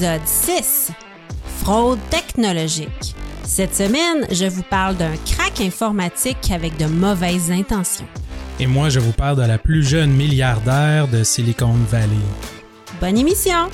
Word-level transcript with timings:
Épisode 0.00 0.26
6. 0.26 0.92
Fraude 1.58 1.98
technologique. 2.08 3.14
Cette 3.44 3.74
semaine, 3.74 4.26
je 4.30 4.46
vous 4.46 4.62
parle 4.62 4.96
d'un 4.96 5.14
crack 5.26 5.60
informatique 5.60 6.50
avec 6.50 6.78
de 6.78 6.86
mauvaises 6.86 7.50
intentions. 7.50 8.06
Et 8.58 8.66
moi, 8.66 8.88
je 8.88 8.98
vous 8.98 9.12
parle 9.12 9.36
de 9.36 9.42
la 9.42 9.58
plus 9.58 9.86
jeune 9.86 10.10
milliardaire 10.10 11.06
de 11.06 11.22
Silicon 11.22 11.74
Valley. 11.90 12.16
Bonne 12.98 13.18
émission! 13.18 13.68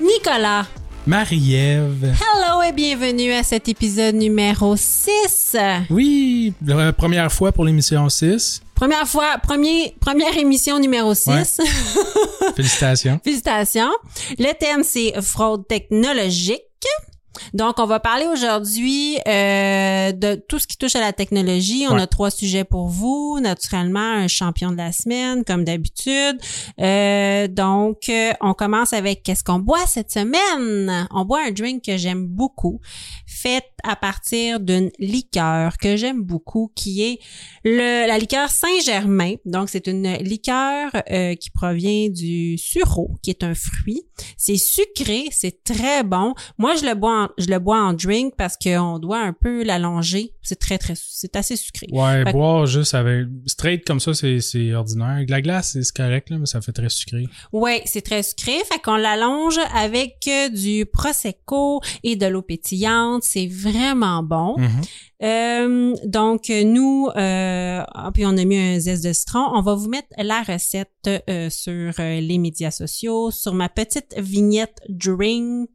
Nicolas, 0.00 0.64
Marie-Ève. 1.06 2.14
hello 2.14 2.62
et 2.62 2.72
bienvenue 2.72 3.32
à 3.32 3.42
cet 3.42 3.68
épisode 3.68 4.14
numéro 4.14 4.74
6. 4.74 5.58
Oui, 5.90 6.54
la 6.64 6.94
première 6.94 7.30
fois 7.30 7.52
pour 7.52 7.66
l'émission 7.66 8.08
6. 8.08 8.62
Première 8.82 9.06
fois, 9.06 9.38
premier, 9.38 9.94
première 10.00 10.36
émission 10.36 10.80
numéro 10.80 11.14
6. 11.14 11.28
Félicitations. 12.56 13.20
Félicitations. 13.22 13.92
Le 14.40 14.52
thème, 14.58 14.82
c'est 14.82 15.22
fraude 15.22 15.68
technologique. 15.68 16.62
Donc, 17.54 17.78
on 17.78 17.86
va 17.86 18.00
parler 18.00 18.26
aujourd'hui 18.26 19.18
euh, 19.28 20.10
de 20.10 20.34
tout 20.48 20.58
ce 20.58 20.66
qui 20.66 20.76
touche 20.76 20.96
à 20.96 21.00
la 21.00 21.12
technologie. 21.12 21.86
On 21.88 21.94
Ouais. 21.94 22.02
a 22.02 22.06
trois 22.08 22.30
sujets 22.32 22.64
pour 22.64 22.88
vous. 22.88 23.38
Naturellement, 23.40 24.00
un 24.00 24.26
champion 24.28 24.72
de 24.72 24.76
la 24.76 24.90
semaine, 24.90 25.44
comme 25.44 25.62
d'habitude. 25.64 26.38
Euh, 26.80 27.46
donc, 27.46 28.08
euh, 28.08 28.32
on 28.40 28.52
commence 28.52 28.92
avec 28.92 29.22
qu'est-ce 29.22 29.44
qu'on 29.44 29.60
boit 29.60 29.86
cette 29.86 30.10
semaine? 30.10 31.06
On 31.12 31.24
boit 31.24 31.42
un 31.46 31.52
drink 31.52 31.84
que 31.84 31.96
j'aime 31.96 32.26
beaucoup, 32.26 32.80
fait 33.26 33.62
à 33.82 33.96
partir 33.96 34.60
d'une 34.60 34.90
liqueur 34.98 35.76
que 35.78 35.96
j'aime 35.96 36.22
beaucoup, 36.22 36.72
qui 36.74 37.02
est 37.02 37.18
le, 37.64 38.06
la 38.06 38.18
liqueur 38.18 38.48
Saint-Germain. 38.50 39.34
Donc, 39.44 39.68
c'est 39.68 39.86
une 39.86 40.12
liqueur 40.18 40.90
euh, 41.10 41.34
qui 41.34 41.50
provient 41.50 42.08
du 42.08 42.58
sureau, 42.58 43.10
qui 43.22 43.30
est 43.30 43.42
un 43.42 43.54
fruit. 43.54 44.02
C'est 44.36 44.56
sucré, 44.56 45.24
c'est 45.30 45.62
très 45.64 46.02
bon. 46.02 46.34
Moi, 46.58 46.74
je 46.76 46.84
le 46.86 46.94
bois, 46.94 47.24
en, 47.24 47.28
je 47.38 47.46
le 47.48 47.58
bois 47.58 47.80
en 47.80 47.92
drink 47.92 48.34
parce 48.36 48.56
qu'on 48.56 48.98
doit 48.98 49.18
un 49.20 49.32
peu 49.32 49.62
l'allonger. 49.64 50.32
C'est 50.42 50.58
très, 50.58 50.78
très, 50.78 50.94
c'est 50.96 51.36
assez 51.36 51.56
sucré. 51.56 51.86
Ouais, 51.92 52.24
Fait 52.24 52.32
que- 52.32 52.36
boire 52.36 52.66
juste 52.66 52.94
avec 52.94 53.26
straight 53.46 53.84
comme 53.86 54.00
ça, 54.00 54.14
c'est 54.14 54.40
c'est 54.40 54.72
ordinaire. 54.74 55.24
La 55.28 55.40
glace, 55.40 55.72
c'est 55.80 55.92
correct, 55.92 56.30
là, 56.30 56.38
mais 56.38 56.46
ça 56.46 56.60
fait 56.60 56.72
très 56.72 56.88
sucré. 56.88 57.24
Ouais, 57.52 57.82
c'est 57.86 58.02
très 58.02 58.22
sucré. 58.22 58.52
Fait 58.70 58.80
qu'on 58.82 58.96
l'allonge 58.96 59.58
avec 59.74 60.16
euh, 60.28 60.48
du 60.48 60.86
prosecco 60.86 61.80
et 62.02 62.16
de 62.16 62.26
l'eau 62.26 62.42
pétillante. 62.42 63.22
C'est 63.22 63.46
vraiment 63.46 63.71
bon. 64.22 64.56
Mhm. 64.58 64.80
Euh, 65.22 65.96
donc 66.04 66.48
nous, 66.48 67.08
euh, 67.16 67.82
puis 68.12 68.26
on 68.26 68.36
a 68.36 68.44
mis 68.44 68.58
un 68.58 68.78
zeste 68.78 69.04
de 69.04 69.12
citron. 69.12 69.46
On 69.54 69.62
va 69.62 69.74
vous 69.74 69.88
mettre 69.88 70.08
la 70.18 70.42
recette 70.42 70.90
euh, 71.28 71.48
sur 71.50 71.92
euh, 71.98 72.20
les 72.20 72.38
médias 72.38 72.70
sociaux, 72.70 73.30
sur 73.30 73.54
ma 73.54 73.68
petite 73.68 74.14
vignette 74.18 74.80
drinks 74.88 75.68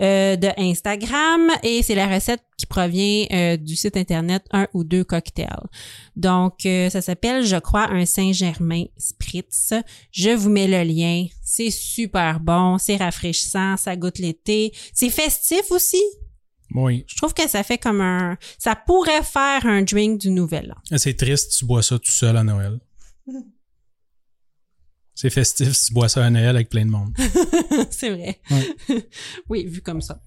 euh, 0.00 0.36
de 0.36 0.48
Instagram 0.56 1.50
et 1.64 1.82
c'est 1.82 1.96
la 1.96 2.06
recette 2.06 2.44
qui 2.56 2.66
provient 2.66 3.26
euh, 3.32 3.56
du 3.56 3.74
site 3.74 3.96
internet 3.96 4.44
un 4.52 4.68
ou 4.72 4.84
deux 4.84 5.02
cocktails. 5.02 5.66
Donc 6.14 6.64
euh, 6.66 6.88
ça 6.88 7.02
s'appelle, 7.02 7.44
je 7.44 7.56
crois, 7.56 7.90
un 7.90 8.06
Saint-Germain 8.06 8.84
Spritz. 8.96 9.74
Je 10.12 10.30
vous 10.30 10.50
mets 10.50 10.68
le 10.68 10.84
lien. 10.84 11.26
C'est 11.42 11.70
super 11.70 12.38
bon, 12.38 12.78
c'est 12.78 12.94
rafraîchissant, 12.94 13.76
ça 13.76 13.96
goûte 13.96 14.20
l'été, 14.20 14.72
c'est 14.94 15.10
festif 15.10 15.72
aussi. 15.72 16.02
Oui. 16.74 17.04
Je 17.06 17.16
trouve 17.16 17.34
que 17.34 17.48
ça 17.48 17.62
fait 17.62 17.78
comme 17.78 18.00
un... 18.00 18.36
Ça 18.58 18.76
pourrait 18.76 19.22
faire 19.22 19.64
un 19.66 19.82
drink 19.82 20.20
du 20.20 20.30
Nouvel 20.30 20.72
An. 20.72 20.96
C'est 20.96 21.16
triste, 21.16 21.56
tu 21.58 21.64
bois 21.64 21.82
ça 21.82 21.98
tout 21.98 22.10
seul 22.10 22.36
à 22.36 22.44
Noël. 22.44 22.78
C'est 25.14 25.30
festif 25.30 25.72
si 25.72 25.86
tu 25.86 25.94
bois 25.94 26.08
ça 26.08 26.24
à 26.24 26.30
Noël 26.30 26.54
avec 26.54 26.68
plein 26.68 26.84
de 26.84 26.90
monde. 26.90 27.12
c'est 27.90 28.10
vrai. 28.10 28.40
Ouais. 28.50 29.08
oui, 29.48 29.66
vu 29.66 29.80
comme 29.80 30.00
ça. 30.00 30.20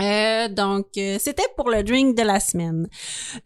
Euh, 0.00 0.48
donc, 0.48 0.86
euh, 0.96 1.16
c'était 1.20 1.46
pour 1.56 1.70
le 1.70 1.82
drink 1.82 2.16
de 2.16 2.22
la 2.22 2.40
semaine. 2.40 2.88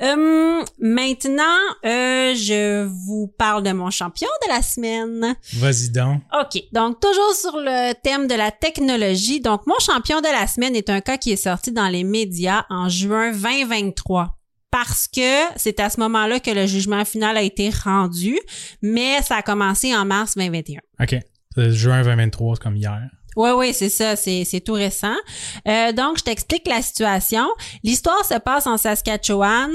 Euh, 0.03 0.63
maintenant, 0.79 1.43
euh, 1.85 2.35
je 2.35 2.85
vous 2.85 3.33
parle 3.39 3.63
de 3.63 3.73
mon 3.73 3.91
champion 3.91 4.29
de 4.47 4.53
la 4.55 4.63
semaine. 4.63 5.37
Vas-y 5.55 5.91
donc. 5.91 6.23
OK. 6.33 6.63
Donc, 6.73 7.01
toujours 7.01 7.35
sur 7.35 7.57
le 7.57 7.93
thème 8.03 8.27
de 8.27 8.35
la 8.35 8.51
technologie. 8.51 9.41
Donc, 9.41 9.67
mon 9.67 9.79
champion 9.79 10.21
de 10.21 10.29
la 10.29 10.47
semaine 10.47 10.75
est 10.75 10.91
un 10.91 11.01
cas 11.01 11.19
qui 11.19 11.33
est 11.33 11.37
sorti 11.37 11.73
dans 11.73 11.89
les 11.89 12.05
médias 12.05 12.65
en 12.71 12.89
juin 12.89 13.33
2023. 13.33 14.35
Parce 14.71 15.09
que 15.09 15.45
c'est 15.57 15.81
à 15.81 15.89
ce 15.89 15.99
moment-là 16.01 16.41
que 16.41 16.51
le 16.51 16.67
jugement 16.67 17.05
final 17.05 17.39
a 17.39 17.43
été 17.43 17.71
rendu, 17.71 18.39
mais 18.83 19.23
ça 19.23 19.37
a 19.37 19.43
commencé 19.43 19.95
en 19.95 20.05
mars 20.05 20.35
2021. 20.37 20.81
OK. 21.01 21.17
C'est 21.55 21.73
juin 21.73 22.03
2023, 22.03 22.57
c'est 22.57 22.63
comme 22.63 22.77
hier. 22.77 23.09
Oui, 23.39 23.51
oui, 23.57 23.73
c'est 23.73 23.89
ça, 23.89 24.17
c'est, 24.17 24.45
c'est 24.45 24.61
tout 24.61 24.73
récent. 24.73 25.15
Euh, 25.69 25.93
donc, 25.93 26.19
je 26.19 26.25
t'explique 26.25 26.67
la 26.67 26.83
situation. 26.83 27.47
L'histoire 27.85 28.25
se 28.25 28.35
passe 28.39 28.67
en 28.67 28.77
Saskatchewan. 28.77 29.71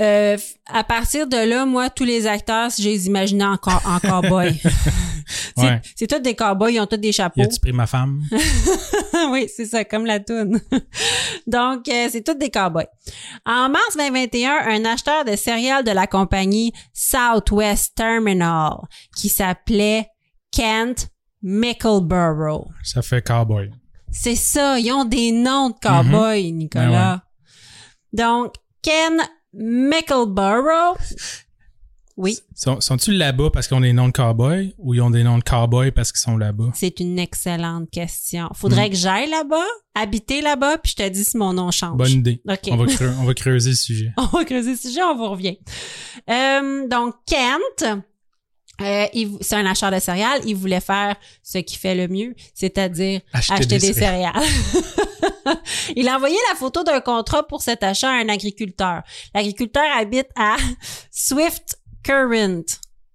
Euh, 0.00 0.36
à 0.66 0.84
partir 0.84 1.26
de 1.26 1.36
là, 1.36 1.64
moi, 1.66 1.88
tous 1.90 2.04
les 2.04 2.26
acteurs, 2.26 2.70
j'ai 2.78 2.90
les 2.90 3.06
imaginé 3.06 3.44
en, 3.44 3.56
co- 3.56 3.70
en 3.86 3.98
cowboy. 4.00 4.54
c'est, 5.56 5.62
Ouais. 5.62 5.80
tous 6.08 6.18
des 6.20 6.34
cowboys, 6.34 6.74
ils 6.74 6.80
ont 6.80 6.86
tous 6.86 6.96
des 6.98 7.08
Y 7.08 7.12
chapeaux. 7.12 7.42
a-tu 7.42 7.58
pris 7.60 7.72
ma 7.72 7.86
femme? 7.86 8.22
oui, 9.30 9.48
c'est 9.54 9.66
ça, 9.66 9.84
comme 9.84 10.04
la 10.06 10.20
toune. 10.20 10.60
Donc, 11.46 11.88
euh, 11.88 12.08
c'est 12.10 12.22
tous 12.24 12.34
des 12.34 12.50
cowboys. 12.50 12.86
En 13.46 13.68
mars 13.70 13.96
2021, 13.96 14.52
un 14.68 14.84
acheteur 14.84 15.24
de 15.24 15.36
céréales 15.36 15.84
de 15.84 15.90
la 15.90 16.06
compagnie 16.06 16.72
Southwest 16.94 17.94
Terminal, 17.96 18.74
qui 19.16 19.28
s'appelait 19.28 20.06
Kent 20.52 21.08
Mickleborough. 21.42 22.68
Ça 22.82 23.02
fait 23.02 23.22
cowboy. 23.26 23.70
C'est 24.12 24.34
ça, 24.36 24.78
ils 24.78 24.90
ont 24.92 25.04
des 25.04 25.32
noms 25.32 25.70
de 25.70 25.74
cowboys, 25.80 26.52
Nicolas. 26.52 27.22
Donc, 28.12 28.54
Ken 28.82 29.20
Mickleborough. 29.54 30.96
Oui, 32.16 32.38
Sont- 32.54 32.80
Sont-ils 32.82 33.16
là-bas 33.16 33.48
parce 33.50 33.66
qu'ils 33.66 33.76
ont 33.78 33.80
des 33.80 33.94
noms 33.94 34.08
de 34.08 34.12
cowboy 34.12 34.74
ou 34.76 34.92
ils 34.92 35.00
ont 35.00 35.08
des 35.08 35.22
noms 35.22 35.38
de 35.38 35.42
cowboy 35.44 35.90
parce 35.90 36.12
qu'ils 36.12 36.20
sont 36.20 36.36
là-bas? 36.36 36.70
c'est 36.74 37.00
une 37.00 37.18
excellente 37.18 37.88
question. 37.90 38.50
Faudrait 38.54 38.90
que 38.90 38.96
j'aille 38.96 39.30
là-bas, 39.30 39.64
habiter 39.94 40.42
là-bas, 40.42 40.76
puis 40.78 40.90
je 40.98 41.02
te 41.02 41.08
dis 41.08 41.24
si 41.24 41.38
mon 41.38 41.54
nom 41.54 41.70
change. 41.70 41.96
Bonne 41.96 42.10
idée. 42.10 42.42
OK. 42.46 42.68
On, 42.72 42.76
va 42.76 42.84
creu- 42.86 43.14
on 43.20 43.24
va 43.24 43.32
creuser 43.32 43.70
le 43.70 43.76
sujet. 43.76 44.12
on 44.18 44.26
va 44.26 44.44
creuser 44.44 44.76
ce 44.76 44.88
sujet, 44.88 45.02
on 45.02 45.16
vous 45.16 45.30
revient. 45.30 45.56
Euh, 46.28 46.86
donc, 46.88 47.14
Kent, 47.26 48.02
euh, 48.80 49.06
c'est 49.40 49.56
un 49.56 49.66
acheteur 49.66 49.90
de 49.90 49.98
céréales. 49.98 50.40
Il 50.46 50.56
voulait 50.56 50.80
faire 50.80 51.16
ce 51.42 51.58
qu'il 51.58 51.78
fait 51.78 51.94
le 51.94 52.08
mieux, 52.08 52.34
c'est-à-dire 52.54 53.20
Acheter 53.32 53.54
acheter, 53.54 53.78
des 53.78 53.88
des 53.88 53.92
céréales. 53.92 54.32
il 55.96 56.08
a 56.08 56.16
envoyé 56.16 56.36
la 56.50 56.56
photo 56.56 56.82
d'un 56.82 57.00
contrat 57.00 57.46
pour 57.46 57.62
cet 57.62 57.82
achat 57.82 58.08
à 58.08 58.14
un 58.14 58.28
agriculteur. 58.28 59.02
L'agriculteur 59.34 59.84
habite 59.96 60.28
à 60.36 60.56
Swift 61.10 61.78
Current. 62.02 62.64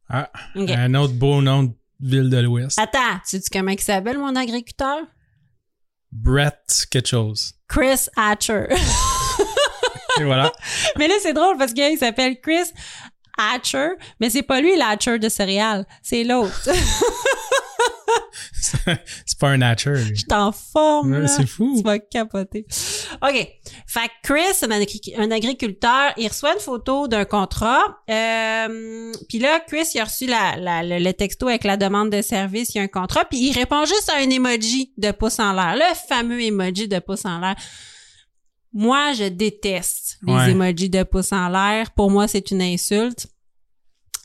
Ah, 0.09 0.29
un 0.55 0.93
autre 0.93 1.13
beau 1.13 1.41
nom 1.41 1.63
de 1.63 1.73
ville 1.99 2.29
de 2.29 2.37
l'Ouest. 2.37 2.77
Attends, 2.79 3.19
tu 3.27 3.37
sais 3.37 3.43
comment 3.51 3.71
il 3.71 3.79
s'appelle, 3.79 4.19
mon 4.19 4.35
agriculteur? 4.35 4.99
Brett 6.11 6.85
quelque 6.91 7.07
chose. 7.07 7.53
Chris 7.67 8.07
Hatcher. 8.15 8.67
Et 10.19 10.23
voilà. 10.23 10.51
Mais 10.97 11.07
là, 11.07 11.15
c'est 11.21 11.33
drôle 11.33 11.57
parce 11.57 11.73
qu'il 11.73 11.97
s'appelle 11.97 12.39
Chris 12.39 12.71
Hatcher, 13.37 13.89
mais 14.19 14.29
c'est 14.29 14.43
pas 14.43 14.61
lui 14.61 14.75
l'Hatcher 14.77 15.19
de 15.19 15.29
céréales, 15.29 15.85
c'est 16.01 16.23
l'autre. 16.23 16.69
c'est 19.25 19.39
pas 19.39 19.49
un 19.49 19.61
Hatcher. 19.61 19.95
Je 20.13 20.25
t'en 20.25 20.51
forme. 20.51 21.11
Ouais, 21.13 21.27
c'est 21.27 21.45
fou. 21.47 21.75
Tu 21.77 21.83
vas 21.83 21.99
capoter. 21.99 22.65
OK. 23.21 23.47
Fait 23.87 24.07
que 24.07 24.11
Chris, 24.33 24.63
un, 24.63 24.71
agri- 24.71 25.13
un 25.17 25.31
agriculteur, 25.31 26.11
il 26.17 26.27
reçoit 26.27 26.53
une 26.53 26.59
photo 26.59 27.07
d'un 27.07 27.25
contrat. 27.25 27.81
Euh, 28.09 29.11
puis 29.29 29.39
là, 29.39 29.59
Chris, 29.67 29.87
il 29.93 29.99
a 29.99 30.05
reçu 30.05 30.25
la, 30.25 30.55
la- 30.57 30.83
le, 30.83 31.03
le 31.03 31.13
texto 31.13 31.47
avec 31.47 31.63
la 31.63 31.77
demande 31.77 32.09
de 32.09 32.21
service, 32.21 32.73
il 32.73 32.77
y 32.79 32.81
a 32.81 32.83
un 32.83 32.87
contrat, 32.87 33.25
puis 33.25 33.39
il 33.39 33.53
répond 33.53 33.85
juste 33.85 34.09
à 34.09 34.17
un 34.17 34.29
emoji 34.29 34.91
de 34.97 35.11
pouce 35.11 35.39
en 35.39 35.53
l'air. 35.53 35.75
Le 35.75 35.95
fameux 36.07 36.41
emoji 36.41 36.87
de 36.87 36.99
pouce 36.99 37.25
en 37.25 37.39
l'air. 37.39 37.55
Moi, 38.77 39.13
je 39.13 39.23
déteste 39.29 40.19
les 40.27 40.33
Ouais. 40.33 40.51
emojis 40.51 40.89
de 40.89 41.01
pouce 41.03 41.31
en 41.31 41.47
l'air. 41.49 41.91
Pour 41.91 42.11
moi, 42.11 42.27
c'est 42.27 42.51
une 42.51 42.61
insulte. 42.61 43.27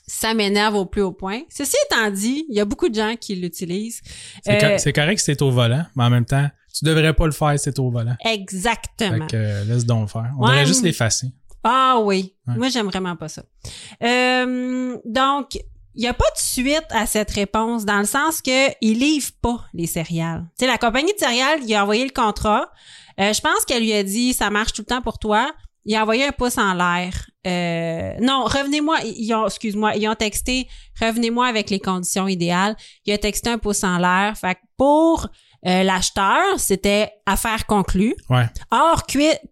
Ça 0.08 0.34
m'énerve 0.34 0.74
au 0.74 0.86
plus 0.86 1.02
haut 1.02 1.12
point. 1.12 1.42
Ceci 1.48 1.76
étant 1.86 2.10
dit, 2.10 2.44
il 2.48 2.56
y 2.56 2.60
a 2.60 2.64
beaucoup 2.64 2.88
de 2.88 2.94
gens 2.96 3.14
qui 3.14 3.36
l'utilisent. 3.36 4.00
C'est 4.44 4.62
Euh, 4.64 4.76
c'est 4.78 4.92
correct 4.92 5.20
si 5.20 5.26
t'es 5.36 5.42
au 5.42 5.52
volant, 5.52 5.84
mais 5.94 6.02
en 6.02 6.10
même 6.10 6.24
temps, 6.24 6.48
tu 6.76 6.84
devrais 6.84 7.14
pas 7.14 7.26
le 7.26 7.32
faire 7.32 7.56
si 7.60 7.72
t'es 7.72 7.78
au 7.78 7.90
volant. 7.92 8.16
Exactement. 8.24 9.26
Fait 9.28 9.30
que 9.30 9.36
euh, 9.36 9.64
laisse 9.66 9.86
donc 9.86 10.02
le 10.02 10.06
faire. 10.08 10.32
On 10.36 10.42
Ouais, 10.42 10.50
devrait 10.50 10.66
juste 10.66 10.82
l'effacer. 10.82 11.28
Ah 11.62 11.98
oui. 12.02 12.34
Ouais. 12.48 12.56
Moi, 12.56 12.68
j'aime 12.70 12.86
vraiment 12.86 13.14
pas 13.14 13.28
ça. 13.28 13.44
Euh, 14.02 14.96
donc, 15.04 15.54
il 15.94 16.00
n'y 16.02 16.08
a 16.08 16.14
pas 16.14 16.24
de 16.34 16.40
suite 16.40 16.86
à 16.90 17.06
cette 17.06 17.30
réponse 17.30 17.84
dans 17.84 17.98
le 17.98 18.04
sens 18.06 18.42
que 18.42 18.68
il 18.80 18.98
livre 18.98 19.30
pas 19.40 19.64
les 19.74 19.86
céréales. 19.86 20.44
Tu 20.58 20.64
sais, 20.64 20.70
la 20.70 20.78
compagnie 20.78 21.12
de 21.12 21.18
céréales, 21.18 21.60
il 21.64 21.72
a 21.74 21.82
envoyé 21.82 22.04
le 22.04 22.10
contrat. 22.10 22.68
Euh, 23.20 23.32
je 23.32 23.40
pense 23.40 23.64
qu'elle 23.66 23.82
lui 23.82 23.92
a 23.92 24.02
dit 24.02 24.32
ça 24.32 24.50
marche 24.50 24.72
tout 24.72 24.82
le 24.82 24.86
temps 24.86 25.02
pour 25.02 25.18
toi. 25.18 25.50
Il 25.84 25.94
a 25.96 26.02
envoyé 26.02 26.26
un 26.26 26.32
pouce 26.32 26.58
en 26.58 26.74
l'air. 26.74 27.30
Euh, 27.46 28.12
non, 28.20 28.44
revenez-moi. 28.44 28.98
Ils 29.04 29.32
ont, 29.34 29.46
excuse-moi, 29.46 29.96
ils 29.96 30.06
ont 30.08 30.14
texté 30.14 30.68
revenez-moi 31.00 31.46
avec 31.46 31.70
les 31.70 31.80
conditions 31.80 32.28
idéales. 32.28 32.76
Il 33.06 33.12
a 33.14 33.18
texté 33.18 33.48
un 33.50 33.58
pouce 33.58 33.82
en 33.82 33.98
l'air. 33.98 34.36
Fait 34.36 34.54
que 34.54 34.60
pour 34.76 35.26
euh, 35.66 35.82
l'acheteur, 35.82 36.58
c'était 36.58 37.10
affaire 37.26 37.66
conclue. 37.66 38.14
Ouais. 38.28 38.46
Or, 38.70 39.04
Chris 39.06 39.48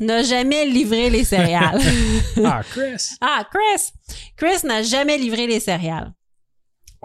n'a 0.00 0.22
jamais 0.22 0.66
livré 0.66 1.10
les 1.10 1.24
céréales. 1.24 1.80
Ah, 2.44 2.62
Chris! 2.70 3.16
ah, 3.20 3.44
Chris! 3.50 3.92
Chris 4.36 4.64
n'a 4.66 4.82
jamais 4.82 5.18
livré 5.18 5.46
les 5.46 5.60
céréales. 5.60 6.12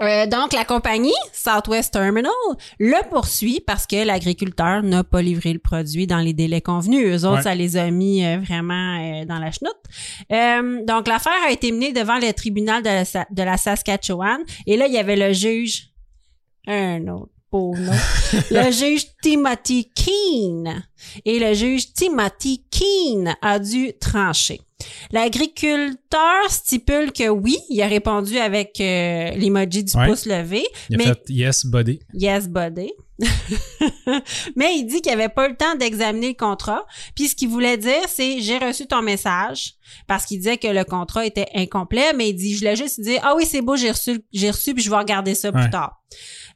Euh, 0.01 0.25
donc, 0.25 0.53
la 0.53 0.65
compagnie 0.65 1.13
Southwest 1.31 1.94
Terminal 1.94 2.31
le 2.80 3.09
poursuit 3.09 3.59
parce 3.65 3.86
que 3.86 4.03
l'agriculteur 4.03 4.81
n'a 4.83 5.03
pas 5.03 5.21
livré 5.21 5.53
le 5.53 5.59
produit 5.59 6.07
dans 6.07 6.18
les 6.19 6.33
délais 6.33 6.62
convenus. 6.62 7.06
Eux 7.06 7.25
autres, 7.25 7.38
Ouais. 7.38 7.42
ça 7.44 7.56
les 7.56 7.77
a 7.77 7.89
mis 7.92 8.25
euh, 8.25 8.39
vraiment 8.39 8.98
euh, 9.00 9.25
dans 9.25 9.39
la 9.39 9.51
chenoute. 9.51 9.77
Euh, 10.31 10.83
donc, 10.86 11.07
l'affaire 11.07 11.33
a 11.48 11.51
été 11.51 11.71
menée 11.71 11.94
devant 11.94 12.18
le 12.18 12.31
tribunal 12.33 12.81
de 12.81 12.89
la, 12.89 13.25
de 13.30 13.44
la 13.44 13.57
Saskatchewan. 13.57 14.39
Et 14.65 14.77
là, 14.77 14.88
il 14.88 14.94
y 14.94 14.98
avait 14.98 15.15
le 15.15 15.33
juge... 15.33 15.89
Un 16.68 17.07
autre 17.07 17.31
pauvre 17.50 17.80
nom. 17.80 17.92
le 18.51 18.71
juge 18.71 19.06
Timothy 19.21 19.92
Keane. 19.94 20.83
Et 21.25 21.38
le 21.39 21.54
juge 21.54 21.94
Timothy 21.94 22.63
Keane 22.71 23.36
a 23.42 23.59
dû 23.59 23.92
trancher. 24.00 24.62
L'agriculteur 25.12 26.50
stipule 26.50 27.12
que 27.12 27.30
oui, 27.30 27.57
il 27.69 27.81
a 27.81 27.88
répondu 27.88 28.38
avec 28.38 28.80
euh, 28.80 29.31
l'emoji 29.31 29.83
du 29.83 29.98
Ouais. 29.98 30.07
pouce 30.07 30.25
levé, 30.25 30.63
Il 30.89 31.01
a 31.01 31.04
fait 31.06 31.19
yes, 31.30 31.66
buddy. 31.66 32.00
yes 32.13 32.48
buddy. 32.48 32.92
mais 34.56 34.75
il 34.78 34.86
dit 34.86 35.01
qu'il 35.01 35.12
avait 35.12 35.30
pas 35.30 35.48
le 35.48 35.56
temps 35.56 35.75
d'examiner 35.75 36.30
le 36.30 36.33
contrat. 36.33 36.86
Puis 37.16 37.28
ce 37.28 37.36
qu'il 37.36 37.50
voulait 37.50 37.78
dire, 37.78 38.01
c'est 38.07 38.42
j'ai 38.42 38.57
reçu 38.57 38.88
ton 38.88 39.01
message 39.01 39.74
parce 40.07 40.25
qu'il 40.25 40.38
disait 40.38 40.57
que 40.57 40.68
le 40.68 40.83
contrat 40.83 41.25
était 41.25 41.48
incomplet, 41.54 42.13
mais 42.16 42.30
il 42.30 42.33
dit 42.36 42.54
je 42.54 42.60
voulais 42.60 42.75
juste 42.75 43.00
dire 43.01 43.19
ah 43.24 43.33
oui 43.36 43.45
c'est 43.45 43.62
beau 43.62 43.75
j'ai 43.75 43.92
reçu 43.92 44.22
j'ai 44.33 44.50
reçu 44.51 44.74
puis 44.74 44.83
je 44.83 44.89
vais 44.89 44.98
regarder 44.98 45.36
ça 45.36 45.51
plus 45.51 45.69
tard. 45.69 46.01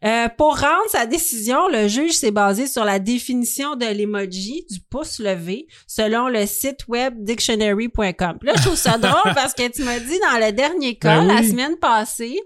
Euh, 0.03 0.27
pour 0.37 0.57
rendre 0.57 0.89
sa 0.89 1.05
décision, 1.05 1.67
le 1.71 1.87
juge 1.87 2.11
s'est 2.13 2.31
basé 2.31 2.67
sur 2.67 2.83
la 2.83 2.99
définition 2.99 3.75
de 3.75 3.85
l'emoji 3.85 4.65
du 4.69 4.79
pouce 4.89 5.19
levé 5.19 5.67
selon 5.87 6.27
le 6.27 6.45
site 6.45 6.87
web 6.87 7.13
dictionary.com. 7.19 8.37
Là, 8.41 8.53
je 8.57 8.61
trouve 8.61 8.75
ça 8.75 8.97
drôle 8.97 9.33
parce 9.33 9.53
que 9.53 9.69
tu 9.71 9.83
m'as 9.83 9.99
dit 9.99 10.19
dans 10.31 10.45
le 10.45 10.51
dernier 10.51 10.95
cas, 10.95 11.19
Ben 11.21 11.27
la 11.27 11.41
oui. 11.41 11.49
semaine 11.49 11.77
passée, 11.77 12.39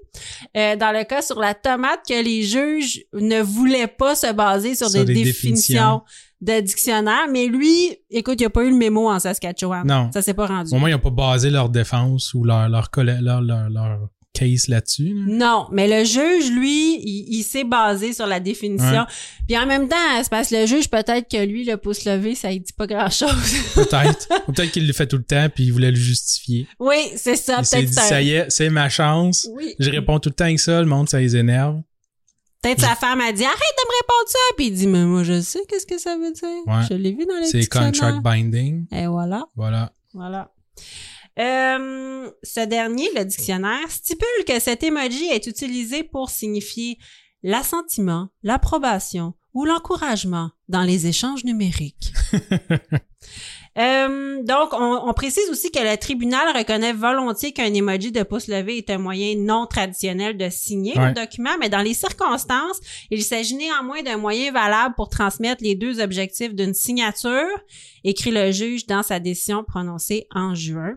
euh, 0.56 0.76
dans 0.76 0.92
le 0.92 1.04
cas 1.04 1.22
sur 1.22 1.40
la 1.40 1.54
tomate, 1.54 2.02
que 2.08 2.24
les 2.24 2.44
juges 2.44 3.02
ne 3.14 3.42
voulaient 3.42 3.88
pas 3.88 4.16
se 4.16 4.32
baser 4.32 4.76
sur, 4.76 4.90
Sur 4.90 5.06
des, 5.06 5.14
des 5.14 5.24
définitions 5.24 6.02
de 6.42 6.60
dictionnaire. 6.62 7.28
Mais 7.32 7.48
lui, 7.48 7.98
écoute, 8.10 8.36
il 8.38 8.44
n'y 8.44 8.46
a 8.46 8.50
pas 8.50 8.64
eu 8.64 8.70
le 8.70 8.76
mémo 8.78 9.10
en 9.10 9.20
Saskatchewan. 9.20 9.86
Non. 9.86 10.10
Ça 10.14 10.22
s'est 10.22 10.34
pas 10.34 10.46
rendu. 10.48 10.74
Au 10.74 10.78
moins, 10.78 10.90
ils 10.90 10.94
n'ont 10.94 11.00
pas 11.00 11.10
basé 11.10 11.50
leur 11.50 11.70
défense 11.70 12.34
ou 12.34 12.44
leur, 12.44 12.70
leur, 12.70 12.90
leur, 12.98 13.42
leur, 13.42 13.70
leur 13.70 14.00
case 14.34 14.68
là-dessus. 14.68 15.14
là? 15.14 15.22
Non, 15.28 15.68
mais 15.72 15.88
le 15.88 16.06
juge, 16.06 16.52
lui, 16.52 17.00
il, 17.02 17.26
il 17.40 17.44
s'est 17.44 17.64
basé 17.64 18.14
sur 18.14 18.28
la 18.28 18.40
définition. 18.40 19.02
Ouais. 19.02 19.46
Puis 19.48 19.58
en 19.58 19.66
même 19.66 19.88
temps, 19.90 19.96
c'est 20.22 20.30
parce 20.30 20.50
que 20.50 20.56
le 20.56 20.66
juge, 20.68 20.90
peut-être 20.90 21.30
que 21.30 21.44
lui, 21.46 21.66
le 21.66 21.78
pouce 21.78 22.06
levé, 22.06 22.36
ça 22.36 22.52
il 22.52 22.62
dit 22.62 22.74
pas 22.74 22.88
grand-chose. 22.88 23.30
Peut-être. 23.76 24.28
Ou 24.48 24.54
peut-être 24.54 24.72
qu'il 24.72 24.88
le 24.88 24.94
fait 24.94 25.08
tout 25.08 25.18
le 25.18 25.24
temps 25.24 25.48
puis 25.54 25.66
il 25.66 25.72
voulait 25.74 25.92
le 25.92 25.98
justifier. 25.98 26.68
oui, 26.80 26.98
c'est 27.16 27.36
ça. 27.36 27.58
il 27.60 27.66
s'est 27.66 27.78
Peut-être 27.78 27.90
dit, 27.90 27.96
ça. 27.96 28.02
ça 28.04 28.22
y 28.22 28.32
est, 28.32 28.46
c'est 28.50 28.70
ma 28.70 28.88
chance. 28.90 29.48
Oui. 29.56 29.76
Je 29.80 29.90
réponds 29.90 30.20
tout 30.20 30.30
le 30.30 30.36
temps 30.36 30.46
avec 30.46 30.60
ça, 30.60 30.80
le 30.80 30.88
monde, 30.88 31.10
ça 31.10 31.20
les 31.20 31.36
énerve. 31.36 31.82
Peut-être 32.62 32.82
sa 32.82 32.96
femme 32.96 33.22
a 33.22 33.32
dit 33.32 33.44
arrête 33.46 33.58
de 33.58 33.88
me 33.88 34.02
répondre 34.02 34.28
ça. 34.28 34.40
Puis 34.58 34.68
il 34.68 34.74
dit 34.74 34.88
mais 34.88 35.06
moi 35.06 35.24
je 35.24 35.40
sais 35.42 35.60
qu'est-ce 35.68 35.86
que 35.86 35.98
ça 35.98 36.18
veut 36.18 36.32
dire. 36.34 36.68
Ouais. 36.68 36.84
Je 36.90 36.94
l'ai 36.94 37.12
vu 37.14 37.26
dans 37.26 37.40
les 37.40 37.46
C'est 37.46 37.68
contract 37.68 38.22
binding. 38.22 38.86
Et 38.92 39.08
voilà. 39.08 39.46
Voilà. 39.56 39.92
Voilà. 40.14 40.52
Euh, 41.40 42.30
ce 42.44 42.66
dernier, 42.66 43.10
le 43.16 43.24
dictionnaire, 43.24 43.90
stipule 43.90 44.46
que 44.46 44.60
cet 44.60 44.84
emoji 44.84 45.26
est 45.26 45.48
utilisé 45.48 46.04
pour 46.04 46.30
signifier 46.30 46.98
l'assentiment, 47.44 48.30
l'approbation 48.44 49.34
ou 49.54 49.66
l'encouragement 49.66 50.52
dans 50.68 50.84
les 50.84 51.08
échanges 51.08 51.46
numériques. 51.46 52.14
Euh, 53.80 54.44
donc, 54.44 54.74
on, 54.74 55.02
on 55.08 55.14
précise 55.14 55.50
aussi 55.50 55.72
que 55.72 55.80
le 55.80 55.96
tribunal 55.98 56.56
reconnaît 56.58 56.92
volontiers 56.94 57.54
qu'un 57.54 57.74
emoji 57.74 58.12
de 58.12 58.24
pouce 58.24 58.48
levé 58.48 58.78
est 58.78 58.90
un 58.90 58.98
moyen 58.98 59.36
non 59.38 59.66
traditionnel 59.68 60.38
de 60.38 60.50
signer 60.50 60.98
Ouais. 60.98 61.06
un 61.06 61.12
document, 61.14 61.52
mais 61.60 61.70
dans 61.70 61.80
les 61.82 61.94
circonstances, 61.94 62.80
il 63.10 63.24
s'agit 63.24 63.56
néanmoins 63.56 64.02
d'un 64.04 64.18
moyen 64.18 64.52
valable 64.52 64.96
pour 64.96 65.08
transmettre 65.10 65.64
les 65.64 65.76
deux 65.76 66.02
objectifs 66.02 66.54
d'une 66.54 66.74
signature, 66.74 67.48
écrit 68.04 68.32
le 68.32 68.52
juge 68.52 68.86
dans 68.86 69.04
sa 69.04 69.20
décision 69.20 69.64
prononcée 69.64 70.28
en 70.36 70.56
juin. 70.56 70.96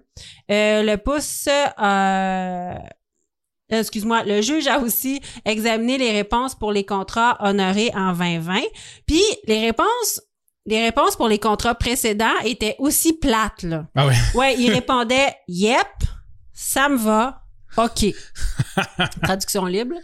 Euh, 0.50 0.82
le 0.82 0.96
pouce... 0.96 1.48
euh, 1.80 2.74
Excuse-moi, 3.70 4.24
le 4.24 4.42
juge 4.42 4.66
a 4.66 4.80
aussi 4.80 5.20
examiné 5.46 5.96
les 5.96 6.10
réponses 6.12 6.54
pour 6.54 6.72
les 6.72 6.84
contrats 6.84 7.38
honorés 7.40 7.90
en 7.94 8.12
2020. 8.12 8.60
Puis 9.06 9.22
les 9.46 9.60
réponses, 9.60 10.20
les 10.66 10.82
réponses 10.82 11.16
pour 11.16 11.28
les 11.28 11.38
contrats 11.38 11.74
précédents 11.74 12.38
étaient 12.44 12.76
aussi 12.78 13.12
plates 13.14 13.62
là. 13.62 13.86
Ah 13.94 14.06
ouais. 14.06 14.14
Ouais, 14.34 14.54
il 14.58 14.70
répondait 14.72 15.34
Yep, 15.48 15.86
ça 16.52 16.88
me 16.88 16.96
va. 16.96 17.38
OK. 17.78 18.04
Traduction 19.22 19.64
libre. 19.64 19.94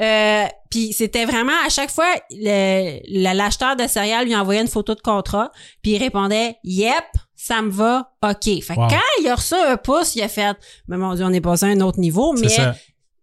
Euh, 0.00 0.44
puis 0.70 0.92
c'était 0.92 1.24
vraiment 1.24 1.52
à 1.66 1.68
chaque 1.68 1.90
fois 1.90 2.06
le- 2.30 3.00
l'acheteur 3.34 3.74
de 3.74 3.86
céréales 3.88 4.26
lui 4.26 4.36
envoyait 4.36 4.60
une 4.60 4.68
photo 4.68 4.94
de 4.94 5.00
contrat, 5.00 5.50
puis 5.82 5.92
il 5.92 5.98
répondait 5.98 6.56
Yep, 6.64 7.04
ça 7.34 7.60
me 7.62 7.70
va. 7.70 8.12
OK. 8.22 8.44
Fait 8.44 8.60
que 8.74 8.80
Wow. 8.80 8.88
quand 8.88 9.00
il 9.20 9.28
a 9.28 9.34
reçu 9.34 9.54
un 9.54 9.76
pouce, 9.76 10.14
il 10.14 10.22
a 10.22 10.28
fait 10.28 10.56
mais 10.86 10.96
mon 10.96 11.14
dieu, 11.14 11.24
on 11.24 11.32
est 11.32 11.40
passé 11.40 11.66
à 11.66 11.68
un 11.70 11.80
autre 11.80 11.98
niveau, 11.98 12.32
mais 12.34 12.48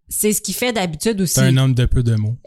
c'est 0.08 0.32
ce 0.32 0.40
qu'il 0.42 0.54
fait 0.54 0.72
d'habitude 0.72 1.20
aussi. 1.22 1.34
C'est 1.34 1.40
un 1.40 1.56
homme 1.56 1.74
de 1.74 1.84
peu 1.86 2.02
de 2.02 2.14
mots. 2.16 2.36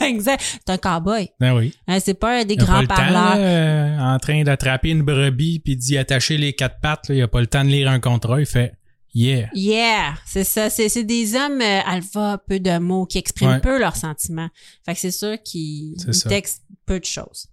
exact. 0.06 0.42
C'est 0.42 0.70
un 0.72 0.78
cowboy. 0.78 1.30
Ben 1.40 1.54
oui. 1.56 1.74
Hein, 1.86 1.98
c'est 2.00 2.14
pas 2.14 2.40
un 2.40 2.44
des 2.44 2.56
pas 2.56 2.64
grands 2.64 2.80
temps, 2.80 2.94
parleurs. 2.94 3.36
là, 3.36 3.36
euh, 3.36 3.98
en 4.14 4.18
train 4.18 4.42
d'attraper 4.42 4.90
une 4.90 5.02
brebis 5.02 5.60
puis 5.60 5.76
d'y 5.76 5.96
attacher 5.98 6.36
les 6.38 6.52
quatre 6.52 6.80
pattes. 6.80 7.08
Là, 7.08 7.14
il 7.14 7.22
a 7.22 7.28
pas 7.28 7.40
le 7.40 7.46
temps 7.46 7.64
de 7.64 7.70
lire 7.70 7.90
un 7.90 8.00
contrat. 8.00 8.40
Il 8.40 8.46
fait 8.46 8.74
Yeah. 9.12 9.48
Yeah, 9.54 10.14
c'est 10.24 10.44
ça. 10.44 10.70
C'est, 10.70 10.88
c'est 10.88 11.02
des 11.02 11.34
hommes 11.34 11.60
euh, 11.60 11.80
alpha, 11.84 12.40
peu 12.46 12.60
de 12.60 12.78
mots, 12.78 13.06
qui 13.06 13.18
expriment 13.18 13.50
Ouais. 13.54 13.60
peu 13.60 13.76
leurs 13.80 13.96
sentiments. 13.96 14.48
Fait 14.86 14.94
que 14.94 15.00
c'est 15.00 15.10
sûr 15.10 15.36
qu'ils 15.42 15.96
textent 16.28 16.62
peu 16.86 17.00
de 17.00 17.04
choses. 17.04 17.48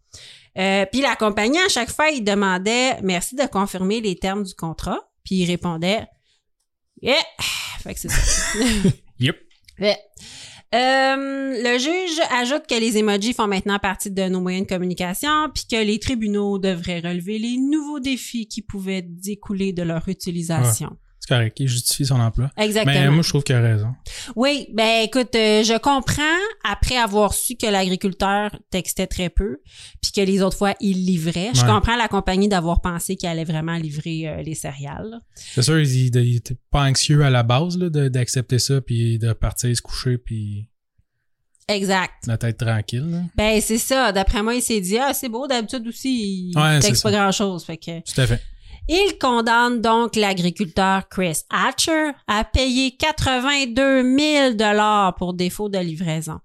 Euh, 0.60 0.86
puis 0.92 1.02
la 1.02 1.16
compagnie, 1.16 1.58
à 1.58 1.68
chaque 1.70 1.90
fois, 1.92 2.10
il 2.10 2.24
demandait 2.24 3.02
merci 3.02 3.36
de 3.36 3.46
confirmer 3.48 4.02
les 4.02 4.16
termes 4.18 4.44
du 4.44 4.54
contrat. 4.54 5.00
Puis 5.24 5.36
il 5.36 5.46
répondait 5.48 6.06
Yeah. 7.02 7.16
Fait 7.82 7.94
que 7.96 8.00
c'est 8.02 8.10
ça. 8.10 8.58
Yep. 9.20 9.36
Ouais. 9.80 9.98
Euh, 10.76 11.64
le 11.64 11.78
juge 11.78 12.20
ajoute 12.32 12.68
que 12.68 12.76
les 12.76 12.98
emojis 12.98 13.34
font 13.34 13.48
maintenant 13.48 13.80
partie 13.80 14.12
de 14.12 14.24
nos 14.24 14.42
moyens 14.42 14.68
de 14.68 14.74
communication, 14.74 15.50
puis 15.54 15.66
que 15.70 15.82
les 15.82 16.00
tribunaux 16.00 16.60
devraient 16.60 17.00
relever 17.00 17.40
les 17.40 17.58
nouveaux 17.58 18.00
défis 18.00 18.48
qui 18.48 18.62
pouvaient 18.62 19.02
découler 19.02 19.72
de 19.72 19.84
leur 19.84 20.08
utilisation. 20.10 20.98
C'est 21.28 21.34
correct, 21.36 21.60
il 21.60 21.68
justifie 21.68 22.06
son 22.06 22.22
emploi. 22.22 22.50
Exactement. 22.58 22.94
Mais 22.94 23.10
moi, 23.10 23.22
je 23.22 23.28
trouve 23.28 23.44
qu'il 23.44 23.56
a 23.56 23.60
raison. 23.62 23.90
Oui, 24.38 24.70
ben 24.74 25.04
écoute, 25.04 25.36
euh, 25.36 25.62
je 25.62 25.78
comprends 25.78 26.24
après 26.64 26.96
avoir 26.96 27.34
su 27.34 27.56
que 27.58 27.66
l'agriculteur 27.68 28.52
textait 28.72 29.08
très 29.08 29.30
peu, 29.30 29.58
puis 30.02 30.12
que 30.14 30.22
les 30.22 30.42
autres 30.42 30.56
fois 30.58 30.74
il 30.80 31.06
livrait. 31.06 31.50
Je 31.54 31.62
Ouais. 31.62 31.68
comprends 31.68 31.98
la 31.98 32.08
compagnie 32.08 32.48
d'avoir 32.48 32.80
pensé 32.80 33.18
qu'il 33.18 33.28
allait 33.28 33.44
vraiment 33.44 33.76
livrer 33.76 34.28
euh, 34.28 34.42
les 34.42 34.56
céréales. 34.56 35.20
C'est 35.36 35.64
sûr, 35.64 35.80
il, 35.82 36.16
il 36.16 36.36
était 36.38 36.56
pas 36.72 36.84
anxieux 36.84 37.22
à 37.24 37.30
la 37.30 37.44
base 37.44 37.78
d'accepter 37.78 38.60
ça, 38.60 38.80
puis 38.80 39.20
de 39.20 39.34
partir 39.34 39.76
se 39.76 39.82
coucher, 39.82 40.18
puis 40.18 40.70
Exact. 41.68 42.14
la 42.28 42.38
tête 42.38 42.58
tranquille. 42.58 43.06
là. 43.12 43.22
Ben 43.36 43.60
c'est 43.60 43.78
ça. 43.78 44.14
D'après 44.14 44.42
moi, 44.42 44.56
il 44.56 44.62
s'est 44.62 44.80
dit 44.80 44.98
ah 44.98 45.14
c'est 45.14 45.28
beau 45.28 45.48
d'habitude 45.48 45.86
aussi 45.88 46.52
il 46.52 46.58
Ouais, 46.58 46.80
texte 46.80 47.04
pas 47.04 47.12
ça. 47.12 47.18
grand 47.18 47.32
chose. 47.34 47.66
Fait 47.66 47.76
que 47.78 48.00
Tout 48.00 48.22
à 48.22 48.28
fait. 48.28 48.42
Il 48.88 49.18
condamne 49.20 49.82
donc 49.82 50.16
l'agriculteur 50.16 51.08
Chris 51.10 51.42
Hatcher 51.50 52.12
à 52.28 52.44
payer 52.44 52.96
82 52.96 54.18
000 54.18 54.54
dollars 54.54 55.16
pour 55.16 55.34
défaut 55.34 55.70
de 55.70 55.80
livraison. 55.80 56.40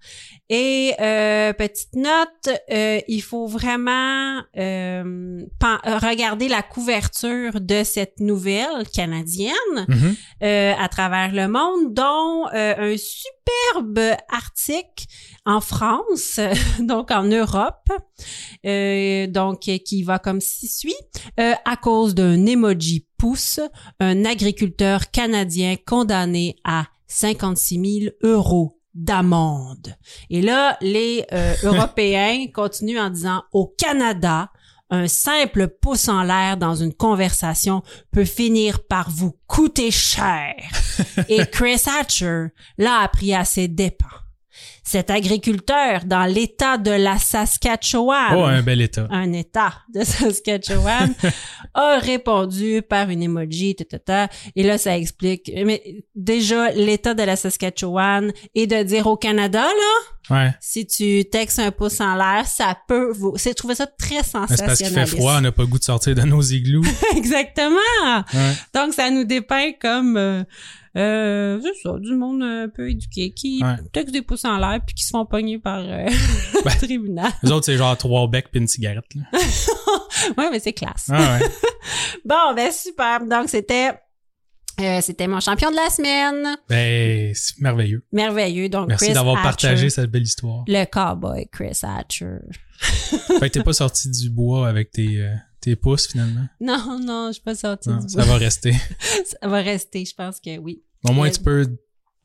Et 0.55 0.93
euh, 1.01 1.51
petite 1.53 1.95
note, 1.95 2.59
euh, 2.71 2.99
il 3.07 3.23
faut 3.23 3.47
vraiment 3.47 4.39
euh, 4.55 5.39
regarder 5.59 6.47
la 6.47 6.61
couverture 6.61 7.59
de 7.59 7.83
cette 7.83 8.19
nouvelle 8.19 8.87
canadienne 8.93 9.55
Mhm. 9.87 10.15
euh, 10.43 10.73
à 10.77 10.87
travers 10.89 11.31
le 11.33 11.47
monde, 11.47 11.95
dont 11.95 12.45
euh, 12.53 12.93
un 12.93 12.95
superbe 12.97 14.15
article 14.29 15.05
en 15.43 15.59
France, 15.59 16.39
donc 16.79 17.09
en 17.09 17.23
Europe, 17.23 17.89
euh, 18.67 19.25
donc 19.25 19.61
qui 19.61 20.03
va 20.03 20.19
comme 20.19 20.39
ci 20.39 20.67
suit. 20.67 20.93
Euh, 21.39 21.53
à 21.65 21.77
cause 21.77 22.13
d'un 22.13 22.45
emoji 22.45 23.07
pouce, 23.17 23.59
un 23.99 24.23
agriculteur 24.23 25.09
canadien 25.09 25.77
condamné 25.83 26.57
à 26.63 26.85
56 27.07 28.01
000 28.01 28.15
euros 28.21 28.77
d'amende. 28.93 29.95
Et 30.29 30.41
là, 30.41 30.77
les 30.81 31.25
euh, 31.33 31.53
Européens 31.63 32.47
continuent 32.53 32.99
en 32.99 33.09
disant 33.09 33.43
au 33.51 33.67
Canada, 33.67 34.51
un 34.89 35.07
simple 35.07 35.69
pouce 35.69 36.07
en 36.07 36.23
l'air 36.23 36.57
dans 36.57 36.75
une 36.75 36.93
conversation 36.93 37.81
peut 38.11 38.25
finir 38.25 38.85
par 38.85 39.09
vous 39.09 39.35
coûter 39.47 39.89
cher. 39.89 40.55
Et 41.29 41.45
Chris 41.47 41.81
Hatcher 41.99 42.47
l'a 42.77 42.99
appris 42.99 43.33
à 43.33 43.43
ses 43.43 43.67
dépens. 43.67 44.05
Cet 44.85 45.09
agriculteur 45.09 46.03
dans 46.05 46.25
l'état 46.25 46.77
de 46.77 46.91
la 46.91 47.17
Saskatchewan, 47.17 48.35
Oh, 48.35 48.43
un 48.43 48.61
bel 48.61 48.81
état. 48.81 49.07
un 49.09 49.31
état 49.33 49.73
de 49.93 50.03
Saskatchewan, 50.03 51.13
a 51.73 51.99
répondu 51.99 52.81
par 52.81 53.09
une 53.09 53.23
emoji, 53.23 53.75
ta, 53.75 53.85
ta, 53.85 53.99
ta. 53.99 54.27
et 54.55 54.63
là, 54.63 54.77
ça 54.77 54.97
explique. 54.97 55.51
Mais 55.65 56.03
déjà, 56.15 56.71
l'état 56.71 57.13
de 57.13 57.23
la 57.23 57.35
Saskatchewan 57.35 58.31
et 58.55 58.67
de 58.67 58.83
dire 58.83 59.07
au 59.07 59.17
Canada, 59.17 59.61
là, 59.61 60.09
Ouais. 60.29 60.51
si 60.61 60.87
tu 60.87 61.25
textes 61.29 61.59
un 61.59 61.71
pouce 61.71 61.99
en 61.99 62.15
l'air, 62.15 62.45
ça 62.47 62.77
peut 62.87 63.11
vous... 63.11 63.33
C'est, 63.35 63.49
je 63.49 63.55
trouvais 63.55 63.75
ça 63.75 63.87
très 63.87 64.15
Mais 64.15 64.21
C'est 64.55 64.65
parce 64.65 64.77
qu'il 64.77 64.87
fait 64.87 65.05
froid, 65.05 65.35
on 65.37 65.41
n'a 65.41 65.51
pas 65.51 65.63
le 65.63 65.67
goût 65.67 65.79
de 65.79 65.83
sortir 65.83 66.15
de 66.15 66.21
nos 66.21 66.41
igloos. 66.41 66.81
Exactement! 67.17 67.75
Ouais. 68.33 68.53
Donc, 68.73 68.93
ça 68.93 69.09
nous 69.11 69.25
dépeint 69.25 69.71
comme... 69.81 70.15
Euh, 70.15 70.43
euh, 70.95 71.59
c'est 71.61 71.73
ça, 71.89 71.95
du 71.99 72.13
monde 72.13 72.41
un 72.43 72.69
peu 72.69 72.89
éduqué 72.89 73.31
qui 73.31 73.61
Ouais. 73.63 73.75
texte 73.91 74.13
des 74.13 74.21
pouces 74.21 74.45
en 74.45 74.57
l'air 74.59 74.72
puis 74.79 74.93
qui 74.95 75.03
se 75.03 75.09
font 75.11 75.25
pogner 75.25 75.59
par 75.59 75.79
euh, 75.79 76.05
Ben. 76.63 76.71
le 76.73 76.77
tribunal. 76.85 77.31
Les 77.43 77.51
autres, 77.51 77.65
c'est 77.65 77.77
genre 77.77 77.97
trois 77.97 78.27
becs 78.27 78.49
puis 78.51 78.59
une 78.61 78.67
cigarette. 78.67 79.05
Là. 79.15 79.23
ouais, 80.37 80.49
mais 80.51 80.59
c'est 80.59 80.73
classe. 80.73 81.07
Ah 81.11 81.37
ouais. 81.39 81.47
Bon, 82.25 82.53
ben 82.55 82.71
super. 82.71 83.25
Donc, 83.25 83.49
c'était... 83.49 83.91
euh, 84.79 85.01
c'était 85.01 85.27
mon 85.27 85.39
champion 85.41 85.69
de 85.71 85.75
la 85.75 85.89
semaine. 85.89 86.55
Ben, 86.69 87.33
c'est 87.35 87.59
merveilleux. 87.59 88.03
Merveilleux. 88.11 88.69
Donc, 88.69 88.87
Merci 88.87 89.11
d'avoir 89.11 89.41
partagé 89.41 89.89
cette 89.89 90.09
belle 90.09 90.23
histoire. 90.23 90.63
Le 90.67 90.85
cowboy 90.85 91.47
Chris 91.51 91.79
Hatcher. 91.83 92.37
Fait 93.39 93.49
que 93.49 93.59
t'es 93.59 93.63
pas 93.63 93.73
sorti 93.73 94.09
du 94.09 94.29
bois 94.29 94.67
avec 94.69 94.91
tes, 94.91 95.19
euh, 95.21 95.33
tes 95.61 95.75
pouces 95.75 96.07
finalement? 96.07 96.45
Non, 96.61 96.99
non, 96.99 97.27
je 97.27 97.33
suis 97.33 97.41
pas 97.41 97.55
sortie 97.55 97.89
Non, 97.89 97.97
du 97.97 98.09
ça 98.09 98.23
bois. 98.23 98.33
va 98.33 98.37
rester. 98.37 98.73
Ça 99.25 99.47
va 99.47 99.57
rester, 99.61 100.05
je 100.05 100.13
pense 100.15 100.39
que 100.39 100.57
oui. 100.57 100.81
Au 101.07 101.11
moins, 101.11 101.27
Euh, 101.27 101.31
tu 101.31 101.41
peux 101.41 101.67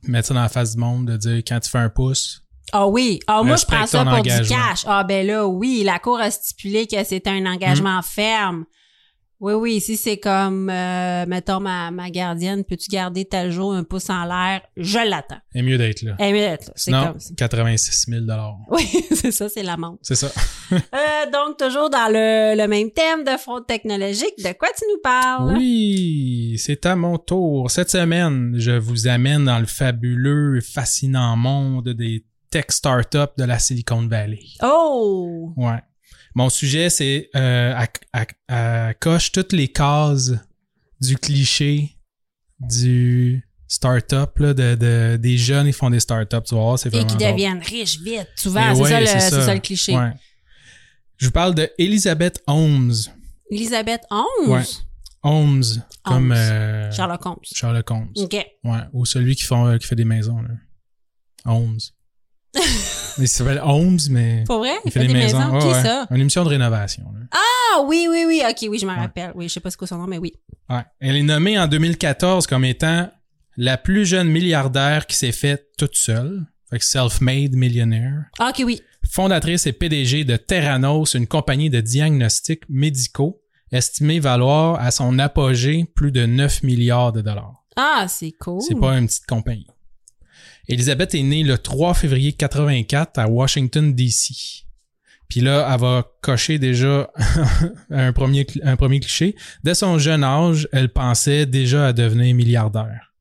mettre 0.05 0.29
ça 0.29 0.35
dans 0.35 0.43
la 0.43 0.49
face 0.49 0.75
du 0.75 0.81
monde, 0.81 1.07
de 1.07 1.17
dire 1.17 1.43
quand 1.47 1.61
tu 1.61 1.71
fais 1.71 1.79
un 1.79 1.89
pouce. 1.89 2.43
Ah 2.73 2.87
oui. 2.87 3.19
Ah, 3.27 3.43
moi, 3.43 3.57
je 3.57 3.65
prends 3.65 3.87
ça 3.87 4.05
pour 4.05 4.13
engagement. 4.13 4.43
du 4.43 4.49
cash. 4.49 4.85
Ah, 4.87 5.03
ben 5.05 5.27
là, 5.27 5.47
oui, 5.47 5.83
la 5.85 5.99
Cour 5.99 6.21
a 6.21 6.31
stipulé 6.31 6.87
que 6.87 7.03
c'était 7.05 7.31
un 7.31 7.47
engagement 7.47 8.03
ferme. 8.03 8.65
Oui, 9.41 9.53
oui, 9.53 9.81
si 9.81 9.97
c'est 9.97 10.19
comme, 10.19 10.69
euh, 10.69 11.25
mettons, 11.27 11.61
ma, 11.61 11.93
ma 11.93 12.11
gardienne, 12.11 12.65
peux-tu 12.65 12.89
garder 12.89 13.25
tel 13.25 13.53
jour 13.53 13.73
un 13.73 13.85
pouce 13.85 14.11
en 14.11 14.25
l'air? 14.25 14.63
Je 14.77 14.99
l'attends. 14.99 15.39
C'est 15.53 15.63
mieux 15.63 15.79
d'être 15.79 16.03
là. 16.03 16.17
Eh, 16.19 16.33
mais 16.33 16.47
là, 16.51 16.57
c'est 16.75 16.91
comme 16.91 17.21
ça. 17.21 17.35
86 17.37 18.07
000 18.09 18.25
Oui, 18.71 18.83
c'est 19.13 19.31
ça, 19.31 19.49
c'est 19.49 19.63
l'amende. 19.63 19.99
C'est 20.03 20.17
ça. 20.17 20.29
Euh, 20.71 21.31
donc, 21.33 21.57
toujours 21.57 21.89
dans 21.89 22.13
le, 22.13 22.55
le 22.55 22.69
même 22.69 22.91
thème 22.91 23.25
de 23.25 23.39
fraude 23.39 23.67
technologique, 23.67 24.35
de 24.39 24.53
quoi 24.53 24.69
tu 24.77 24.85
nous 24.93 25.01
parles? 25.03 25.57
Oui, 25.57 26.57
c'est 26.59 26.85
à 26.85 26.95
mon 26.95 27.17
tour. 27.17 27.71
Cette 27.71 27.91
semaine, 27.91 28.55
je 28.59 28.73
vous 28.73 29.09
amène 29.09 29.47
dans 29.47 29.59
le 29.61 29.67
fabuleux 29.67 30.59
et 30.59 30.61
fascinant 30.61 31.37
monde 31.39 31.89
des 31.89 32.27
tech 32.51 32.67
startups 32.69 33.33
de 33.39 33.45
la 33.45 33.59
Silicon 33.59 34.07
Valley. 34.07 34.41
Oh! 34.63 35.55
Ouais. 35.57 35.81
Mon 36.39 36.49
sujet, 36.51 36.89
c'est 36.89 37.31
euh, 37.35 37.75
à, 37.75 37.87
à- 38.13 38.27
à- 38.89 38.95
coche 38.95 39.33
toutes 39.33 39.53
les 39.53 39.67
cases 39.69 40.33
du 41.01 41.17
cliché 41.17 41.97
du 42.61 43.45
startup 43.67 44.39
là, 44.39 44.55
de, 44.55 44.75
de- 44.77 45.17
des 45.17 45.37
jeunes 45.37 45.67
qui 45.67 45.73
font 45.73 45.91
des 45.91 45.99
startups. 46.01 46.37
Tu 46.47 46.55
voir, 46.55 46.79
c'est 46.79 46.95
Et 46.95 47.05
qui 47.05 47.17
drôle. 47.17 47.33
deviennent 47.33 47.59
riches 47.63 47.99
vite, 48.01 48.29
souvent. 48.37 48.71
Eh 48.71 48.75
c'est 48.77 48.81
ouais, 48.83 48.91
ça, 48.91 49.01
le- 49.01 49.07
c'est 49.07 49.21
c'est 49.21 49.43
ça 49.43 49.55
le 49.55 49.61
cliché. 49.61 49.97
Ouais. 49.97 50.13
Je 51.17 51.27
vous 51.27 51.33
parle 51.33 51.55
de 51.57 51.69
Elizabeth 51.77 52.41
Holmes. 52.47 52.95
Elisabeth 53.51 54.03
XI? 54.11 54.51
Ouais. 54.51 54.63
Holmes, 55.25 55.65
comme 56.05 56.31
Holmes. 56.31 56.33
euh, 56.37 56.93
Sherlock 56.93 57.27
Holmes. 57.27 57.37
Sherlock 57.53 57.91
Holmes. 57.91 58.13
OK. 58.17 58.47
Ouais, 58.65 58.79
ou 58.93 59.05
celui 59.05 59.35
qui, 59.35 59.43
font, 59.43 59.77
qui 59.79 59.87
fait 59.89 59.97
des 59.97 60.05
maisons. 60.05 60.41
Là. 60.41 60.51
Holmes. 61.47 61.79
Il 63.19 63.29
s'appelle 63.29 63.61
Holmes, 63.63 63.99
mais 64.11 64.45
Pour 64.47 64.59
vrai? 64.59 64.75
il 64.85 64.91
fait, 64.93 65.07
des, 65.07 65.13
maisons. 65.13 65.59
Qui 65.59 65.67
ouais. 65.67 65.83
ça? 65.83 66.07
Une 66.11 66.21
émission 66.21 66.45
de 66.45 66.49
rénovation. 66.49 67.05
là. 67.13 67.21
Ah 67.33 67.83
oui, 67.83 68.07
oui, 68.11 68.25
oui. 68.27 68.43
OK, 68.49 68.67
oui, 68.71 68.79
je 68.79 68.87
me 68.87 68.93
Ouais. 68.93 68.99
rappelle. 68.99 69.33
Oui, 69.35 69.49
je 69.49 69.55
sais 69.55 69.61
pas 69.61 69.71
ce 69.71 69.77
que 69.77 69.87
son 69.87 69.99
nom, 69.99 70.07
mais 70.07 70.19
oui. 70.19 70.33
Ouais. 70.71 70.83
Elle 71.01 71.17
est 71.17 71.23
nommée 71.23 71.59
en 71.59 71.67
2014 71.67 72.47
comme 72.47 72.65
étant 72.65 73.11
la 73.57 73.77
plus 73.77 74.07
jeune 74.07 74.29
milliardaire 74.29 75.07
qui 75.07 75.17
s'est 75.17 75.33
faite 75.33 75.67
toute 75.77 75.97
seule. 75.97 76.47
Fait 76.71 76.79
que 76.79 76.85
self-made 76.85 77.55
millionnaire. 77.55 78.25
Ah, 78.39 78.51
OK, 78.51 78.63
oui. 78.65 78.81
Fondatrice 79.11 79.67
et 79.67 79.73
PDG 79.73 80.25
de 80.25 80.37
Terranos, 80.37 81.15
une 81.15 81.27
compagnie 81.27 81.71
de 81.71 81.81
diagnostics 81.81 82.65
médicaux 82.69 83.41
estimée 83.73 84.19
valoir 84.21 84.81
à 84.81 84.91
son 84.91 85.19
apogée 85.19 85.87
plus 85.95 86.11
de 86.13 86.25
9 86.27 86.63
milliards 86.63 87.13
de 87.13 87.21
dollars. 87.21 87.65
Ah, 87.77 88.07
c'est 88.09 88.33
cool. 88.33 88.61
C'est 88.63 88.75
pas 88.79 88.97
une 88.99 89.07
petite 89.07 89.27
compagnie. 89.27 89.67
Elisabeth 90.69 91.15
est 91.15 91.23
née 91.23 91.43
le 91.43 91.57
3 91.59 91.95
février 91.95 92.33
84 92.33 93.19
à 93.19 93.29
Washington, 93.29 93.95
D.C. 93.95 94.65
Puis 95.29 95.41
là, 95.41 95.69
elle 95.73 95.81
va 95.81 96.07
cocher 96.23 96.59
déjà 96.59 97.11
un, 97.91 98.13
premier, 98.13 98.47
un 98.63 98.77
premier 98.77 99.01
cliché. 99.01 99.35
Dès 99.65 99.75
son 99.75 99.99
jeune 99.99 100.25
âge, 100.25 100.69
elle 100.73 100.91
pensait 100.91 101.47
déjà 101.47 101.89
à 101.89 101.93
devenir 101.93 102.35
milliardaire. 102.35 103.13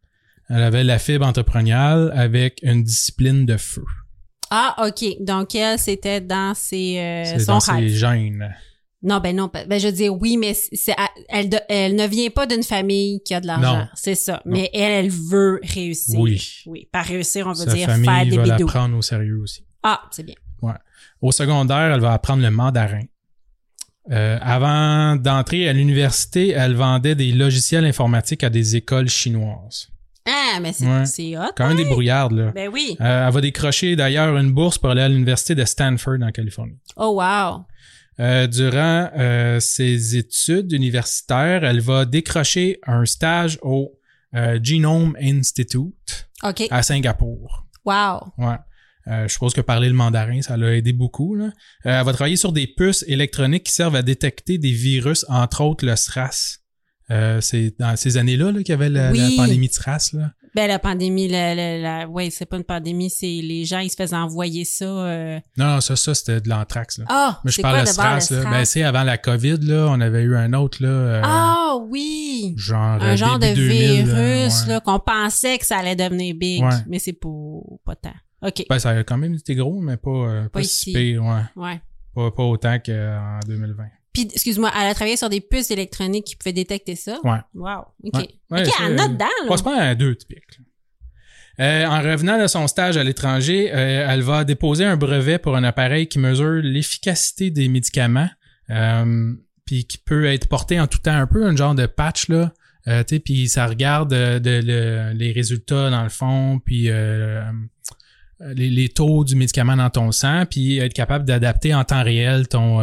Elle 0.50 0.64
avait 0.64 0.84
la 0.84 1.00
fibre 1.00 1.26
entrepreneuriale 1.26 2.12
avec 2.16 2.60
une 2.64 2.84
discipline 2.84 3.46
de 3.46 3.58
feu. 3.58 3.84
Ah, 4.50 4.88
OK. 4.88 5.18
Donc, 5.20 5.56
elle, 5.56 5.78
c'était 5.78 6.22
dans 6.22 6.54
ses, 6.54 6.98
euh, 7.00 7.40
son 7.40 7.54
dans 7.54 7.60
ses 7.60 7.90
gènes. 7.90 8.56
Non, 9.04 9.20
ben 9.20 9.36
non. 9.36 9.50
Ben, 9.54 9.80
je 9.80 9.88
veux 9.88 9.94
dire, 9.94 10.14
oui, 10.20 10.38
mais 10.38 10.54
c'est, 10.56 10.96
elle, 11.30 11.50
elle 11.70 11.96
ne 11.96 12.08
vient 12.08 12.30
pas 12.32 12.48
d'une 12.48 12.64
famille 12.64 13.22
qui 13.24 13.34
a 13.36 13.40
de 13.42 13.46
l'argent. 13.48 13.88
C'est 13.94 14.16
ça. 14.16 14.42
Non. 14.46 14.54
Mais 14.54 14.70
elle, 14.74 15.06
elle 15.06 15.12
veut 15.12 15.60
réussir. 15.64 16.20
Oui. 16.20 16.42
Oui. 16.66 16.88
Par 16.92 17.06
réussir, 17.06 17.46
on 17.46 17.52
veut 17.54 17.66
Sa 17.66 17.74
dire 17.74 17.86
famille 17.88 18.06
faire 18.10 18.26
des 18.26 18.38
va 18.38 18.46
la 18.46 18.56
bidous. 18.56 18.68
prendre 18.68 18.98
au 18.98 19.02
sérieux 19.04 19.38
aussi. 19.40 19.64
Ah, 19.84 20.02
c'est 20.12 20.24
bien. 20.24 20.36
Au 21.22 21.32
secondaire, 21.32 21.92
elle 21.94 22.00
va 22.02 22.14
apprendre 22.14 22.42
le 22.44 22.50
mandarin. 22.52 23.02
Euh, 24.12 24.38
avant 24.42 25.16
d'entrer 25.16 25.68
à 25.68 25.74
l'université, 25.74 26.50
elle 26.52 26.76
vendait 26.76 27.16
des 27.16 27.32
logiciels 27.32 27.86
informatiques 27.86 28.44
à 28.44 28.50
des 28.50 28.76
écoles 28.76 29.10
chinoises. 29.10 29.90
Ah, 30.26 30.60
mais 30.62 30.74
c'est, 30.74 30.86
Ouais. 30.86 31.38
hot. 31.38 31.52
Quand 31.56 31.68
même 31.68 31.78
des 31.78 31.86
brouillardes, 31.86 32.34
là. 32.34 32.52
Ben 32.52 32.70
oui. 32.72 32.98
Euh, 33.02 33.28
elle 33.28 33.34
va 33.34 33.42
décrocher 33.42 33.96
d'ailleurs 33.96 34.38
une 34.38 34.52
bourse 34.52 34.78
pour 34.78 34.90
aller 34.90 35.02
à 35.02 35.10
l'université 35.10 35.56
de 35.56 35.64
Stanford 35.66 36.18
en 36.22 36.32
Californie. 36.32 36.78
Oh, 36.98 37.20
wow. 37.22 37.66
Euh, 38.20 38.48
durant 38.48 39.10
euh, 39.16 39.60
ses 39.60 40.16
études 40.18 40.72
universitaires, 40.72 41.64
elle 41.64 41.82
va 41.82 42.06
décrocher 42.06 42.80
un 42.88 43.06
stage 43.06 43.60
au 43.62 43.94
euh, 44.36 44.60
Genome 44.62 45.16
Institute 45.22 46.28
OK. 46.44 46.64
à 46.72 46.82
Singapour. 46.84 47.68
Wow. 47.86 48.34
Ouais. 48.38 48.56
Euh, 49.08 49.28
je 49.28 49.34
suppose 49.34 49.54
que 49.54 49.62
parler 49.62 49.88
le 49.88 49.94
mandarin, 49.94 50.42
ça 50.42 50.58
l'a 50.58 50.76
aidé 50.76 50.92
beaucoup. 50.94 51.36
Là. 51.36 51.46
Euh, 51.86 52.00
elle 52.00 52.06
va 52.06 52.12
travailler 52.12 52.36
sur 52.36 52.52
des 52.52 52.68
puces 52.68 53.06
électroniques 53.08 53.64
qui 53.64 53.72
servent 53.74 53.96
à 53.96 54.02
détecter 54.02 54.58
des 54.58 54.72
virus, 54.74 55.26
entre 55.30 55.62
autres 55.62 55.86
le 55.86 55.96
SRAS, 55.96 56.58
Euh, 57.10 57.40
c'est 57.40 57.74
dans 57.80 57.96
ces 57.96 58.18
années-là 58.18 58.52
là, 58.52 58.60
qu'il 58.64 58.70
y 58.70 58.74
avait 58.74 58.90
la, 58.90 59.12
Oui. 59.14 59.20
la 59.20 59.30
pandémie 59.44 59.70
de 59.70 59.74
SRAS. 59.74 60.10
Là. 60.12 60.34
Ben 60.58 60.68
la 60.68 60.80
pandémie, 60.80 61.28
la, 61.28 61.54
la, 61.54 61.78
la- 61.78 62.08
ouais, 62.08 62.32
c'est 62.32 62.48
pas 62.48 62.58
une 62.58 62.64
pandémie, 62.64 63.12
c'est 63.12 63.28
les 63.28 63.64
gens 63.64 63.78
ils 63.78 63.92
se 63.92 63.96
faisaient 63.96 64.16
envoyer 64.16 64.66
ça. 64.66 64.86
euh, 64.86 65.40
Non, 65.56 65.66
non, 65.76 65.82
ça, 65.82 65.96
ça 65.96 66.16
c'était 66.16 66.42
de 66.42 66.50
l'anthrax. 66.50 66.98
Là. 66.98 67.06
Ah, 67.10 67.40
Mais 67.46 67.52
je 67.52 67.58
c'est 67.58 67.62
parle 67.62 67.76
quoi 67.76 67.84
de 67.84 67.90
SRAS. 67.90 68.32
là. 68.32 68.50
Ben, 68.50 68.66
c'est 68.66 68.82
avant 68.82 69.04
la 69.04 69.20
COVID, 69.20 69.58
là, 69.62 69.86
on 69.92 70.02
avait 70.02 70.24
eu 70.24 70.36
un 70.36 70.54
autre, 70.54 70.82
là, 70.82 70.90
euh, 70.90 71.22
Ah 71.24 71.76
oui, 71.88 72.56
genre, 72.58 72.80
un 73.04 73.14
euh, 73.14 73.16
genre 73.16 73.38
de 73.38 73.46
début 73.46 73.68
2000, 73.68 74.06
virus 74.06 74.16
là, 74.16 74.50
ouais. 74.68 74.74
là 74.74 74.80
qu'on 74.80 74.98
pensait 75.00 75.60
que 75.60 75.66
ça 75.68 75.78
allait 75.78 75.96
devenir 75.96 76.34
big, 76.34 76.64
Ouais. 76.64 76.70
mais 76.88 76.98
c'est 76.98 77.14
pas 77.14 77.30
pas 77.86 77.96
tant. 77.96 78.16
Ok, 78.42 78.66
Ben, 78.68 78.80
ça 78.80 78.90
a 78.90 79.04
quand 79.04 79.18
même 79.20 79.36
été 79.36 79.54
gros, 79.54 79.80
mais 79.80 79.98
pas, 79.98 80.10
euh, 80.10 80.44
pas, 80.50 80.60
Pas 80.60 80.64
si 80.64 80.92
pire, 80.92 81.24
ouais. 81.24 81.42
ouais. 81.56 81.82
Pas, 82.16 82.32
pas 82.32 82.44
autant 82.44 82.78
qu'en 82.84 83.40
2020. 83.48 83.84
Puis 84.24 84.28
excuse-moi, 84.34 84.72
elle 84.76 84.88
a 84.88 84.94
travaillé 84.96 85.16
sur 85.18 85.30
des 85.30 85.42
puces 85.42 85.70
électroniques 85.70 86.26
qui 86.26 86.36
pouvaient 86.36 86.54
détecter 86.54 86.96
ça? 86.96 87.20
Ouais. 87.24 87.38
Wow. 87.54 87.86
Ok. 88.04 88.14
Ouais. 88.16 88.28
Ouais, 88.50 88.68
ok, 88.68 88.74
elle 88.84 88.96
note 88.96 89.12
dedans 89.14 89.26
prend 89.64 89.80
à 89.80 89.94
deux 89.94 90.16
typiques. 90.16 90.58
là. 91.60 91.64
Euh, 91.66 91.86
en 91.88 92.02
revenant 92.02 92.40
de 92.42 92.48
son 92.48 92.68
stage 92.68 92.98
à 92.98 93.04
l'étranger, 93.04 93.72
euh, 93.72 94.08
elle 94.10 94.22
va 94.22 94.44
déposer 94.44 94.86
un 94.86 94.96
brevet 94.98 95.38
pour 95.40 95.56
un 95.56 95.64
appareil 95.64 96.08
qui 96.08 96.20
mesure 96.20 96.62
l'efficacité 96.64 97.50
des 97.52 97.68
médicaments, 97.68 98.30
euh, 98.70 99.34
puis 99.66 99.86
qui 99.86 99.98
peut 100.00 100.26
être 100.26 100.48
porté 100.48 100.80
en 100.80 100.88
tout 100.88 101.00
temps, 101.00 101.16
un 101.16 101.26
peu 101.28 101.46
un 101.46 101.56
genre 101.56 101.74
de 101.76 101.86
patch 101.86 102.30
là. 102.30 102.54
Euh, 102.88 103.04
tu 103.04 103.16
sais, 103.16 103.20
puis 103.20 103.48
ça 103.50 103.66
regarde 103.68 104.12
de, 104.12 104.62
le- 104.64 105.14
les 105.14 105.32
résultats 105.32 105.90
dans 105.90 106.04
le 106.04 106.10
fond, 106.10 106.60
puis 106.64 106.90
les, 108.40 108.70
les 108.70 108.90
taux 108.90 109.24
du 109.24 109.36
médicament 109.36 109.76
dans 109.76 109.90
ton 109.90 110.12
sang, 110.12 110.46
puis 110.50 110.78
être 110.78 110.94
capable 110.94 111.26
d'adapter 111.26 111.74
en 111.74 111.84
temps 111.84 112.04
réel 112.04 112.48
ton 112.48 112.80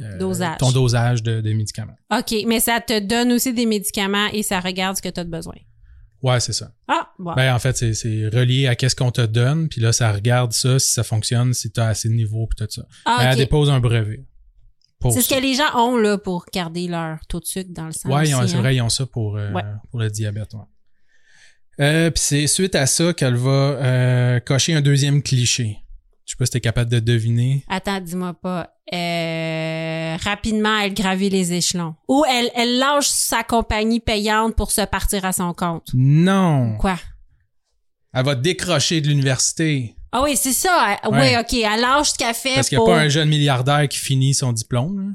euh, 0.00 0.18
Dosage. 0.18 0.58
ton 0.58 0.72
dosage 0.72 1.22
de, 1.22 1.40
de 1.40 1.52
médicaments. 1.52 1.96
Ok, 2.12 2.34
mais 2.46 2.60
ça 2.60 2.80
te 2.80 2.98
donne 3.00 3.32
aussi 3.32 3.52
des 3.52 3.66
médicaments 3.66 4.28
et 4.32 4.42
ça 4.42 4.60
regarde 4.60 4.96
ce 4.96 5.02
que 5.02 5.08
tu 5.08 5.20
as 5.20 5.24
besoin. 5.24 5.54
Ouais, 6.22 6.40
c'est 6.40 6.52
ça. 6.52 6.72
Ah, 6.88 7.08
bon. 7.18 7.32
Ben, 7.34 7.54
en 7.54 7.58
fait, 7.60 7.76
c'est, 7.76 8.28
relié 8.28 8.66
à 8.66 8.74
qu'est-ce 8.74 8.96
qu'on 8.96 9.12
te 9.12 9.24
donne, 9.24 9.68
puis 9.68 9.80
là, 9.80 9.92
ça 9.92 10.10
regarde 10.12 10.52
ça, 10.52 10.78
si 10.80 10.92
ça 10.92 11.04
fonctionne, 11.04 11.54
si 11.54 11.70
tu 11.70 11.78
as 11.80 11.86
assez 11.86 12.08
de 12.08 12.14
niveau, 12.14 12.46
puis 12.48 12.64
tout 12.66 12.70
ça. 12.72 12.82
Ah, 13.04 13.18
Ben. 13.20 13.30
Elle 13.30 13.36
dépose 13.36 13.70
un 13.70 13.78
brevet. 13.80 14.24
C'est 15.12 15.22
ce 15.22 15.32
que 15.32 15.40
les 15.40 15.54
gens 15.54 15.76
ont 15.76 15.96
là 15.96 16.18
pour 16.18 16.44
garder 16.52 16.88
leur 16.88 17.24
taux 17.28 17.38
de 17.38 17.44
sucre 17.44 17.70
dans 17.72 17.86
le 17.86 17.92
sang. 17.92 18.08
Ouais, 18.10 18.28
ils 18.28 18.34
ont- 18.34 18.40
aussi, 18.40 18.48
c'est 18.50 18.56
hein. 18.56 18.60
vrai, 18.62 18.74
ils 18.74 18.82
ont 18.82 18.88
ça 18.88 19.06
pour, 19.06 19.36
euh, 19.36 19.52
Ouais. 19.52 19.62
pour 19.90 20.00
le 20.00 20.10
diabète. 20.10 20.52
Ouais. 20.54 20.60
Euh, 21.80 22.10
puis 22.10 22.20
c'est 22.20 22.46
suite 22.48 22.74
à 22.74 22.86
ça 22.86 23.12
qu'elle 23.12 23.36
va 23.36 23.50
euh, 23.50 24.40
cocher 24.40 24.74
un 24.74 24.80
deuxième 24.80 25.22
cliché. 25.22 25.78
Je 26.26 26.32
sais 26.32 26.36
pas 26.36 26.46
si 26.46 26.50
t'es 26.50 26.60
capable 26.60 26.90
de 26.90 26.98
deviner. 26.98 27.64
Attends, 27.68 28.00
dis-moi 28.00 28.34
pas. 28.34 28.74
Euh, 28.92 28.96
rapidement, 30.22 30.78
elle 30.78 30.94
gravit 30.94 31.30
les 31.30 31.52
échelons. 31.52 31.94
Ou 32.08 32.24
elle, 32.30 32.50
elle 32.54 32.78
lâche 32.78 33.06
sa 33.08 33.42
compagnie 33.42 34.00
payante 34.00 34.54
pour 34.56 34.70
se 34.70 34.82
partir 34.82 35.24
à 35.24 35.32
son 35.32 35.52
compte. 35.54 35.88
Non! 35.94 36.76
Quoi? 36.78 36.98
Elle 38.14 38.24
va 38.24 38.34
décrocher 38.34 39.00
de 39.00 39.08
l'université. 39.08 39.94
Ah 40.12 40.22
oui, 40.22 40.36
c'est 40.36 40.52
ça. 40.52 40.96
Oui, 41.04 41.18
Ouais. 41.18 41.38
OK. 41.38 41.52
Elle 41.54 41.80
lâche 41.80 42.10
ce 42.10 42.14
qu'elle 42.18 42.34
fait 42.34 42.54
Parce 42.54 42.68
qu'il 42.68 42.78
n'y 42.78 42.82
a 42.82 42.86
pour... 42.86 42.94
pas 42.94 43.00
un 43.00 43.08
jeune 43.08 43.28
milliardaire 43.28 43.86
qui 43.88 43.98
finit 43.98 44.34
son 44.34 44.52
diplôme. 44.52 44.98
là. 44.98 45.14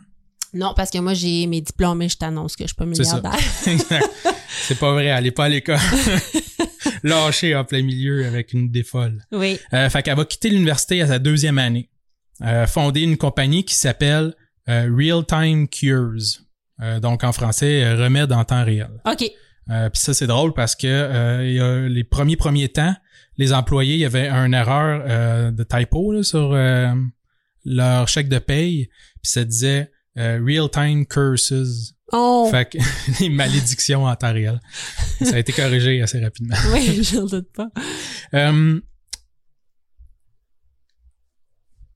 Non, 0.55 0.73
parce 0.75 0.91
que 0.91 0.99
moi, 0.99 1.15
j'ai 1.15 1.47
mes 1.47 1.61
diplômes 1.61 2.03
et 2.03 2.09
je 2.09 2.15
t'annonce 2.17 2.55
que 2.55 2.63
je 2.63 2.67
suis 2.67 2.75
pas 2.75 2.85
milliardaire. 2.85 3.33
C'est 4.67 4.77
pas 4.77 4.91
vrai, 4.91 5.05
elle 5.05 5.25
est 5.25 5.31
pas 5.31 5.45
à 5.45 5.49
l'école. 5.49 5.79
Lâchée 7.03 7.55
en 7.55 7.65
plein 7.65 7.81
milieu 7.81 8.25
avec 8.27 8.53
une 8.53 8.69
défolle. 8.69 9.25
oui. 9.31 9.59
Euh, 9.73 9.89
fait 9.89 10.03
qu'elle 10.03 10.15
va 10.15 10.25
quitter 10.25 10.49
l'université 10.49 11.01
à 11.01 11.07
sa 11.07 11.19
deuxième 11.19 11.57
année. 11.57 11.89
Euh, 12.43 12.67
fonder 12.67 13.01
une 13.01 13.17
compagnie 13.17 13.63
qui 13.65 13.75
s'appelle 13.75 14.35
Real 14.67 15.25
Time 15.25 15.67
Cures. 15.67 16.39
Euh, 16.81 16.99
donc 16.99 17.23
en 17.23 17.31
français, 17.31 17.83
euh, 17.83 17.95
remède 18.03 18.31
en 18.31 18.43
temps 18.43 18.63
réel. 18.63 18.89
OK. 19.05 19.29
Euh, 19.69 19.89
Puis 19.89 20.01
ça, 20.01 20.13
c'est 20.13 20.27
drôle 20.27 20.53
parce 20.53 20.75
que 20.75 20.87
euh, 20.87 21.47
il 21.47 21.53
y 21.55 21.59
a 21.59 21.87
les 21.87 22.03
premiers 22.03 22.35
premiers 22.35 22.69
temps, 22.69 22.93
les 23.37 23.53
employés, 23.53 23.93
il 23.93 23.99
y 23.99 24.05
avait 24.05 24.27
une 24.29 24.53
erreur 24.53 25.03
euh, 25.07 25.51
de 25.51 25.63
typo 25.63 26.11
là, 26.11 26.23
sur 26.23 26.51
euh, 26.53 26.93
leur 27.63 28.07
chèque 28.07 28.27
de 28.29 28.39
paye. 28.39 28.87
Puis 29.21 29.31
ça 29.31 29.43
disait 29.45 29.91
euh, 30.17 30.41
Real 30.45 30.69
Time 30.69 31.05
Curses. 31.05 31.93
Oh. 32.11 32.47
Fait 32.51 32.69
que 32.69 32.77
les 33.21 33.29
malédictions 33.29 34.05
en 34.05 34.15
temps 34.15 34.33
réel. 34.33 34.59
Ça 35.21 35.35
a 35.35 35.39
été 35.39 35.53
corrigé 35.53 36.01
assez 36.01 36.19
rapidement. 36.23 36.55
Oui, 36.73 37.03
j'en 37.03 37.25
doute 37.25 37.51
pas. 37.53 37.69
Euh, 38.33 38.79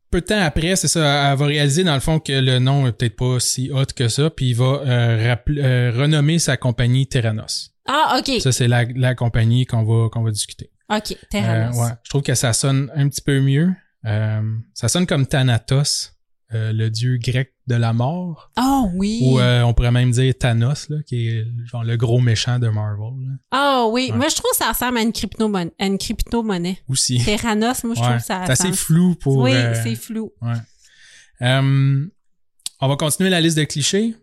peu 0.10 0.22
de 0.22 0.26
temps 0.26 0.42
après, 0.42 0.76
c'est 0.76 0.88
ça, 0.88 1.32
elle 1.32 1.38
va 1.38 1.46
réaliser 1.46 1.84
dans 1.84 1.94
le 1.94 2.00
fond 2.00 2.20
que 2.20 2.32
le 2.34 2.60
nom 2.60 2.88
est 2.88 2.94
peut-être 2.94 3.16
pas 3.16 3.40
si 3.40 3.72
hot 3.72 3.86
que 3.96 4.08
ça, 4.08 4.30
puis 4.30 4.50
il 4.50 4.56
va 4.56 4.82
euh, 4.86 5.36
euh, 5.50 5.92
renommer 5.96 6.40
sa 6.40 6.58
compagnie 6.58 7.08
Terranos. 7.08 7.72
Ah, 7.88 8.20
OK. 8.20 8.42
Ça, 8.42 8.52
c'est 8.52 8.68
la, 8.68 8.86
la 8.96 9.16
compagnie 9.16 9.66
qu'on 9.66 9.84
va, 9.84 10.10
qu'on 10.10 10.24
va 10.24 10.32
discuter. 10.32 10.72
OK. 10.90 11.12
Euh, 11.12 11.16
Terranos. 11.30 11.78
ouais, 11.78 11.92
je 12.04 12.10
trouve 12.10 12.22
que 12.24 12.36
ça 12.36 12.54
sonne 12.54 12.92
un 12.96 13.08
petit 13.10 13.22
peu 13.22 13.40
mieux. 13.40 13.72
Euh, 14.06 14.42
ça 14.74 14.88
sonne 14.88 15.06
comme 15.06 15.26
Thanatos, 15.26 16.14
euh, 16.54 16.72
le 16.72 16.90
dieu 16.90 17.18
grec 17.18 17.54
de 17.68 17.76
la 17.76 17.92
mort. 17.92 18.52
Oh 18.58 18.90
oui. 18.96 19.20
Ou 19.24 19.40
euh, 19.40 19.62
on 19.64 19.74
pourrait 19.74 19.92
même 19.92 20.12
dire 20.12 20.34
Thanos, 20.40 20.88
là, 20.90 20.98
qui 21.06 21.28
est 21.28 21.46
genre 21.66 21.84
le 21.84 21.98
gros 21.98 22.20
méchant 22.22 22.58
de 22.60 22.70
Marvel. 22.70 23.38
Ah 23.52 23.86
oui. 23.90 24.10
Ouais. 24.12 24.18
Moi, 24.18 24.28
je 24.30 24.36
trouve 24.36 24.52
que 24.52 24.58
ça 24.58 24.72
ressemble 24.72 24.98
à 24.98 25.02
une 25.02 25.12
crypto-monnaie. 25.12 25.74
Une 25.80 25.98
crypto-monnaie. 25.98 26.80
Aussi. 26.88 27.22
Terranos, 27.24 27.84
moi, 27.84 27.96
je 27.96 28.00
Ouais. 28.02 28.08
trouve 28.08 28.18
que 28.20 28.24
ça 28.26 28.44
C'est 28.46 28.52
assez 28.54 28.64
ressemble. 28.70 28.78
flou 28.78 29.16
pour... 29.16 29.38
Oui, 29.40 29.52
euh, 29.54 29.74
c'est 29.84 29.96
flou. 29.96 30.32
Ouais. 30.42 30.54
On 32.80 32.88
va 32.88 32.96
continuer 32.96 33.30
la 33.30 33.42
liste 33.42 33.58
de 33.58 33.64
clichés. 33.64 34.16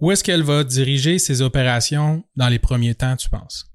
Où 0.00 0.12
est-ce 0.12 0.22
qu'elle 0.22 0.42
va 0.44 0.62
diriger 0.62 1.18
ses 1.18 1.42
opérations 1.42 2.22
dans 2.36 2.48
les 2.48 2.60
premiers 2.60 2.94
temps, 2.94 3.16
tu 3.16 3.28
penses? 3.28 3.66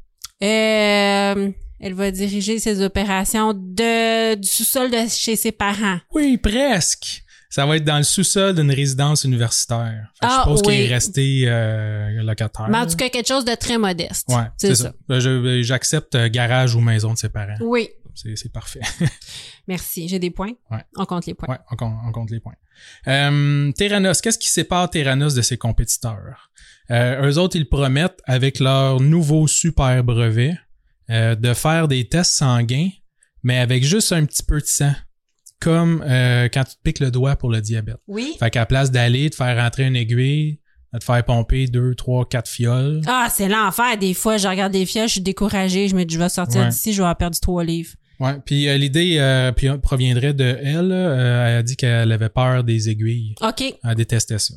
Euh, 0.42 1.52
elle 1.82 1.94
va 1.94 2.12
diriger 2.12 2.60
ses 2.60 2.82
opérations 2.82 3.54
de, 3.54 4.36
du 4.36 4.48
sous-sol 4.48 4.90
de 4.90 4.98
chez 5.10 5.36
ses 5.36 5.52
parents. 5.52 6.00
Oui, 6.14 6.38
presque. 6.38 7.23
Ça 7.54 7.68
va 7.68 7.78
être 7.78 7.84
dans 7.84 7.98
le 7.98 8.04
sous-sol 8.04 8.56
d'une 8.56 8.72
résidence 8.72 9.26
universitaire. 9.26 10.12
Fait 10.20 10.26
que 10.28 10.32
Ah, 10.32 10.38
je 10.38 10.42
suppose 10.42 10.62
qu'il 10.64 10.72
oui. 10.72 10.82
est 10.86 10.94
resté 10.94 11.44
euh, 11.46 12.24
locataire. 12.24 12.68
Mais 12.68 12.80
en 12.80 12.88
tout 12.88 12.96
cas, 12.96 13.10
quelque 13.10 13.28
chose 13.28 13.46
de 13.46 13.54
très 13.54 13.78
modeste. 13.78 14.28
ouais, 14.30 14.46
c'est 14.58 14.74
ça. 14.74 14.92
Ben, 15.08 15.20
je- 15.20 15.62
J'accepte 15.62 16.16
euh, 16.16 16.30
garage 16.30 16.74
ou 16.74 16.80
maison 16.80 17.14
de 17.14 17.18
ses 17.20 17.30
parents. 17.30 17.54
Oui. 17.62 17.90
C'est 18.16 18.52
parfait. 18.52 18.80
Merci. 19.68 20.08
J'ai 20.08 20.18
des 20.20 20.32
points? 20.32 20.54
Ouais. 20.72 20.84
On 20.98 21.06
compte 21.06 21.28
les 21.28 21.36
points. 21.36 21.48
Ouais, 21.48 21.60
on, 21.72 21.76
compte- 21.76 21.94
on 22.08 22.12
compte 22.12 22.32
les 22.32 22.40
points. 22.40 22.56
Euh, 23.08 23.72
Terranos, 23.74 24.20
qu'est-ce 24.22 24.40
qui 24.40 24.50
sépare 24.50 24.90
Terranos 24.90 25.36
de 25.36 25.42
ses 25.44 25.58
compétiteurs? 25.58 26.50
Euh, 26.90 27.30
eux 27.30 27.38
autres, 27.38 27.56
ils 27.56 27.70
promettent, 27.70 28.20
avec 28.26 28.60
leur 28.60 29.00
nouveau 29.00 29.46
super 29.48 30.04
brevet, 30.04 30.58
euh, 31.12 31.36
de 31.36 31.54
faire 31.54 31.88
des 31.88 32.08
tests 32.08 32.34
sanguins, 32.34 32.90
mais 33.44 33.60
avec 33.60 33.84
juste 33.84 34.12
un 34.12 34.26
petit 34.26 34.44
peu 34.44 34.60
de 34.60 34.66
sang. 34.66 34.94
Comme 35.64 36.04
euh, 36.06 36.50
quand 36.54 36.64
tu 36.66 36.76
te 36.76 36.82
piques 36.84 37.00
le 37.00 37.10
doigt 37.12 37.36
pour 37.36 37.50
le 37.50 37.62
diabète. 37.62 37.98
Oui. 38.08 38.36
Fait 38.40 38.50
qu'à 38.50 38.60
la 38.62 38.66
place 38.66 38.92
d'aller 38.92 39.30
te 39.30 39.36
faire 39.36 39.56
rentrer 39.58 39.86
une 39.86 39.96
aiguille, 39.96 40.60
de 40.94 41.00
te 41.00 41.04
faire 41.04 41.24
pomper 41.24 41.68
deux, 41.68 41.96
trois, 41.96 42.26
quatre 42.26 42.50
fioles. 42.50 43.02
Ah, 43.08 43.28
c'est 43.34 43.48
l'enfer. 43.48 43.98
Des 43.98 44.14
fois, 44.14 44.38
je 44.38 44.48
regarde 44.48 44.74
des 44.74 44.86
fiches, 44.86 45.04
je 45.04 45.12
suis 45.14 45.22
découragée. 45.22 45.88
Je 45.88 45.96
me 45.96 46.04
dis, 46.04 46.16
je 46.16 46.20
vais 46.20 46.30
sortir 46.30 46.62
Ouais. 46.62 46.70
d'ici, 46.70 46.92
je 46.94 46.98
vais 46.98 47.04
avoir 47.04 47.18
perdu 47.18 47.40
trois 47.40 47.64
livres. 47.64 47.92
Ouais. 48.20 48.36
Puis 48.46 48.68
euh, 48.70 48.78
l'idée 48.78 49.16
euh, 49.20 49.52
puis, 49.52 49.68
proviendrait 49.82 50.34
de 50.34 50.58
elle. 50.64 50.92
euh, 50.92 51.48
elle 51.48 51.58
a 51.58 51.64
dit 51.64 51.76
qu'elle 51.76 52.12
avait 52.12 52.30
peur 52.30 52.64
des 52.64 52.90
aiguilles. 52.90 53.34
OK. 53.42 53.64
Elle 53.84 53.96
détestait 53.96 54.40
ça. 54.40 54.54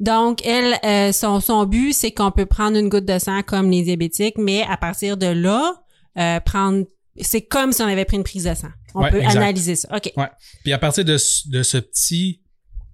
Donc, 0.00 0.44
elle, 0.44 1.12
son, 1.14 1.38
son 1.40 1.64
but, 1.64 1.92
c'est 1.92 2.10
qu'on 2.10 2.32
peut 2.32 2.46
prendre 2.46 2.76
une 2.76 2.88
goutte 2.88 3.04
de 3.04 3.18
sang 3.20 3.42
comme 3.42 3.70
les 3.70 3.82
diabétiques, 3.82 4.36
mais 4.38 4.64
à 4.68 4.76
partir 4.76 5.16
de 5.16 5.26
là, 5.26 6.40
prendre... 6.44 6.86
C'est 7.20 7.42
comme 7.42 7.72
si 7.72 7.82
on 7.82 7.86
avait 7.86 8.04
pris 8.04 8.16
une 8.16 8.24
prise 8.24 8.44
de 8.44 8.54
sang. 8.54 8.70
On 8.94 9.02
Ouais, 9.02 9.10
peut 9.10 9.18
exact. 9.18 9.36
analyser 9.36 9.76
ça. 9.76 9.88
OK. 9.94 10.12
Puis 10.64 10.72
à 10.72 10.78
partir 10.78 11.04
de, 11.04 11.18
ce- 11.18 11.48
de 11.48 11.62
ce 11.62 11.78
petit 11.78 12.40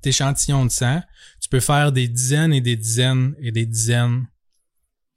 échantillon 0.04 0.64
de 0.64 0.70
sang, 0.70 1.00
tu 1.40 1.48
peux 1.48 1.60
faire 1.60 1.92
des 1.92 2.08
dizaines 2.08 2.52
et 2.52 2.60
des 2.60 2.76
dizaines 2.76 3.34
et 3.40 3.52
des 3.52 3.66
dizaines, 3.66 4.26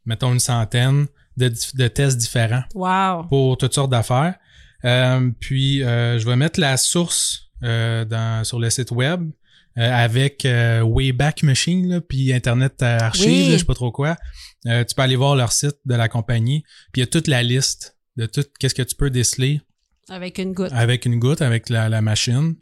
mettons 0.05 0.33
une 0.33 0.39
centaine, 0.39 1.07
de, 1.37 1.51
de 1.75 1.87
tests 1.87 2.17
différents 2.17 2.63
Wow. 2.75 3.27
pour 3.27 3.57
toutes 3.57 3.73
sortes 3.73 3.91
d'affaires. 3.91 4.35
Euh, 4.83 5.29
puis 5.39 5.83
euh, 5.83 6.19
je 6.19 6.25
vais 6.25 6.35
mettre 6.35 6.59
la 6.59 6.75
source 6.77 7.51
euh, 7.63 8.03
dans, 8.05 8.43
sur 8.43 8.59
le 8.59 8.69
site 8.69 8.91
web 8.91 9.29
avec 9.77 10.45
Wayback 10.45 11.43
Machine, 11.43 11.87
là, 11.87 12.01
puis 12.01 12.33
Internet 12.33 12.83
Archive, 12.83 13.25
Oui. 13.27 13.45
là, 13.47 13.53
je 13.53 13.57
sais 13.59 13.63
pas 13.65 13.73
trop 13.73 13.91
quoi. 13.93 14.17
Tu 14.65 14.95
peux 14.95 15.01
aller 15.01 15.15
voir 15.15 15.35
leur 15.37 15.53
site 15.53 15.77
de 15.85 15.95
la 15.95 16.09
compagnie, 16.09 16.63
puis 16.91 16.99
il 16.99 16.99
y 16.99 17.03
a 17.03 17.07
toute 17.07 17.27
la 17.27 17.41
liste 17.41 17.97
de 18.17 18.25
tout 18.25 18.43
qu'est-ce 18.59 18.75
que 18.75 18.81
tu 18.81 18.95
peux 18.95 19.09
déceler 19.09 19.61
Avec 20.09 20.37
une 20.37 20.53
goutte. 20.53 20.71
avec 20.73 21.05
une 21.05 21.19
goutte, 21.19 21.41
avec 21.41 21.69
la, 21.69 21.89
la 21.89 22.01
machine, 22.01 22.55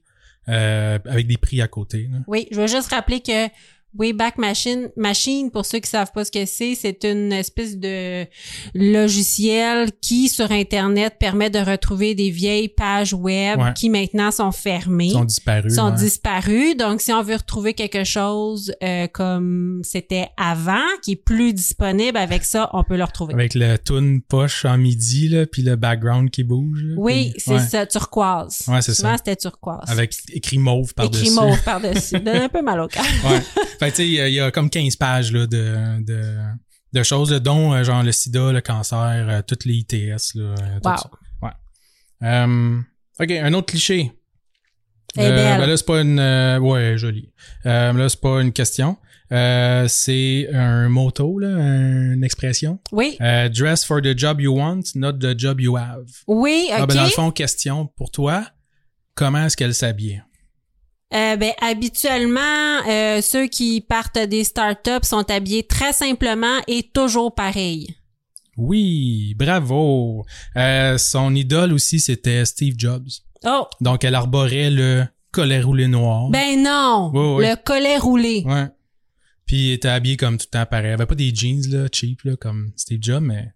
euh, 0.47 0.99
avec 1.05 1.27
des 1.27 1.37
prix 1.37 1.61
à 1.61 1.67
côté. 1.67 2.07
là. 2.11 2.19
Oui, 2.27 2.47
je 2.51 2.59
veux 2.61 2.67
juste 2.67 2.89
rappeler 2.89 3.21
que 3.21 3.47
Wayback 3.97 4.37
Machine, 4.37 4.89
Machine, 4.95 5.49
pour 5.51 5.65
ceux 5.65 5.79
qui 5.79 5.89
savent 5.89 6.11
pas 6.13 6.23
ce 6.23 6.31
que 6.31 6.45
c'est, 6.45 6.75
c'est 6.75 7.03
une 7.05 7.33
espèce 7.33 7.75
de 7.77 8.25
logiciel 8.75 9.89
qui, 10.01 10.29
sur 10.29 10.51
Internet, 10.51 11.15
permet 11.19 11.49
de 11.49 11.59
retrouver 11.59 12.15
des 12.15 12.29
vieilles 12.29 12.69
pages 12.69 13.13
web 13.13 13.59
Ouais. 13.59 13.73
qui 13.75 13.89
maintenant 13.89 14.31
sont 14.31 14.51
fermées. 14.51 15.09
Sont 15.09 15.25
disparus. 15.25 15.73
sont 15.75 15.89
ouais. 15.91 15.97
disparus. 15.97 16.77
Donc, 16.77 17.01
si 17.01 17.11
on 17.11 17.23
veut 17.23 17.35
retrouver 17.35 17.73
quelque 17.73 18.03
chose 18.03 18.71
euh, 18.83 19.07
comme 19.07 19.81
c'était 19.83 20.27
avant, 20.37 20.77
qui 21.03 21.13
est 21.13 21.15
plus 21.15 21.53
disponible, 21.53 22.17
avec 22.17 22.43
ça, 22.43 22.69
on 22.73 22.83
peut 22.83 22.95
le 22.97 23.03
retrouver. 23.03 23.33
Avec 23.33 23.53
le 23.55 23.77
tune 23.77 24.21
poche 24.21 24.65
en 24.65 24.77
midi, 24.77 25.29
là, 25.29 25.45
puis 25.45 25.61
le 25.61 25.75
background 25.75 26.29
qui 26.29 26.43
bouge. 26.43 26.81
là, 26.83 26.95
Oui, 26.97 27.31
puis- 27.31 27.41
c'est 27.43 27.51
ouais. 27.53 27.59
ça, 27.59 27.85
turquoise. 27.85 28.63
Ouais, 28.67 28.81
c'est 28.81 28.93
Souvent, 28.93 29.11
ça. 29.11 29.17
c'était 29.17 29.35
turquoise. 29.35 29.89
Avec 29.89 30.13
écrit 30.31 30.57
mauve 30.59 30.93
par-dessus. 30.93 31.23
Écrit 31.25 31.35
mauve 31.35 31.61
par-dessus. 31.63 32.19
Donne 32.19 32.35
un 32.37 32.49
peu 32.49 32.61
mal 32.61 32.79
au 32.81 32.87
cœur. 32.87 33.03
Fait 33.79 33.89
tu 33.91 33.95
sais, 33.97 34.07
il 34.07 34.13
y 34.13 34.19
a- 34.21 34.27
il 34.27 34.33
y, 34.33 34.39
a 34.39 34.51
comme 34.51 34.69
15 34.69 34.95
pages 34.97 35.31
là, 35.31 35.47
de, 35.47 36.03
de, 36.03 36.35
de 36.93 37.03
choses, 37.03 37.29
dont 37.41 37.73
euh, 37.73 37.83
genre 37.83 38.03
le 38.03 38.11
sida, 38.11 38.51
le 38.51 38.61
cancer, 38.61 38.97
euh, 39.29 39.41
toutes 39.47 39.65
les 39.65 39.75
ITS. 39.75 40.35
Là, 40.35 40.55
euh, 40.59 40.79
tout 40.83 40.89
Wow. 40.89 40.97
ça. 40.97 41.09
Ouais. 41.41 41.49
Euh, 42.23 42.79
OK, 43.19 43.31
un 43.31 43.53
autre 43.53 43.67
cliché. 43.67 44.11
Est 45.17 45.29
belle. 45.31 45.59
ben 45.59 45.65
là, 45.65 45.75
c'est 45.77 45.85
pas 45.85 46.01
une... 46.01 46.19
euh, 46.19 46.59
ouais, 46.59 46.97
joli. 46.97 47.31
Euh, 47.65 47.93
là, 47.93 48.09
c'est 48.09 48.21
pas 48.21 48.41
une 48.41 48.51
question. 48.53 48.97
Euh, 49.31 49.87
c'est 49.87 50.49
un 50.53 50.87
motto, 50.89 51.39
là, 51.39 51.47
une 51.49 52.23
expression. 52.23 52.79
Oui, 52.91 53.15
Euh, 53.21 53.47
dress 53.49 53.85
for 53.85 54.01
the 54.01 54.17
job 54.17 54.39
you 54.41 54.55
want, 54.55 54.81
not 54.95 55.13
the 55.13 55.37
job 55.37 55.59
you 55.61 55.77
have. 55.77 56.05
oui, 56.27 56.65
OK. 56.69 56.75
Ah, 56.77 56.85
ben, 56.85 56.95
dans 56.95 57.03
le 57.05 57.09
fond, 57.09 57.31
question 57.31 57.87
pour 57.95 58.11
toi. 58.11 58.45
Comment 59.15 59.45
est-ce 59.45 59.57
qu'elle 59.57 59.73
s'habille? 59.73 60.21
Euh, 61.13 61.35
ben, 61.37 61.51
habituellement, 61.61 62.85
euh, 62.87 63.21
ceux 63.21 63.47
qui 63.47 63.81
partent 63.81 64.19
des 64.19 64.43
startups 64.43 65.03
sont 65.03 65.29
habillés 65.31 65.63
très 65.63 65.91
simplement 65.93 66.59
et 66.67 66.83
toujours 66.93 67.33
pareil. 67.33 67.95
Oui, 68.57 69.33
bravo. 69.37 70.25
Euh, 70.55 70.97
son 70.97 71.33
idole 71.33 71.73
aussi, 71.73 71.99
c'était 71.99 72.45
Steve 72.45 72.75
Jobs. 72.77 73.07
Oh, 73.45 73.65
Donc, 73.81 74.03
elle 74.03 74.15
arborait 74.15 74.69
le 74.69 75.05
collet 75.31 75.61
roulé 75.61 75.87
noir. 75.87 76.29
ben 76.29 76.61
non, 76.61 77.11
Oui, 77.13 77.35
oui. 77.37 77.49
le 77.49 77.55
collet 77.63 77.97
roulé. 77.97 78.43
Ouais. 78.45 78.67
Puis, 79.45 79.69
il 79.69 79.71
était 79.73 79.87
habillé 79.87 80.17
comme 80.17 80.37
tout 80.37 80.45
le 80.53 80.59
temps 80.59 80.65
pareil. 80.69 80.91
Il 80.91 80.93
avait 80.93 81.05
pas 81.05 81.15
des 81.15 81.33
jeans, 81.33 81.61
là, 81.71 81.87
cheap, 81.91 82.21
là, 82.23 82.35
comme 82.35 82.71
Steve 82.75 82.99
Jobs, 83.01 83.23
mais 83.23 83.51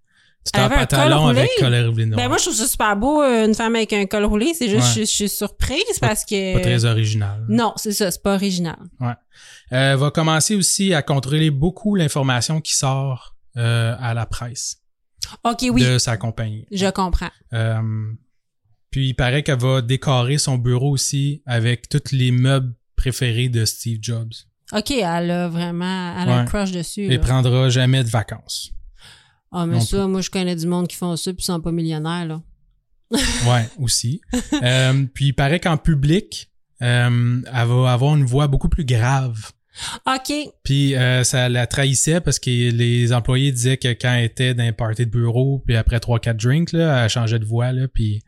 avait 0.53 0.75
un 0.75 0.79
pantalon 0.79 1.15
col 1.17 1.25
roulé? 1.27 1.39
avec 1.39 1.51
collet 1.59 1.85
roulé 1.85 2.05
noir. 2.05 2.17
Ben 2.17 2.27
moi, 2.27 2.37
je 2.37 2.43
trouve 2.43 2.55
ça 2.55 2.67
super 2.67 2.95
beau, 2.97 3.21
euh, 3.21 3.45
une 3.45 3.53
femme 3.55 3.75
avec 3.75 3.93
un 3.93 4.05
col 4.05 4.25
roulé. 4.25 4.53
C'est 4.53 4.67
juste, 4.69 4.87
Ouais. 4.87 4.93
je, 4.95 4.99
je 5.01 5.05
suis 5.05 5.29
surprise 5.29 5.99
parce 6.01 6.25
que... 6.25 6.53
Pas 6.55 6.59
très 6.61 6.85
original. 6.85 7.45
Non, 7.49 7.73
c'est 7.77 7.93
ça, 7.93 8.11
c'est 8.11 8.21
pas 8.21 8.35
original. 8.35 8.77
Ouais. 8.99 9.13
Elle 9.71 9.97
va 9.97 10.11
commencer 10.11 10.55
aussi 10.55 10.93
à 10.93 11.01
contrôler 11.01 11.49
beaucoup 11.49 11.95
l'information 11.95 12.59
qui 12.61 12.73
sort 12.75 13.35
euh, 13.57 13.95
à 13.99 14.13
la 14.13 14.25
presse 14.25 14.77
OK, 15.45 15.65
oui, 15.71 15.83
de 15.83 15.97
sa 15.97 16.17
compagnie. 16.17 16.65
je 16.71 16.87
comprends. 16.87 17.29
Euh, 17.53 17.81
puis 18.91 19.09
il 19.09 19.13
paraît 19.13 19.41
qu'elle 19.43 19.59
va 19.59 19.81
décorer 19.81 20.37
son 20.37 20.57
bureau 20.57 20.91
aussi 20.91 21.41
avec 21.45 21.87
tous 21.89 22.11
les 22.11 22.31
meubles 22.31 22.73
préférés 22.95 23.49
de 23.49 23.63
Steve 23.65 23.99
Jobs. 24.01 24.33
OK, 24.73 24.91
elle 24.91 25.31
a 25.31 25.47
vraiment... 25.47 26.15
Elle 26.21 26.29
a 26.29 26.37
un 26.39 26.45
crush 26.45 26.71
dessus. 26.71 27.05
Et 27.05 27.17
là. 27.17 27.19
prendra 27.19 27.69
jamais 27.69 28.03
de 28.03 28.09
vacances. 28.09 28.71
Ah, 29.53 29.65
mais 29.67 29.79
ça, 29.79 30.07
moi, 30.07 30.21
je 30.21 30.29
connais 30.29 30.55
du 30.55 30.65
monde 30.65 30.87
qui 30.87 30.95
font 30.95 31.15
ça 31.15 31.31
puis 31.31 31.41
ils 31.43 31.45
sont 31.45 31.61
pas 31.61 31.71
millionnaires, 31.71 32.25
là. 32.25 32.41
Ouais, 33.47 33.69
aussi. 33.79 34.21
Euh, 34.63 35.05
puis 35.13 35.27
il 35.27 35.33
paraît 35.33 35.59
qu'en 35.59 35.77
public, 35.77 36.49
euh, 36.81 37.41
elle 37.45 37.67
va 37.67 37.91
avoir 37.91 38.15
une 38.15 38.25
voix 38.25 38.47
beaucoup 38.47 38.69
plus 38.69 38.85
grave. 38.85 39.51
OK, 40.05 40.31
Puis 40.63 40.95
euh, 40.95 41.23
ça 41.23 41.49
la 41.49 41.65
trahissait 41.65 42.21
parce 42.21 42.37
que 42.39 42.49
les 42.49 43.11
employés 43.11 43.51
disaient 43.51 43.77
que 43.77 43.89
quand 43.89 44.13
elle 44.13 44.25
était 44.25 44.53
dans 44.53 44.63
un 44.63 44.71
party 44.71 45.05
de 45.05 45.11
bureau, 45.11 45.61
puis 45.65 45.75
après 45.75 45.99
trois 45.99 46.19
quatre 46.19 46.37
drinks, 46.37 46.71
là, 46.71 47.03
elle 47.03 47.09
changeait 47.09 47.39
de 47.39 47.45
voix, 47.45 47.71
là, 47.71 47.87
puis 47.87 48.21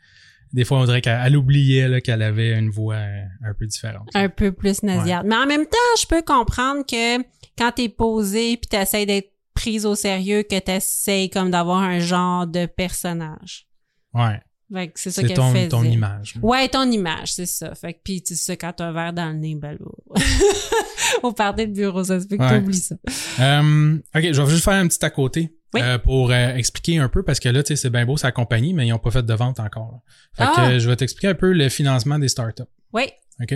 des 0.53 0.65
fois 0.65 0.79
on 0.79 0.85
dirait 0.85 1.01
qu'elle 1.01 1.21
elle 1.23 1.37
oubliait 1.37 1.87
là, 1.87 2.01
qu'elle 2.01 2.23
avait 2.23 2.57
une 2.57 2.69
voix 2.69 2.97
un 2.97 3.53
peu 3.57 3.67
différente. 3.67 4.09
un 4.15 4.29
peu 4.29 4.51
plus 4.51 4.81
nasillarde. 4.81 5.27
Mais 5.27 5.35
en 5.35 5.45
même 5.45 5.65
temps, 5.65 6.01
je 6.01 6.07
peux 6.07 6.23
comprendre 6.23 6.83
que 6.85 7.21
quand 7.57 7.71
t'es 7.75 7.89
posé 7.89 8.57
puis 8.57 8.67
t'essayes 8.67 9.05
d'être 9.05 9.34
prise 9.65 9.85
au 9.87 9.95
sérieux, 9.95 10.43
que 10.43 10.59
t'essayes 10.59 11.29
comme 11.31 11.49
d'avoir 11.49 11.79
un 11.81 11.97
genre 11.99 12.45
de 12.45 12.67
personnage. 12.67 13.67
Ouais, 14.13 14.39
Fait 14.71 14.87
que 14.89 14.99
c'est 14.99 15.09
ça 15.09 15.23
qu'elle 15.23 15.35
ton, 15.35 15.51
faisait. 15.51 15.67
ton 15.69 15.83
image. 15.83 16.35
Ouais, 16.43 16.67
ton 16.67 16.83
image, 16.91 17.33
c'est 17.33 17.47
ça. 17.47 17.73
Fait 17.73 17.93
que 17.93 17.99
pis 18.03 18.21
tu 18.21 18.35
sais, 18.35 18.57
quand 18.57 18.73
t'as 18.73 18.85
un 18.85 18.91
verre 18.93 19.13
dans 19.13 19.27
le 19.29 19.33
nez, 19.37 19.55
ben 19.55 19.71
là, 19.79 20.15
au 21.23 21.33
party 21.33 21.65
de 21.67 21.73
bureau, 21.73 22.03
ça 22.03 22.19
se 22.19 22.27
fait 22.27 22.37
que 22.37 22.43
Ouais. 22.43 22.59
t'oublies 22.59 22.77
ça. 22.77 22.95
Euh, 23.39 23.97
ok, 24.15 24.21
je 24.31 24.41
vais 24.41 24.49
juste 24.51 24.63
faire 24.63 24.73
un 24.75 24.87
petit 24.87 25.03
à 25.03 25.09
côté 25.09 25.55
Oui. 25.73 25.81
euh, 25.83 25.97
pour 25.97 26.29
euh, 26.31 26.55
expliquer 26.55 26.99
un 26.99 27.09
peu 27.09 27.23
parce 27.23 27.39
que 27.39 27.49
là, 27.49 27.63
tu 27.63 27.69
sais, 27.69 27.75
c'est 27.75 27.89
bien 27.89 28.05
beau 28.05 28.17
sa 28.17 28.31
compagnie, 28.31 28.73
mais 28.73 28.85
ils 28.85 28.91
n'ont 28.91 28.99
pas 28.99 29.11
fait 29.11 29.25
de 29.25 29.33
vente 29.33 29.59
encore. 29.59 29.91
là. 29.93 29.99
Fait 30.45 30.51
Ah! 30.51 30.53
que 30.55 30.73
euh, 30.75 30.79
je 30.79 30.87
vais 30.87 30.95
t'expliquer 30.95 31.29
un 31.29 31.35
peu 31.35 31.51
le 31.53 31.69
financement 31.69 32.19
des 32.19 32.27
startups. 32.29 32.63
Oui. 32.93 33.05
OK? 33.41 33.53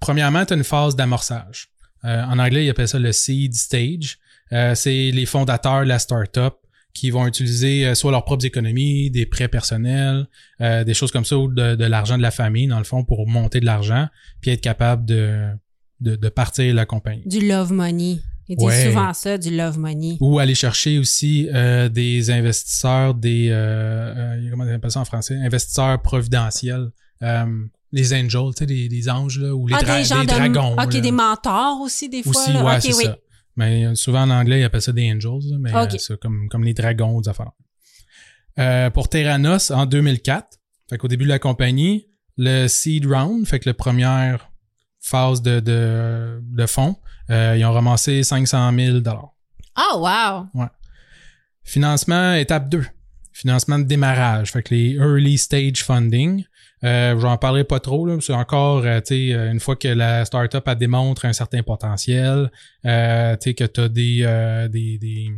Premièrement, 0.00 0.44
tu 0.46 0.54
as 0.54 0.56
une 0.56 0.64
phase 0.64 0.94
d'amorçage. 0.96 1.68
En 2.04 2.38
anglais, 2.38 2.64
ils 2.66 2.70
appellent 2.70 2.88
ça 2.88 2.98
le 2.98 3.12
seed 3.12 3.54
stage. 3.54 4.18
Euh, 4.54 4.74
c'est 4.74 5.10
les 5.10 5.26
fondateurs 5.26 5.82
de 5.82 5.88
la 5.88 5.98
startup 5.98 6.54
qui 6.94 7.10
vont 7.10 7.26
utiliser 7.26 7.86
euh, 7.86 7.94
soit 7.94 8.12
leurs 8.12 8.24
propres 8.24 8.46
économies, 8.46 9.10
des 9.10 9.26
prêts 9.26 9.48
personnels, 9.48 10.26
euh, 10.60 10.84
des 10.84 10.94
choses 10.94 11.10
comme 11.10 11.24
ça, 11.24 11.36
ou 11.36 11.48
de, 11.52 11.74
de 11.74 11.84
l'argent 11.84 12.16
de 12.16 12.22
la 12.22 12.30
famille, 12.30 12.68
dans 12.68 12.78
le 12.78 12.84
fond, 12.84 13.02
pour 13.04 13.26
monter 13.26 13.58
de 13.58 13.64
l'argent, 13.66 14.06
puis 14.40 14.52
être 14.52 14.60
capable 14.60 15.04
de, 15.04 15.48
de, 16.00 16.14
de 16.14 16.28
partir 16.28 16.72
la 16.72 16.86
compagnie. 16.86 17.24
Du 17.26 17.46
love 17.46 17.72
money. 17.72 18.20
Ils 18.48 18.56
disent 18.56 18.66
Ouais. 18.66 18.84
souvent 18.90 19.12
ça, 19.14 19.38
du 19.38 19.56
love 19.56 19.78
money. 19.78 20.18
Ou 20.20 20.38
aller 20.38 20.54
chercher 20.54 20.98
aussi 20.98 21.48
euh, 21.52 21.88
des 21.88 22.30
investisseurs, 22.30 23.14
des 23.14 23.48
euh, 23.50 23.54
euh, 24.36 24.50
comment 24.50 24.64
on 24.64 24.74
appelle 24.74 24.90
ça 24.90 25.00
en 25.00 25.04
français, 25.06 25.34
investisseurs 25.42 26.00
providentiels, 26.02 26.90
euh, 27.22 27.46
les 27.90 28.12
angels, 28.12 28.50
tu 28.56 28.58
sais, 28.58 28.66
les, 28.66 28.88
les 28.88 29.08
anges 29.08 29.38
là, 29.40 29.54
ou 29.54 29.66
les, 29.66 29.74
ah, 29.74 29.82
dra- 29.82 29.96
des 30.02 30.08
des 30.08 30.20
de... 30.20 30.26
dragons. 30.26 30.74
OK, 30.74 30.92
là. 30.94 31.00
des 31.00 31.10
mentors 31.10 31.80
aussi, 31.80 32.08
des 32.08 32.22
fois. 32.22 32.32
Aussi, 32.32 32.52
là. 32.52 32.64
ouais, 32.64 32.74
OK, 32.76 32.82
c'est 32.82 32.94
oui. 32.94 33.04
ça. 33.04 33.16
Mais 33.56 33.84
euh, 33.86 33.94
souvent 33.94 34.22
en 34.22 34.30
anglais, 34.30 34.60
ils 34.60 34.64
appellent 34.64 34.82
ça 34.82 34.92
des 34.92 35.10
angels, 35.12 35.58
mais 35.60 35.70
Ok. 35.72 35.94
euh, 35.94 35.98
c'est 35.98 36.18
comme, 36.20 36.48
comme 36.48 36.64
les 36.64 36.74
dragons, 36.74 37.20
des 37.20 37.28
affaires. 37.28 37.52
Euh, 38.58 38.90
pour 38.90 39.08
Terranos, 39.08 39.70
en 39.70 39.86
2004, 39.86 40.58
fait 40.88 40.98
qu'au 40.98 41.08
début 41.08 41.24
de 41.24 41.28
la 41.30 41.38
compagnie, 41.38 42.08
le 42.36 42.66
seed 42.68 43.06
round, 43.06 43.46
fait 43.46 43.60
que 43.60 43.68
la 43.68 43.74
première 43.74 44.50
phase 45.00 45.42
de, 45.42 45.60
de, 45.60 46.40
de 46.42 46.66
fonds, 46.66 46.96
euh, 47.30 47.56
ils 47.58 47.64
ont 47.64 47.72
ramassé 47.72 48.22
500 48.22 48.72
000 48.76 48.98
Oh, 49.76 49.98
wow. 49.98 50.66
Financement 51.62 52.34
étape 52.34 52.68
2. 52.68 52.84
Financement 53.32 53.78
de 53.78 53.84
démarrage. 53.84 54.52
Fait 54.52 54.62
que 54.62 54.74
les 54.74 54.92
early 54.94 55.38
stage 55.38 55.82
funding. 55.82 56.44
Euh, 56.84 57.18
j'en 57.18 57.36
parlerai 57.38 57.64
pas 57.64 57.80
trop, 57.80 58.04
là. 58.06 58.16
C'est 58.20 58.34
encore, 58.34 58.82
euh, 58.84 59.00
tu 59.00 59.28
sais, 59.30 59.32
euh, 59.34 59.50
une 59.50 59.60
fois 59.60 59.74
que 59.76 59.88
la 59.88 60.24
startup 60.24 60.62
elle 60.66 60.76
démontre 60.76 61.24
un 61.24 61.32
certain 61.32 61.62
potentiel, 61.62 62.50
euh, 62.84 63.36
tu 63.36 63.50
sais, 63.50 63.54
que 63.54 63.64
tu 63.64 63.80
as 63.80 63.88
des, 63.88 64.20
euh, 64.22 64.68
des, 64.68 64.98
des 64.98 65.28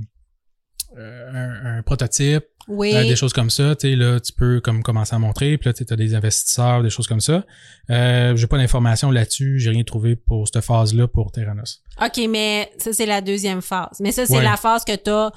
euh, 0.99 1.31
un, 1.33 1.79
un 1.79 1.83
prototype, 1.83 2.45
Oui. 2.69 2.93
des 2.93 3.17
choses 3.17 3.33
comme 3.33 3.51
ça, 3.51 3.77
tu 3.77 3.89
sais, 3.91 3.97
là, 3.97 4.19
tu 4.19 4.33
peux 4.33 4.61
comme 4.61 4.83
commencer 4.83 5.15
à 5.15 5.19
montrer, 5.19 5.59
puis 5.59 5.69
là, 5.69 5.75
tu 5.75 5.85
as 5.89 5.97
des 5.97 6.15
investisseurs, 6.15 6.83
des 6.83 6.91
choses 6.91 7.07
comme 7.07 7.21
ça. 7.21 7.45
Euh, 7.91 8.35
j'ai 8.35 8.47
pas 8.47 8.57
d'informations 8.57 9.11
là-dessus, 9.11 9.59
j'ai 9.59 9.71
rien 9.71 9.85
trouvé 9.85 10.17
pour 10.17 10.49
cette 10.49 10.65
phase-là 10.65 11.07
pour 11.07 11.31
Terranos. 11.33 11.83
OK, 12.03 12.21
mais 12.31 12.73
ça, 12.79 12.93
c'est 12.93 13.07
la 13.07 13.21
deuxième 13.21 13.63
phase. 13.63 13.99
Mais 14.01 14.11
ça, 14.13 14.25
c'est 14.27 14.39
Ouais. 14.39 14.43
la 14.43 14.57
phase 14.57 14.85
que 14.85 14.97
tu 14.97 15.11
as 15.11 15.31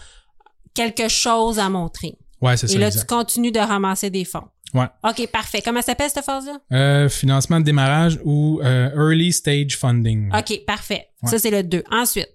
quelque 0.74 1.08
chose 1.10 1.60
à 1.60 1.70
montrer. 1.70 2.16
Ouais, 2.42 2.56
c'est 2.56 2.68
Et 2.68 2.74
ça. 2.74 2.80
là, 2.80 2.88
exact. 2.88 3.02
tu 3.02 3.16
continues 3.16 3.52
de 3.52 3.60
ramasser 3.60 4.10
des 4.10 4.24
fonds. 4.24 4.48
Ouais. 4.74 4.88
OK, 5.04 5.28
parfait. 5.32 5.62
Comment 5.64 5.82
s'appelle 5.82 6.10
cette 6.10 6.24
phase-là? 6.24 6.60
Euh, 6.72 7.10
financement 7.10 7.60
de 7.60 7.66
démarrage 7.66 8.20
ou 8.24 8.62
euh, 8.64 8.90
early 8.96 9.34
stage 9.34 9.78
funding. 9.78 10.32
OK, 10.36 10.66
parfait. 10.66 11.08
Ouais. 11.24 11.30
Ça, 11.30 11.40
c'est 11.40 11.52
le 11.52 11.64
2. 11.64 11.84
Ensuite? 11.92 12.30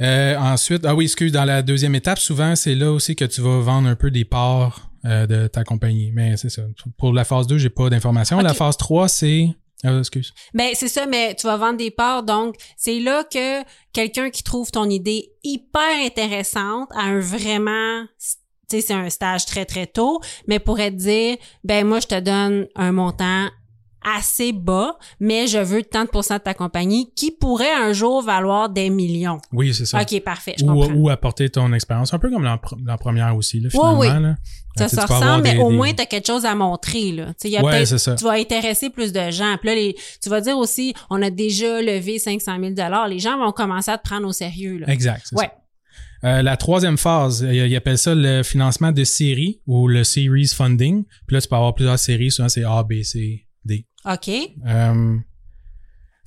Euh, 0.00 0.36
ensuite, 0.36 0.84
ah 0.84 0.94
oui, 0.94 1.04
excuse, 1.04 1.30
dans 1.30 1.44
la 1.44 1.62
deuxième 1.62 1.94
étape, 1.94 2.18
souvent, 2.18 2.56
c'est 2.56 2.74
là 2.74 2.90
aussi 2.90 3.14
que 3.14 3.24
tu 3.24 3.40
vas 3.40 3.60
vendre 3.60 3.88
un 3.88 3.94
peu 3.94 4.10
des 4.10 4.24
parts 4.24 4.88
de 5.04 5.48
ta 5.48 5.64
compagnie. 5.64 6.12
Mais 6.12 6.36
c'est 6.36 6.48
ça. 6.48 6.62
Pour 6.96 7.12
la 7.12 7.24
phase 7.24 7.46
2, 7.48 7.58
j'ai 7.58 7.70
pas 7.70 7.90
d'informations. 7.90 8.40
La 8.40 8.54
phase 8.54 8.76
3, 8.76 9.08
c'est... 9.08 9.48
Ah, 9.84 9.98
excuse. 9.98 10.32
Ben, 10.54 10.70
c'est 10.74 10.88
ça, 10.88 11.06
mais 11.06 11.34
tu 11.34 11.48
vas 11.48 11.56
vendre 11.56 11.76
des 11.76 11.90
parts. 11.90 12.22
Donc, 12.22 12.54
c'est 12.76 13.00
là 13.00 13.24
que 13.24 13.62
quelqu'un 13.92 14.30
qui 14.30 14.44
trouve 14.44 14.70
ton 14.70 14.88
idée 14.88 15.32
hyper 15.42 16.04
intéressante 16.04 16.88
à 16.92 17.02
un 17.02 17.18
vraiment, 17.18 18.04
tu 18.72 18.80
sais, 18.80 18.86
c'est 18.88 18.94
un 18.94 19.10
stage 19.10 19.46
très, 19.46 19.64
très 19.64 19.86
tôt, 19.86 20.20
mais 20.46 20.58
pourrait 20.58 20.90
te 20.90 20.96
dire, 20.96 21.36
ben, 21.64 21.86
moi, 21.86 22.00
je 22.00 22.06
te 22.06 22.20
donne 22.20 22.66
un 22.74 22.92
montant 22.92 23.48
assez 24.04 24.52
bas, 24.52 24.96
mais 25.20 25.46
je 25.46 25.58
veux 25.58 25.82
tant 25.82 26.04
de 26.04 26.08
pourcents 26.08 26.36
de 26.36 26.42
ta 26.42 26.54
compagnie 26.54 27.12
qui 27.14 27.30
pourrait 27.30 27.72
un 27.72 27.92
jour 27.92 28.22
valoir 28.22 28.68
des 28.68 28.90
millions. 28.90 29.38
Oui, 29.52 29.72
c'est 29.74 29.86
ça. 29.86 30.00
OK, 30.02 30.20
parfait, 30.20 30.54
je 30.58 30.64
ou, 30.64 30.68
comprends. 30.68 30.92
ou 30.94 31.08
apporter 31.08 31.48
ton 31.50 31.72
expérience. 31.72 32.12
Un 32.12 32.18
peu 32.18 32.30
comme 32.30 32.44
l'an 32.44 32.58
première 32.98 33.36
aussi, 33.36 33.60
là, 33.60 33.70
finalement. 33.70 33.98
oui. 33.98 34.08
Là. 34.08 34.34
ça 34.76 34.88
se 34.88 35.00
ressemble, 35.00 35.42
mais 35.42 35.54
des- 35.54 35.60
au 35.60 35.70
des- 35.70 35.76
moins, 35.76 35.92
tu 35.92 36.02
as 36.02 36.06
quelque 36.06 36.26
chose 36.26 36.44
à 36.46 36.54
montrer. 36.54 37.12
Là. 37.12 37.32
Y 37.44 37.56
a 37.56 37.62
Ouais, 37.62 37.84
ça. 37.86 38.14
Tu 38.14 38.24
vas 38.24 38.32
intéresser 38.32 38.90
plus 38.90 39.12
de 39.12 39.30
gens. 39.30 39.56
Puis 39.60 39.68
là, 39.68 39.74
les, 39.74 39.94
tu 40.22 40.28
vas 40.28 40.40
dire 40.40 40.56
aussi, 40.56 40.94
on 41.10 41.20
a 41.22 41.30
déjà 41.30 41.80
levé 41.80 42.18
500 42.18 42.56
000 42.58 42.74
Les 43.08 43.18
gens 43.18 43.38
vont 43.38 43.52
commencer 43.52 43.90
à 43.90 43.98
te 43.98 44.02
prendre 44.02 44.26
au 44.26 44.32
sérieux. 44.32 44.78
Là. 44.78 44.88
Exact. 44.88 45.26
Ouais. 45.32 45.44
ça. 45.44 45.61
Euh, 46.24 46.42
la 46.42 46.56
troisième 46.56 46.98
phase, 46.98 47.44
ils 47.48 47.66
ils 47.66 47.76
appellent 47.76 47.98
ça 47.98 48.14
le 48.14 48.42
financement 48.42 48.92
de 48.92 49.04
série 49.04 49.60
ou 49.66 49.88
le 49.88 50.04
series 50.04 50.48
funding. 50.48 51.04
Puis 51.26 51.34
là, 51.34 51.40
tu 51.40 51.48
peux 51.48 51.56
avoir 51.56 51.74
plusieurs 51.74 51.98
séries. 51.98 52.30
Souvent, 52.30 52.48
c'est 52.48 52.64
A, 52.64 52.82
B, 52.82 53.02
C, 53.02 53.46
D. 53.64 53.86
OK. 54.04 54.30
Euh, 54.66 55.16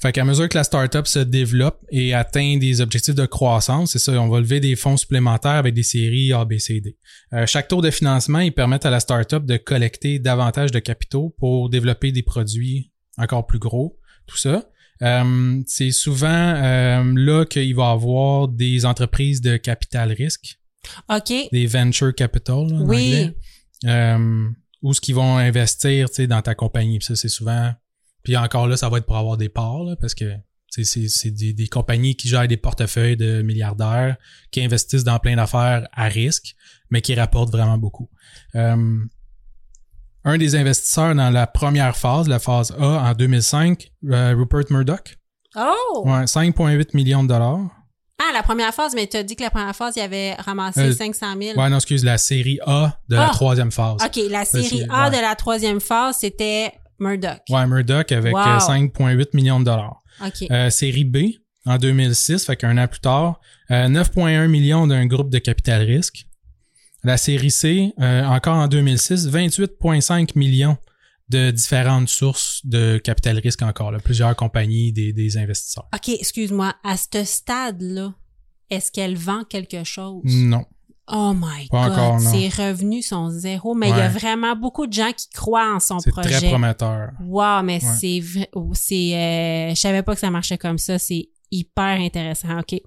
fait 0.01 0.11
qu'à 0.11 0.25
mesure 0.25 0.49
que 0.49 0.57
la 0.57 0.65
startup 0.65 1.07
se 1.07 1.19
développe 1.19 1.83
et 1.89 2.13
atteint 2.13 2.57
des 2.57 2.81
objectifs 2.81 3.15
de 3.15 3.25
croissance, 3.25 3.93
c'est 3.93 3.99
ça, 3.99 4.11
on 4.21 4.27
va 4.27 4.41
lever 4.41 4.59
des 4.59 4.75
fonds 4.75 4.97
supplémentaires 4.97 5.51
avec 5.51 5.73
des 5.73 5.83
séries 5.83 6.33
A, 6.33 6.43
B, 6.43 6.57
C, 6.57 6.81
D. 6.81 6.97
Euh, 7.33 7.45
chaque 7.45 7.69
tour 7.69 7.81
de 7.81 7.89
financement, 7.89 8.39
ils 8.39 8.51
permettent 8.51 8.85
à 8.85 8.89
la 8.89 8.99
startup 8.99 9.45
de 9.45 9.55
collecter 9.55 10.19
davantage 10.19 10.71
de 10.71 10.79
capitaux 10.79 11.33
pour 11.39 11.69
développer 11.69 12.11
des 12.11 12.23
produits 12.23 12.91
encore 13.17 13.47
plus 13.47 13.59
gros, 13.59 13.97
tout 14.27 14.37
ça. 14.37 14.65
Euh, 15.01 15.61
c'est 15.67 15.91
souvent 15.91 16.27
euh, 16.29 17.13
là 17.15 17.45
qu'il 17.45 17.75
va 17.75 17.89
y 17.89 17.91
avoir 17.91 18.47
des 18.47 18.85
entreprises 18.85 19.41
de 19.41 19.57
capital 19.57 20.11
risque, 20.13 20.57
OK. 21.09 21.33
des 21.51 21.67
venture 21.67 22.13
capital 22.15 22.67
là, 22.69 22.79
Oui. 22.81 23.29
euh, 23.85 24.47
où 24.81 24.93
ce 24.93 25.01
qu'ils 25.01 25.15
vont 25.15 25.37
investir 25.37 26.09
tu 26.09 26.15
sais, 26.15 26.27
dans 26.27 26.41
ta 26.41 26.55
compagnie. 26.55 26.99
Puis 26.99 27.07
ça, 27.07 27.15
c'est 27.15 27.27
souvent. 27.29 27.73
Puis 28.23 28.37
encore 28.37 28.67
là, 28.67 28.77
ça 28.77 28.87
va 28.89 28.99
être 28.99 29.05
pour 29.05 29.17
avoir 29.17 29.37
des 29.37 29.49
parts, 29.49 29.83
là, 29.83 29.95
parce 29.99 30.15
que 30.15 30.31
c'est 30.69 31.31
des, 31.31 31.53
des 31.53 31.67
compagnies 31.67 32.15
qui 32.15 32.27
gèrent 32.27 32.47
des 32.47 32.57
portefeuilles 32.57 33.15
de 33.15 33.41
milliardaires, 33.41 34.17
qui 34.51 34.61
investissent 34.61 35.03
dans 35.05 35.19
plein 35.19 35.35
d'affaires 35.37 35.87
à 35.93 36.07
risque, 36.07 36.55
mais 36.89 37.01
qui 37.01 37.15
rapportent 37.15 37.51
vraiment 37.51 37.77
beaucoup. 37.77 38.09
Euh, 38.55 38.97
un 40.25 40.37
des 40.37 40.55
investisseurs 40.55 41.15
dans 41.15 41.29
la 41.29 41.47
première 41.47 41.95
phase, 41.95 42.27
la 42.27 42.39
phase 42.39 42.71
A 42.79 43.09
en 43.09 43.13
2005, 43.13 43.91
euh, 44.11 44.33
Rupert 44.37 44.65
Murdoch, 44.71 45.17
Oh! 45.55 46.03
ouais, 46.05 46.25
5,8 46.27 46.89
millions 46.95 47.23
de 47.23 47.29
dollars. 47.29 47.59
Ah, 48.19 48.31
la 48.33 48.43
première 48.43 48.73
phase, 48.73 48.93
mais 48.95 49.07
tu 49.07 49.15
as 49.17 49.23
dit 49.23 49.35
que 49.35 49.43
la 49.43 49.49
première 49.49 49.75
phase, 49.75 49.93
il 49.97 50.01
avait 50.01 50.33
ramassé 50.35 50.81
Euh, 50.81 50.91
500 50.93 51.27
000. 51.39 51.57
Ouais, 51.59 51.69
non, 51.69 51.75
excuse, 51.77 52.03
la 52.03 52.17
série 52.17 52.59
A 52.65 52.97
de 53.09 53.15
la 53.15 53.27
Ah! 53.27 53.29
troisième 53.29 53.71
phase. 53.71 53.97
OK, 54.03 54.19
la 54.29 54.43
série 54.45 54.85
A 54.89 55.09
ouais. 55.09 55.15
de 55.15 55.21
la 55.21 55.35
troisième 55.35 55.79
phase, 55.79 56.17
c'était 56.19 56.73
Murdoch. 56.99 57.41
Ouais, 57.49 57.67
Murdoch 57.67 58.11
avec 58.11 58.33
Wow. 58.33 58.41
euh, 58.41 58.59
5,8 58.59 59.33
millions 59.33 59.59
de 59.59 59.65
dollars. 59.65 60.01
OK. 60.25 60.47
Euh, 60.49 60.69
série 60.69 61.03
B 61.05 61.17
en 61.65 61.77
2006, 61.77 62.45
fait 62.45 62.55
qu'un 62.55 62.77
an 62.77 62.87
plus 62.87 62.99
tard, 63.01 63.39
euh, 63.71 63.87
9,1 63.89 64.47
millions 64.47 64.87
d'un 64.87 65.05
groupe 65.05 65.29
de 65.29 65.39
capital 65.39 65.81
risque. 65.83 66.25
La 67.05 67.17
série 67.17 67.51
C, 67.51 67.93
euh, 67.99 68.23
encore 68.25 68.55
en 68.57 68.67
2006, 68.67 69.27
28,5 69.29 70.31
millions 70.35 70.77
de 71.29 71.51
différentes 71.51 72.09
sources 72.09 72.61
de 72.65 72.97
capital 72.97 73.37
risque 73.39 73.61
encore, 73.61 73.91
là, 73.91 73.99
plusieurs 73.99 74.35
compagnies, 74.35 74.91
des, 74.91 75.13
des 75.13 75.37
investisseurs. 75.37 75.87
OK, 75.93 76.09
excuse-moi. 76.09 76.73
À 76.83 76.97
ce 76.97 77.23
stade-là, 77.23 78.13
est-ce 78.69 78.91
qu'elle 78.91 79.15
vend 79.17 79.43
quelque 79.43 79.83
chose? 79.83 80.21
Non. 80.25 80.65
Oh 81.07 81.33
my 81.35 81.67
Pas 81.69 81.83
God. 81.89 81.91
encore, 81.91 82.19
non. 82.19 82.31
Ses 82.31 82.49
revenus 82.49 83.07
sont 83.07 83.29
zéro, 83.29 83.75
mais 83.75 83.89
il 83.89 83.95
y 83.95 84.01
a 84.01 84.09
vraiment 84.09 84.55
beaucoup 84.55 84.87
de 84.87 84.93
gens 84.93 85.11
qui 85.15 85.29
croient 85.29 85.75
en 85.75 85.79
son 85.79 85.99
C'est 85.99 86.09
projet. 86.09 86.29
très 86.31 86.47
prometteur. 86.49 87.11
Wow, 87.23 87.61
mais 87.63 87.75
Ouais. 87.83 87.91
c'est 87.99 88.23
c'est, 88.73 89.15
euh, 89.15 89.69
je 89.69 89.75
savais 89.79 90.01
pas 90.01 90.15
que 90.15 90.19
ça 90.19 90.31
marchait 90.31 90.57
comme 90.57 90.79
ça. 90.79 90.97
C'est 90.97 91.29
hyper 91.51 91.99
intéressant. 91.99 92.59
OK. 92.59 92.79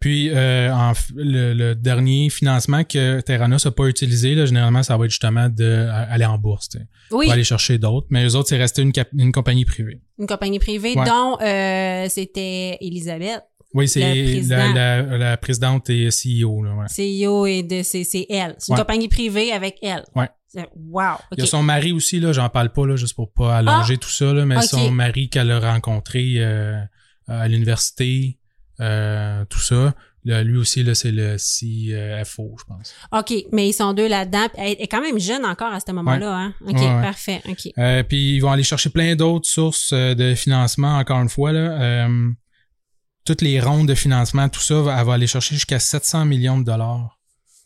Puis 0.00 0.30
euh, 0.30 0.72
en 0.74 0.92
le, 1.14 1.52
le 1.54 1.74
dernier 1.74 2.30
financement 2.30 2.84
que 2.84 3.20
Terranos 3.20 3.64
n'a 3.64 3.70
pas 3.70 3.86
utilisé, 3.86 4.34
là, 4.34 4.46
généralement, 4.46 4.82
ça 4.82 4.96
va 4.96 5.04
être 5.04 5.10
justement 5.10 5.48
d'aller 5.48 6.24
en 6.24 6.38
bourse. 6.38 6.68
Oui, 7.10 7.26
Pour 7.26 7.32
aller 7.32 7.44
chercher 7.44 7.78
d'autres. 7.78 8.06
Mais 8.10 8.26
eux 8.26 8.34
autres, 8.36 8.48
c'est 8.48 8.56
resté 8.58 8.82
une, 8.82 9.32
compagnie 9.32 9.64
privée. 9.64 10.00
une 10.18 10.26
compagnie 10.26 10.58
privée 10.58 10.94
Ouais. 10.96 11.04
dont 11.06 11.38
euh, 11.40 12.06
c'était 12.08 12.78
Elisabeth, 12.80 13.42
Oui, 13.74 13.86
c'est 13.88 14.42
la, 14.48 14.72
la, 14.72 15.02
la 15.18 15.36
présidente 15.36 15.88
et 15.90 16.08
CEO. 16.08 16.62
Là, 16.62 16.74
ouais. 16.74 16.86
CEO 17.22 17.46
et 17.46 17.62
de 17.62 17.82
c'est 17.82 18.04
c'est 18.04 18.26
elle. 18.28 18.54
C'est 18.58 18.72
une 18.72 18.74
Ouais. 18.74 18.80
compagnie 18.80 19.08
privée 19.08 19.52
avec 19.52 19.76
elle. 19.82 20.04
Ouais. 20.16 20.28
Wow. 20.76 21.14
Il 21.36 21.38
y 21.38 21.42
a 21.42 21.46
son 21.46 21.62
mari 21.62 21.92
aussi, 21.92 22.18
là, 22.18 22.32
j'en 22.32 22.48
parle 22.48 22.72
pas 22.72 22.84
là, 22.84 22.96
juste 22.96 23.14
pour 23.14 23.32
pas 23.32 23.58
allonger 23.58 23.98
tout 23.98 24.08
ça, 24.10 24.32
là, 24.32 24.44
mais 24.44 24.60
son 24.62 24.90
mari 24.90 25.28
qu'elle 25.28 25.50
a 25.52 25.60
rencontré 25.60 26.34
euh, 26.38 26.80
à 27.30 27.48
l'université, 27.48 28.38
euh, 28.80 29.44
tout 29.46 29.58
ça. 29.60 29.94
Là, 30.24 30.42
lui 30.42 30.58
aussi, 30.58 30.82
là, 30.82 30.94
c'est 30.94 31.12
le 31.12 31.36
CFO, 31.38 32.54
je 32.58 32.64
pense. 32.64 32.94
OK, 33.12 33.32
mais 33.52 33.68
ils 33.70 33.72
sont 33.72 33.94
deux 33.94 34.06
là-dedans. 34.06 34.48
Elle 34.58 34.76
est 34.78 34.86
quand 34.86 35.00
même 35.00 35.18
jeune 35.18 35.46
encore 35.46 35.72
à 35.72 35.80
ce 35.80 35.90
moment-là, 35.92 36.36
hein? 36.36 36.54
OK, 36.66 36.74
Ouais, 36.74 36.80
ouais. 36.94 37.02
parfait. 37.02 37.40
OK. 37.48 37.72
Euh, 37.78 38.02
puis 38.02 38.36
ils 38.36 38.40
vont 38.40 38.50
aller 38.50 38.62
chercher 38.62 38.90
plein 38.90 39.16
d'autres 39.16 39.48
sources 39.48 39.92
euh, 39.94 40.14
de 40.14 40.34
financement, 40.34 40.98
encore 40.98 41.20
une 41.22 41.30
fois. 41.30 41.52
Là, 41.52 41.80
Euh, 41.80 42.30
toutes 43.24 43.42
les 43.42 43.60
rondes 43.60 43.88
de 43.88 43.94
financement, 43.94 44.48
tout 44.48 44.60
ça, 44.60 44.74
elle 44.98 45.06
va 45.06 45.14
aller 45.14 45.26
chercher 45.26 45.54
jusqu'à 45.54 45.78
700 45.78 46.24
millions 46.26 46.58
de 46.58 46.64
dollars 46.64 47.18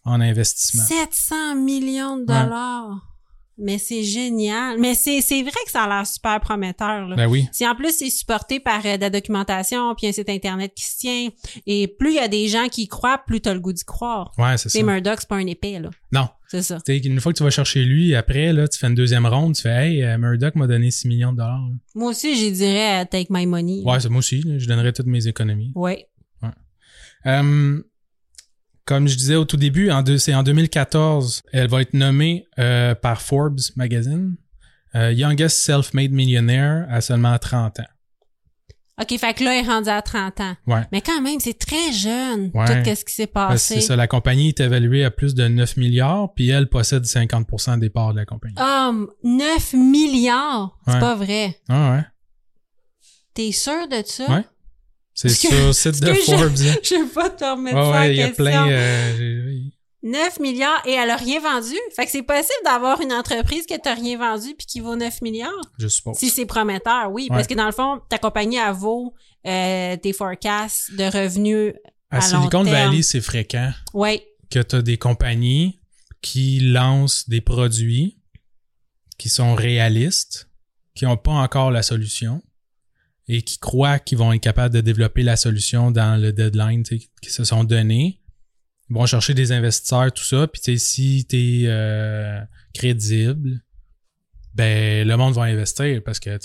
en 0.04 0.20
investissement. 0.20 0.84
700 0.84 1.56
millions 1.56 2.18
de 2.18 2.24
dollars? 2.26 3.13
Mais 3.56 3.78
c'est 3.78 4.02
génial. 4.02 4.78
Mais 4.80 4.94
c'est 4.94 5.20
c'est 5.20 5.42
vrai 5.42 5.52
que 5.64 5.70
ça 5.70 5.84
a 5.84 5.88
l'air 5.88 6.06
super 6.06 6.40
prometteur. 6.40 7.06
Là. 7.06 7.16
Ben 7.16 7.26
oui. 7.28 7.48
Si 7.52 7.66
en 7.66 7.74
plus 7.74 7.92
c'est 7.96 8.10
supporté 8.10 8.58
par 8.60 8.84
euh, 8.84 8.96
de 8.96 9.02
la 9.02 9.10
documentation, 9.10 9.94
puis 9.94 10.08
un 10.08 10.12
site 10.12 10.28
internet 10.28 10.72
qui 10.74 10.84
se 10.84 10.98
tient, 10.98 11.28
et 11.66 11.86
plus 11.86 12.10
il 12.10 12.16
y 12.16 12.18
a 12.18 12.28
des 12.28 12.48
gens 12.48 12.68
qui 12.68 12.82
y 12.82 12.88
croient, 12.88 13.22
plus 13.26 13.40
t'as 13.40 13.54
le 13.54 13.60
goût 13.60 13.72
d'y 13.72 13.84
croire. 13.84 14.32
Ouais, 14.38 14.56
c'est 14.56 14.68
ça. 14.68 14.82
Murdoch, 14.82 15.18
c'est 15.20 15.28
pas 15.28 15.36
un 15.36 15.46
épée, 15.46 15.78
là. 15.78 15.90
Non. 16.12 16.28
C'est 16.48 16.62
ça. 16.62 16.78
Une 16.88 17.20
fois 17.20 17.32
que 17.32 17.38
tu 17.38 17.42
vas 17.44 17.50
chercher 17.50 17.84
lui, 17.84 18.14
après, 18.14 18.52
là, 18.52 18.68
tu 18.68 18.78
fais 18.78 18.86
une 18.86 18.94
deuxième 18.94 19.26
ronde, 19.26 19.54
tu 19.54 19.62
fais 19.62 19.88
Hey, 19.88 20.02
euh, 20.04 20.18
Murdoch 20.18 20.54
m'a 20.54 20.66
donné 20.66 20.90
6 20.90 21.08
millions 21.08 21.32
de 21.32 21.38
dollars. 21.38 21.58
là. 21.68 21.74
Moi 21.94 22.10
aussi, 22.10 22.36
j'y 22.36 22.52
dirais 22.52 23.02
euh, 23.02 23.04
take 23.04 23.26
my 23.30 23.46
money. 23.46 23.82
Ouais, 23.84 23.98
c'est 23.98 24.08
moi 24.08 24.18
aussi, 24.18 24.40
là, 24.42 24.58
je 24.58 24.66
donnerais 24.66 24.92
toutes 24.92 25.06
mes 25.06 25.26
économies. 25.26 25.72
Ouais. 25.74 26.06
Euh, 27.26 27.82
comme 28.86 29.08
je 29.08 29.16
disais 29.16 29.36
au 29.36 29.44
tout 29.44 29.56
début, 29.56 29.90
en 29.90 30.02
c'est 30.18 30.34
en 30.34 30.42
2014, 30.42 31.42
elle 31.52 31.68
va 31.68 31.80
être 31.82 31.94
nommée 31.94 32.46
euh, 32.58 32.94
par 32.94 33.22
Forbes 33.22 33.60
Magazine 33.76 34.36
euh, 34.94 35.12
Youngest 35.12 35.58
Self-Made 35.58 36.12
Millionaire 36.12 36.86
à 36.90 37.00
seulement 37.00 37.36
30 37.38 37.80
ans. 37.80 37.84
OK, 39.02 39.18
fait 39.18 39.34
que 39.34 39.42
là, 39.42 39.56
il 39.56 39.64
est 39.64 39.68
rendu 39.68 39.88
à 39.88 40.00
30 40.02 40.40
ans. 40.40 40.56
Ouais. 40.68 40.82
Mais 40.92 41.00
quand 41.00 41.20
même, 41.20 41.40
c'est 41.40 41.58
très 41.58 41.90
jeune, 41.92 42.52
Ouais. 42.54 42.82
tout 42.84 42.94
ce 42.94 43.04
qui 43.04 43.12
s'est 43.12 43.26
passé. 43.26 43.74
C'est 43.74 43.80
ça, 43.80 43.96
la 43.96 44.06
compagnie 44.06 44.48
est 44.50 44.60
évaluée 44.60 45.04
à 45.04 45.10
plus 45.10 45.34
de 45.34 45.48
9 45.48 45.76
milliards, 45.78 46.32
puis 46.34 46.48
elle 46.50 46.68
possède 46.68 47.04
50% 47.04 47.78
des 47.78 47.90
parts 47.90 48.12
de 48.12 48.18
la 48.20 48.24
compagnie. 48.24 48.54
Oh, 48.60 49.08
9 49.24 49.72
milliards! 49.72 50.78
C'est 50.86 50.92
Ouais. 50.94 51.00
pas 51.00 51.16
vrai. 51.16 51.58
Ah 51.68 51.92
ouais. 51.96 52.04
T'es 53.34 53.50
sûr 53.50 53.88
de 53.88 54.00
ça? 54.06 54.30
Ouais. 54.30 54.44
C'est 55.14 55.28
sur 55.28 55.50
le 55.52 55.72
site 55.72 56.00
de 56.00 56.12
je- 56.12 56.20
Forbes. 56.20 56.56
là. 56.58 56.74
Je 56.82 56.94
vais 57.04 57.08
pas 57.12 57.30
te 57.30 57.44
remettre 57.44 57.76
ça 57.76 57.90
ouais, 58.00 58.16
y 58.16 58.22
a 58.22 58.28
plein. 58.30 58.68
euh, 58.68 59.16
j'ai- 59.16 59.70
9 60.02 60.38
milliards 60.40 60.82
et 60.86 60.90
elle 60.92 61.08
a 61.08 61.16
rien 61.16 61.40
vendu. 61.40 61.74
Fait 61.96 62.04
que 62.04 62.10
c'est 62.10 62.22
possible 62.22 62.50
d'avoir 62.64 63.00
une 63.00 63.12
entreprise 63.12 63.64
que 63.64 63.74
t'as 63.80 63.94
rien 63.94 64.18
vendu 64.18 64.54
puis 64.54 64.66
qui 64.66 64.80
vaut 64.80 64.96
9 64.96 65.22
milliards? 65.22 65.50
je 65.78 65.88
suppose. 65.88 66.16
Si 66.18 66.28
c'est 66.28 66.44
prometteur, 66.44 67.10
oui. 67.10 67.22
Ouais. 67.22 67.28
Parce 67.30 67.46
que 67.46 67.54
dans 67.54 67.64
le 67.64 67.72
fond, 67.72 68.00
ta 68.10 68.18
compagnie, 68.18 68.56
elle 68.58 68.74
vaut 68.74 69.14
euh, 69.46 69.96
tes 69.96 70.12
forecasts 70.12 70.94
de 70.94 71.04
revenus. 71.04 71.72
à 72.10 72.16
à 72.18 72.20
long 72.20 72.26
Silicon 72.26 72.64
terme. 72.64 72.90
Valley, 72.90 73.02
c'est 73.02 73.22
fréquent. 73.22 73.72
Oui. 73.94 74.20
que 74.50 74.58
tu 74.60 74.76
as 74.76 74.82
des 74.82 74.98
compagnies 74.98 75.80
qui 76.20 76.60
lancent 76.60 77.26
des 77.28 77.40
produits 77.40 78.18
qui 79.16 79.28
sont 79.30 79.54
réalistes, 79.54 80.48
qui 80.94 81.04
n'ont 81.06 81.16
pas 81.16 81.32
encore 81.32 81.70
la 81.70 81.82
solution 81.82 82.42
et 83.28 83.42
qui 83.42 83.58
croient 83.58 83.98
qu'ils 83.98 84.18
vont 84.18 84.32
être 84.32 84.42
capables 84.42 84.74
de 84.74 84.80
développer 84.80 85.22
la 85.22 85.36
solution 85.36 85.90
dans 85.90 86.20
le 86.20 86.32
deadline 86.32 86.82
tu 86.82 86.98
sais, 86.98 87.08
qui 87.22 87.30
se 87.30 87.44
sont 87.44 87.64
donnés. 87.64 88.20
Ils 88.90 88.96
vont 88.96 89.06
chercher 89.06 89.32
des 89.32 89.50
investisseurs, 89.50 90.12
tout 90.12 90.24
ça. 90.24 90.46
Puis 90.46 90.78
si 90.78 91.26
tu 91.26 91.64
es 91.64 92.40
crédible, 92.74 93.62
ben 94.54 95.08
le 95.08 95.16
monde 95.16 95.34
va 95.34 95.42
investir 95.44 96.02
parce 96.04 96.20
que 96.20 96.38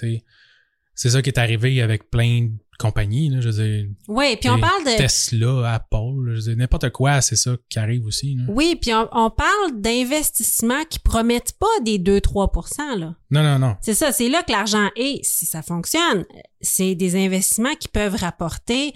c'est 0.96 1.10
ça 1.10 1.22
qui 1.22 1.30
est 1.30 1.38
arrivé 1.38 1.82
avec 1.82 2.10
plein 2.10 2.50
compagnies. 2.80 3.30
Là, 3.30 3.42
je 3.42 3.50
veux 3.50 3.64
dire, 3.64 3.86
Oui, 4.08 4.36
puis 4.40 4.50
on 4.50 4.60
parle 4.60 4.84
de... 4.86 4.98
Tesla, 4.98 5.74
Apple, 5.74 6.24
je 6.28 6.32
veux 6.32 6.42
dire, 6.42 6.56
n'importe 6.58 6.90
quoi, 6.90 7.22
c'est 7.22 7.36
ça 7.36 7.56
qui 7.70 7.78
arrive 7.78 8.06
aussi. 8.06 8.36
Là. 8.36 8.44
Oui, 8.48 8.76
puis 8.82 8.94
on, 8.94 9.08
on 9.12 9.30
parle 9.30 9.80
d'investissements 9.80 10.84
qui 10.90 11.00
promettent 11.00 11.54
pas 11.60 11.68
des 11.84 12.00
2-3% 12.00 12.98
là. 12.98 13.16
Non, 13.32 13.44
non, 13.44 13.60
non. 13.60 13.76
C'est 13.82 13.94
ça, 13.94 14.12
c'est 14.12 14.30
là 14.30 14.42
que 14.44 14.52
l'argent 14.52 14.90
est. 14.96 15.24
Si 15.24 15.46
ça 15.46 15.62
fonctionne, 15.62 16.26
c'est 16.62 16.96
des 16.96 17.16
investissements 17.16 17.76
qui 17.80 17.88
peuvent 17.88 18.16
rapporter. 18.16 18.94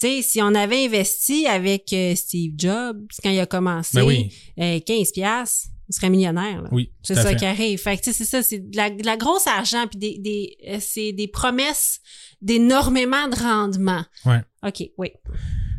Tu 0.00 0.08
sais, 0.08 0.22
si 0.22 0.42
on 0.42 0.54
avait 0.54 0.84
investi 0.84 1.46
avec 1.46 1.92
euh, 1.92 2.14
Steve 2.14 2.54
Jobs 2.56 3.06
quand 3.22 3.30
il 3.30 3.40
a 3.40 3.46
commencé, 3.46 3.96
Ben 3.98 4.04
oui. 4.04 4.32
euh, 4.60 4.78
15 4.80 5.12
piastres, 5.12 5.68
on 5.92 5.94
serait 5.94 6.10
millionnaire. 6.10 6.62
Là. 6.62 6.68
Oui, 6.72 6.90
C'est 7.02 7.14
ça 7.14 7.26
fait. 7.30 7.36
qui 7.36 7.44
arrive. 7.44 7.78
Fait 7.78 7.96
que, 7.98 8.02
tu 8.02 8.12
sais, 8.12 8.24
c'est 8.24 8.30
ça, 8.30 8.42
c'est 8.42 8.58
de 8.70 8.76
la, 8.76 8.88
de 8.88 9.04
la 9.04 9.16
grosse 9.18 9.46
argent, 9.46 9.86
puis 9.86 9.98
des, 9.98 10.18
des, 10.18 10.56
euh, 10.68 10.78
c'est 10.80 11.12
des 11.12 11.28
promesses 11.28 12.00
d'énormément 12.40 13.28
de 13.28 13.36
rendement. 13.36 14.02
Ouais. 14.24 14.40
OK, 14.66 14.84
oui. 14.96 15.10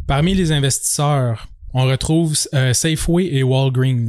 Parmi 0.08 0.36
les 0.36 0.52
investisseurs, 0.52 1.48
on 1.74 1.86
retrouve 1.86 2.38
euh, 2.54 2.74
Safeway 2.74 3.26
et 3.34 3.42
Walgreens. 3.42 4.08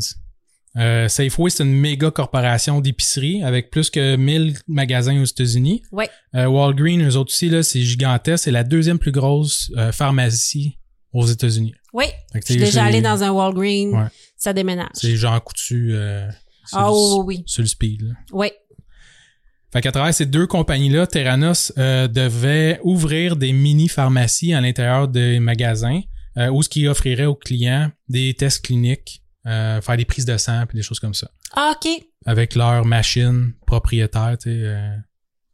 Euh, 0.76 1.08
Safeway, 1.08 1.48
c'est 1.50 1.62
une 1.62 1.72
méga 1.72 2.10
corporation 2.10 2.80
d'épicerie 2.80 3.42
avec 3.42 3.70
plus 3.70 3.88
que 3.88 4.16
1000 4.16 4.58
magasins 4.68 5.18
aux 5.22 5.24
États-Unis. 5.24 5.82
Ouais. 5.90 6.10
Euh, 6.34 6.46
Walgreens, 6.46 7.00
eux 7.08 7.16
autres 7.16 7.32
aussi, 7.32 7.48
là, 7.48 7.62
c'est 7.62 7.80
gigantesque. 7.80 8.44
C'est 8.44 8.50
la 8.50 8.64
deuxième 8.64 8.98
plus 8.98 9.12
grosse 9.12 9.72
pharmacie 9.92 10.78
aux 11.12 11.26
États-Unis. 11.26 11.74
Oui. 11.94 12.04
Je 12.34 12.40
suis 12.44 12.56
déjà 12.56 12.84
allé 12.84 13.00
dans 13.00 13.22
un 13.22 13.30
Walgreens. 13.30 13.92
Ouais. 13.92 14.08
Ça 14.36 14.52
déménage. 14.52 14.90
C'est 14.94 15.16
Jean 15.16 15.40
Coutu 15.40 15.94
euh, 15.94 16.28
sur, 16.66 16.78
Ah 16.78 16.88
le, 16.88 16.92
oui, 17.22 17.36
oui, 17.38 17.44
sur 17.46 17.62
le 17.62 17.68
speed. 17.68 18.02
Là. 18.02 18.12
oui. 18.32 18.48
Fait 19.72 19.80
qu'à 19.80 19.90
travers 19.90 20.14
ces 20.14 20.26
deux 20.26 20.46
compagnies-là, 20.46 21.06
Terranos 21.08 21.72
euh, 21.78 22.06
devait 22.06 22.78
ouvrir 22.84 23.34
des 23.36 23.52
mini-pharmacies 23.52 24.54
à 24.54 24.60
l'intérieur 24.60 25.08
des 25.08 25.40
magasins 25.40 26.00
euh, 26.36 26.48
où 26.50 26.62
ce 26.62 26.68
qui 26.68 26.86
offrirait 26.86 27.24
aux 27.24 27.34
clients 27.34 27.90
des 28.08 28.34
tests 28.34 28.64
cliniques, 28.64 29.22
euh, 29.46 29.80
faire 29.80 29.96
des 29.96 30.04
prises 30.04 30.26
de 30.26 30.36
sang 30.36 30.62
et 30.62 30.76
des 30.76 30.82
choses 30.82 31.00
comme 31.00 31.14
ça. 31.14 31.28
Ah, 31.54 31.74
OK. 31.74 31.90
Avec 32.24 32.54
leur 32.54 32.84
machine 32.84 33.52
propriétaire, 33.66 34.36
tu 34.40 34.50
sais. 34.50 34.56
euh, 34.62 34.96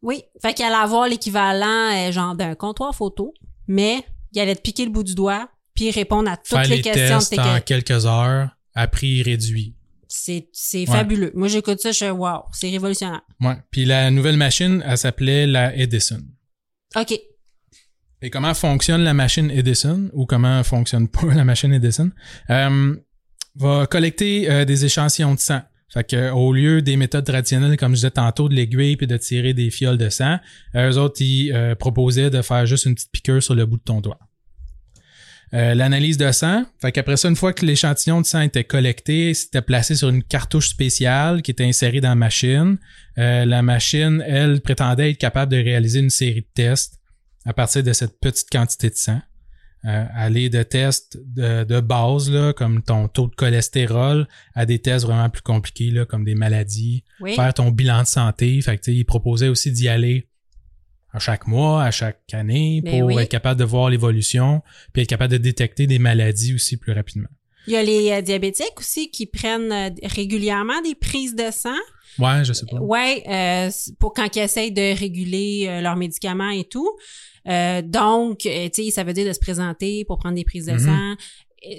Oui. 0.02 0.22
Fait 0.42 0.52
qu'il 0.52 0.66
allait 0.66 0.74
avoir 0.74 1.08
l'équivalent, 1.08 1.90
euh, 1.94 2.12
genre, 2.12 2.34
d'un 2.34 2.54
comptoir 2.54 2.94
photo, 2.94 3.32
mais 3.68 4.04
il 4.32 4.40
allait 4.40 4.54
te 4.56 4.60
piquer 4.62 4.84
le 4.84 4.90
bout 4.90 5.02
du 5.04 5.14
doigt, 5.14 5.48
puis 5.80 5.90
répondre 5.90 6.30
à 6.30 6.36
toutes 6.36 6.48
faire 6.48 6.62
les, 6.64 6.76
les 6.76 6.82
questions 6.82 7.18
de 7.18 7.24
tes 7.24 7.40
en 7.40 7.58
que- 7.58 7.64
quelques 7.64 8.06
heures 8.06 8.50
à 8.74 8.86
prix 8.88 9.22
réduit. 9.22 9.74
C'est, 10.08 10.48
Ouais. 10.74 10.86
fabuleux. 10.86 11.30
Moi, 11.34 11.48
j'écoute 11.48 11.80
ça, 11.80 11.92
je 11.92 11.98
fais 11.98 12.10
wow, 12.10 12.42
c'est 12.52 12.68
révolutionnaire. 12.68 13.20
Ouais. 13.40 13.54
Puis 13.70 13.84
la 13.84 14.10
nouvelle 14.10 14.36
machine, 14.36 14.82
elle 14.86 14.98
s'appelait 14.98 15.46
la 15.46 15.74
Edison. 15.76 16.20
OK. 16.96 17.18
Et 18.22 18.28
comment 18.28 18.52
fonctionne 18.52 19.02
la 19.02 19.14
machine 19.14 19.50
Edison 19.50 20.10
ou 20.12 20.26
comment 20.26 20.62
fonctionne 20.64 21.08
pas 21.08 21.26
la 21.34 21.44
machine 21.44 21.72
Edison? 21.72 22.10
Euh, 22.50 22.96
va 23.54 23.86
collecter 23.86 24.50
euh, 24.50 24.64
des 24.64 24.84
échantillons 24.84 25.34
de 25.34 25.40
sang. 25.40 25.60
Fait 25.92 26.04
que 26.08 26.30
au 26.30 26.52
lieu 26.52 26.82
des 26.82 26.96
méthodes 26.96 27.24
traditionnelles, 27.24 27.76
comme 27.76 27.92
je 27.92 27.96
disais 27.96 28.10
tantôt, 28.12 28.48
de 28.48 28.54
l'aiguille 28.54 28.96
puis 28.96 29.06
de 29.08 29.16
tirer 29.16 29.54
des 29.54 29.70
fioles 29.70 29.98
de 29.98 30.08
sang, 30.08 30.38
eux 30.76 30.98
autres, 30.98 31.20
ils 31.22 31.52
euh, 31.52 31.74
proposaient 31.74 32.30
de 32.30 32.42
faire 32.42 32.64
juste 32.66 32.84
une 32.86 32.94
petite 32.94 33.10
piqûre 33.10 33.42
sur 33.42 33.54
le 33.54 33.66
bout 33.66 33.78
de 33.78 33.82
ton 33.82 34.00
doigt. 34.00 34.18
Euh, 35.52 35.74
L'analyse 35.74 36.16
de 36.16 36.30
sang, 36.30 36.64
fait 36.80 36.92
qu'après 36.92 37.16
ça, 37.16 37.28
une 37.28 37.34
fois 37.34 37.52
que 37.52 37.66
l'échantillon 37.66 38.20
de 38.20 38.26
sang 38.26 38.40
était 38.42 38.62
collecté, 38.64 39.34
c'était 39.34 39.62
placé 39.62 39.96
sur 39.96 40.08
une 40.08 40.22
cartouche 40.22 40.68
spéciale 40.68 41.42
qui 41.42 41.50
était 41.50 41.64
insérée 41.64 42.00
dans 42.00 42.10
la 42.10 42.14
machine. 42.14 42.78
Euh, 43.18 43.44
la 43.44 43.60
machine, 43.62 44.22
elle, 44.26 44.60
prétendait 44.60 45.10
être 45.10 45.18
capable 45.18 45.50
de 45.50 45.56
réaliser 45.58 45.98
une 45.98 46.10
série 46.10 46.42
de 46.42 46.48
tests 46.54 47.00
à 47.44 47.52
partir 47.52 47.82
de 47.82 47.92
cette 47.92 48.20
petite 48.20 48.48
quantité 48.50 48.90
de 48.90 48.94
sang. 48.94 49.20
Euh, 49.86 50.04
aller 50.14 50.50
de 50.50 50.62
tests 50.62 51.18
de, 51.24 51.64
de 51.64 51.80
base, 51.80 52.30
là, 52.30 52.52
comme 52.52 52.82
ton 52.82 53.08
taux 53.08 53.26
de 53.28 53.34
cholestérol, 53.34 54.28
à 54.54 54.66
des 54.66 54.78
tests 54.78 55.06
vraiment 55.06 55.30
plus 55.30 55.40
compliqués, 55.42 55.90
là, 55.90 56.04
comme 56.04 56.22
des 56.24 56.34
maladies, 56.34 57.02
Oui. 57.20 57.34
faire 57.34 57.54
ton 57.54 57.70
bilan 57.70 58.02
de 58.02 58.06
santé. 58.06 58.60
Fait 58.60 58.76
que, 58.76 58.82
tu 58.84 58.92
sais, 58.92 58.96
il 58.98 59.04
proposait 59.04 59.48
aussi 59.48 59.72
d'y 59.72 59.88
aller 59.88 60.28
à 61.12 61.18
chaque 61.18 61.46
mois, 61.46 61.84
à 61.84 61.90
chaque 61.90 62.20
année, 62.32 62.80
Ben 62.84 63.00
pour 63.00 63.08
oui. 63.08 63.22
être 63.22 63.28
capable 63.28 63.58
de 63.58 63.64
voir 63.64 63.90
l'évolution, 63.90 64.62
puis 64.92 65.02
être 65.02 65.08
capable 65.08 65.32
de 65.32 65.38
détecter 65.38 65.86
des 65.86 65.98
maladies 65.98 66.54
aussi 66.54 66.76
plus 66.76 66.92
rapidement. 66.92 67.28
Il 67.66 67.72
y 67.74 67.76
a 67.76 67.82
les 67.82 68.10
euh, 68.12 68.20
diabétiques 68.22 68.78
aussi 68.78 69.10
qui 69.10 69.26
prennent 69.26 69.70
euh, 69.72 69.90
régulièrement 70.04 70.80
des 70.82 70.94
prises 70.94 71.34
de 71.34 71.50
sang. 71.50 71.74
Ouais, 72.18 72.44
je 72.44 72.52
sais 72.52 72.66
pas. 72.66 72.78
Ouais, 72.78 73.22
euh, 73.28 73.70
pour 73.98 74.14
quand 74.14 74.34
ils 74.34 74.40
essayent 74.42 74.72
de 74.72 74.98
réguler 74.98 75.66
euh, 75.68 75.80
leurs 75.80 75.96
médicaments 75.96 76.50
et 76.50 76.64
tout. 76.64 76.90
Euh, 77.48 77.82
donc, 77.82 78.44
euh, 78.46 78.68
tu 78.74 78.84
sais, 78.84 78.90
ça 78.90 79.04
veut 79.04 79.12
dire 79.12 79.26
de 79.26 79.32
se 79.32 79.38
présenter 79.40 80.04
pour 80.04 80.18
prendre 80.18 80.34
des 80.34 80.44
prises 80.44 80.66
de 80.66 80.72
Mhm. 80.72 80.78
sang. 80.78 81.14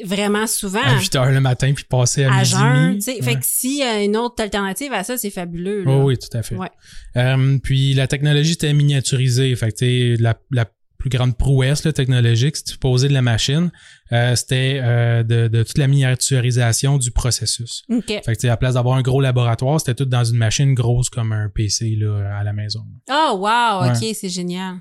Vraiment 0.06 0.46
souvent. 0.48 0.82
À 0.84 1.00
8 1.00 1.16
heures 1.16 1.32
le 1.32 1.42
matin, 1.42 1.74
puis 1.74 1.84
passer 1.84 2.24
à, 2.24 2.34
à 2.36 2.44
jeun. 2.44 2.94
Ouais. 2.96 3.22
Fait 3.22 3.36
que 3.36 3.42
s'il 3.44 3.78
y 3.80 3.84
a 3.84 4.04
une 4.04 4.16
autre 4.16 4.42
alternative 4.44 4.94
à 4.94 5.04
ça, 5.04 5.18
c'est 5.18 5.30
fabuleux. 5.32 5.84
là. 5.84 5.92
Oh 5.92 6.04
oui, 6.06 6.18
tout 6.18 6.36
à 6.38 6.44
fait. 6.44 6.56
Ouais. 6.56 6.70
Euh, 7.18 7.58
puis 7.64 7.94
la 7.96 8.08
technologie 8.08 8.54
était 8.54 8.74
miniaturisée. 8.74 9.56
Fait 9.56 9.72
que 9.72 10.22
la, 10.22 10.38
la 10.52 10.66
plus 11.00 11.10
grande 11.10 11.36
prouesse 11.36 11.84
là, 11.84 11.92
technologique, 11.94 12.58
si 12.58 12.64
tu 12.64 12.78
posais 12.78 13.08
de 13.08 13.14
la 13.14 13.24
machine, 13.24 13.72
euh, 14.12 14.36
c'était 14.36 14.80
euh, 14.84 15.24
de, 15.24 15.48
de 15.48 15.64
toute 15.64 15.80
la 15.80 15.88
miniaturisation 15.88 17.00
du 17.00 17.10
processus. 17.10 17.84
Fait 18.08 18.36
que 18.36 18.46
à 18.46 18.50
la 18.50 18.58
place 18.58 18.76
d'avoir 18.76 18.98
un 18.98 19.02
gros 19.02 19.20
laboratoire, 19.20 19.80
c'était 19.80 19.96
tout 19.96 20.06
dans 20.06 20.24
une 20.24 20.38
machine 20.38 20.76
grosse 20.76 21.10
comme 21.10 21.32
un 21.32 21.50
PC 21.50 21.96
là, 22.00 22.38
à 22.40 22.44
la 22.44 22.54
maison. 22.54 22.82
Oh, 23.10 23.32
wow, 23.40 23.82
Ouais. 23.82 23.90
OK, 23.98 24.16
c'est 24.16 24.30
génial. 24.30 24.76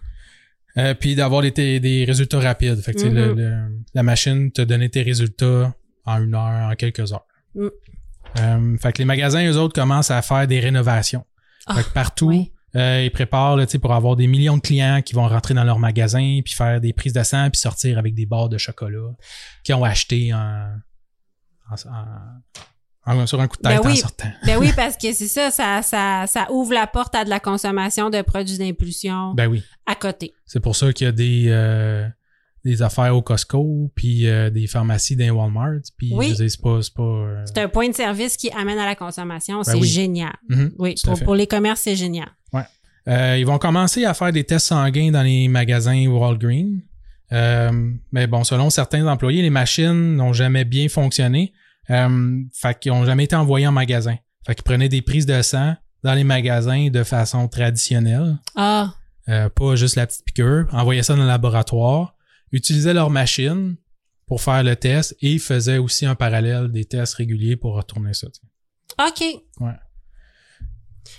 Euh, 0.79 0.95
puis 0.95 1.15
d'avoir 1.17 1.43
des, 1.43 1.51
des- 1.81 2.05
résultats 2.05 2.39
rapides. 2.41 2.81
Fait 2.81 2.95
que 2.95 3.03
le- 3.07 3.33
Mhm. 3.35 3.39
le- 3.41 3.69
la 3.95 4.03
machine 4.03 4.53
te 4.53 4.63
donnait 4.63 4.89
tes 4.89 5.03
résultats 5.03 5.75
en 6.07 6.23
une 6.23 6.35
heure, 6.35 6.71
en 6.71 6.75
quelques 6.77 7.13
heures. 7.13 7.27
Mm. 7.55 7.67
Euh, 8.39 8.77
fait 8.79 8.93
que 8.93 8.99
les 8.99 9.05
magasins, 9.05 9.45
eux 9.51 9.57
autres, 9.57 9.75
commencent 9.75 10.11
à 10.13 10.23
faire 10.23 10.47
des 10.47 10.61
rénovations. 10.61 11.25
Ah, 11.67 11.75
fait 11.75 11.83
que 11.83 11.93
partout, 11.93 12.29
oui. 12.29 12.53
euh, 12.77 13.03
ils 13.05 13.11
préparent 13.11 13.57
là, 13.57 13.67
pour 13.83 13.93
avoir 13.93 14.15
des 14.15 14.29
millions 14.29 14.57
de 14.57 14.63
clients 14.63 15.03
qui 15.03 15.15
vont 15.15 15.27
rentrer 15.27 15.55
dans 15.55 15.65
leur 15.65 15.81
magasin, 15.81 16.41
puis 16.45 16.55
faire 16.55 16.81
des 16.81 16.93
prises 16.93 17.13
de 17.13 17.23
sang, 17.25 17.51
puis 17.51 17.59
sortir 17.61 17.99
avec 17.99 18.15
des 18.15 18.27
barres 18.27 18.49
de 18.49 18.57
chocolat 18.59 19.11
qu'ils 19.65 19.75
ont 19.75 19.83
acheté 19.83 20.33
en, 20.33 20.39
en- 21.71 21.89
en- 21.91 22.63
en- 23.07 23.27
sur 23.27 23.41
un 23.41 23.49
coup 23.49 23.57
de 23.57 23.63
tête 23.63 23.81
Ben 23.83 23.87
oui. 23.87 23.93
en 23.93 23.97
sortant. 23.97 24.29
Ben 24.47 24.59
oui, 24.59 24.71
parce 24.77 24.97
que 24.97 25.13
c'est 25.13 25.27
ça, 25.29 25.51
ça, 25.51 25.83
ça, 25.83 26.25
ça 26.27 26.51
ouvre 26.51 26.73
la 26.75 26.87
porte 26.87 27.15
à 27.15 27.25
de 27.25 27.31
la 27.31 27.41
consommation 27.41 28.11
de 28.11 28.23
produits 28.23 28.59
d'impulsion 28.59 29.35
Ben 29.35 29.47
oui. 29.49 29.63
à 29.87 29.95
côté. 29.95 30.33
C'est 30.47 30.61
pour 30.61 30.77
ça 30.77 30.93
qu'il 30.93 31.05
y 31.07 31.09
a 31.09 31.13
des, 31.13 31.45
euh, 31.49 32.07
des 32.65 32.83
affaires 32.83 33.17
au 33.17 33.23
Costco, 33.23 33.91
puis 33.95 34.27
euh, 34.29 34.51
des 34.51 34.67
pharmacies 34.67 35.17
dans 35.17 35.31
Walmart. 35.31 35.81
Puis 35.97 36.13
Oui. 36.15 36.35
c'est 36.37 36.61
pas... 36.61 36.81
C'est 36.83 36.95
pas 36.95 37.03
euh, 37.03 37.43
C'est 37.47 37.59
un 37.59 37.69
point 37.69 37.89
de 37.89 37.95
service 37.95 38.37
qui 38.37 38.51
amène 38.51 38.79
à 38.79 38.87
la 38.87 38.95
consommation. 38.95 39.63
c'est 39.63 39.75
oui. 39.77 39.89
génial. 39.89 40.35
mhm, 40.49 40.73
Oui, 40.79 40.95
pour, 41.05 41.19
pour 41.21 41.35
les 41.35 41.47
commerces, 41.47 41.81
c'est 41.83 41.97
génial. 41.97 42.29
Euh, 43.09 43.39
ils 43.39 43.47
vont 43.47 43.57
commencer 43.59 44.05
à 44.05 44.13
faire 44.13 44.31
des 44.31 44.45
tests 44.45 44.67
sanguins 44.67 45.11
dans 45.11 45.23
les 45.23 45.49
magasins 45.49 46.07
Walgreens. 46.07 46.81
Mais 48.13 48.27
bon, 48.27 48.45
selon 48.45 48.71
certains 48.71 49.07
employés, 49.07 49.41
les 49.43 49.51
machines 49.51 50.17
n'ont 50.17 50.35
jamais 50.35 50.65
bien 50.65 50.89
fonctionné. 50.89 51.53
Euh, 51.91 52.41
fait 52.55 52.79
qu'ils 52.79 52.93
n'ont 52.93 53.05
jamais 53.05 53.25
été 53.25 53.35
envoyés 53.37 53.67
en 53.67 53.73
magasin. 53.73 54.17
Fait 54.47 54.55
qu'ils 54.55 54.65
prenaient 54.65 54.89
des 54.89 55.03
prises 55.03 55.27
de 55.27 55.43
sang 55.43 55.75
dans 56.03 56.15
les 56.15 56.25
magasins 56.25 56.89
de 56.89 57.03
façon 57.05 57.49
traditionnelle. 57.49 58.39
Ah, 58.57 58.95
Euh, 59.29 59.49
pas 59.49 59.77
juste 59.77 59.97
la 59.97 60.07
petite 60.07 60.25
piqûre. 60.25 60.67
Envoyaient 60.73 61.03
ça 61.03 61.15
dans 61.15 61.21
le 61.23 61.27
laboratoire. 61.29 62.17
Utilisaient 62.53 62.95
leur 62.95 63.11
machine 63.11 63.77
pour 64.27 64.41
faire 64.41 64.63
le 64.63 64.75
test 64.77 65.15
et 65.21 65.39
faisaient 65.39 65.79
aussi 65.79 66.09
en 66.09 66.17
parallèle 66.17 66.73
des 66.73 66.85
tests 66.85 67.15
réguliers 67.15 67.57
pour 67.57 67.75
retourner 67.75 68.15
ça. 68.15 68.29
OK. 69.07 69.23
Ouais. 69.61 69.73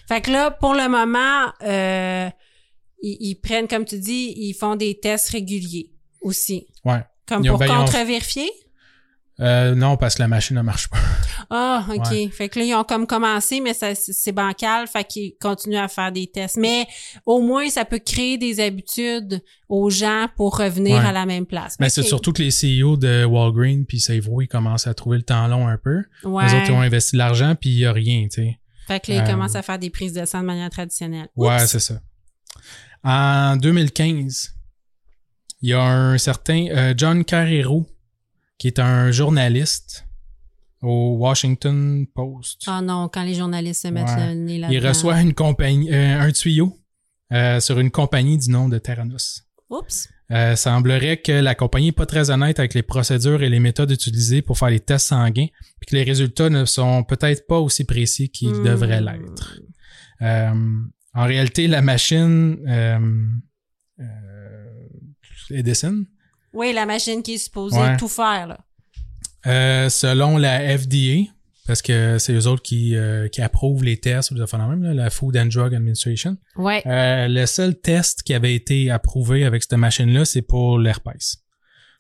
Fait 0.08 0.22
que 0.22 0.32
là, 0.32 0.52
pour 0.52 0.74
le 0.74 0.88
moment, 0.90 1.54
euh, 1.64 2.30
ils, 3.02 3.18
ils 3.20 3.36
prennent, 3.36 3.68
comme 3.68 3.86
tu 3.86 4.00
dis, 4.00 4.34
ils 4.36 4.54
font 4.54 4.76
des 4.76 5.00
tests 5.00 5.30
réguliers 5.30 5.92
aussi. 6.22 6.68
Ouais. 6.84 7.04
Comme 7.28 7.44
Ils 7.46 7.50
pour 7.50 7.60
contre-vérifier? 7.60 8.50
Euh, 9.42 9.74
non, 9.74 9.98
parce 9.98 10.16
que 10.16 10.22
la 10.22 10.28
machine 10.28 10.56
ne 10.56 10.62
marche 10.62 10.88
pas. 10.90 10.98
Ah, 11.50 11.86
OK. 11.90 12.12
Ouais. 12.12 12.30
Fait 12.32 12.48
que 12.48 12.60
là, 12.60 12.66
ils 12.66 12.76
ont 12.76 12.84
comme 12.84 13.08
commencé, 13.08 13.60
mais 13.60 13.74
ça, 13.74 13.96
c'est 13.96 14.32
bancal, 14.32 14.88
fait 14.88 15.04
qu'ils 15.04 15.34
continuent 15.42 15.78
à 15.80 15.88
faire 15.88 16.12
des 16.12 16.28
tests. 16.28 16.58
Mais 16.58 16.86
au 17.26 17.42
moins, 17.42 17.68
ça 17.70 17.84
peut 17.84 17.98
créer 18.00 18.38
des 18.38 18.60
habitudes 18.60 19.42
aux 19.68 19.90
gens 19.90 20.28
pour 20.38 20.58
revenir 20.58 21.00
Ouais. 21.00 21.06
à 21.08 21.12
la 21.12 21.26
même 21.26 21.46
place. 21.48 21.76
Mais 21.80 21.90
c'est 21.90 22.04
surtout 22.04 22.32
que 22.34 22.44
les 22.44 22.52
CEO 22.52 22.98
de 22.98 23.26
Walgreens 23.26 23.84
puis 23.88 24.00
Safeway 24.00 24.46
commencent 24.48 24.86
à 24.88 24.94
trouver 24.94 25.18
le 25.18 25.24
temps 25.24 25.48
long 25.48 25.68
un 25.68 25.78
peu. 25.78 26.04
Ouais. 26.24 26.46
Les 26.48 26.54
autres, 26.54 26.66
ils 26.70 26.74
ont 26.74 26.82
investi 26.82 27.14
de 27.14 27.18
l'argent 27.18 27.56
puis 27.60 27.72
il 27.72 27.80
y 27.80 27.86
a 27.86 27.92
rien, 27.94 28.28
tu 28.32 28.44
sais. 28.44 28.60
Fait 28.88 29.00
que 29.00 29.12
là, 29.12 29.18
ils 29.18 29.22
Euh, 29.28 29.32
commencent 29.32 29.56
à 29.56 29.62
faire 29.64 29.80
des 29.80 29.90
prises 29.90 30.14
de 30.14 30.24
sang 30.26 30.42
de 30.42 30.46
manière 30.46 30.70
traditionnelle. 30.70 31.30
Ouais, 31.36 31.56
Oups. 31.56 31.66
c'est 31.66 31.80
ça. 31.80 31.96
En 33.04 33.56
2015, 33.58 34.54
il 35.62 35.70
y 35.70 35.74
a 35.74 35.82
un 35.82 36.18
certain 36.18 36.68
euh, 36.70 36.94
John 36.96 37.24
Carrero 37.26 37.88
qui 38.62 38.68
est 38.68 38.78
un 38.78 39.10
journaliste 39.12 40.06
au 40.84 41.16
Washington 41.18 42.06
Post. 42.14 42.62
Ah 42.68 42.80
non, 42.84 43.10
quand 43.12 43.24
les 43.24 43.34
journalistes 43.34 43.82
se 43.82 43.88
mettent 43.88 44.06
Ouais. 44.16 44.28
le 44.28 44.34
nez 44.36 44.60
là-dedans. 44.60 44.78
il 44.80 44.88
reçoit 44.88 45.20
une 45.20 45.34
compagnie, 45.34 45.92
euh, 45.92 46.20
un 46.22 46.32
tuyau 46.32 46.78
euh, 47.34 47.60
sur 47.60 47.80
une 47.80 47.90
compagnie 47.90 48.38
du 48.38 48.52
nom 48.52 48.70
de 48.70 48.78
Terranos. 48.78 49.48
Oups. 49.72 50.08
Euh, 50.30 50.56
semblerait 50.56 51.18
que 51.18 51.32
la 51.32 51.56
compagnie 51.56 51.88
n'est 51.88 51.92
pas 51.92 52.06
très 52.06 52.30
honnête 52.30 52.60
avec 52.60 52.76
les 52.76 52.84
procédures 52.84 53.42
et 53.42 53.50
les 53.50 53.60
méthodes 53.60 53.90
utilisées 53.90 54.44
pour 54.44 54.60
faire 54.60 54.70
les 54.70 54.80
tests 54.80 55.08
sanguins, 55.08 55.48
puis 55.80 55.88
que 55.90 55.96
les 55.96 56.04
résultats 56.04 56.52
ne 56.52 56.66
sont 56.66 57.04
peut-être 57.04 57.48
pas 57.48 57.58
aussi 57.60 57.84
précis 57.84 58.30
qu'ils 58.30 58.54
Hmm. 58.54 58.64
devraient 58.64 59.02
l'être. 59.02 59.60
Euh, 60.22 60.54
en 61.16 61.26
réalité, 61.26 61.68
la 61.68 61.82
machine 61.82 62.58
Edison, 65.50 66.06
Oui, 66.54 66.74
la 66.74 66.86
machine 66.86 67.24
qui 67.24 67.36
est 67.36 67.38
supposée 67.38 67.78
Ouais. 67.80 67.98
tout 67.98 68.08
faire, 68.08 68.48
là. 68.48 68.58
euh, 69.48 69.90
selon 69.90 70.38
la 70.38 70.78
FDA, 70.78 71.30
Parce 71.68 71.82
que 71.84 72.18
c'est 72.18 72.34
eux 72.34 72.48
autres 72.48 72.64
qui, 72.64 72.96
euh, 72.96 73.28
qui 73.30 73.40
approuvent 73.42 73.84
les 73.84 73.96
tests 73.98 74.32
ou 74.32 74.42
affaires 74.42 74.60
de 74.60 74.66
même, 74.66 74.84
là, 74.84 74.94
la 74.94 75.10
Food 75.10 75.38
and 75.38 75.46
Drug 75.46 75.74
Administration. 75.76 76.36
Ouais. 76.58 76.82
Euh, 76.86 77.28
le 77.30 77.46
seul 77.46 77.80
test 77.80 78.24
qui 78.24 78.34
avait 78.34 78.56
été 78.56 78.90
approuvé 78.92 79.46
avec 79.46 79.62
cette 79.64 79.74
machine-là, 79.74 80.26
c'est 80.26 80.42
pour 80.42 80.80
l'herpès. 80.80 81.38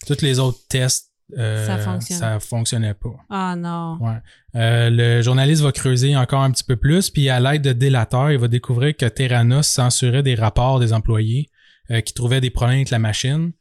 Tous 0.07 0.19
les 0.23 0.39
autres 0.39 0.57
tests, 0.67 1.11
euh, 1.37 1.65
Ça 1.67 1.77
fonctionne. 1.77 2.17
ça 2.17 2.39
fonctionnait 2.41 2.95
pas. 2.95 3.15
Ah 3.29 3.55
non. 3.55 3.97
Ouais. 4.01 4.17
Euh, 4.55 4.89
le 4.89 5.21
journaliste 5.21 5.61
va 5.61 5.71
creuser 5.71 6.17
encore 6.17 6.41
un 6.41 6.51
petit 6.51 6.65
peu 6.65 6.75
plus, 6.75 7.09
puis 7.11 7.29
à 7.29 7.39
l'aide 7.39 7.61
de 7.61 7.71
délateurs, 7.71 8.31
il 8.31 8.39
va 8.39 8.47
découvrir 8.49 8.97
que 8.97 9.05
Theranos 9.05 9.67
censurait 9.67 10.23
des 10.23 10.35
rapports 10.35 10.79
des 10.79 10.91
employés 10.91 11.49
euh, 11.91 12.01
qui 12.01 12.13
trouvaient 12.13 12.41
des 12.41 12.49
problèmes 12.49 12.77
avec 12.77 12.89
la 12.89 12.99
machine 12.99 13.53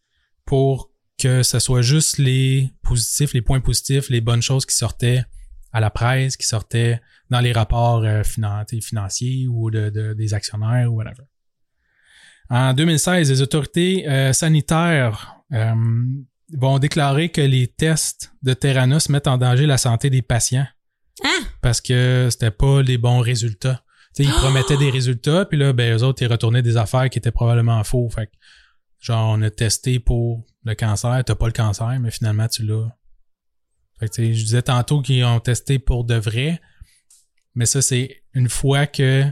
pour 0.51 0.91
que 1.23 1.43
ce 1.45 1.59
soit 1.61 1.83
juste 1.83 2.19
les 2.19 2.73
positifs, 2.83 3.33
les 3.35 3.43
points 3.43 3.61
positifs, 3.61 4.09
les 4.11 4.21
bonnes 4.21 4.43
choses 4.43 4.67
qui 4.67 4.75
sortaient 4.75 5.23
à 5.73 5.79
la 5.81 5.91
presse, 5.91 6.37
qui 6.37 6.47
sortaient 6.47 7.01
dans 7.29 7.39
les 7.41 7.53
rapports 7.53 8.03
euh, 8.05 8.23
finan- 8.25 8.65
financiers 8.83 9.47
ou 9.49 9.71
de, 9.71 9.91
de- 9.91 10.15
des 10.15 10.35
actionnaires 10.35 10.93
ou 10.93 10.97
whatever. 10.97 11.23
En 12.49 12.75
2016, 12.75 13.31
les 13.31 13.43
autorités 13.43 14.09
euh, 14.09 14.33
sanitaires 14.33 15.37
euh, 15.53 15.73
vont 16.59 16.79
déclarer 16.81 17.29
que 17.29 17.41
les 17.43 17.69
tests 17.69 18.33
de 18.43 18.53
Theranos 18.55 19.09
mettent 19.09 19.29
en 19.29 19.39
danger 19.39 19.67
la 19.67 19.79
santé 19.79 20.11
des 20.11 20.23
patients 20.23 20.67
Hein? 21.23 21.45
parce 21.61 21.81
que 21.83 22.29
c'était 22.31 22.51
pas 22.51 22.81
les 22.83 22.97
bons 22.99 23.21
résultats. 23.21 23.85
Ils 24.19 24.29
promettaient 24.31 24.77
des 24.87 24.91
résultats, 24.91 25.45
puis 25.45 25.59
là, 25.59 25.73
ben, 25.75 25.97
eux 25.97 26.03
autres, 26.03 26.23
ils 26.23 26.31
retournaient 26.33 26.63
des 26.63 26.77
affaires 26.79 27.09
qui 27.11 27.19
étaient 27.19 27.31
probablement 27.31 27.85
faux. 27.85 28.09
Fait 28.09 28.31
genre, 29.01 29.35
on 29.37 29.43
a 29.43 29.51
testé 29.51 29.99
pour 29.99 30.45
le 30.65 30.75
cancer, 30.75 31.23
t'as 31.25 31.35
pas 31.35 31.47
le 31.47 31.53
cancer, 31.53 31.99
mais 32.01 32.11
finalement, 32.11 32.47
tu 32.49 32.63
l'as. 32.65 32.89
Fait 33.99 34.09
que, 34.09 34.15
tu 34.15 34.23
sais, 34.27 34.35
je 34.35 34.45
disais 34.45 34.63
tantôt 34.63 35.03
qu'ils 35.03 35.25
ont 35.25 35.41
testé 35.41 35.79
pour 35.79 36.05
de 36.05 36.15
vrai, 36.15 36.61
mais 37.55 37.67
ça, 37.67 37.83
c'est 37.83 38.23
une 38.35 38.49
fois 38.49 38.87
que 38.87 39.25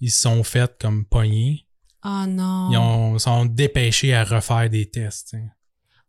ils 0.00 0.10
sont 0.10 0.42
faits 0.44 0.76
comme 0.80 1.04
pognés, 1.04 1.66
Oh 2.04 2.24
non. 2.28 2.68
ils 2.70 2.76
ont, 2.76 3.18
sont 3.18 3.46
dépêchés 3.46 4.12
à 4.14 4.24
refaire 4.24 4.68
des 4.68 4.90
tests. 4.90 5.34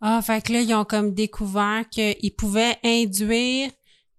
Ah, 0.01 0.21
fait 0.21 0.43
que 0.43 0.51
là, 0.51 0.59
ils 0.61 0.73
ont 0.73 0.83
comme 0.83 1.13
découvert 1.13 1.87
qu'ils 1.89 2.35
pouvaient 2.37 2.75
induire 2.83 3.71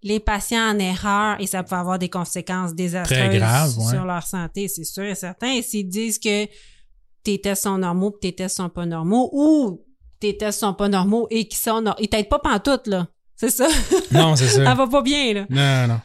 les 0.03 0.18
patients 0.20 0.70
en 0.74 0.78
erreur 0.78 1.39
et 1.41 1.47
ça 1.47 1.62
pouvait 1.62 1.76
avoir 1.76 1.99
des 1.99 2.09
conséquences 2.09 2.74
désastreuses 2.74 3.18
Très 3.18 3.37
graves, 3.39 3.76
ouais. 3.78 3.91
sur 3.95 4.05
leur 4.07 4.22
santé, 4.26 4.68
c'est 4.68 4.84
sûr 4.84 5.05
et 5.05 5.14
certain. 5.14 5.53
Et 5.53 5.62
s'ils 5.62 5.89
disent 5.89 6.18
que 6.18 6.47
tes 7.27 7.41
tests 7.41 7.64
sont 7.64 7.79
normaux 7.79 8.11
pis 8.12 8.20
tes 8.31 8.35
tests 8.37 8.57
sont 8.57 8.68
pas 8.68 8.87
normaux 8.87 9.29
ou 9.33 9.85
tes 10.20 10.37
tests 10.37 10.61
sont 10.61 10.74
pas 10.74 10.89
normaux 10.89 11.27
et 11.31 11.47
qui 11.49 11.57
sont 11.57 11.81
nor- 11.83 11.97
ils 11.99 12.09
t'aident 12.09 12.29
pas 12.29 12.39
pantoute, 12.39 12.87
là. 12.87 13.09
C'est 13.35 13.51
ça? 13.51 13.68
Non, 14.12 14.35
c'est 14.37 14.47
ça. 14.49 14.62
Elle 14.70 14.77
va 14.77 14.87
pas 14.87 15.03
bien, 15.03 15.35
là. 15.35 15.47
Non, 15.51 15.95
non. 15.95 16.01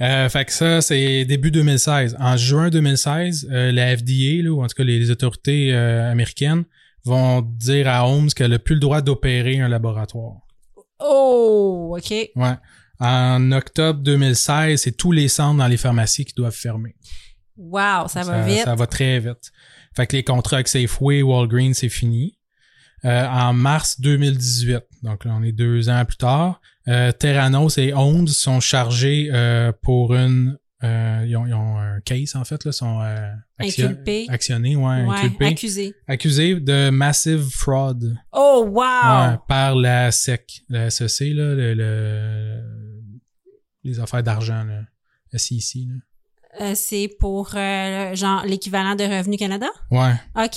Euh, 0.00 0.28
fait 0.28 0.44
que 0.44 0.52
ça, 0.52 0.80
c'est 0.80 1.24
début 1.24 1.50
2016. 1.50 2.16
En 2.20 2.36
juin 2.36 2.68
2016, 2.70 3.48
euh, 3.50 3.72
la 3.72 3.96
FDA, 3.96 4.42
là, 4.44 4.50
ou 4.50 4.62
en 4.62 4.66
tout 4.68 4.74
cas 4.76 4.84
les, 4.84 4.98
les 4.98 5.10
autorités 5.10 5.74
euh, 5.74 6.10
américaines, 6.12 6.64
vont 7.04 7.40
dire 7.40 7.88
à 7.88 8.06
Holmes 8.08 8.28
qu'elle 8.28 8.50
n'a 8.52 8.58
plus 8.60 8.74
le 8.74 8.80
droit 8.80 9.00
d'opérer 9.00 9.60
un 9.60 9.68
laboratoire. 9.68 10.36
Oh, 11.00 11.96
OK. 11.98 12.10
Ouais. 12.10 12.54
En 13.00 13.50
octobre 13.52 14.00
2016, 14.00 14.82
c'est 14.82 14.92
tous 14.96 15.12
les 15.12 15.28
centres 15.28 15.58
dans 15.58 15.66
les 15.68 15.76
pharmacies 15.76 16.24
qui 16.24 16.34
doivent 16.34 16.52
fermer. 16.54 16.94
Wow, 17.56 18.06
ça 18.08 18.22
va 18.22 18.24
ça, 18.24 18.42
vite. 18.42 18.64
ça 18.64 18.74
va 18.76 18.86
très 18.86 19.18
vite. 19.18 19.50
Fait 19.98 20.06
que 20.06 20.14
les 20.16 20.22
contrats 20.22 20.58
avec 20.58 20.68
Safeway, 20.68 21.22
Walgreens, 21.22 21.72
c'est 21.74 21.88
fini. 21.88 22.38
Euh, 23.04 23.26
en 23.26 23.52
mars 23.52 24.00
2018, 24.00 24.78
donc 25.02 25.24
là, 25.24 25.34
on 25.36 25.42
est 25.42 25.50
deux 25.50 25.88
ans 25.88 26.04
plus 26.04 26.16
tard, 26.18 26.60
euh, 26.86 27.10
Terranos 27.10 27.78
et 27.78 27.92
Ondes 27.94 28.28
sont 28.28 28.60
chargés 28.60 29.28
euh, 29.32 29.72
pour 29.82 30.14
une... 30.14 30.56
euh, 30.84 31.24
ils, 31.26 31.36
ont, 31.36 31.46
ils 31.48 31.52
ont 31.54 31.78
un 31.78 32.00
case, 32.00 32.36
en 32.36 32.44
fait, 32.44 32.64
là, 32.64 32.70
sont 32.70 33.00
euh, 33.00 33.28
action- 33.58 33.96
actionnés, 34.28 34.76
ouais, 34.76 35.04
Ouais, 35.04 35.16
inculpés, 35.16 35.46
accusé. 35.46 35.94
accusés 36.06 36.60
de 36.60 36.90
massive 36.90 37.48
fraud 37.50 37.98
Oh, 38.32 38.64
wow! 38.68 39.30
ouais, 39.32 39.36
par 39.48 39.74
la 39.74 40.12
SEC, 40.12 40.62
la 40.68 40.90
SEC, 40.90 41.34
là, 41.34 41.54
le, 41.56 41.74
le- 41.74 42.62
les 43.82 43.98
affaires 43.98 44.22
d'argent, 44.22 44.62
là, 44.64 44.82
SEC. 45.36 45.80
Là. 45.88 45.94
Euh, 46.60 46.72
c'est 46.74 47.08
pour, 47.20 47.50
euh, 47.54 48.14
genre, 48.14 48.44
l'équivalent 48.44 48.94
de 48.94 49.04
Revenu 49.04 49.36
Canada? 49.36 49.68
Ouais. 49.90 50.14
OK. 50.36 50.56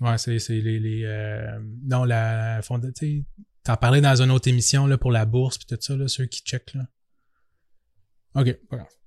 Ouais, 0.00 0.16
c'est, 0.18 0.38
c'est 0.38 0.60
les, 0.60 0.78
les 0.78 1.02
euh, 1.04 1.58
non 1.88 2.04
la 2.04 2.60
fonda- 2.62 2.92
tu 2.92 3.06
sais, 3.18 3.24
t'en 3.64 3.76
parlais 3.76 4.00
dans 4.00 4.22
une 4.22 4.30
autre 4.30 4.46
émission 4.48 4.86
là 4.86 4.96
pour 4.96 5.10
la 5.10 5.24
bourse 5.24 5.58
puis 5.58 5.66
tout 5.66 5.76
ça 5.80 5.96
là, 5.96 6.06
ceux 6.06 6.26
qui 6.26 6.42
checkent 6.42 6.74
là. 6.74 6.82
Ok. 8.36 8.56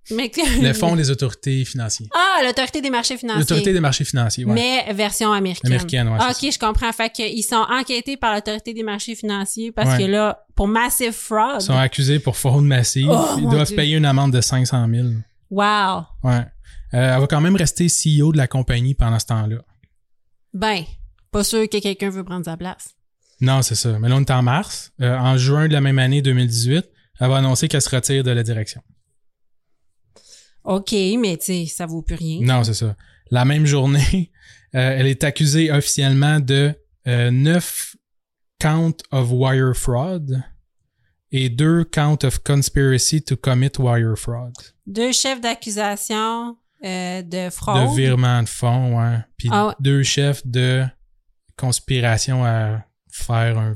Mais 0.09 0.31
Le 0.61 0.73
fonds 0.73 0.95
des 0.95 1.11
autorités 1.11 1.63
financières. 1.63 2.09
Ah, 2.13 2.41
l'autorité 2.43 2.81
des 2.81 2.89
marchés 2.89 3.17
financiers. 3.17 3.39
L'autorité 3.39 3.71
des 3.71 3.79
marchés 3.79 4.03
financiers, 4.03 4.43
ouais. 4.45 4.53
Mais 4.53 4.93
version 4.93 5.31
américaine. 5.31 5.71
Américaine, 5.71 6.09
c'est 6.33 6.47
ok, 6.47 6.53
je 6.53 6.59
comprends. 6.59 6.91
Fait 6.91 7.09
qu'ils 7.11 7.43
sont 7.43 7.63
enquêtés 7.69 8.17
par 8.17 8.33
l'autorité 8.33 8.73
des 8.73 8.83
marchés 8.83 9.15
financiers 9.15 9.71
parce 9.71 9.91
Ouais. 9.91 9.99
que 9.99 10.11
là, 10.11 10.43
pour 10.55 10.67
massive 10.67 11.11
fraud. 11.13 11.59
Ils 11.59 11.61
sont 11.61 11.77
accusés 11.77 12.19
pour 12.19 12.35
fraude 12.35 12.65
massive. 12.65 13.07
Oh, 13.11 13.35
Ils 13.37 13.43
doivent 13.47 13.67
Dieu. 13.67 13.75
payer 13.75 13.95
une 13.95 14.05
amende 14.05 14.33
de 14.33 14.41
500 14.41 14.87
000. 14.91 15.07
Wow. 15.51 16.05
Ouais. 16.23 16.45
Euh, 16.93 17.13
elle 17.13 17.19
va 17.19 17.27
quand 17.27 17.41
même 17.41 17.57
rester 17.57 17.87
CEO 17.87 18.31
de 18.31 18.37
la 18.37 18.47
compagnie 18.47 18.95
pendant 18.95 19.19
ce 19.19 19.25
temps-là. 19.27 19.57
Ben, 20.53 20.83
pas 21.29 21.43
sûr 21.43 21.69
que 21.69 21.77
quelqu'un 21.79 22.09
veut 22.09 22.23
prendre 22.23 22.45
sa 22.45 22.57
place. 22.57 22.95
Non, 23.41 23.61
c'est 23.61 23.75
ça. 23.75 23.99
Mais 23.99 24.07
là, 24.07 24.15
on 24.15 24.21
est 24.21 24.31
en 24.31 24.41
mars. 24.41 24.93
Euh, 25.01 25.15
en 25.17 25.37
juin 25.37 25.67
de 25.67 25.73
la 25.73 25.81
même 25.81 25.99
année 25.99 26.21
2018, 26.21 26.89
elle 27.19 27.29
va 27.29 27.37
annoncer 27.37 27.67
qu'elle 27.67 27.81
se 27.81 27.93
retire 27.93 28.23
de 28.23 28.31
la 28.31 28.43
direction. 28.43 28.81
OK, 30.63 30.93
mais 31.19 31.37
tu 31.37 31.45
sais, 31.45 31.65
ça 31.65 31.85
vaut 31.85 32.01
plus 32.01 32.15
rien. 32.15 32.39
Non, 32.41 32.63
c'est 32.63 32.73
ça. 32.73 32.95
La 33.29 33.45
même 33.45 33.65
journée, 33.65 34.31
euh, 34.75 34.95
elle 34.97 35.07
est 35.07 35.23
accusée 35.23 35.71
officiellement 35.71 36.39
de 36.39 36.73
9 37.05 37.95
counts 38.59 38.97
of 39.11 39.29
wire 39.31 39.75
fraud 39.75 40.27
et 41.31 41.49
2 41.49 41.85
counts 41.85 42.23
of 42.25 42.39
conspiracy 42.43 43.21
to 43.21 43.35
commit 43.37 43.71
wire 43.79 44.15
fraud. 44.17 44.51
Deux 44.87 45.11
chefs 45.13 45.39
d'accusation 45.41 46.57
euh, 46.83 47.21
de 47.21 47.49
fraude. 47.49 47.89
De 47.91 47.95
virement 47.95 48.43
de 48.43 48.49
fonds, 48.49 48.99
ouais. 48.99 49.17
Puis 49.37 49.49
Ah 49.51 49.75
deux 49.79 50.03
chefs 50.03 50.45
de 50.45 50.83
conspiration 51.57 52.43
à 52.45 52.83
faire 53.11 53.57
un 53.57 53.75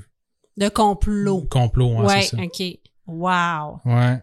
De 0.57 0.69
complot. 0.69 1.41
complot, 1.49 1.99
ouais, 1.99 2.05
ouais, 2.05 2.21
c'est 2.23 2.35
ça. 2.35 2.41
OK. 2.43 2.79
Wow. 3.07 3.79
Ouais. 3.85 4.17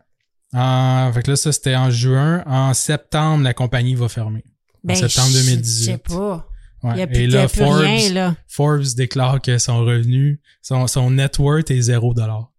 En- 0.55 1.11
fait 1.13 1.23
que 1.23 1.31
là, 1.31 1.37
ça, 1.37 1.53
c'était 1.53 1.77
en 1.77 1.91
juin. 1.91 2.43
En 2.47 2.75
septembre, 2.75 3.45
la 3.45 3.55
compagnie 3.55 3.95
va 3.95 4.09
fermer. 4.09 4.45
Ben, 4.85 4.95
septembre 4.97 5.29
je- 5.31 5.39
2018. 5.39 5.85
Je 5.85 5.91
sais 5.93 5.99
pas. 5.99 6.49
Ouais. 6.83 6.91
Il 6.95 6.99
y 6.99 7.03
a 7.03 7.07
plus, 7.07 7.17
Et 7.19 7.27
là, 7.29 7.47
Forbes, 7.47 7.79
rien, 7.81 8.13
là. 8.13 8.35
Forbes 8.49 8.95
déclare 8.97 9.41
que 9.41 9.57
son 9.59 9.79
revenu, 9.85 10.41
son, 10.63 10.89
son 10.89 11.11
net 11.13 11.39
worth 11.39 11.71
est 11.71 11.81
0 11.81 12.13
dollar. 12.13 12.51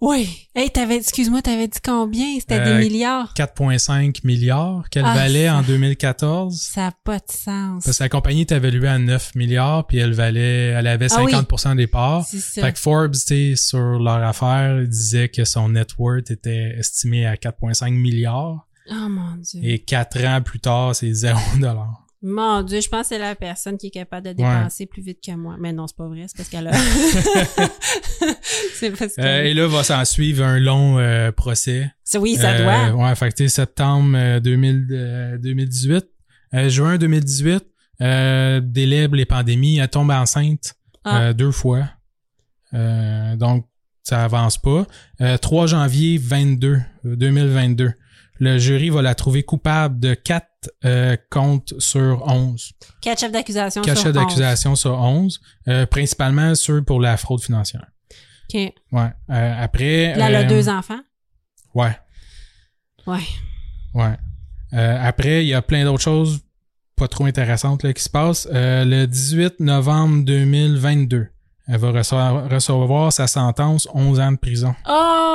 Oui. 0.00 0.48
Hey, 0.54 0.70
t'avais, 0.70 0.96
excuse-moi, 0.96 1.40
t'avais 1.40 1.66
dit 1.68 1.78
combien? 1.82 2.26
C'était 2.38 2.58
Euh, 2.58 2.78
des 2.78 2.84
milliards? 2.88 3.32
4,5 3.34 4.22
milliards 4.24 4.88
qu'elle 4.90 5.04
Ah, 5.06 5.14
valait 5.14 5.46
ça- 5.46 5.56
en 5.56 5.62
2014. 5.62 6.60
Ça 6.60 6.80
n'a 6.82 6.92
pas 7.04 7.18
de 7.18 7.24
sens. 7.30 7.84
Parce 7.84 7.98
que 7.98 8.02
la 8.02 8.08
compagnie 8.10 8.42
est 8.42 8.52
évaluée 8.52 8.88
à 8.88 8.98
9 8.98 9.34
milliards, 9.34 9.86
puis 9.86 9.98
elle 9.98 10.12
valait, 10.12 10.66
elle 10.68 10.86
avait 10.86 11.06
Ah 11.10 11.22
oui. 11.22 11.32
50% 11.32 11.74
des 11.76 11.86
parts. 11.86 12.26
C'est 12.28 12.40
ça. 12.40 12.60
Fait 12.62 12.72
que 12.72 12.78
Forbes, 12.78 13.14
sur 13.14 13.98
leur 13.98 14.22
affaire, 14.22 14.86
disait 14.86 15.28
que 15.30 15.44
son 15.44 15.70
net 15.70 15.90
worth 15.98 16.30
était 16.30 16.74
estimé 16.78 17.24
à 17.26 17.36
4,5 17.36 17.94
milliards. 17.94 18.66
Oh 18.90 19.08
mon 19.08 19.36
Dieu. 19.36 19.60
Et 19.62 19.78
quatre 19.78 20.22
ans 20.26 20.42
plus 20.42 20.60
tard, 20.60 20.94
c'est 20.94 21.12
0 21.14 21.38
dollar. 21.58 22.03
Mon 22.26 22.62
Dieu, 22.62 22.80
je 22.80 22.88
pense 22.88 23.02
que 23.02 23.06
c'est 23.14 23.18
la 23.18 23.34
personne 23.34 23.76
qui 23.76 23.88
est 23.88 23.90
capable 23.90 24.26
de 24.28 24.32
dépenser 24.32 24.86
plus 24.86 25.02
vite 25.02 25.18
que 25.24 25.32
moi. 25.32 25.56
Mais 25.60 25.72
non, 25.74 25.86
c'est 25.86 25.96
pas 25.96 26.08
vrai, 26.08 26.24
c'est 26.26 26.36
parce 26.36 26.48
qu'elle 26.48 26.66
a. 26.68 26.72
c'est 28.74 28.90
parce 28.90 29.14
que. 29.14 29.20
Euh, 29.20 29.44
et 29.44 29.54
là, 29.54 29.66
va 29.68 29.82
s'en 29.84 30.04
suivre 30.04 30.42
un 30.44 30.58
long 30.58 30.98
euh, 30.98 31.32
procès. 31.32 31.90
Oui, 32.16 32.36
ça 32.36 32.52
Euh, 32.52 32.90
doit. 32.92 33.04
Ouais, 33.08 33.14
fait 33.14 33.32
que 33.34 33.46
septembre 33.48 34.16
euh, 34.16 34.40
2000, 34.40 34.86
euh, 34.90 35.38
2018. 35.38 36.06
Euh, 36.54 36.68
juin 36.68 36.96
2018, 36.98 37.64
euh, 38.00 38.60
délèbre 38.62 39.16
les 39.16 39.26
pandémies. 39.26 39.78
Elle 39.78 39.88
tombe 39.88 40.10
enceinte 40.10 40.74
Ah. 41.04 41.24
euh, 41.24 41.32
deux 41.32 41.50
fois. 41.50 41.84
Euh, 42.72 43.36
donc, 43.36 43.66
ça 44.02 44.24
avance 44.24 44.58
pas. 44.58 44.86
Euh, 45.20 45.36
3 45.36 45.66
janvier 45.66 46.18
22, 46.18 46.80
euh, 47.06 47.16
2022. 47.16 47.92
Le 48.40 48.58
jury 48.58 48.90
va 48.90 49.00
la 49.02 49.14
trouver 49.14 49.42
coupable 49.44 50.00
de 50.00 50.14
4 50.14 50.46
comptes 51.30 51.74
sur 51.78 52.24
11. 52.26 52.72
Quatre 53.00 53.20
chefs 53.20 53.32
d'accusation. 53.32 53.82
Quatre 53.82 53.96
sur 53.98 54.06
chefs 54.08 54.16
11. 54.16 54.22
d'accusation 54.22 54.74
sur 54.76 54.92
11. 54.98 55.40
euh, 55.68 55.86
principalement 55.86 56.54
ceux 56.54 56.82
pour 56.82 57.00
la 57.00 57.16
fraude 57.16 57.40
financière. 57.42 57.86
OK. 58.52 58.60
Ouais. 58.92 59.10
Euh, 59.30 59.54
après... 59.58 60.14
Là, 60.16 60.28
elle 60.28 60.36
a 60.36 60.40
euh, 60.40 60.48
deux 60.48 60.68
enfants? 60.68 61.00
Ouais. 61.74 61.96
Ouais. 63.06 63.20
Ouais. 63.94 64.16
Euh, 64.72 64.98
après, 65.00 65.44
il 65.44 65.48
y 65.48 65.54
a 65.54 65.62
plein 65.62 65.84
d'autres 65.84 66.02
choses 66.02 66.40
pas 66.96 67.08
trop 67.08 67.24
intéressantes 67.26 67.82
là, 67.82 67.92
qui 67.92 68.02
se 68.02 68.08
passent. 68.10 68.48
Euh, 68.52 68.84
le 68.84 69.06
18 69.06 69.60
novembre 69.60 70.24
2022, 70.24 71.28
elle 71.66 71.78
va 71.78 71.90
recevoir, 71.90 72.48
recevoir 72.48 73.12
sa 73.12 73.26
sentence 73.26 73.88
11 73.94 74.20
ans 74.20 74.32
de 74.32 74.36
prison. 74.38 74.74
Oh! 74.88 75.33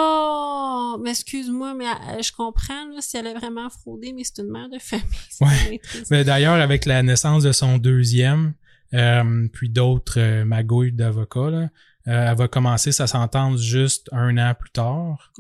Mais 1.01 1.11
excuse-moi, 1.11 1.73
mais 1.73 1.85
euh, 1.85 2.21
je 2.21 2.31
comprends 2.31 2.87
là, 2.93 2.99
si 2.99 3.17
elle 3.17 3.27
a 3.27 3.33
vraiment 3.33 3.69
fraudé, 3.69 4.13
mais 4.13 4.23
c'est 4.23 4.41
une 4.41 4.51
mère 4.51 4.69
de 4.69 4.79
famille. 4.79 5.05
Ouais. 5.41 5.81
Mais 6.11 6.23
d'ailleurs, 6.23 6.55
avec 6.55 6.85
la 6.85 7.01
naissance 7.03 7.43
de 7.43 7.51
son 7.51 7.77
deuxième, 7.77 8.53
euh, 8.93 9.47
puis 9.53 9.69
d'autres 9.69 10.19
euh, 10.19 10.45
magouilles 10.45 10.91
d'avocats, 10.91 11.49
là, 11.49 11.69
euh, 12.07 12.31
elle 12.31 12.37
va 12.37 12.47
commencer 12.47 12.91
sa 12.91 13.07
sentence 13.07 13.61
juste 13.61 14.09
un 14.11 14.37
an 14.37 14.53
plus 14.57 14.71
tard, 14.71 15.31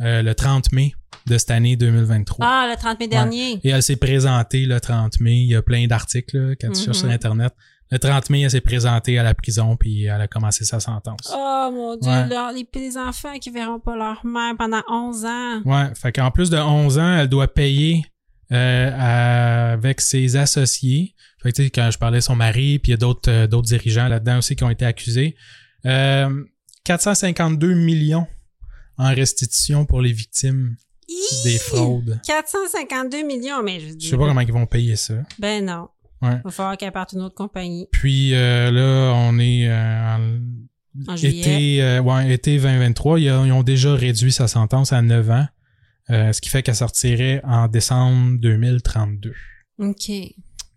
euh, 0.00 0.22
le 0.22 0.34
30 0.34 0.72
mai 0.72 0.94
de 1.26 1.36
cette 1.36 1.50
année 1.50 1.76
2023. 1.76 2.46
Ah, 2.46 2.68
le 2.70 2.76
30 2.76 3.00
mai 3.00 3.08
dernier. 3.08 3.60
Et 3.64 3.70
elle 3.70 3.82
s'est 3.82 3.96
présentée 3.96 4.64
le 4.64 4.80
30 4.80 5.20
mai. 5.20 5.38
Il 5.38 5.48
y 5.48 5.56
a 5.56 5.62
plein 5.62 5.86
d'articles 5.86 6.38
là, 6.38 6.54
quand 6.54 6.70
tu 6.72 6.82
cherches 6.82 6.98
sur. 6.98 7.10
Internet. 7.10 7.52
Le 7.92 7.98
30 8.00 8.30
mai, 8.30 8.40
elle 8.42 8.50
s'est 8.50 8.60
présentée 8.60 9.16
à 9.18 9.22
la 9.22 9.32
prison, 9.34 9.76
puis 9.76 10.04
elle 10.04 10.20
a 10.20 10.26
commencé 10.26 10.64
sa 10.64 10.80
sentence. 10.80 11.30
Oh 11.32 11.70
mon 11.72 11.96
dieu, 11.96 12.10
Ouais. 12.10 12.26
leur- 12.28 12.50
les 12.52 12.96
enfants 12.98 13.38
qui 13.38 13.50
verront 13.50 13.78
pas 13.78 13.94
leur 13.96 14.26
mère 14.26 14.54
pendant 14.58 14.82
11 14.90 15.24
ans. 15.24 15.62
Ouais, 15.64 15.94
fait 15.94 16.10
qu'en 16.12 16.30
plus 16.32 16.50
de 16.50 16.56
11 16.56 16.98
ans, 16.98 17.18
elle 17.18 17.28
doit 17.28 17.48
payer 17.48 18.04
euh, 18.52 18.90
à- 18.96 19.72
avec 19.72 20.00
ses 20.00 20.36
associés. 20.36 21.14
Fait 21.42 21.50
que, 21.52 21.56
tu 21.56 21.64
sais, 21.64 21.70
quand 21.70 21.90
je 21.92 21.98
parlais 21.98 22.18
de 22.18 22.22
son 22.22 22.36
mari, 22.36 22.78
puis 22.78 22.90
il 22.90 22.92
y 22.92 22.94
a 22.94 22.96
d'autres 22.96 23.28
euh, 23.30 23.46
d'autres 23.48 23.66
dirigeants 23.68 24.06
là-dedans 24.08 24.38
aussi 24.38 24.54
qui 24.56 24.62
ont 24.64 24.70
été 24.70 24.84
accusés. 24.84 25.36
Euh, 25.84 26.44
452 26.84 27.74
millions 27.74 28.26
en 28.98 29.12
restitution 29.14 29.84
pour 29.84 30.00
les 30.00 30.12
victimes 30.12 30.76
des 31.44 31.58
fraudes. 31.58 32.20
452 32.26 33.22
millions, 33.24 33.62
mais 33.64 33.80
je 33.80 33.88
Je 33.88 33.92
dis. 33.94 34.08
sais 34.10 34.16
pas 34.16 34.26
comment 34.26 34.40
ils 34.40 34.52
vont 34.52 34.66
payer 34.66 34.94
ça. 34.96 35.14
Ben 35.40 35.64
non. 35.64 35.88
Ouais. 36.22 36.40
Va 36.44 36.50
falloir 36.50 36.76
qu'elle 36.76 36.92
parte 36.92 37.12
une 37.12 37.20
autre 37.20 37.34
compagnie 37.34 37.88
Puis 37.92 38.34
euh, 38.34 38.70
là, 38.70 39.12
on 39.14 39.38
est 39.38 39.68
euh, 39.68 40.16
en 40.16 40.40
en 41.08 41.14
été, 41.16 41.82
euh, 41.82 42.00
ouais, 42.00 42.32
été 42.32 42.56
2023. 42.58 43.20
Ils, 43.20 43.30
ont- 43.30 43.62
déjà 43.62 43.94
réduit 43.94 44.32
sa 44.32 44.48
sentence 44.48 44.92
à 44.94 45.02
9 45.02 45.30
ans, 45.30 45.46
ce 46.08 46.40
qui 46.40 46.48
fait 46.48 46.62
qu'elle 46.62 46.74
sortirait 46.76 47.42
en 47.44 47.68
décembre 47.68 48.38
2032. 48.40 49.34
OK. 49.78 50.10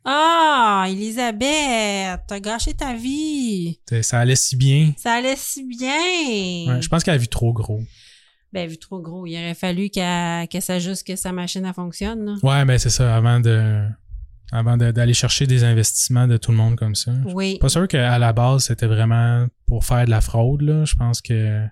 Ah, 0.04 0.86
Elisabeth, 0.90 2.22
t'as 2.28 2.40
gâché 2.42 2.74
ta 2.74 2.94
vie. 2.96 3.80
Ça 4.02 4.20
allait 4.20 4.36
si 4.36 4.56
bien. 4.56 4.94
Ça 4.98 5.14
allait 5.14 5.36
si 5.38 5.64
bien. 5.64 6.74
Ouais, 6.74 6.82
je 6.82 6.88
pense 6.90 7.04
qu'elle 7.04 7.14
a 7.14 7.18
vu 7.18 7.28
trop 7.28 7.54
gros. 7.54 7.82
Ben, 8.52 8.68
vu 8.68 8.78
trop 8.78 9.00
gros, 9.00 9.28
il 9.28 9.36
aurait 9.36 9.54
fallu 9.54 9.90
qu'elle 9.90 10.48
s'ajuste 10.62 11.06
que 11.06 11.16
sa 11.16 11.32
machine 11.32 11.64
elle 11.66 11.74
fonctionne. 11.74 12.26
là. 12.26 12.34
Ouais, 12.42 12.66
ben 12.66 12.78
c'est 12.80 12.90
ça, 12.90 13.16
avant 13.16 13.40
de 13.40 13.84
avant 14.52 14.78
d'aller 14.78 15.14
chercher 15.14 15.46
des 15.48 15.64
investissements 15.64 16.28
de 16.28 16.38
tout 16.38 16.52
le 16.52 16.58
monde 16.58 16.76
comme 16.76 16.96
ça. 16.96 17.12
Oui. 17.34 17.58
pas 17.60 17.70
sûr 17.70 17.88
qu'à 17.88 18.18
la 18.18 18.34
base, 18.34 18.66
c'était 18.66 18.88
vraiment 18.88 19.46
pour 19.68 19.86
faire 19.86 20.06
de 20.06 20.10
la 20.10 20.22
fraude. 20.22 20.62
Là. 20.62 20.86
Je 20.86 20.96
pense 20.96 21.22
que 21.22 21.34
elle 21.34 21.70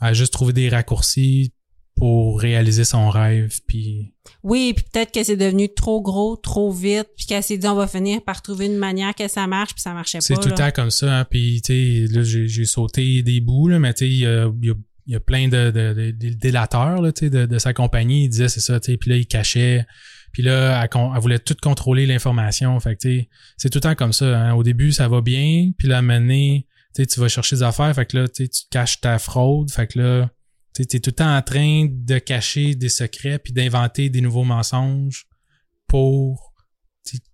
a 0.00 0.12
juste 0.14 0.32
trouvé 0.32 0.52
des 0.52 0.68
raccourcis 0.68 1.52
pour 1.96 2.40
réaliser 2.40 2.84
son 2.84 3.10
rêve. 3.10 3.58
Puis 3.66 4.14
Oui, 4.44 4.72
puis 4.74 4.84
peut-être 4.92 5.12
que 5.12 5.24
c'est 5.24 5.36
devenu 5.36 5.68
trop 5.74 6.00
gros, 6.00 6.36
trop 6.36 6.70
vite, 6.72 7.08
puis 7.16 7.26
qu'elle 7.26 7.42
s'est 7.42 7.58
dit 7.58 7.66
on 7.66 7.74
va 7.74 7.88
finir 7.88 8.22
par 8.22 8.40
trouver 8.40 8.66
une 8.66 8.76
manière 8.78 9.14
que 9.14 9.26
ça 9.26 9.46
marche, 9.48 9.74
puis 9.74 9.82
ça 9.82 9.92
marchait 9.92 10.18
pas. 10.18 10.22
c'est 10.22 10.36
tout 10.36 10.48
le 10.48 10.54
temps 10.54 10.70
comme 10.70 10.90
ça. 10.92 11.18
Hein. 11.20 11.24
Puis 11.28 11.60
tu 11.62 12.06
sais, 12.06 12.12
là, 12.14 12.22
j'ai 12.22 12.64
sauté 12.64 13.22
des 13.22 13.40
bouts, 13.40 13.66
là, 13.68 13.78
mais 13.80 13.92
tu 13.94 14.04
sais, 14.04 14.08
il 14.08 14.18
y 14.18 14.26
a, 14.26 14.48
il 14.62 14.68
y 14.68 14.70
a- 14.70 14.74
il 15.06 15.12
y 15.12 15.16
a 15.16 15.20
plein 15.20 15.48
de, 15.48 15.70
de, 15.70 15.94
de- 15.94 16.10
de 16.10 16.34
délateurs 16.34 17.00
là, 17.00 17.10
de, 17.12 17.46
de 17.46 17.58
sa 17.58 17.72
compagnie. 17.72 18.24
Il 18.24 18.28
disait 18.28 18.48
c'est 18.50 18.60
ça, 18.60 18.78
tu 18.78 18.92
sais, 18.92 18.98
puis 18.98 19.08
là, 19.10 19.16
il 19.16 19.26
cachait. 19.26 19.86
Puis 20.38 20.46
là, 20.46 20.84
elle, 20.84 21.20
voulait 21.20 21.40
tout 21.40 21.56
contrôler 21.60 22.06
l'information. 22.06 22.78
Fait 22.78 22.94
que, 22.94 23.08
c'est 23.56 23.70
tout 23.70 23.78
le 23.78 23.80
temps 23.80 23.96
comme 23.96 24.12
ça. 24.12 24.40
hein. 24.40 24.52
Au 24.54 24.62
début, 24.62 24.92
ça 24.92 25.08
va 25.08 25.20
bien. 25.20 25.72
Puis 25.76 25.88
là, 25.88 26.00
donné, 26.00 26.68
tu 26.94 27.18
vas 27.18 27.26
chercher 27.26 27.56
des 27.56 27.64
affaires. 27.64 27.92
Fait 27.92 28.06
que 28.06 28.18
là, 28.18 28.28
tu 28.28 28.48
caches 28.70 29.00
ta 29.00 29.18
fraude. 29.18 29.68
Fait 29.72 29.88
que 29.88 29.98
là, 29.98 30.30
tu 30.76 30.82
es 30.82 31.00
tout 31.00 31.10
le 31.10 31.16
temps 31.16 31.36
en 31.36 31.42
train 31.42 31.88
de 31.90 32.18
cacher 32.20 32.76
des 32.76 32.88
secrets 32.88 33.40
puis 33.40 33.52
d'inventer 33.52 34.10
des 34.10 34.20
nouveaux 34.20 34.44
mensonges 34.44 35.26
pour 35.88 36.47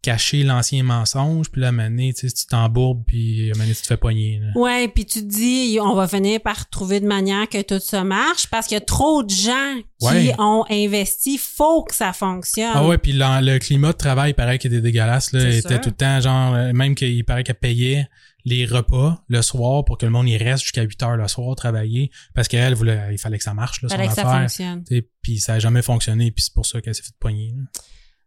cacher 0.03 0.43
l'ancien 0.43 0.83
mensonge. 0.83 1.51
Puis 1.51 1.61
là, 1.61 1.71
donné, 1.73 2.13
tu 2.15 2.29
sais, 2.29 2.35
tu 2.35 2.47
t'embourbes 2.47 3.05
puis 3.07 3.51
donné, 3.53 3.75
tu 3.75 3.83
te 3.83 3.87
fais 3.87 3.97
pogner. 3.97 4.41
là. 4.41 4.49
Ouais, 4.61 4.89
puis 4.89 5.05
tu 5.07 5.21
te 5.21 5.27
dis 5.29 5.79
on 5.81 5.95
va 5.95 6.07
finir 6.09 6.41
par 6.41 6.69
trouver 6.71 7.01
de 7.01 7.07
manière 7.07 7.49
que 7.49 7.63
tout 7.63 7.81
ça 7.81 8.05
marche 8.05 8.47
parce 8.49 8.67
qu'il 8.67 8.75
y 8.77 8.79
a 8.79 8.85
trop 8.85 9.23
de 9.23 9.31
gens 9.31 9.75
qui 10.01 10.07
Ouais. 10.07 10.35
ont 10.39 10.65
investi, 10.71 11.39
faut 11.39 11.83
que 11.85 11.95
ça 11.95 12.13
fonctionne. 12.13 12.73
Ah 12.75 12.87
ouais, 12.87 12.99
puis 12.99 13.13
le 13.15 13.59
climat 13.59 13.93
de 13.93 13.97
travail, 13.99 14.35
paraît 14.35 14.59
qu'il 14.59 14.73
était 14.73 14.83
dégueulasse. 14.83 15.33
Là, 15.33 15.49
était 15.49 15.69
sûr. 15.69 15.81
tout 15.81 15.89
le 15.91 15.95
temps, 15.97 16.21
genre, 16.21 16.55
euh, 16.55 16.73
même 16.73 16.95
qu'il 16.95 17.25
paraît 17.25 17.43
qu'elle 17.45 17.55
payait 17.57 18.07
les 18.47 18.67
repas 18.67 19.25
le 19.29 19.41
soir 19.41 19.87
pour 19.87 19.97
que 19.97 20.05
le 20.05 20.13
monde 20.13 20.29
y 20.29 20.37
reste 20.37 20.63
jusqu'à 20.65 20.83
8 20.83 21.03
heures 21.03 21.17
le 21.17 21.27
soir 21.29 21.57
travailler 21.57 22.11
parce 22.35 22.47
qu'elle 22.47 22.75
voulait, 22.75 23.01
il 23.13 23.17
fallait 23.19 23.39
que 23.39 23.45
ça 23.45 23.55
marche, 23.55 23.81
là, 23.81 23.89
son 23.89 23.95
Fallait 23.97 24.09
que 24.09 24.15
ça 24.15 24.29
affaire. 24.29 24.41
fonctionne. 24.43 24.85
Sais, 24.87 25.09
Puis 25.23 25.39
ça 25.41 25.55
a 25.55 25.59
jamais 25.59 25.81
fonctionné, 25.81 26.31
puis 26.31 26.45
c'est 26.45 26.53
pour 26.53 26.67
ça 26.67 26.83
qu'elle 26.83 26.95
s'est 26.95 27.03
fait 27.03 27.15
poigner. 27.19 27.55
là. 27.57 27.63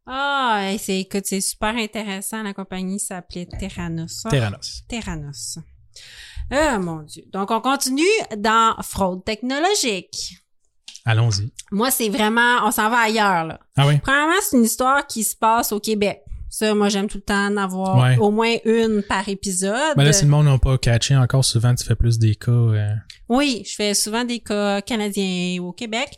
Ah, 0.07 0.71
c'est 0.79 0.99
écoute, 1.01 1.23
c'est 1.25 1.41
super 1.41 1.75
intéressant. 1.75 2.41
La 2.43 2.53
compagnie 2.53 2.99
s'appelait 2.99 3.45
Terranos. 3.59 4.23
Terranos. 4.29 4.83
Terranos. 4.87 5.59
Ah 6.49 6.79
mon 6.79 7.03
dieu. 7.03 7.23
Donc 7.33 7.51
on 7.51 7.59
continue 7.59 8.03
dans 8.37 8.75
fraude 8.81 9.25
technologique. 9.25 10.37
Allons-y. 11.05 11.51
Moi, 11.71 11.89
c'est 11.91 12.09
vraiment, 12.09 12.65
on 12.65 12.71
s'en 12.71 12.89
va 12.89 12.99
ailleurs 12.99 13.45
là. 13.45 13.59
Ah 13.77 13.87
oui? 13.87 13.97
Premièrement, 14.03 14.33
c'est 14.41 14.57
une 14.57 14.63
histoire 14.63 15.05
qui 15.07 15.23
se 15.23 15.35
passe 15.35 15.71
au 15.71 15.79
Québec. 15.79 16.21
Ça, 16.49 16.73
moi, 16.73 16.87
j'aime 16.89 17.07
tout 17.07 17.17
le 17.17 17.23
temps 17.23 17.47
en 17.47 17.57
avoir 17.57 17.97
Ouais. 17.97 18.17
au 18.17 18.31
moins 18.31 18.55
une 18.65 19.03
par 19.07 19.27
épisode. 19.29 19.95
Ben 19.97 20.03
là, 20.03 20.13
si 20.13 20.23
le 20.25 20.31
monde 20.31 20.45
n'a 20.45 20.57
pas 20.57 20.77
catché 20.77 21.15
encore, 21.15 21.43
souvent, 21.45 21.75
tu 21.75 21.83
fais 21.85 21.95
plus 21.95 22.17
des 22.19 22.35
cas. 22.35 22.51
euh, 22.51 22.93
Oui, 23.29 23.63
je 23.65 23.75
fais 23.75 23.93
souvent 23.93 24.23
des 24.23 24.39
cas 24.39 24.81
canadiens 24.81 25.61
au 25.61 25.71
Québec. 25.73 26.09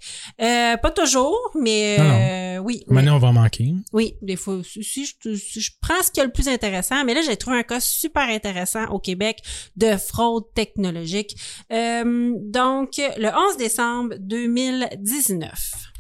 Euh, 0.42 0.78
pas 0.78 0.92
toujours, 0.92 1.38
mais 1.60 1.98
Non, 1.98 2.04
non. 2.04 2.20
euh, 2.22 2.58
oui. 2.60 2.84
Maintenant, 2.88 3.16
on 3.16 3.20
va 3.20 3.28
en 3.30 3.34
manquer. 3.34 3.74
Oui, 3.94 4.16
des 4.22 4.36
fois, 4.36 4.60
si 4.64 5.06
je, 5.06 5.36
si 5.36 5.62
je 5.62 5.72
prends 5.82 6.02
ce 6.04 6.12
qui 6.12 6.20
est 6.20 6.26
le 6.26 6.32
plus 6.32 6.48
intéressant, 6.48 7.04
mais 7.06 7.14
là, 7.14 7.22
j'ai 7.22 7.36
trouvé 7.38 7.58
un 7.58 7.64
cas 7.64 7.80
super 7.80 8.24
intéressant 8.30 8.86
au 8.90 9.00
Québec 9.00 9.40
de 9.76 9.96
fraude 9.98 10.44
technologique. 10.54 11.36
Euh, 11.72 12.34
donc, 12.38 12.92
le 12.98 13.30
11 13.52 13.58
décembre 13.58 14.16
2019, 14.20 15.52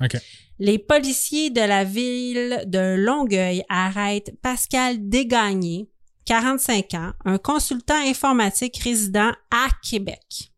OK. 0.03 0.17
les 0.59 0.79
policiers 0.79 1.49
de 1.49 1.61
la 1.61 1.83
ville 1.83 2.63
de 2.67 2.95
Longueuil 2.97 3.63
arrêtent 3.69 4.33
Pascal 4.41 4.97
Desgagnés, 5.09 5.89
45 6.25 6.93
ans, 6.93 7.11
un 7.25 7.37
consultant 7.37 7.99
informatique 8.07 8.77
résident 8.83 9.31
à 9.51 9.67
Québec. 9.89 10.51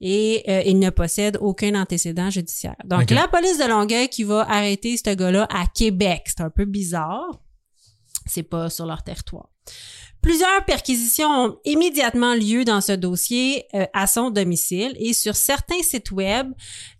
Et 0.00 0.44
euh, 0.48 0.62
il 0.64 0.78
ne 0.78 0.90
possède 0.90 1.38
aucun 1.40 1.74
antécédent 1.74 2.30
judiciaire. 2.30 2.76
Donc, 2.84 3.10
la 3.10 3.26
police 3.28 3.58
de 3.58 3.64
Longueuil 3.64 4.08
qui 4.08 4.22
va 4.22 4.48
arrêter 4.48 4.96
ce 4.96 5.14
gars-là 5.14 5.48
à 5.50 5.66
Québec. 5.66 6.22
C'est 6.26 6.40
un 6.40 6.50
peu 6.50 6.64
bizarre. 6.64 7.40
C'est 8.26 8.42
pas 8.42 8.70
sur 8.70 8.86
leur 8.86 9.02
territoire. 9.02 9.48
Plusieurs 10.20 10.64
perquisitions 10.64 11.28
ont 11.28 11.58
immédiatement 11.64 12.34
lieu 12.34 12.64
dans 12.64 12.80
ce 12.80 12.92
dossier 12.92 13.64
euh, 13.74 13.86
à 13.92 14.06
son 14.08 14.30
domicile 14.30 14.96
et 14.98 15.12
sur 15.12 15.36
certains 15.36 15.82
sites 15.82 16.10
web, 16.10 16.52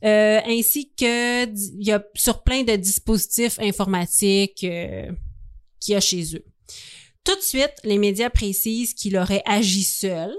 euh, 0.05 0.40
ainsi 0.46 0.92
que 0.94 1.44
il 1.46 1.86
y 1.86 1.90
a 1.90 2.03
sur 2.14 2.44
plein 2.44 2.62
de 2.62 2.76
dispositifs 2.76 3.59
informatiques 3.59 4.62
euh, 4.62 5.11
qu'il 5.80 5.94
y 5.94 5.96
a 5.96 6.01
chez 6.01 6.36
eux. 6.36 6.44
Tout 7.24 7.34
de 7.34 7.40
suite, 7.40 7.74
les 7.82 7.99
médias 7.99 8.30
précisent 8.30 8.94
qu'il 8.94 9.16
aurait 9.16 9.42
agi 9.46 9.82
seul. 9.82 10.32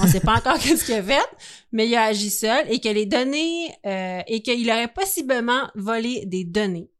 On 0.00 0.04
ne 0.04 0.08
sait 0.08 0.20
pas 0.20 0.34
encore 0.34 0.58
qu'est-ce 0.62 0.84
qu'il 0.84 0.94
a 0.94 1.02
fait, 1.02 1.28
mais 1.72 1.86
il 1.88 1.94
a 1.94 2.04
agi 2.04 2.30
seul 2.30 2.64
et 2.70 2.80
que 2.80 2.88
les 2.88 3.06
données 3.06 3.70
euh, 3.86 4.20
et 4.26 4.42
qu'il 4.42 4.68
aurait 4.70 4.92
possiblement 4.92 5.68
volé 5.74 6.24
des 6.26 6.44
données. 6.44 6.90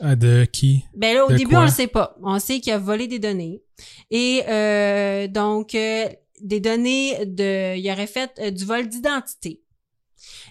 Ah, 0.00 0.16
de 0.16 0.46
qui? 0.50 0.84
Ben 0.94 1.14
là, 1.14 1.26
au 1.26 1.30
De 1.30 1.36
début, 1.36 1.50
quoi? 1.50 1.60
on 1.60 1.64
le 1.64 1.70
sait 1.70 1.86
pas. 1.86 2.16
On 2.22 2.38
sait 2.38 2.60
qu'il 2.60 2.72
a 2.72 2.78
volé 2.78 3.08
des 3.08 3.18
données. 3.18 3.62
Et 4.10 4.42
euh, 4.48 5.28
donc, 5.28 5.74
euh, 5.74 6.08
des 6.40 6.60
données 6.60 7.26
de... 7.26 7.76
Il 7.76 7.90
aurait 7.90 8.06
fait 8.06 8.30
euh, 8.38 8.50
du 8.50 8.64
vol 8.64 8.88
d'identité. 8.88 9.60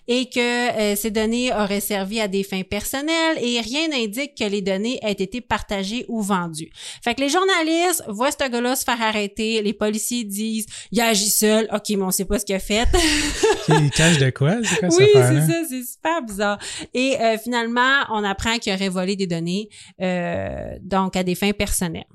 Et 0.08 0.30
que 0.30 0.40
euh, 0.40 0.96
ces 0.96 1.12
données 1.12 1.54
auraient 1.54 1.80
servi 1.80 2.20
à 2.20 2.28
des 2.28 2.44
fins 2.44 2.62
personnelles 2.64 3.38
et 3.42 3.60
rien 3.60 3.88
n'indique 3.88 4.36
que 4.38 4.44
les 4.44 4.62
données 4.62 5.00
aient 5.02 5.12
été 5.12 5.42
partagées 5.42 6.06
ou 6.08 6.22
vendues. 6.22 6.70
Fait 7.04 7.16
que 7.16 7.22
les 7.22 7.30
journalistes 7.30 8.04
voient 8.08 8.32
ce 8.32 8.50
gars-là 8.50 8.76
se 8.76 8.84
faire 8.84 9.02
arrêter, 9.02 9.62
les 9.62 9.74
policiers 9.74 10.24
disent 10.24 10.66
«Il 10.92 11.02
a 11.02 11.08
agi 11.08 11.30
seul. 11.30 11.68
OK, 11.74 11.90
mais 11.90 12.04
on 12.04 12.12
sait 12.12 12.26
pas 12.26 12.40
ce 12.40 12.46
qu'il 12.46 12.56
a 12.56 12.60
fait.» 12.60 12.88
Il 13.70 13.90
cache 13.92 14.18
de 14.18 14.30
quoi? 14.30 14.56
Oui, 14.60 15.08
c'est 15.14 15.42
ça, 15.48 15.62
c'est 15.70 15.84
super 15.84 16.22
bizarre. 16.22 16.60
Et 16.94 17.18
euh, 17.20 17.38
finalement, 17.38 18.02
on 18.12 18.24
apprend 18.24 18.58
qu'il 18.58 18.74
aurait 18.74 18.90
volé 18.90 19.16
des 19.16 19.28
données, 19.28 19.70
euh, 20.02 20.78
donc 20.82 21.16
à 21.16 21.24
des 21.24 21.36
fins 21.36 21.52
personnelles. 21.52 22.06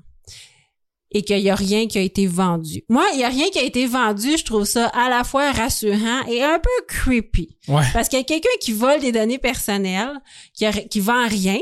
Et 1.13 1.23
qu'il 1.23 1.41
n'y 1.41 1.49
a 1.49 1.55
rien 1.55 1.87
qui 1.87 1.97
a 1.97 2.01
été 2.01 2.25
vendu. 2.25 2.83
Moi, 2.89 3.03
il 3.13 3.17
n'y 3.17 3.23
a 3.25 3.29
rien 3.29 3.49
qui 3.49 3.59
a 3.59 3.63
été 3.63 3.85
vendu, 3.85 4.37
je 4.37 4.45
trouve 4.45 4.63
ça 4.65 4.87
à 4.87 5.09
la 5.09 5.23
fois 5.25 5.51
rassurant 5.51 6.21
et 6.29 6.41
un 6.41 6.57
peu 6.59 6.85
creepy. 6.87 7.57
Ouais. 7.67 7.83
Parce 7.91 8.07
qu'il 8.07 8.17
y 8.19 8.21
a 8.21 8.25
quelqu'un 8.25 8.47
qui 8.61 8.71
vole 8.71 9.01
des 9.01 9.11
données 9.11 9.37
personnelles, 9.39 10.13
qui, 10.53 10.65
a- 10.65 10.71
qui 10.71 10.99
vend 11.01 11.27
rien, 11.27 11.59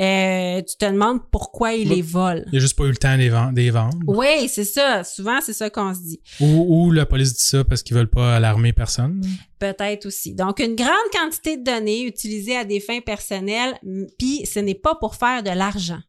euh, 0.00 0.60
tu 0.62 0.76
te 0.76 0.84
demandes 0.84 1.20
pourquoi 1.30 1.72
il 1.74 1.88
les 1.88 2.02
vole. 2.02 2.44
Il 2.52 2.58
a 2.58 2.60
juste 2.60 2.76
pas 2.76 2.84
eu 2.84 2.90
le 2.90 2.96
temps 2.96 3.16
de 3.16 3.56
les 3.56 3.70
vendre. 3.70 3.96
Oui, 4.06 4.48
c'est 4.48 4.64
ça. 4.64 5.04
Souvent, 5.04 5.40
c'est 5.40 5.52
ça 5.52 5.70
qu'on 5.70 5.94
se 5.94 6.00
dit. 6.00 6.20
Ou, 6.40 6.66
ou 6.86 6.90
la 6.92 7.06
police 7.06 7.32
dit 7.34 7.44
ça 7.44 7.62
parce 7.64 7.82
qu'ils 7.82 7.96
veulent 7.96 8.10
pas 8.10 8.34
alarmer 8.36 8.72
personne. 8.72 9.24
Peut-être 9.60 10.06
aussi. 10.06 10.34
Donc, 10.34 10.58
une 10.58 10.74
grande 10.74 10.90
quantité 11.12 11.56
de 11.56 11.62
données 11.64 12.04
utilisées 12.06 12.56
à 12.56 12.64
des 12.64 12.80
fins 12.80 13.00
personnelles, 13.00 13.74
puis 14.18 14.44
ce 14.46 14.58
n'est 14.58 14.74
pas 14.74 14.96
pour 14.96 15.14
faire 15.14 15.42
de 15.44 15.50
l'argent. 15.50 16.00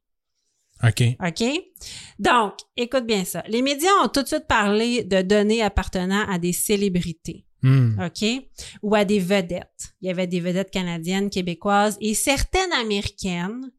OK. 0.84 1.04
OK? 1.26 1.44
Donc, 2.20 2.54
écoute 2.76 3.06
bien 3.06 3.24
ça. 3.24 3.44
Les 3.48 3.62
médias 3.62 3.92
ont 4.04 4.08
tout 4.08 4.24
de 4.24 4.28
suite 4.28 4.48
parlé 4.48 5.04
de 5.04 5.22
données 5.22 5.62
appartenant 5.62 6.26
à 6.28 6.38
des 6.38 6.54
célébrités. 6.54 7.46
Hmm. 7.62 8.00
OK? 8.00 8.28
Ou 8.84 8.94
à 8.94 9.06
des 9.06 9.18
vedettes. 9.18 9.96
Il 10.02 10.08
y 10.08 10.12
avait 10.12 10.28
des 10.28 10.40
vedettes 10.40 10.70
canadiennes, 10.70 11.32
québécoises 11.32 11.98
et 12.00 12.14
certaines 12.14 12.72
américaines, 12.74 13.72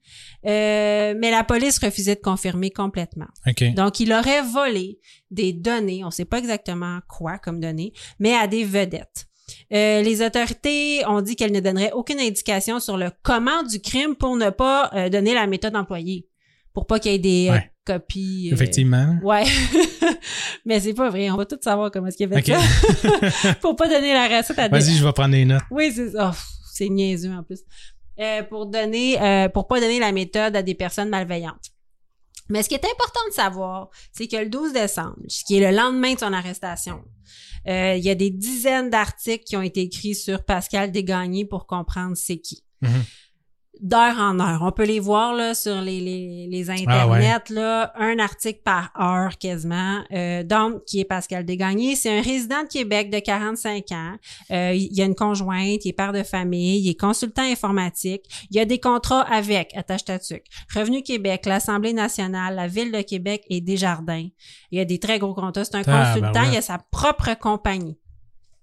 euh, 0.44 1.14
mais 1.16 1.30
la 1.30 1.44
police 1.44 1.78
refusait 1.78 2.16
de 2.16 2.20
confirmer 2.20 2.70
complètement. 2.70 3.28
OK. 3.46 3.74
Donc, 3.74 4.00
il 4.00 4.12
aurait 4.12 4.42
volé 4.42 4.98
des 5.30 5.52
données, 5.52 6.02
on 6.02 6.08
ne 6.08 6.12
sait 6.12 6.24
pas 6.24 6.38
exactement 6.38 6.98
quoi 7.08 7.38
comme 7.38 7.60
données, 7.60 7.92
mais 8.18 8.34
à 8.34 8.48
des 8.48 8.64
vedettes. 8.64 9.28
Euh, 9.72 10.02
les 10.02 10.22
autorités 10.22 11.06
ont 11.06 11.20
dit 11.20 11.36
qu'elles 11.36 11.52
ne 11.52 11.60
donneraient 11.60 11.92
aucune 11.92 12.18
indication 12.18 12.80
sur 12.80 12.96
le 12.96 13.10
comment 13.22 13.62
du 13.62 13.80
crime 13.80 14.16
pour 14.16 14.36
ne 14.36 14.50
pas 14.50 14.90
euh, 14.94 15.08
donner 15.08 15.34
la 15.34 15.46
méthode 15.46 15.76
employée, 15.76 16.26
pour 16.76 16.86
pas 16.86 16.98
qu'il 17.00 17.10
y 17.12 17.14
ait 17.14 17.18
des 17.18 17.48
euh, 17.48 17.52
Ouais. 17.54 17.70
copies. 17.86 18.48
euh, 18.50 18.54
Effectivement. 18.54 19.16
Ouais. 19.22 19.44
mais 20.66 20.78
c'est 20.78 20.92
pas 20.92 21.08
vrai, 21.08 21.30
on 21.30 21.36
va 21.38 21.46
tout 21.46 21.56
savoir 21.58 21.90
comment 21.90 22.08
est-ce 22.08 22.18
qu'il 22.18 22.30
a 22.30 22.38
fait 22.42 22.52
OK. 22.52 22.60
ça. 23.42 23.54
pour 23.62 23.76
pas 23.76 23.88
donner 23.88 24.12
la 24.12 24.28
recette 24.28 24.58
à 24.58 24.68
des 24.68 24.78
Vas-y, 24.78 24.94
je 24.94 25.02
vais 25.02 25.12
prendre 25.14 25.30
des 25.32 25.46
notes. 25.46 25.62
oui, 25.70 25.90
c'est 25.94 26.10
ça. 26.10 26.32
Oh, 26.34 26.36
c'est 26.74 26.90
niaiseux 26.90 27.32
en 27.32 27.42
plus. 27.42 27.60
Euh, 28.20 28.42
pour 28.42 28.66
donner, 28.66 29.18
euh, 29.22 29.48
pour 29.48 29.66
pas 29.68 29.80
donner 29.80 29.98
la 29.98 30.12
méthode 30.12 30.54
à 30.54 30.62
des 30.62 30.74
personnes 30.74 31.08
malveillantes. 31.08 31.70
Mais 32.50 32.62
ce 32.62 32.68
qui 32.68 32.74
est 32.74 32.84
important 32.84 33.20
de 33.30 33.34
savoir, 33.34 33.88
c'est 34.12 34.26
que 34.28 34.36
le 34.36 34.50
12 34.50 34.74
décembre, 34.74 35.16
ce 35.28 35.44
qui 35.46 35.56
est 35.56 35.70
le 35.70 35.74
lendemain 35.74 36.12
de 36.12 36.18
son 36.18 36.32
arrestation, 36.34 37.02
il 37.66 37.98
y 38.04 38.10
a 38.10 38.14
des 38.14 38.30
dizaines 38.30 38.90
d'articles 38.90 39.44
qui 39.44 39.56
ont 39.56 39.62
été 39.62 39.80
écrits 39.80 40.14
sur 40.14 40.44
Pascal 40.44 40.92
Desgagnés 40.92 41.46
pour 41.46 41.66
comprendre 41.66 42.16
c'est 42.16 42.36
qui. 42.36 42.62
Mhm. 42.82 42.90
D'heure 43.80 44.16
en 44.18 44.40
heure. 44.40 44.60
On 44.62 44.72
peut 44.72 44.84
les 44.84 45.00
voir 45.00 45.34
là 45.34 45.54
sur 45.54 45.80
les, 45.80 46.00
les, 46.00 46.48
les 46.50 46.70
internets, 46.70 46.98
Ah 47.00 47.08
ouais. 47.08 47.54
là, 47.54 47.92
un 47.96 48.18
article 48.18 48.60
par 48.64 48.90
heure 48.98 49.36
quasiment. 49.38 50.02
Euh, 50.12 50.42
donc, 50.42 50.84
qui 50.86 51.00
est 51.00 51.04
Pascal 51.04 51.44
Desgagnés. 51.44 51.94
C'est 51.94 52.18
un 52.18 52.22
résident 52.22 52.62
de 52.62 52.68
Québec 52.68 53.10
de 53.10 53.18
45 53.18 53.84
ans. 53.92 54.14
Euh, 54.50 54.72
il 54.74 54.94
y 54.96 55.02
a 55.02 55.04
une 55.04 55.14
conjointe, 55.14 55.84
il 55.84 55.88
est 55.88 55.92
père 55.92 56.12
de 56.12 56.22
famille, 56.22 56.80
il 56.80 56.90
est 56.90 56.98
consultant 56.98 57.42
informatique. 57.42 58.22
Il 58.50 58.56
y 58.56 58.60
a 58.60 58.64
des 58.64 58.80
contrats 58.80 59.22
avec, 59.22 59.76
attache 59.76 60.04
ta 60.04 60.18
tuque, 60.18 60.44
Revenu 60.74 61.02
Québec, 61.02 61.44
l'Assemblée 61.46 61.92
nationale, 61.92 62.54
la 62.54 62.68
Ville 62.68 62.92
de 62.92 63.02
Québec 63.02 63.44
et 63.50 63.60
Desjardins. 63.60 64.28
Il 64.70 64.78
y 64.78 64.80
a 64.80 64.84
des 64.84 64.98
très 64.98 65.18
gros 65.18 65.34
contrats. 65.34 65.64
C'est 65.64 65.76
un 65.76 65.84
consultant, 65.84 66.42
il 66.50 66.56
a 66.56 66.62
sa 66.62 66.78
propre 66.90 67.34
compagnie. 67.38 67.98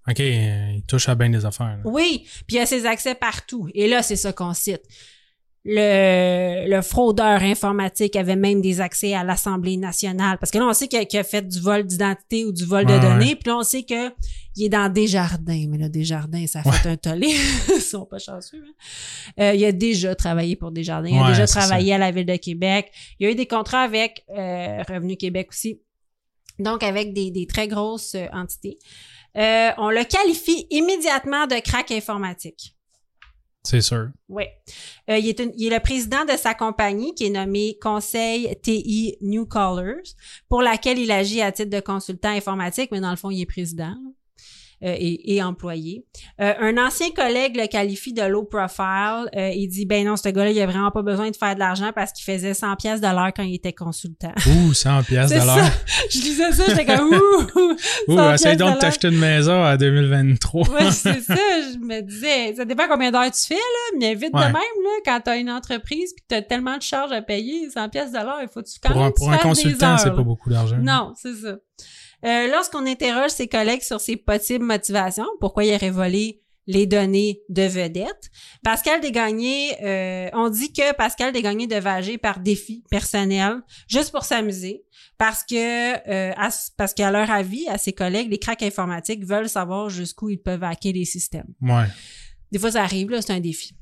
OK, 0.08 0.20
euh, 0.20 0.72
il 0.76 0.82
touche 0.86 1.08
à 1.08 1.14
bien 1.14 1.30
des 1.30 1.44
affaires. 1.46 1.78
là. 1.78 1.82
Oui, 1.84 2.26
puis 2.46 2.56
il 2.56 2.58
a 2.60 2.66
ses 2.66 2.84
accès 2.86 3.14
partout. 3.14 3.68
Et 3.74 3.88
là, 3.88 4.02
c'est 4.02 4.16
ça 4.16 4.32
qu'on 4.32 4.52
cite. 4.52 4.82
Le, 5.66 6.68
le 6.68 6.82
fraudeur 6.82 7.40
informatique 7.42 8.16
avait 8.16 8.36
même 8.36 8.60
des 8.60 8.82
accès 8.82 9.14
à 9.14 9.24
l'Assemblée 9.24 9.78
nationale. 9.78 10.36
Parce 10.38 10.50
que 10.50 10.58
là, 10.58 10.66
on 10.66 10.74
sait 10.74 10.88
qu'il 10.88 11.18
a, 11.18 11.24
fait 11.24 11.40
du 11.48 11.58
vol 11.58 11.84
d'identité 11.84 12.44
ou 12.44 12.52
du 12.52 12.66
vol 12.66 12.84
de 12.84 12.92
Ouais, 12.92 13.00
données. 13.00 13.34
Puis 13.34 13.44
là, 13.48 13.56
on 13.56 13.62
sait 13.62 13.82
que 13.82 14.10
il 14.56 14.66
est 14.66 14.68
dans 14.68 14.92
Desjardins. 14.92 15.64
Mais 15.70 15.78
là, 15.78 15.88
Desjardins, 15.88 16.46
ça 16.46 16.60
a 16.62 16.70
fait 16.70 16.90
un 16.90 16.96
tollé. 16.98 17.34
Ils 17.74 17.80
sont 17.80 18.04
pas 18.04 18.18
chanceux. 18.18 18.62
hein. 18.62 19.42
Euh, 19.42 19.54
il 19.54 19.64
a 19.64 19.72
déjà 19.72 20.14
travaillé 20.14 20.54
pour 20.54 20.70
Desjardins. 20.70 21.08
Il 21.08 21.18
a 21.18 21.28
déjà 21.28 21.46
travaillé 21.46 21.94
à 21.94 21.98
la 21.98 22.10
Ville 22.10 22.26
de 22.26 22.36
Québec. 22.36 22.92
Il 23.18 23.26
a 23.26 23.30
eu 23.30 23.34
des 23.34 23.46
contrats 23.46 23.80
avec 23.84 24.22
euh, 24.36 24.82
Revenu 24.86 25.16
Québec 25.16 25.48
aussi. 25.50 25.80
Donc, 26.58 26.82
avec 26.82 27.14
des, 27.14 27.30
des 27.30 27.46
très 27.46 27.68
grosses 27.68 28.16
entités. 28.34 28.78
Euh, 29.36 29.70
on 29.78 29.90
le 29.90 30.04
qualifie 30.04 30.66
immédiatement 30.70 31.46
de 31.46 31.60
crack 31.60 31.90
informatique. 31.90 32.76
C'est 33.66 33.80
sûr. 33.80 34.08
Oui. 34.28 34.44
Euh, 35.08 35.16
il, 35.16 35.26
est 35.28 35.40
une- 35.40 35.52
il 35.56 35.72
est 35.72 35.76
le 35.76 35.82
président 35.82 36.24
de 36.26 36.36
sa 36.36 36.52
compagnie 36.54 37.14
qui 37.14 37.24
est 37.26 37.30
nommée 37.30 37.78
Conseil 37.80 38.54
TI 38.62 39.16
New 39.22 39.46
Callers, 39.46 40.02
pour 40.50 40.60
laquelle 40.60 40.98
il 40.98 41.10
agit 41.10 41.40
à 41.40 41.50
titre 41.50 41.70
de 41.70 41.80
consultant 41.80 42.28
informatique, 42.28 42.90
mais 42.92 43.00
dans 43.00 43.10
le 43.10 43.16
fond, 43.16 43.30
il 43.30 43.40
est 43.40 43.46
président 43.46 43.94
et, 44.82 45.34
et 45.34 45.42
employé. 45.42 46.04
Euh, 46.40 46.52
un 46.60 46.76
ancien 46.78 47.10
collègue 47.10 47.56
le 47.56 47.66
qualifie 47.66 48.12
de 48.12 48.22
low 48.22 48.44
profile. 48.44 49.28
Euh, 49.36 49.50
il 49.50 49.68
dit, 49.68 49.86
ben 49.86 50.04
non, 50.06 50.16
ce 50.16 50.28
gars-là, 50.28 50.50
il 50.50 50.60
a 50.60 50.66
vraiment 50.66 50.90
pas 50.90 51.02
besoin 51.02 51.30
de 51.30 51.36
faire 51.36 51.54
de 51.54 51.60
l'argent 51.60 51.90
parce 51.94 52.12
qu'il 52.12 52.24
faisait 52.24 52.54
100 52.54 52.76
pièces 52.76 53.00
de 53.00 53.06
l'heure 53.06 53.32
quand 53.34 53.42
il 53.42 53.54
était 53.54 53.72
consultant. 53.72 54.32
Ouh, 54.46 54.74
100 54.74 55.02
pièces 55.04 55.30
de 55.30 55.36
l'heure. 55.36 55.70
Je 56.10 56.18
lisais 56.18 56.52
ça, 56.52 56.64
j'étais 56.68 56.84
comme, 56.84 57.08
ouh! 57.08 57.72
Ouh, 58.08 58.16
100 58.16 58.32
essaye 58.34 58.56
donc 58.56 58.74
de 58.74 58.80
t'acheter 58.80 59.08
une 59.08 59.18
maison 59.18 59.62
à 59.62 59.76
2023. 59.76 60.68
Ouais, 60.68 60.90
c'est 60.90 61.20
ça. 61.20 61.34
Je 61.34 61.78
me 61.78 62.00
disais, 62.02 62.54
ça 62.54 62.64
dépend 62.64 62.84
combien 62.88 63.10
d'heures 63.10 63.30
tu 63.30 63.46
fais, 63.46 63.54
là, 63.54 63.98
mais 63.98 64.14
vite 64.14 64.32
de 64.32 64.38
même, 64.38 64.54
là, 64.54 64.90
quand 65.04 65.20
t'as 65.24 65.38
une 65.38 65.50
entreprise 65.50 66.12
puis 66.14 66.22
que 66.22 66.28
t'as 66.28 66.42
tellement 66.42 66.76
de 66.76 66.82
charges 66.82 67.12
à 67.12 67.22
payer, 67.22 67.70
100 67.70 67.88
pièces 67.88 68.12
de 68.12 68.18
l'heure, 68.18 68.40
il 68.42 68.48
faut 68.48 68.62
que 68.62 68.68
tu 68.68 68.78
quand 68.82 68.92
pour 68.92 69.00
même 69.00 69.08
un, 69.08 69.38
pour 69.38 69.50
consultant, 69.50 69.98
c'est 69.98 70.10
pas 70.10 70.22
beaucoup 70.22 70.50
d'argent. 70.50 70.76
Non, 70.80 71.12
c'est 71.16 71.34
ça. 71.34 71.56
Euh, 72.24 72.48
Lorsqu'on 72.50 72.86
interroge 72.86 73.30
ses 73.30 73.48
collègues 73.48 73.82
sur 73.82 74.00
ses 74.00 74.16
possibles 74.16 74.64
motivations, 74.64 75.26
pourquoi 75.40 75.64
il 75.64 75.74
aurait 75.74 75.90
volé 75.90 76.40
les 76.66 76.86
données 76.86 77.42
de 77.50 77.60
vedettes, 77.62 78.30
Pascal 78.62 79.02
Desgagnés, 79.02 79.72
euh, 79.82 80.30
on 80.32 80.48
dit 80.48 80.72
que 80.72 80.94
Pascal 80.94 81.30
Desgagnés 81.30 81.66
devait 81.66 81.90
agir 81.90 82.18
par 82.18 82.40
défi 82.40 82.82
personnel, 82.90 83.56
juste 83.86 84.10
pour 84.10 84.24
s'amuser, 84.24 84.82
parce 85.18 85.44
que 85.44 85.54
euh, 86.08 86.32
à- 86.38 86.48
parce 86.78 86.94
qu'à 86.94 87.10
leur 87.10 87.30
avis, 87.30 87.68
à 87.68 87.76
ses 87.76 87.92
collègues, 87.92 88.30
les 88.30 88.38
cracks 88.38 88.62
informatiques 88.62 89.26
veulent 89.26 89.50
savoir 89.50 89.90
jusqu'où 89.90 90.30
ils 90.30 90.40
peuvent 90.40 90.64
hacker 90.64 90.94
les 90.94 91.04
systèmes. 91.04 91.48
Ouais. 91.60 91.84
Des 92.50 92.58
fois, 92.58 92.70
ça 92.72 92.82
arrive, 92.82 93.10
là, 93.10 93.20
c'est 93.20 93.34
un 93.34 93.40
défi. 93.40 93.74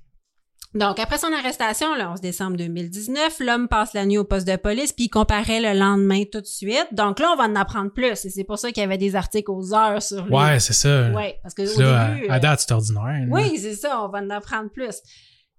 Donc, 0.75 0.99
après 0.99 1.19
son 1.19 1.33
arrestation, 1.33 1.95
le 1.95 2.03
11 2.03 2.21
décembre 2.21 2.57
2019, 2.57 3.41
l'homme 3.41 3.69
passe 3.69 3.93
la 3.93 4.07
nuit 4.07 4.17
au 4.17 4.25
poste 4.25 4.47
de 4.47 4.57
police, 4.57 4.93
puis 4.93 5.05
il 5.05 5.09
comparait 5.11 5.61
le 5.61 5.79
lendemain 5.79 6.23
tout 6.31 6.41
de 6.41 6.47
suite. 6.47 6.89
Donc 6.93 7.21
là, 7.21 7.31
on 7.33 7.37
va 7.37 7.45
en 7.45 7.57
apprendre 7.57 7.93
plus. 7.93 8.25
Et 8.25 8.31
c'est 8.31 8.45
pour 8.45 8.59
ça 8.59 8.73
qu'il 8.73 8.81
y 8.81 8.85
avait 8.85 8.99
des 8.99 9.15
articles 9.15 9.51
aux 9.51 9.75
heures 9.75 10.03
sur 10.03 10.25
lui. 10.25 10.35
Ouais, 10.35 10.59
c'est 10.61 10.73
ça. 10.73 11.11
Ouais, 11.11 11.39
parce 11.43 11.55
que 11.55 11.63
au 11.63 11.77
début... 11.77 12.29
à, 12.29 12.33
à 12.33 12.37
euh, 12.37 12.41
date, 12.41 12.61
c'est 12.61 12.73
ordinaire. 12.73 13.27
oui, 13.31 13.59
c'est 13.59 13.75
ça, 13.75 14.03
on 14.03 14.09
va 14.09 14.21
en 14.21 14.31
apprendre 14.31 14.71
plus. 14.71 14.97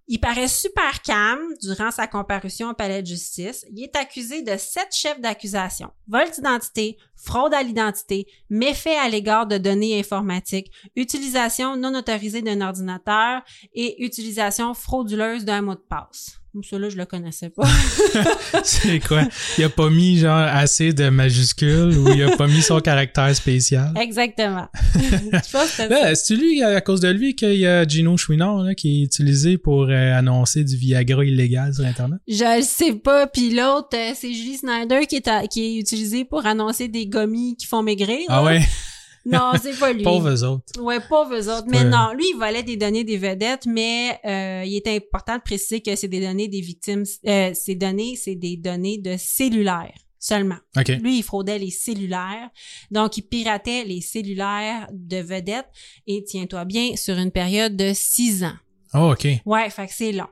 Il 0.07 0.19
paraît 0.19 0.49
super 0.49 1.01
calme 1.01 1.53
durant 1.61 1.89
sa 1.91 2.07
comparution 2.07 2.71
au 2.71 2.73
palais 2.73 3.01
de 3.01 3.07
justice. 3.07 3.65
Il 3.71 3.83
est 3.83 3.95
accusé 3.95 4.41
de 4.41 4.57
sept 4.57 4.93
chefs 4.93 5.21
d'accusation. 5.21 5.91
Vol 6.07 6.29
d'identité, 6.29 6.97
fraude 7.15 7.53
à 7.53 7.63
l'identité, 7.63 8.25
méfait 8.49 8.97
à 8.97 9.09
l'égard 9.09 9.47
de 9.47 9.57
données 9.57 9.99
informatiques, 9.99 10.71
utilisation 10.95 11.77
non 11.77 11.93
autorisée 11.97 12.41
d'un 12.41 12.61
ordinateur 12.61 13.41
et 13.73 14.03
utilisation 14.03 14.73
frauduleuse 14.73 15.45
d'un 15.45 15.61
mot 15.61 15.75
de 15.75 15.83
passe. 15.89 16.39
Celui-là, 16.61 16.89
je 16.89 16.97
le 16.97 17.05
connaissais 17.05 17.49
pas. 17.49 17.63
c'est 18.63 18.99
quoi? 18.99 19.23
Il 19.57 19.63
a 19.63 19.69
pas 19.69 19.89
mis 19.89 20.19
genre 20.19 20.37
assez 20.37 20.93
de 20.93 21.09
majuscules 21.09 21.97
ou 21.97 22.09
il 22.13 22.21
a 22.21 22.37
pas 22.37 22.45
mis 22.45 22.61
son 22.61 22.79
caractère 22.79 23.35
spécial? 23.35 23.91
Exactement. 23.99 24.67
Là, 25.89 26.13
c'est 26.13 26.35
lui, 26.35 26.61
à 26.61 26.79
cause 26.81 26.99
de 26.99 27.09
lui, 27.09 27.35
qu'il 27.35 27.55
y 27.55 27.65
a 27.65 27.87
Gino 27.87 28.15
Chouinard 28.17 28.57
là, 28.63 28.75
qui 28.75 29.01
est 29.01 29.05
utilisé 29.05 29.57
pour 29.57 29.85
euh, 29.89 30.13
annoncer 30.15 30.63
du 30.63 30.75
Viagra 30.77 31.25
illégal 31.25 31.73
sur 31.73 31.85
Internet? 31.85 32.19
Je 32.27 32.57
le 32.57 32.61
sais 32.63 32.93
pas. 32.93 33.25
Puis 33.25 33.49
l'autre, 33.49 33.89
euh, 33.95 34.11
c'est 34.15 34.31
Julie 34.31 34.57
Snyder 34.57 35.07
qui 35.07 35.15
est, 35.15 35.27
à- 35.27 35.47
qui 35.47 35.63
est 35.63 35.79
utilisée 35.79 36.23
pour 36.23 36.45
annoncer 36.45 36.87
des 36.87 37.07
gommis 37.13 37.55
qui 37.55 37.65
font 37.65 37.83
maigrir. 37.83 38.25
Ah 38.27 38.37
là. 38.37 38.43
ouais? 38.43 38.61
Non, 39.25 39.53
c'est 39.61 39.79
pas 39.79 39.93
lui. 39.93 40.03
Pauvres 40.03 40.31
eux 40.31 40.43
autres. 40.43 40.81
Ouais, 40.81 40.99
pauvres 40.99 41.33
eux 41.33 41.49
autres. 41.49 41.67
Mais 41.67 41.85
non, 41.85 42.11
lui, 42.13 42.25
il 42.33 42.37
volait 42.37 42.61
des 42.61 42.75
données 42.75 43.05
des 43.05 43.15
vedettes, 43.15 43.65
mais 43.65 44.19
euh, 44.25 44.65
il 44.65 44.75
est 44.75 44.87
important 44.87 45.37
de 45.37 45.41
préciser 45.41 45.79
que 45.79 45.95
c'est 45.95 46.09
des 46.09 46.19
données 46.19 46.49
des 46.49 46.59
victimes. 46.59 47.05
Euh, 47.25 47.51
ces 47.53 47.75
données, 47.75 48.17
c'est 48.17 48.35
des 48.35 48.57
données 48.57 48.97
de 48.97 49.15
cellulaires 49.17 49.93
seulement. 50.19 50.57
Lui, 51.01 51.19
il 51.19 51.23
fraudait 51.23 51.59
les 51.59 51.69
cellulaires. 51.69 52.49
Donc, 52.91 53.17
il 53.17 53.23
piratait 53.23 53.83
les 53.83 53.99
cellulaires 53.99 54.87
de 54.93 55.17
vedettes. 55.17 55.67
Et 56.07 56.23
tiens-toi 56.23 56.63
bien, 56.63 56.95
sur 56.95 57.17
une 57.17 57.31
période 57.31 57.75
de 57.75 57.91
six 57.93 58.43
ans. 58.43 58.55
Oh, 58.93 59.11
OK. 59.11 59.27
Ouais, 59.45 59.69
fait 59.69 59.87
que 59.87 59.93
c'est 59.93 60.13
long. 60.13 60.27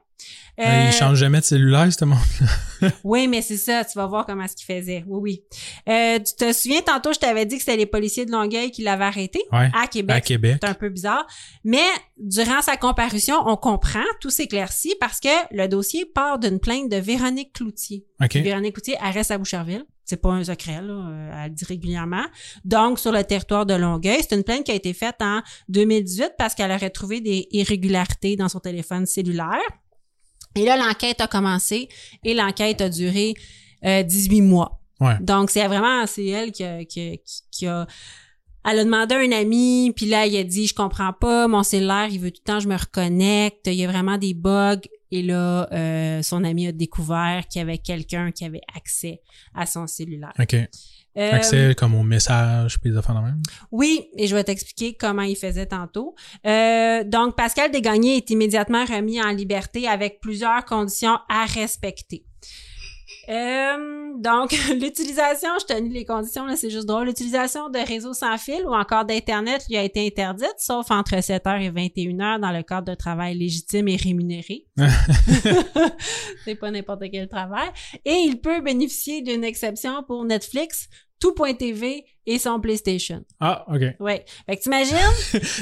Euh, 0.60 0.64
Euh, 0.64 0.86
Il 0.88 0.92
change 0.94 1.18
jamais 1.18 1.40
de 1.40 1.46
cellulaire, 1.46 1.88
ce 1.92 2.06
monde. 2.06 2.20
oui, 3.04 3.28
mais 3.28 3.42
c'est 3.42 3.58
ça, 3.58 3.84
tu 3.86 3.98
vas 3.98 4.06
voir 4.06 4.26
comment 4.26 4.48
ce 4.48 4.56
qu'il 4.56 4.66
faisait. 4.66 5.04
Oui, 5.08 5.20
oui. 5.22 5.44
Euh, 5.90 6.20
tu 6.20 6.34
te 6.36 6.52
souviens, 6.54 6.82
tantôt, 6.82 7.14
je 7.14 7.20
t'avais 7.20 7.46
dit 7.46 7.56
que 7.56 7.62
c'était 7.64 7.78
les 7.78 7.86
policiers 7.86 8.26
de 8.26 8.32
Longueuil 8.32 8.70
qui 8.72 8.84
l'avaient 8.84 9.06
arrêté 9.06 9.42
Ouais. 9.52 9.70
à 9.74 9.88
Québec. 9.88 10.16
À 10.16 10.22
Québec. 10.22 10.58
C'est 10.62 10.70
un 10.70 10.74
peu 10.74 10.90
bizarre. 10.90 11.26
Mais 11.64 11.86
durant 12.18 12.62
sa 12.62 12.78
comparution, 12.78 13.36
on 13.46 13.56
comprend, 13.56 14.04
tout 14.20 14.30
s'éclaircit 14.30 14.96
parce 15.00 15.20
que 15.20 15.30
le 15.52 15.68
dossier 15.68 16.06
part 16.06 16.38
d'une 16.40 16.60
plainte 16.60 16.90
de 16.92 16.98
Véronique 16.98 17.54
Cloutier. 17.54 18.06
Véronique 18.20 18.74
Cloutier 18.74 18.98
elle 19.04 19.14
reste 19.14 19.32
à 19.32 19.38
Boucherville. 19.38 19.86
C'est 20.04 20.18
pas 20.22 20.32
un 20.32 20.44
secret, 20.44 20.82
là. 20.82 20.94
euh, 20.94 21.32
Elle 21.46 21.50
le 21.52 21.56
dit 21.56 21.64
régulièrement. 21.64 22.26
Donc, 22.66 23.00
sur 23.00 23.14
le 23.14 23.24
territoire 23.24 23.66
de 23.66 23.74
Longueuil, 23.76 24.18
c'est 24.20 24.36
une 24.36 24.44
plainte 24.44 24.66
qui 24.66 24.72
a 24.72 24.76
été 24.76 24.92
faite 24.94 25.16
en 25.22 25.42
2018 25.70 26.34
parce 26.38 26.54
qu'elle 26.54 26.72
aurait 26.72 26.90
trouvé 26.90 27.22
des 27.22 27.48
irrégularités 27.52 28.36
dans 28.36 28.50
son 28.50 28.60
téléphone 28.60 29.06
cellulaire. 29.06 29.62
Et 30.56 30.66
là, 30.66 30.78
l'enquête 30.78 31.22
a 31.22 31.28
commencé 31.28 31.88
et 32.24 32.34
l'enquête 32.34 32.82
a 32.82 32.90
duré 32.90 33.34
euh, 33.86 34.04
18 34.04 34.42
mois. 34.42 34.82
Ouais. 35.00 35.16
Donc, 35.22 35.50
c'est 35.50 35.66
vraiment, 35.68 36.06
c'est 36.06 36.26
elle 36.28 36.52
qui 36.52 36.64
a, 36.64 36.84
qui, 36.86 37.20
qui- 37.26 37.42
qui 37.52 37.68
a- 37.68 37.88
elle 38.64 38.78
a 38.80 38.84
demandé 38.84 39.16
à 39.16 39.20
un 39.20 39.32
ami, 39.32 39.92
puis 39.96 40.06
là, 40.06 40.28
il 40.28 40.38
a 40.38 40.44
dit, 40.44 40.68
je 40.68 40.76
comprends 40.76 41.14
pas, 41.14 41.48
mon 41.48 41.64
cellulaire, 41.64 42.08
il 42.12 42.20
veut 42.20 42.30
tout 42.30 42.42
le 42.46 42.52
temps, 42.54 42.60
je 42.60 42.68
me 42.68 42.76
reconnecte, 42.78 43.66
il 43.66 43.74
y 43.74 43.84
a 43.84 43.88
vraiment 43.88 44.18
des 44.20 44.36
bugs. 44.36 44.82
Et 45.14 45.24
là, 45.24 45.68
euh, 45.74 46.22
son 46.22 46.44
ami 46.44 46.68
a 46.68 46.72
découvert 46.72 47.48
qu'il 47.50 47.60
y 47.60 47.62
avait 47.64 47.80
quelqu'un 47.80 48.32
qui 48.32 48.46
avait 48.46 48.62
accès 48.78 49.22
à 49.56 49.66
son 49.66 49.88
cellulaire. 49.88 50.32
OK. 50.40 50.56
Euh, 51.18 51.34
Accès 51.34 51.76
comme 51.76 51.96
au 51.96 52.04
message, 52.04 52.80
puis 52.80 52.92
des 52.92 52.98
affaires 52.98 53.16
de 53.16 53.22
même. 53.22 53.42
oui, 53.72 54.08
et 54.16 54.28
je 54.28 54.36
vais 54.36 54.44
t'expliquer 54.44 54.94
comment 54.94 55.24
il 55.24 55.36
faisait 55.36 55.66
tantôt. 55.66 56.16
Euh, 56.46 57.04
donc, 57.04 57.36
Pascal 57.36 57.70
Desgagnés 57.72 58.18
est 58.18 58.30
immédiatement 58.30 58.86
remis 58.86 59.22
en 59.22 59.32
liberté 59.32 59.88
avec 59.88 60.20
plusieurs 60.22 60.64
conditions 60.64 61.18
à 61.28 61.46
respecter. 61.46 62.26
Euh, 63.30 64.12
donc, 64.18 64.52
l'utilisation, 64.82 65.50
je 65.60 65.66
te 65.66 65.80
lis 65.80 65.90
les 65.90 66.06
conditions, 66.06 66.46
là, 66.46 66.56
c'est 66.56 66.70
juste 66.70 66.88
drôle. 66.88 67.08
L'utilisation 67.08 67.70
de 67.70 67.80
réseaux 67.80 68.14
sans 68.14 68.38
fil 68.38 68.64
ou 68.66 68.74
encore 68.74 69.06
d'Internet 69.06 69.66
lui 69.70 69.78
a 69.78 69.84
été 69.84 70.06
interdite, 70.06 70.56
sauf 70.58 70.90
entre 70.92 71.16
7h 71.16 71.62
et 71.62 71.72
21h 71.72 72.40
dans 72.40 72.52
le 72.52 72.64
cadre 72.64 72.92
de 72.92 72.96
travail 72.96 73.36
légitime 73.36 73.88
et 73.88 73.96
rémunéré. 73.96 74.66
c'est 76.46 76.56
pas 76.56 76.72
n'importe 76.72 77.04
quel 77.12 77.28
travail. 77.28 77.70
Et 78.06 78.14
il 78.14 78.40
peut 78.40 78.62
bénéficier 78.62 79.22
d'une 79.22 79.44
exception 79.44 80.04
pour 80.04 80.26
Netflix, 80.26 80.88
tout.tv 81.20 82.06
et 82.26 82.40
son 82.40 82.60
PlayStation. 82.60 83.24
Ah, 83.40 83.66
OK. 83.68 83.82
Ouais. 84.00 84.26
Fait 84.46 84.58
que 84.58 84.62
t'imagines, 84.62 84.98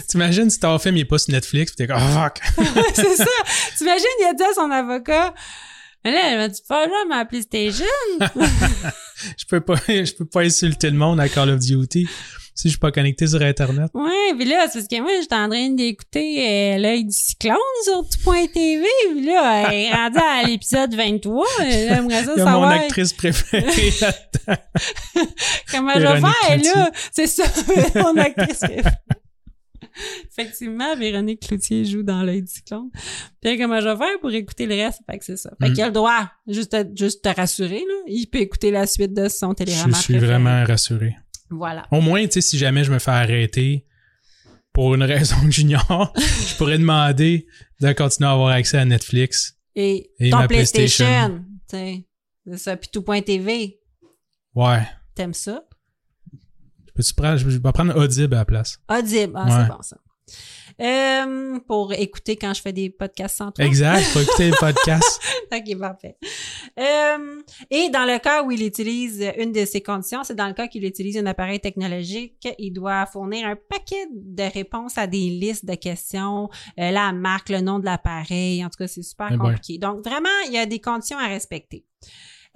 T'imagines 0.08 0.50
si 0.50 0.60
ton 0.60 0.78
film 0.80 0.98
il 0.98 1.02
est 1.02 1.06
pas 1.06 1.18
sur 1.18 1.34
Netflix, 1.34 1.74
puis 1.74 1.86
t'es 1.86 1.94
comme, 1.94 2.02
oh, 2.02 2.20
fuck. 2.20 2.40
c'est 2.94 3.16
ça. 3.16 3.26
T'imagines, 3.78 4.06
il 4.22 4.26
a 4.30 4.34
dit 4.34 4.44
à 4.44 4.54
son 4.54 4.72
avocat, 4.72 5.34
mais 6.10 6.16
là, 6.16 6.32
elle 6.32 6.38
m'a 6.38 6.48
dit 6.48 6.62
pas 6.68 6.86
là 6.86 7.06
ma 7.08 7.26
PlayStation. 7.26 7.86
je 9.38 9.46
peux 9.48 9.62
pas, 9.62 9.76
je 9.88 10.14
peux 10.14 10.26
pas 10.26 10.42
insulter 10.42 10.90
le 10.90 10.98
monde 10.98 11.20
à 11.20 11.30
Call 11.30 11.50
of 11.50 11.60
Duty 11.60 12.08
si 12.56 12.68
je 12.68 12.70
suis 12.72 12.80
pas 12.80 12.92
connecté 12.92 13.26
sur 13.26 13.42
Internet. 13.42 13.90
Ouais, 13.94 14.34
puis 14.38 14.44
là, 14.44 14.68
c'est 14.68 14.80
parce 14.80 14.88
que 14.90 15.02
moi, 15.02 15.12
j'étais 15.22 15.36
en 15.36 15.48
train 15.48 15.70
d'écouter 15.70 16.46
euh, 16.46 16.78
l'œil 16.78 17.06
du 17.06 17.16
cyclone 17.16 17.56
sur 17.86 18.02
tout.tv, 18.02 18.86
puis 19.12 19.26
là, 19.26 19.72
elle 19.72 19.80
est 19.80 19.92
rendue 19.94 20.18
à 20.18 20.44
l'épisode 20.46 20.94
23. 20.94 21.46
et 21.62 21.86
là, 21.86 21.96
J'aimerais 21.96 22.26
ça 22.26 22.34
Il 22.36 22.40
y 22.40 22.42
a 22.42 22.52
mon 22.52 22.64
actrice 22.64 23.14
préférée 23.14 23.64
là-dedans. 24.02 24.62
comment 25.72 25.94
je 25.96 26.00
vais 26.00 26.20
faire, 26.20 26.76
là? 26.76 26.92
C'est 27.14 27.28
ça, 27.28 27.44
mon 27.96 28.18
actrice 28.18 28.60
préférée. 28.60 28.92
Effectivement, 30.32 30.96
Véronique 30.96 31.42
Cloutier 31.48 31.86
joue 31.86 32.04
dans 32.04 32.24
l'œil 32.24 32.42
du 32.42 32.48
cyclone. 32.52 32.90
Puis 33.42 33.58
comment 33.58 33.80
je 33.82 33.88
vais 33.88 33.98
faire 33.98 34.20
pour 34.22 34.32
écouter 34.32 34.66
le 34.66 34.76
reste? 34.76 35.00
Fait 35.10 35.18
que 35.18 35.26
c'est 35.26 35.38
ça. 35.38 35.52
Fait 35.62 35.70
Mm. 35.70 35.74
qu'il 35.74 35.84
a 35.84 35.88
le 35.88 35.94
droit, 35.94 36.32
juste 36.48 36.72
te, 36.72 36.86
juste 36.96 37.24
te 37.24 37.30
rassurer, 37.30 37.80
là. 37.80 37.96
Il 38.08 38.28
peut 38.28 38.40
écouter 38.40 38.72
la 38.72 38.86
suite 38.88 39.14
de 39.14 39.28
son 39.30 39.50
Je 39.52 39.56
téléroman 39.64 39.94
suis 39.96 40.14
préféré. 40.14 40.34
vraiment 40.34 40.64
rassuré. 40.66 41.16
Voilà. 41.50 41.86
Au 41.92 42.02
moins, 42.02 42.24
tu 42.26 42.34
sais, 42.34 42.42
si 42.42 42.58
jamais 42.58 42.84
je 42.84 42.92
me 42.92 43.00
fais 43.00 43.12
arrêter 43.12 43.86
pour 44.74 44.94
une 44.96 45.04
raison 45.04 45.36
que 45.46 45.52
j'ignore, 45.52 46.14
je 46.18 46.56
pourrais 46.58 46.78
demander 46.78 47.48
de 47.82 47.92
continuer 47.94 48.30
à 48.30 48.34
avoir 48.34 48.50
accès 48.50 48.78
à 48.78 48.86
Netflix. 48.86 49.56
Et, 49.76 50.12
Et 50.20 50.30
ton 50.30 50.38
ma 50.40 50.48
PlayStation, 50.48 51.06
PlayStation. 51.70 52.04
C'est 52.46 52.58
ça. 52.58 52.78
Puis 52.78 52.90
tout.tv, 52.92 53.80
Ouais. 54.56 54.82
t'aimes 55.16 55.34
ça? 55.34 55.64
Peux-tu 57.00 57.14
prendre, 57.14 57.38
je 57.38 57.48
vais 57.48 57.72
prendre 57.72 57.96
Audible 57.98 58.34
à 58.34 58.40
la 58.40 58.46
place. 58.46 58.78
Audible. 58.90 59.32
Ah, 59.34 59.46
Ouais. 59.46 59.52
c'est 59.64 59.70
bon, 59.72 59.82
ça. 59.82 59.98
Euh, 60.82 61.60
pour 61.66 61.94
écouter 61.94 62.36
quand 62.36 62.54
je 62.54 62.62
fais 62.62 62.74
des 62.74 62.90
podcasts 62.90 63.38
sans 63.38 63.52
toi. 63.54 63.64
Exact. 63.64 64.02
Faut 64.02 64.20
écouter 64.20 64.50
le 64.50 64.56
podcast. 64.60 65.22
OK, 65.54 65.78
parfait. 65.80 66.18
Euh, 66.78 67.42
et 67.72 67.90
dans 67.90 68.04
le 68.06 68.20
cas 68.20 68.44
où 68.44 68.52
il 68.52 68.66
utilise 68.66 69.26
une 69.38 69.54
de 69.54 69.64
ces 69.64 69.80
conditions, 69.82 70.26
c'est 70.26 70.36
dans 70.36 70.48
le 70.48 70.54
cas 70.54 70.68
qu'il 70.68 70.84
utilise 70.86 71.18
un 71.18 71.26
appareil 71.26 71.62
technologique, 71.62 72.48
il 72.60 72.72
doit 72.74 73.06
fournir 73.06 73.48
un 73.48 73.56
paquet 73.56 74.08
de 74.14 74.44
réponses 74.54 74.98
à 74.98 75.08
des 75.08 75.30
listes 75.30 75.66
de 75.66 75.76
questions, 75.76 76.50
euh, 76.80 76.92
la 76.92 77.14
marque, 77.14 77.48
le 77.50 77.62
nom 77.62 77.80
de 77.80 77.86
l'appareil. 77.86 78.64
En 78.66 78.70
tout 78.70 78.78
cas, 78.78 78.88
c'est 78.88 79.04
super 79.04 79.30
Eh 79.32 79.38
boy. 79.38 79.52
compliqué. 79.54 79.78
Donc, 79.78 80.06
vraiment, 80.06 80.28
il 80.48 80.54
y 80.54 80.58
a 80.58 80.66
des 80.66 80.80
conditions 80.80 81.18
à 81.18 81.28
respecter. 81.28 81.86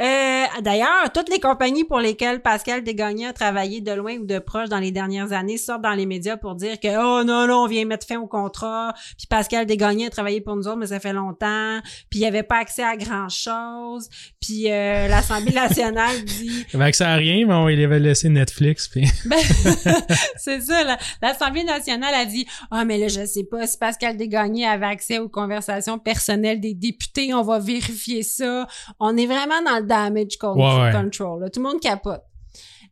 Euh, 0.02 0.34
D'ailleurs, 0.62 1.12
toutes 1.14 1.30
les 1.30 1.40
compagnies 1.40 1.84
pour 1.84 2.00
lesquelles 2.00 2.42
Pascal 2.42 2.84
Desgagnés 2.84 3.28
a 3.28 3.34
travaillé 3.34 3.82
de 3.82 3.92
loin 3.92 4.18
ou 4.18 4.26
de 4.26 4.40
proche 4.40 4.70
dans 4.70 4.80
les 4.80 4.92
dernières 4.92 5.32
années 5.32 5.58
sortent 5.58 5.82
dans 5.82 5.94
les 5.94 6.06
médias 6.06 6.38
pour 6.38 6.56
dire 6.56 6.80
que 6.80 6.88
oh 6.88 7.24
non 7.24 7.48
non 7.48 7.64
on 7.64 7.68
vient 7.68 7.86
mettre 7.86 8.06
fin 8.06 8.20
au 8.20 8.28
contrat. 8.28 8.94
Puis 9.18 9.28
Pascal 9.28 9.66
Desgagnés 9.66 10.08
a 10.08 10.10
travaillé 10.10 10.42
pour 10.42 10.56
nous 10.56 10.68
autres 10.68 10.78
mais 10.78 10.88
ça 10.88 11.00
fait 11.00 11.14
longtemps. 11.14 11.80
Puis 12.10 12.20
il 12.20 12.26
avait 12.26 12.44
pas 12.44 12.58
accès 12.58 12.84
à 12.84 12.96
grand 12.98 13.30
chose. 13.30 14.10
Puis 14.40 14.72
euh, 14.72 15.08
l'Assemblée 15.08 15.54
nationale 15.54 16.22
dit 16.26 16.66
Il 16.72 16.76
avait 16.76 16.86
accès 16.86 17.04
à 17.04 17.16
rien, 17.16 17.46
mais 17.48 17.54
on 17.54 17.70
il 17.70 17.84
avait 17.84 18.00
laissé 18.00 18.30
Netflix. 18.30 18.88
Puis... 18.88 19.06
ben, 19.26 19.40
c'est 20.38 20.62
ça, 20.62 20.84
là. 20.84 20.98
L'Assemblée 21.22 21.64
nationale 21.64 22.14
a 22.14 22.26
dit 22.26 22.46
Ah, 22.70 22.86
mais 22.86 22.98
là, 22.98 23.08
je 23.08 23.26
sais 23.26 23.44
pas 23.44 23.66
si 23.66 23.78
Pascal 23.78 24.18
Desgagnés 24.18 24.68
avait 24.68 24.86
accès 24.86 25.20
aux 25.20 25.30
conversations 25.30 25.98
personnelles 25.98 26.60
des 26.60 26.74
députés, 26.74 27.34
on 27.34 27.42
va 27.42 27.60
vérifier 27.60 28.24
ça. 28.24 28.68
On 29.00 29.18
est 29.18 29.26
vraiment 29.26 29.62
dans 29.66 29.78
le 29.78 29.83
damage 29.84 30.38
Ouais, 30.44 30.92
control. 30.94 31.42
là. 31.42 31.50
Tout 31.50 31.62
le 31.62 31.70
monde 31.70 31.80
capote. 31.82 32.22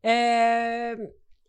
Euh, 0.06 0.96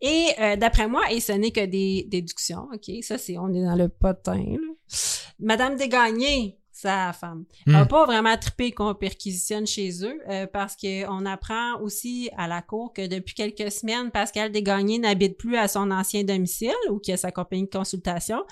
et 0.00 0.26
euh, 0.40 0.56
d'après 0.56 0.88
moi, 0.88 1.02
et 1.10 1.20
ce 1.20 1.32
n'est 1.32 1.52
que 1.52 1.64
des 1.64 2.06
déductions, 2.08 2.68
OK? 2.72 2.90
Ça, 3.02 3.18
c'est 3.18 3.38
on 3.38 3.52
est 3.54 3.62
dans 3.64 3.76
le 3.76 3.88
potin. 3.88 4.42
Là. 4.44 4.96
Madame 5.38 5.76
Desgagnés, 5.76 6.58
sa 6.72 7.12
femme, 7.12 7.44
Hmm. 7.66 7.76
a 7.76 7.86
pas 7.86 8.04
vraiment 8.06 8.36
trippé 8.36 8.72
qu'on 8.72 8.92
perquisitionne 8.94 9.66
chez 9.66 10.04
eux 10.04 10.18
euh, 10.28 10.46
parce 10.48 10.74
qu'on 10.76 11.24
apprend 11.26 11.78
aussi 11.80 12.28
à 12.36 12.48
la 12.48 12.60
cour 12.60 12.92
que 12.92 13.06
depuis 13.06 13.34
quelques 13.34 13.70
semaines, 13.70 14.10
Pascal 14.10 14.50
Desgagnés 14.50 14.98
n'habite 14.98 15.38
plus 15.38 15.56
à 15.56 15.68
son 15.68 15.90
ancien 15.92 16.24
domicile 16.24 16.74
ou 16.90 16.98
qu'il 16.98 17.14
a 17.14 17.16
sa 17.16 17.30
compagnie 17.30 17.64
de 17.64 17.70
consultation. 17.70 18.42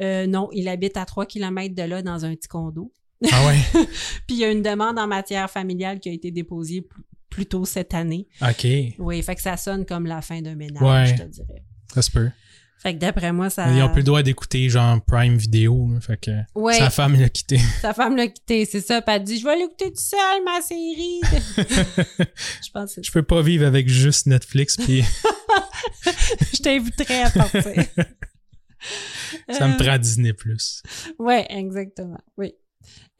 Non, 0.00 0.48
il 0.52 0.66
habite 0.68 0.96
à 0.96 1.04
3 1.04 1.26
km 1.26 1.74
de 1.76 1.82
là 1.84 2.02
dans 2.02 2.24
un 2.24 2.34
petit 2.34 2.48
condo. 2.48 2.90
Ah 3.32 3.46
ouais? 3.46 3.58
Puis 4.26 4.36
il 4.36 4.38
y 4.38 4.44
a 4.44 4.50
une 4.50 4.62
demande 4.62 4.98
en 4.98 5.06
matière 5.06 5.50
familiale 5.50 6.00
qui 6.00 6.08
a 6.08 6.12
été 6.12 6.30
déposée 6.30 6.82
plus, 6.82 7.02
plus 7.30 7.46
tôt 7.46 7.64
cette 7.64 7.94
année. 7.94 8.28
OK. 8.42 8.66
Oui, 8.98 9.22
fait 9.22 9.34
que 9.34 9.42
ça 9.42 9.56
sonne 9.56 9.84
comme 9.86 10.06
la 10.06 10.22
fin 10.22 10.40
d'un 10.42 10.54
ménage, 10.54 10.82
Ouais. 10.82 11.06
je 11.16 11.22
te 11.22 11.28
dirais. 11.28 11.62
Ça 11.94 12.02
se 12.02 12.10
peut. 12.10 12.30
Fait 12.82 12.94
que 12.94 12.98
d'après 12.98 13.32
moi, 13.32 13.48
ça... 13.48 13.72
Ils 13.72 13.82
ont 13.82 13.88
plus 13.88 14.00
le 14.00 14.04
droit 14.04 14.22
d'écouter 14.22 14.68
genre 14.68 15.00
Prime 15.04 15.36
Vidéo. 15.38 15.88
là, 15.92 16.00
fait 16.00 16.18
que 16.18 16.30
Ouais, 16.54 16.74
sa 16.78 16.90
femme 16.90 17.18
l'a 17.18 17.28
quitté. 17.30 17.58
sa 17.80 17.94
femme 17.94 18.16
l'a 18.16 18.28
quitté, 18.28 18.64
c'est 18.66 18.82
ça. 18.82 19.00
Puis 19.00 19.14
elle 19.14 19.24
dit, 19.24 19.38
je 19.38 19.44
vais 19.44 19.56
l'écouter 19.56 19.86
tout 19.90 20.02
seul, 20.02 20.44
ma 20.44 20.60
série. 20.60 21.20
je 22.64 22.70
pense 22.72 22.94
que 22.96 23.02
Je 23.02 23.10
peux 23.10 23.22
pas 23.22 23.40
vivre 23.40 23.64
avec 23.66 23.88
juste 23.88 24.26
Netflix 24.26 24.76
puis 24.76 25.02
je 26.52 26.62
t'inviterais 26.62 27.22
à 27.22 27.30
partir. 27.30 27.62
ça 29.50 29.66
me 29.68 29.74
Euh, 29.74 29.76
prend 29.78 29.98
Disney 29.98 30.32
Plus. 30.34 30.82
Ouais, 31.18 31.46
exactement. 31.48 32.20
Oui. 32.36 32.52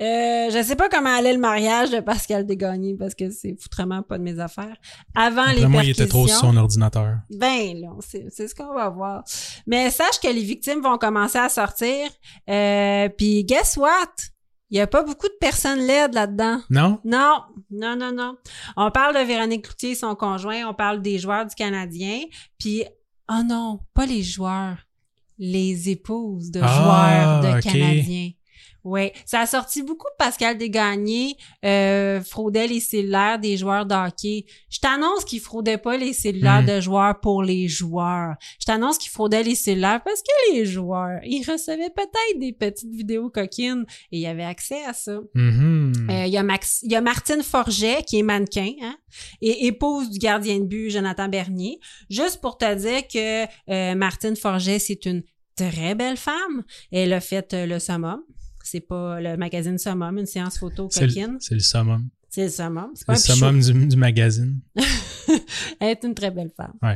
Euh, 0.02 0.50
je 0.50 0.62
sais 0.62 0.76
pas 0.76 0.88
comment 0.90 1.14
allait 1.16 1.32
le 1.32 1.38
mariage 1.38 1.90
de 1.90 2.00
Pascal 2.00 2.44
Desgagnés 2.44 2.94
parce 2.98 3.14
que 3.14 3.30
c'est 3.30 3.56
foutrement 3.58 4.02
pas 4.02 4.18
de 4.18 4.22
mes 4.22 4.38
affaires. 4.38 4.76
Avant 5.14 5.46
les 5.52 5.66
moi, 5.66 5.82
il 5.84 5.90
était 5.90 6.06
trop 6.06 6.28
sur 6.28 6.36
son 6.38 6.56
ordinateur. 6.56 7.16
Ben 7.30 7.80
là, 7.80 7.88
c'est 8.00 8.48
ce 8.48 8.54
qu'on 8.54 8.74
va 8.74 8.90
voir. 8.90 9.24
Mais 9.66 9.90
sache 9.90 10.20
que 10.22 10.28
les 10.28 10.42
victimes 10.42 10.82
vont 10.82 10.98
commencer 10.98 11.38
à 11.38 11.48
sortir. 11.48 12.08
Euh, 12.50 13.08
Puis 13.08 13.44
guess 13.44 13.76
what? 13.78 13.90
Il 14.68 14.76
y 14.76 14.80
a 14.80 14.86
pas 14.86 15.02
beaucoup 15.04 15.28
de 15.28 15.36
personnes 15.40 15.78
laides 15.86 16.12
là-dedans. 16.12 16.60
Non? 16.70 16.98
Non, 17.04 17.40
non, 17.70 17.96
non, 17.96 18.12
non. 18.12 18.36
On 18.76 18.90
parle 18.90 19.14
de 19.14 19.20
Véronique 19.20 19.64
Cloutier, 19.64 19.94
son 19.94 20.14
conjoint. 20.16 20.66
On 20.68 20.74
parle 20.74 21.00
des 21.00 21.18
joueurs 21.20 21.46
du 21.46 21.54
Canadien. 21.54 22.20
Puis, 22.58 22.82
oh 23.30 23.42
non, 23.48 23.78
pas 23.94 24.06
les 24.06 24.22
joueurs. 24.24 24.76
Les 25.38 25.88
épouses 25.90 26.50
de 26.50 26.60
Ah, 26.62 27.40
joueurs 27.42 27.56
de. 27.56 27.60
Canadiens. 27.62 28.30
Oui, 28.88 29.10
ça 29.24 29.40
a 29.40 29.46
sorti 29.46 29.82
beaucoup 29.82 30.06
de 30.12 30.16
Pascal 30.16 30.56
Desgagnés 30.56 31.36
euh, 31.64 32.20
fraudait 32.22 32.68
les 32.68 32.78
cellulaires 32.78 33.40
des 33.40 33.56
joueurs 33.56 33.84
de 33.84 33.94
hockey. 33.96 34.46
Je 34.70 34.78
t'annonce 34.78 35.24
qu'il 35.24 35.40
fraudait 35.40 35.76
pas 35.76 35.96
les 35.96 36.12
cellulaires 36.12 36.62
Hmm. 36.62 36.66
de 36.66 36.80
joueurs 36.80 37.18
pour 37.20 37.42
les 37.42 37.66
joueurs. 37.66 38.34
Je 38.60 38.64
t'annonce 38.66 38.96
qu'il 38.98 39.10
fraudait 39.10 39.42
les 39.42 39.56
cellulaires 39.56 40.00
parce 40.04 40.22
que 40.22 40.52
les 40.52 40.64
joueurs, 40.66 41.18
ils 41.24 41.42
recevaient 41.42 41.90
peut-être 41.90 42.38
des 42.38 42.52
petites 42.52 42.94
vidéos 42.94 43.28
coquines 43.28 43.84
et 44.12 44.18
ils 44.20 44.26
avaient 44.26 44.44
accès 44.44 44.84
à 44.84 44.92
ça. 44.92 45.18
Mhm. 45.34 46.06
Euh, 46.08 46.26
Il 46.26 46.32
y, 46.32 46.38
a 46.38 46.44
Max, 46.44 46.78
il 46.84 46.92
y 46.92 46.94
a 46.94 47.00
Martine 47.00 47.42
Forget, 47.42 48.04
qui 48.06 48.20
est 48.20 48.22
mannequin, 48.22 48.70
hein, 48.82 48.96
et 49.42 49.66
épouse 49.66 50.10
du 50.10 50.18
gardien 50.20 50.60
de 50.60 50.64
but, 50.66 50.90
Jonathan 50.90 51.28
Bernier. 51.28 51.80
Juste 52.08 52.40
pour 52.40 52.56
te 52.56 52.72
dire 52.74 53.02
que 53.08 53.46
euh, 53.72 53.94
Martine 53.96 54.36
Forget, 54.36 54.78
c'est 54.78 55.06
une 55.06 55.24
très 55.56 55.94
belle 55.96 56.16
femme. 56.16 56.62
Elle 56.92 57.12
a 57.12 57.20
fait 57.20 57.52
euh, 57.52 57.66
le 57.66 57.78
summum. 57.80 58.20
C'est 58.66 58.80
pas 58.80 59.20
le 59.20 59.36
magazine 59.36 59.78
Summum, 59.78 60.18
une 60.18 60.26
séance 60.26 60.58
photo 60.58 60.88
coquine. 60.88 61.36
c'est 61.40 61.54
le 61.54 61.60
summum. 61.60 62.08
C'est 62.28 62.42
le 62.44 62.48
summum. 62.50 62.90
C'est 62.94 63.08
le 63.08 63.16
summum 63.16 63.60
du, 63.60 63.86
du 63.86 63.96
magazine. 63.96 64.60
Elle 65.80 65.90
est 65.90 66.04
une 66.04 66.14
très 66.14 66.30
belle 66.30 66.50
femme. 66.56 66.72
Ouais. 66.82 66.94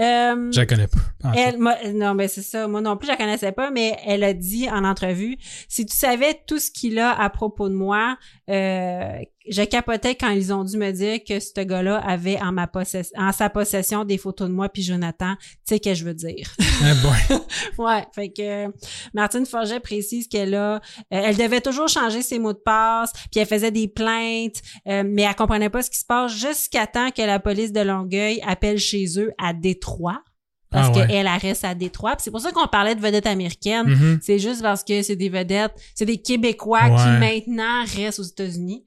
Euh, 0.00 0.50
Je 0.52 0.58
la 0.60 0.66
connais 0.66 0.88
pas. 0.88 1.32
Elle, 1.36 1.58
moi, 1.58 1.76
non, 1.94 2.14
mais 2.14 2.28
c'est 2.28 2.42
ça. 2.42 2.66
Moi 2.68 2.80
non 2.80 2.96
plus, 2.96 3.06
je 3.06 3.12
la 3.12 3.16
connaissais 3.16 3.52
pas, 3.52 3.70
mais 3.70 3.96
elle 4.06 4.24
a 4.24 4.32
dit 4.32 4.68
en 4.70 4.84
entrevue, 4.84 5.36
si 5.68 5.86
tu 5.86 5.96
savais 5.96 6.40
tout 6.46 6.58
ce 6.58 6.70
qu'il 6.70 6.98
a 6.98 7.10
à 7.12 7.30
propos 7.30 7.68
de 7.68 7.74
moi, 7.74 8.16
euh, 8.50 9.18
je 9.48 9.62
capotais 9.62 10.14
quand 10.14 10.30
ils 10.30 10.52
ont 10.52 10.64
dû 10.64 10.76
me 10.76 10.90
dire 10.92 11.18
que 11.26 11.40
ce 11.40 11.60
gars-là 11.60 11.96
avait 11.98 12.40
en 12.40 12.52
ma 12.52 12.66
possession, 12.66 13.12
en 13.18 13.32
sa 13.32 13.50
possession 13.50 14.04
des 14.04 14.18
photos 14.18 14.48
de 14.48 14.54
moi 14.54 14.68
puis 14.68 14.82
Jonathan. 14.82 15.34
Tu 15.40 15.74
sais 15.74 15.80
que 15.80 15.94
je 15.94 16.04
veux 16.04 16.14
dire. 16.14 16.48
Ah, 16.82 16.94
boy. 17.02 17.38
ouais. 17.78 18.04
Fait 18.14 18.28
que 18.30 18.66
Martine 19.14 19.46
Forget 19.46 19.80
précise 19.80 20.28
qu'elle 20.28 20.54
a, 20.54 20.76
euh, 20.76 20.78
elle 21.10 21.36
devait 21.36 21.60
toujours 21.60 21.88
changer 21.88 22.22
ses 22.22 22.38
mots 22.38 22.52
de 22.52 22.58
passe, 22.64 23.12
puis 23.30 23.40
elle 23.40 23.46
faisait 23.46 23.70
des 23.70 23.88
plaintes, 23.88 24.60
euh, 24.86 25.02
mais 25.06 25.22
elle 25.22 25.34
comprenait 25.34 25.70
pas 25.70 25.82
ce 25.82 25.90
qui 25.90 25.98
se 25.98 26.06
passe 26.06 26.32
jusqu'à 26.32 26.86
temps 26.86 27.10
que 27.10 27.22
la 27.22 27.38
police 27.40 27.72
de 27.72 27.80
Longueuil 27.80 28.40
appelle 28.46 28.78
chez 28.78 29.04
eux 29.18 29.32
à 29.42 29.52
Détroit. 29.52 30.22
Parce 30.70 30.88
Ah 30.88 31.00
ouais. 31.00 31.06
qu'elle 31.06 31.26
elle 31.26 31.38
reste 31.38 31.64
à 31.66 31.74
Détroit. 31.74 32.14
C'est 32.18 32.30
pour 32.30 32.40
ça 32.40 32.50
qu'on 32.50 32.66
parlait 32.66 32.94
de 32.94 33.00
vedettes 33.02 33.26
américaines. 33.26 33.88
Mhm. 33.88 34.20
C'est 34.22 34.38
juste 34.38 34.62
parce 34.62 34.82
que 34.82 35.02
c'est 35.02 35.16
des 35.16 35.28
vedettes, 35.28 35.74
c'est 35.94 36.06
des 36.06 36.16
Québécois 36.16 36.84
Ouais. 36.84 36.96
qui 36.96 37.08
maintenant 37.20 37.84
restent 37.94 38.20
aux 38.20 38.22
États-Unis. 38.22 38.82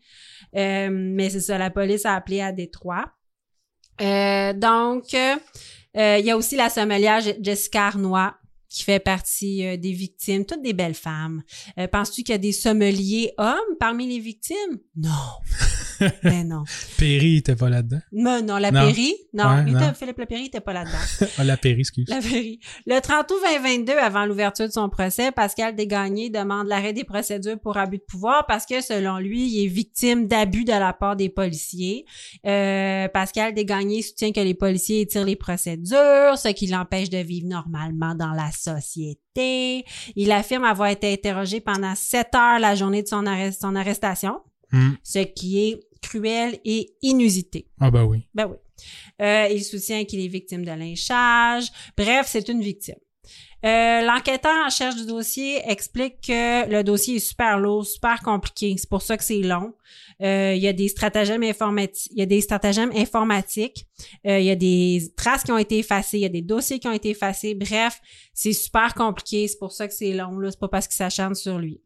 Euh, 0.56 0.90
mais 0.92 1.30
c'est 1.30 1.42
ça, 1.42 1.58
la 1.58 1.70
police 1.70 2.06
a 2.06 2.16
appelé 2.16 2.42
à 2.42 2.52
Détroit. 2.52 3.06
Euh, 4.02 4.54
donc, 4.54 5.14
euh, 5.14 6.18
il 6.20 6.26
y 6.26 6.32
a 6.32 6.38
aussi 6.38 6.56
la 6.56 6.70
sommelière 6.70 7.22
Je- 7.22 7.32
Jessica 7.42 7.88
Arnois 7.88 8.36
qui 8.76 8.84
fait 8.84 9.00
partie 9.00 9.66
euh, 9.66 9.78
des 9.78 9.94
victimes, 9.94 10.46
toutes 10.46 10.62
des 10.62 10.74
belles 10.74 10.96
femmes. 10.96 11.44
Euh, 11.80 11.88
Penses-tu 11.88 12.24
qu'il 12.24 12.34
y 12.34 12.36
a 12.36 12.40
des 12.40 12.52
sommeliers 12.52 13.32
hommes 13.38 13.56
parmi 13.80 14.06
les 14.06 14.20
victimes? 14.20 14.80
Non. 14.98 15.10
mais 16.24 16.44
non. 16.44 16.64
Perry 16.98 17.38
était 17.38 17.56
pas 17.56 17.70
là-dedans. 17.70 18.02
Mais 18.12 18.42
non, 18.42 18.58
la 18.58 18.72
Non. 18.72 18.82
Péri? 18.86 19.14
Non, 19.34 19.46
Ouais, 19.46 19.64
non. 19.64 19.94
Philippe 19.94 20.18
Lapéry 20.18 20.48
était 20.48 20.60
pas 20.60 20.74
là-dedans. 20.74 21.28
Ah, 21.38 21.44
la 21.46 21.56
Perry, 21.56 21.80
excuse. 21.80 22.06
La 22.10 22.20
Péri. 22.20 22.60
Le 22.86 23.00
30 23.00 23.32
août 23.32 23.38
2022, 23.62 23.94
avant 23.94 24.26
l'ouverture 24.26 24.68
de 24.68 24.72
son 24.74 24.90
procès, 24.90 25.32
Pascal 25.32 25.76
Desgagnés 25.76 26.30
demande 26.30 26.68
l'arrêt 26.68 26.92
des 26.94 27.04
procédures 27.06 27.60
pour 27.60 27.78
abus 27.78 27.98
de 28.00 28.04
pouvoir 28.04 28.46
parce 28.46 28.66
que, 28.66 28.82
selon 28.82 29.18
lui, 29.20 29.48
il 29.48 29.66
est 29.66 29.70
victime 29.70 30.28
d'abus 30.28 30.66
de 30.66 30.72
la 30.72 30.92
part 30.92 31.16
des 31.16 31.30
policiers. 31.30 32.06
Euh, 32.46 33.08
Pascal 33.08 33.54
Desgagnés 33.54 34.02
soutient 34.02 34.32
que 34.34 34.40
les 34.42 34.54
policiers 34.54 35.02
étirent 35.02 35.26
les 35.26 35.36
procédures, 35.38 36.38
ce 36.38 36.50
qui 36.50 36.68
l'empêche 36.68 37.10
de 37.10 37.18
vivre 37.20 37.48
normalement 37.48 38.16
dans 38.16 38.32
la 38.32 38.52
société. 38.74 39.86
Il 40.16 40.32
affirme 40.32 40.64
avoir 40.64 40.90
été 40.90 41.12
interrogé 41.14 41.60
pendant 41.62 41.96
sept 41.96 42.34
heures 42.36 42.60
la 42.60 42.76
journée 42.76 43.04
de 43.04 43.08
son, 43.08 43.24
arrest- 43.26 43.60
son 43.62 43.76
arrestation, 43.76 44.40
Hmm. 44.72 44.94
ce 45.04 45.20
qui 45.20 45.60
est 45.70 45.80
cruel 46.02 46.60
et 46.66 46.96
inusité. 47.04 47.68
Ah, 47.80 47.92
bah 47.92 48.04
oui. 48.04 48.28
Ben 48.34 48.48
oui. 48.48 48.58
Euh, 49.22 49.48
il 49.52 49.64
soutient 49.64 50.04
qu'il 50.06 50.20
est 50.20 50.28
victime 50.28 50.66
de 50.66 50.72
lynchage. 50.72 51.68
Bref, 51.96 52.26
c'est 52.28 52.50
une 52.50 52.62
victime. 52.62 52.96
Euh, 53.66 54.02
L'enquêteur 54.02 54.54
en 54.64 54.70
charge 54.70 54.96
du 54.96 55.08
dossier 55.08 55.60
explique 55.68 56.22
que 56.28 56.70
le 56.70 56.84
dossier 56.84 57.16
est 57.16 57.20
super 57.20 57.58
lourd, 57.58 57.84
super 57.84 58.22
compliqué. 58.22 58.76
C'est 58.78 58.90
pour 58.90 59.02
ça 59.02 59.18
que 59.18 59.24
c'est 59.24 59.42
long. 59.42 59.74
Euh, 60.22 60.54
il 60.56 60.62
y 60.62 60.68
a 60.68 60.74
des 60.74 60.88
stratagèmes 60.88 61.42
informatiques. 61.42 62.12
Il 62.12 62.20
y 62.20 62.22
a 62.22 62.28
des 62.28 62.42
stratagèmes 62.42 62.92
informatiques. 62.96 63.88
Euh, 64.28 64.40
il 64.40 64.46
y 64.46 64.52
a 64.52 64.56
des 64.56 65.12
traces 65.18 65.44
qui 65.44 65.52
ont 65.52 65.58
été 65.58 65.80
effacées. 65.80 66.18
Il 66.18 66.22
y 66.22 66.26
a 66.26 66.30
des 66.30 66.44
dossiers 66.44 66.78
qui 66.78 66.88
ont 66.88 66.94
été 66.94 67.10
effacés. 67.10 67.56
Bref, 67.56 68.00
c'est 68.36 68.54
super 68.54 68.94
compliqué. 68.94 69.48
C'est 69.48 69.58
pour 69.58 69.72
ça 69.72 69.88
que 69.88 69.96
c'est 69.96 70.14
long. 70.14 70.38
Là, 70.38 70.52
c'est 70.52 70.60
pas 70.60 70.68
parce 70.68 70.88
qu'il 70.88 70.98
s'acharne 70.98 71.34
sur 71.34 71.58
lui. 71.58 71.82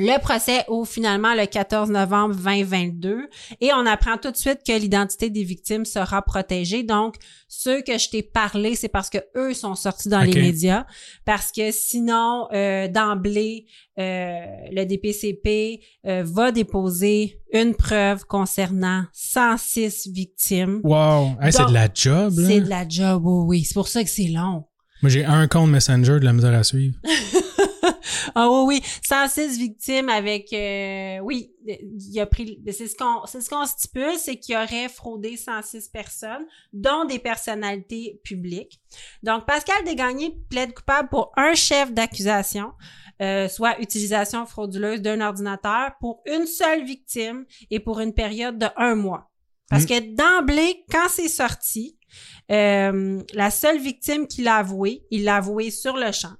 Le 0.00 0.16
procès 0.20 0.64
ouvre 0.68 0.86
finalement 0.86 1.34
le 1.34 1.44
14 1.44 1.90
novembre 1.90 2.36
2022 2.36 3.28
et 3.60 3.70
on 3.72 3.84
apprend 3.84 4.16
tout 4.16 4.30
de 4.30 4.36
suite 4.36 4.60
que 4.64 4.78
l'identité 4.78 5.28
des 5.28 5.42
victimes 5.42 5.84
sera 5.84 6.22
protégée. 6.22 6.84
Donc, 6.84 7.16
ceux 7.48 7.82
que 7.82 7.98
je 7.98 8.08
t'ai 8.08 8.22
parlé, 8.22 8.76
c'est 8.76 8.88
parce 8.88 9.10
que 9.10 9.18
eux 9.36 9.54
sont 9.54 9.74
sortis 9.74 10.08
dans 10.08 10.20
les 10.20 10.40
médias. 10.40 10.86
Parce 11.24 11.50
que 11.50 11.72
sinon, 11.72 12.46
euh, 12.52 12.86
d'emblée, 12.86 13.66
euh, 13.98 14.36
le 14.70 14.84
DPCP 14.84 15.80
euh, 16.06 16.22
va 16.24 16.52
déposer 16.52 17.40
une 17.52 17.74
preuve 17.74 18.24
concernant 18.24 19.04
106 19.12 20.10
victimes. 20.12 20.80
Wow. 20.84 21.32
Hey, 21.42 21.52
c'est 21.52 21.66
de 21.66 21.74
la 21.74 21.88
job. 21.92 22.34
C'est 22.36 22.60
de 22.60 22.68
la 22.68 22.88
job, 22.88 23.22
oui, 23.24 23.44
oui. 23.46 23.64
C'est 23.64 23.74
pour 23.74 23.88
ça 23.88 24.04
que 24.04 24.10
c'est 24.10 24.28
long. 24.28 24.64
Moi, 25.02 25.10
j'ai 25.10 25.24
un 25.24 25.48
compte 25.48 25.70
Messenger 25.70 26.20
de 26.20 26.24
la 26.24 26.32
misère 26.32 26.54
à 26.54 26.62
suivre. 26.62 26.94
Ah 28.34 28.48
oui, 28.50 28.80
oui, 28.80 28.82
106 29.06 29.58
victimes 29.58 30.08
avec 30.08 30.52
euh, 30.52 31.18
oui, 31.20 31.52
il 31.66 32.20
a 32.20 32.26
pris 32.26 32.60
c'est 32.66 32.88
ce 32.88 32.96
qu'on 32.96 33.26
c'est 33.26 33.40
ce 33.40 33.50
qu'on 33.50 33.64
stipule, 33.64 34.16
c'est 34.18 34.36
qu'il 34.36 34.56
aurait 34.56 34.88
fraudé 34.88 35.36
106 35.36 35.88
personnes, 35.88 36.46
dont 36.72 37.04
des 37.04 37.18
personnalités 37.18 38.20
publiques. 38.24 38.80
Donc 39.22 39.46
Pascal 39.46 39.84
Desgagnés 39.84 40.36
plaide 40.50 40.74
coupable 40.74 41.08
pour 41.08 41.32
un 41.36 41.54
chef 41.54 41.92
d'accusation, 41.92 42.72
euh, 43.20 43.48
soit 43.48 43.80
utilisation 43.80 44.46
frauduleuse 44.46 45.02
d'un 45.02 45.20
ordinateur 45.20 45.92
pour 46.00 46.22
une 46.26 46.46
seule 46.46 46.84
victime 46.84 47.44
et 47.70 47.80
pour 47.80 48.00
une 48.00 48.14
période 48.14 48.58
de 48.58 48.66
un 48.76 48.94
mois. 48.94 49.30
Parce 49.68 49.84
Mm. 49.84 49.86
que 49.86 50.14
d'emblée, 50.14 50.84
quand 50.90 51.08
c'est 51.10 51.28
sorti, 51.28 51.98
euh, 52.50 53.22
la 53.34 53.50
seule 53.50 53.78
victime 53.78 54.26
qu'il 54.26 54.48
a 54.48 54.56
avoué, 54.56 55.04
il 55.10 55.24
l'a 55.24 55.36
avoué 55.36 55.70
sur 55.70 55.96
le 55.96 56.10
champ 56.12 56.34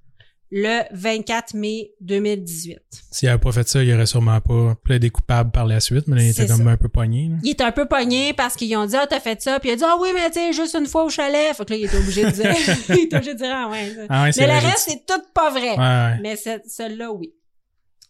le 0.50 0.80
24 0.92 1.54
mai 1.54 1.90
2018. 2.00 2.78
S'il 3.10 3.28
avait 3.28 3.38
pas 3.38 3.52
fait 3.52 3.68
ça, 3.68 3.82
il 3.82 3.92
aurait 3.92 4.06
sûrement 4.06 4.40
pas 4.40 4.74
plaidé 4.82 5.10
coupable 5.10 5.50
par 5.50 5.66
la 5.66 5.80
suite, 5.80 6.04
mais 6.06 6.16
là, 6.16 6.22
il 6.22 6.30
était 6.30 6.46
comme 6.46 6.64
ça. 6.64 6.70
un 6.70 6.76
peu 6.76 6.88
poigné. 6.88 7.28
là. 7.28 7.36
Il 7.42 7.50
est 7.50 7.60
un 7.60 7.70
peu 7.72 7.86
pogné 7.86 8.32
parce 8.32 8.54
qu'ils 8.56 8.74
ont 8.76 8.86
dit 8.86 8.96
ah 8.96 9.06
t'as 9.06 9.20
fait 9.20 9.40
ça 9.42 9.60
puis 9.60 9.68
il 9.68 9.72
a 9.72 9.76
dit 9.76 9.84
ah 9.86 9.96
oui 10.00 10.08
mais 10.14 10.26
tu 10.30 10.38
sais 10.40 10.52
juste 10.52 10.74
une 10.74 10.86
fois 10.86 11.04
au 11.04 11.10
chalet 11.10 11.54
fait 11.54 11.64
que 11.64 11.72
là 11.72 11.78
il 11.78 11.84
était 11.84 11.96
obligé 11.98 12.24
de 12.24 12.30
dire 12.30 12.54
il 12.88 12.98
était 13.00 13.16
obligé 13.16 13.34
de 13.34 13.38
dire 13.38 13.52
ah 13.52 13.68
ouais. 13.70 13.92
Ah 14.08 14.22
ouais, 14.24 14.30
mais 14.38 14.46
le 14.46 14.52
reste 14.52 14.88
c'est 14.88 15.06
tout 15.06 15.22
pas 15.34 15.50
vrai 15.50 15.70
Ouais, 15.70 15.76
ouais. 15.76 16.18
mais 16.22 16.36
ce- 16.36 16.60
celle-là 16.66 17.12
oui 17.12 17.32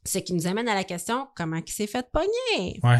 ce 0.08 0.18
qui 0.18 0.32
nous 0.34 0.46
amène 0.46 0.68
à 0.68 0.74
la 0.74 0.84
question 0.84 1.28
comment 1.36 1.60
il 1.64 1.72
s'est 1.72 1.86
fait 1.86 2.06
pogner? 2.10 2.80
Ouais. 2.82 2.98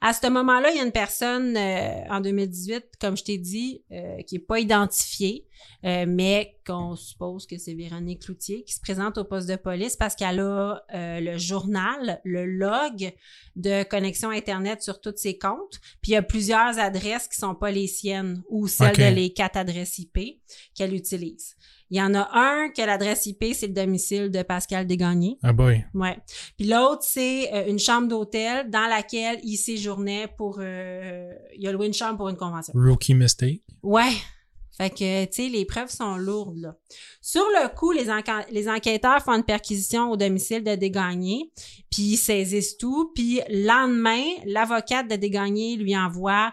à 0.00 0.12
ce 0.12 0.26
moment-là 0.28 0.70
il 0.70 0.76
y 0.76 0.80
a 0.80 0.84
une 0.84 0.92
personne 0.92 1.56
euh, 1.56 2.04
en 2.10 2.20
2018 2.20 2.84
comme 3.00 3.16
je 3.16 3.24
t'ai 3.24 3.38
dit 3.38 3.82
euh, 3.92 4.22
qui 4.22 4.36
est 4.36 4.40
pas 4.40 4.58
identifiée 4.60 5.46
euh, 5.84 6.04
mais 6.08 6.58
qu'on 6.66 6.96
suppose 6.96 7.46
que 7.46 7.58
c'est 7.58 7.74
Véronique 7.74 8.22
Cloutier 8.22 8.64
qui 8.64 8.74
se 8.74 8.80
présente 8.80 9.18
au 9.18 9.24
poste 9.24 9.48
de 9.48 9.56
police 9.56 9.96
parce 9.96 10.14
qu'elle 10.14 10.40
a 10.40 10.82
le 10.92 11.38
journal, 11.38 12.20
le 12.24 12.44
log 12.44 13.12
de 13.56 13.82
connexion 13.84 14.30
Internet 14.30 14.82
sur 14.82 15.00
tous 15.00 15.14
ses 15.16 15.38
comptes. 15.38 15.80
Puis 16.02 16.10
il 16.10 16.12
y 16.12 16.16
a 16.16 16.22
plusieurs 16.22 16.78
adresses 16.78 17.28
qui 17.28 17.38
sont 17.38 17.54
pas 17.54 17.70
les 17.70 17.86
siennes 17.86 18.42
ou 18.48 18.66
celles 18.68 18.90
Ok. 18.92 18.98
de 18.98 19.14
les 19.14 19.32
quatre 19.32 19.56
adresses 19.56 19.98
IP 19.98 20.40
qu'elle 20.74 20.94
utilise. 20.94 21.56
Il 21.90 21.98
y 21.98 22.02
en 22.02 22.14
a 22.14 22.28
un 22.32 22.68
que 22.70 22.82
l'adresse 22.82 23.26
IP, 23.26 23.44
c'est 23.54 23.68
le 23.68 23.72
domicile 23.72 24.30
de 24.30 24.42
Pascal 24.42 24.86
Desgagnés. 24.86 25.38
Ah 25.42 25.52
boy. 25.52 25.84
Ouais. 25.94 26.16
Puis 26.58 26.66
l'autre, 26.66 27.02
c'est 27.04 27.52
euh, 27.54 27.68
une 27.68 27.78
chambre 27.78 28.08
d'hôtel 28.08 28.68
dans 28.70 28.86
laquelle 28.88 29.38
il 29.44 29.56
séjournait 29.56 30.26
pour... 30.36 30.58
euh, 30.60 31.32
il 31.56 31.66
a 31.68 31.72
loué 31.72 31.86
une 31.86 31.94
chambre 31.94 32.16
pour 32.16 32.28
une 32.28 32.36
convention. 32.36 32.72
Rookie 32.74 33.14
mistake. 33.14 33.62
Ouais. 33.84 34.10
Fait 34.76 34.90
que, 34.90 35.24
tu 35.26 35.32
sais, 35.44 35.48
les 35.48 35.64
preuves 35.64 35.88
sont 35.88 36.16
lourdes, 36.16 36.58
là. 36.58 36.76
Sur 37.22 37.40
le 37.44 37.74
coup, 37.74 37.92
les, 37.92 38.10
enquê- 38.10 38.44
les 38.50 38.68
enquêteurs 38.68 39.22
font 39.22 39.32
une 39.32 39.42
perquisition 39.44 40.10
au 40.10 40.16
domicile 40.18 40.62
de 40.62 40.74
Desgagnés, 40.74 41.50
puis 41.90 42.02
ils 42.02 42.16
saisissent 42.18 42.76
tout, 42.76 43.10
puis 43.14 43.40
le 43.48 43.66
lendemain, 43.66 44.22
l'avocate 44.44 45.08
de 45.08 45.16
Desgagnés 45.16 45.76
lui 45.76 45.96
envoie... 45.96 46.52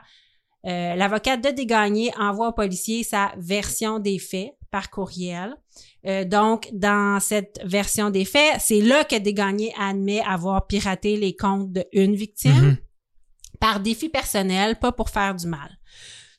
euh, 0.66 0.96
l'avocate 0.96 1.44
de 1.44 1.50
Desgagnés 1.50 2.12
envoie 2.18 2.48
au 2.50 2.54
policier 2.54 3.04
sa 3.04 3.34
version 3.38 4.00
des 4.00 4.20
faits 4.20 4.54
par 4.74 4.90
courriel. 4.90 5.56
Euh, 6.08 6.26
donc, 6.26 6.68
dans 6.74 7.20
cette 7.22 7.60
version 7.64 8.10
des 8.10 8.26
faits, 8.26 8.60
c'est 8.60 8.82
là 8.82 9.04
que 9.04 9.16
Desgagnés 9.20 9.72
admet 9.80 10.22
avoir 10.22 10.66
piraté 10.66 11.16
les 11.16 11.36
comptes 11.36 11.72
de 11.72 11.86
une 11.94 12.16
victime 12.16 12.70
Mhm. 12.72 12.78
par 13.60 13.80
défi 13.80 14.10
personnel, 14.10 14.80
pas 14.80 14.92
pour 14.92 15.10
faire 15.12 15.36
du 15.36 15.46
mal. 15.46 15.70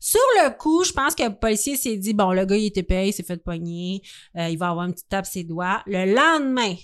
Sur 0.01 0.21
le 0.43 0.51
coup, 0.59 0.83
je 0.85 0.93
pense 0.93 1.15
que 1.15 1.23
le 1.23 1.35
policier 1.39 1.77
s'est 1.77 1.97
dit, 1.97 2.13
bon, 2.13 2.33
le 2.33 2.45
gars, 2.45 2.57
il 2.57 2.67
était 2.67 2.83
payé, 2.83 3.11
il 3.11 3.13
s'est 3.13 3.23
fait 3.23 3.37
pogner, 3.43 4.03
euh, 4.37 4.49
il 4.49 4.59
va 4.59 4.71
avoir 4.71 4.85
une 4.87 4.93
petite 4.93 5.09
tape 5.09 5.27
ses 5.27 5.45
doigts. 5.45 5.83
Le 5.87 6.13
lendemain, 6.13 6.75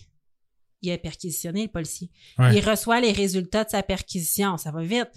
il 0.82 0.92
a 0.92 0.98
perquisitionné 0.98 1.64
le 1.64 1.68
policier. 1.68 2.10
Ouais. 2.38 2.56
Il 2.56 2.66
reçoit 2.66 3.00
les 3.00 3.12
résultats 3.12 3.64
de 3.64 3.70
sa 3.70 3.82
perquisition. 3.82 4.56
Ça 4.56 4.70
va 4.70 4.82
vite. 4.82 5.10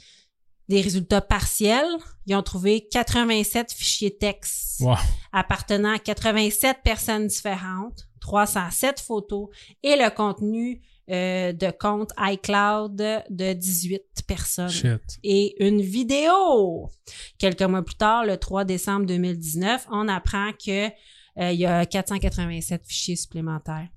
Des 0.70 0.82
résultats 0.82 1.22
partiels. 1.22 1.86
Ils 2.26 2.36
ont 2.36 2.42
trouvé 2.44 2.88
87 2.90 3.72
fichiers 3.74 4.16
texte 4.18 4.80
Wow. 4.82 4.96
appartenant 5.32 5.94
à 5.94 6.00
87 6.00 6.78
personnes 6.84 7.28
différentes, 7.28 8.08
307 8.22 9.00
photos 9.00 9.50
et 9.84 9.96
le 9.96 10.10
contenu 10.10 10.82
euh, 11.12 11.52
de 11.54 11.70
compte 11.70 12.12
iCloud 12.18 12.96
de 13.30 13.54
18 13.54 14.02
personnes 14.26 14.70
Shit. 14.70 15.20
et 15.24 15.56
une 15.66 15.82
vidéo. 15.82 16.90
Quelques 17.38 17.62
mois 17.62 17.84
plus 17.84 17.96
tard, 17.96 18.26
le 18.26 18.38
3 18.38 18.64
décembre 18.66 19.06
2019, 19.06 19.88
on 19.92 20.08
apprend 20.08 20.52
que 20.54 20.88
euh, 20.88 21.52
il 21.52 21.60
y 21.60 21.66
a 21.66 21.86
487 21.86 22.86
fichiers 22.88 23.16
supplémentaires. 23.18 23.90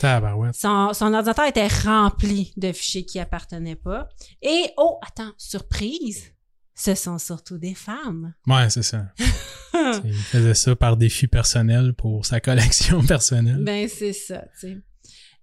Tabarouette. 0.00 0.54
Son, 0.54 0.92
son 0.92 1.12
ordinateur 1.14 1.46
était 1.46 1.68
rempli 1.68 2.52
de 2.56 2.72
fichiers 2.72 3.04
qui 3.04 3.18
appartenaient 3.20 3.76
pas. 3.76 4.08
Et, 4.42 4.64
oh, 4.76 4.98
attends, 5.06 5.32
surprise, 5.36 6.32
ce 6.74 6.94
sont 6.94 7.18
surtout 7.18 7.58
des 7.58 7.74
femmes. 7.74 8.32
Ouais, 8.46 8.70
c'est 8.70 8.82
ça. 8.82 9.04
il 10.04 10.12
faisait 10.14 10.54
ça 10.54 10.74
par 10.74 10.96
défi 10.96 11.26
personnel 11.28 11.92
pour 11.94 12.24
sa 12.26 12.40
collection 12.40 13.02
personnelle. 13.06 13.62
Ben, 13.62 13.88
c'est 13.88 14.12
ça, 14.14 14.42
tu 14.58 14.68
sais. 14.68 14.78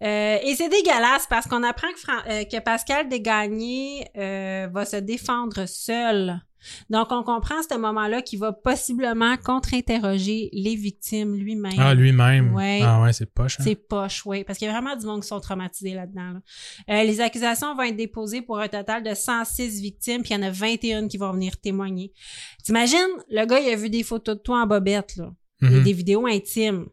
Euh, 0.03 0.38
et 0.43 0.55
c'est 0.55 0.70
dégueulasse 0.70 1.26
parce 1.28 1.47
qu'on 1.47 1.64
apprend 1.64 1.91
que, 1.91 1.99
Fran- 1.99 2.22
euh, 2.30 2.43
que 2.43 2.60
Pascal 2.60 3.10
Desgagnés 3.10 4.08
euh, 4.16 4.68
va 4.72 4.86
se 4.86 4.97
défendre 4.97 5.66
seul. 5.68 6.39
Donc, 6.89 7.12
on 7.12 7.24
comprend 7.24 7.60
à 7.60 7.64
ce 7.70 7.78
moment-là 7.78 8.22
qu'il 8.22 8.39
va 8.39 8.51
possiblement 8.51 9.38
contre-interroger 9.38 10.49
les 10.53 10.76
victimes 10.76 11.36
lui-même. 11.36 11.74
Ah, 11.78 11.93
lui-même. 11.93 12.53
Ouais. 12.53 12.80
Ah 12.84 13.01
ouais, 13.01 13.14
c'est 13.14 13.26
poche. 13.32 13.60
Hein? 13.60 13.64
C'est 13.64 13.76
poche, 13.76 14.26
oui. 14.26 14.43
Parce 14.43 14.58
qu'il 14.60 14.68
y 14.68 14.70
a 14.70 14.74
vraiment 14.74 14.95
du 14.95 15.05
monde 15.05 15.22
qui 15.22 15.28
sont 15.28 15.39
traumatisés 15.39 15.93
là-dedans. 15.93 16.34
là. 16.34 16.41
Euh, 16.89 17.03
les 17.03 17.22
accusations 17.22 17.76
vont 17.76 17.84
être 17.84 17.95
déposées 17.95 18.41
pour 18.41 18.60
un 18.60 18.68
total 18.68 19.03
de 19.03 19.14
106 19.14 19.82
victimes, 19.82 20.22
puis 20.24 20.34
il 20.34 20.38
y 20.38 20.39
en 20.39 20.43
a 20.43 20.51
21 20.51 21.08
qui 21.08 21.18
vont 21.18 21.32
venir 21.32 21.58
témoigner. 21.60 22.12
T'imagines, 22.64 22.97
le 23.30 23.45
gars, 23.45 23.60
il 23.60 23.70
a 23.72 23.76
vu 23.76 23.89
des 23.89 24.03
photos 24.03 24.36
de 24.38 24.41
toi 24.41 24.62
en 24.64 24.68
bobette, 24.68 25.16
là. 25.18 25.32
Et 25.62 25.66
Mhm. 25.66 25.84
des 25.84 25.93
vidéos 25.93 26.28
intimes. 26.28 26.86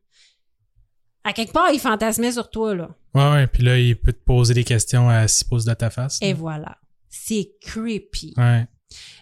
À 1.25 1.33
quelque 1.33 1.53
part, 1.53 1.71
il 1.73 1.81
fantasmait 1.81 2.33
sur 2.33 2.51
toi, 2.51 2.75
là. 2.75 2.91
Ouais, 3.15 3.31
ouais. 3.31 3.47
Puis 3.47 3.63
là, 3.63 3.79
il 3.79 3.97
peut 3.99 4.13
te 4.13 4.23
poser 4.25 4.53
des 4.55 4.65
questions 4.65 5.09
à 5.09 5.27
6 5.27 5.45
pouces 5.45 5.65
de 5.65 5.73
ta 5.75 5.89
face. 5.91 6.19
Et 6.21 6.33
voilà. 6.35 6.77
C'est 7.09 7.53
creepy. 7.63 8.35
Ouais. 8.37 8.67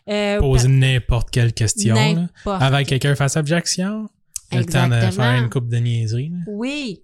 Euh, 0.08 0.38
Poser 0.40 0.68
n'importe 0.68 1.30
quelle 1.30 1.52
question. 1.52 1.94
là. 1.94 2.28
Avant 2.58 2.82
que 2.82 2.88
quelqu'un 2.88 3.14
fasse 3.14 3.36
objection. 3.36 4.08
Le 4.54 4.64
temps 4.66 4.86
de 4.88 4.94
faire 5.10 5.42
une 5.42 5.48
coupe 5.48 5.68
de 5.68 5.78
niaiseries. 5.78 6.28
là. 6.28 6.36
Oui. 6.46 7.02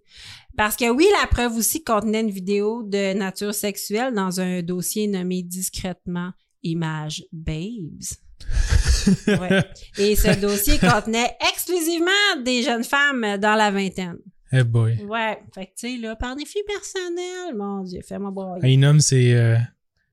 Parce 0.56 0.76
que 0.76 0.90
oui, 0.90 1.06
la 1.22 1.26
preuve 1.28 1.56
aussi 1.56 1.82
contenait 1.82 2.20
une 2.20 2.30
vidéo 2.30 2.82
de 2.82 3.14
nature 3.14 3.54
sexuelle 3.54 4.12
dans 4.12 4.40
un 4.40 4.60
dossier 4.60 5.06
nommé 5.06 5.42
discrètement 5.42 6.32
Image 6.62 7.24
Babes. 7.32 8.02
Ouais. 9.26 9.64
Et 9.96 10.16
ce 10.16 10.38
dossier 10.38 10.78
contenait 10.78 11.30
exclusivement 11.50 12.42
des 12.44 12.62
jeunes 12.62 12.84
femmes 12.84 13.38
dans 13.38 13.54
la 13.54 13.70
vingtaine. 13.70 14.18
Eh 14.52 14.64
boy. 14.64 15.02
Ouais. 15.08 15.38
Fait 15.54 15.66
que, 15.66 15.70
tu 15.78 15.94
sais, 15.94 15.96
là, 15.98 16.14
par 16.16 16.36
défi 16.36 16.58
personnel, 16.66 17.54
mon 17.56 17.82
Dieu, 17.84 18.00
fais-moi 18.06 18.30
boire. 18.30 18.58
Il 18.64 18.80
nomme 18.80 19.00
ses, 19.00 19.32
euh, 19.32 19.56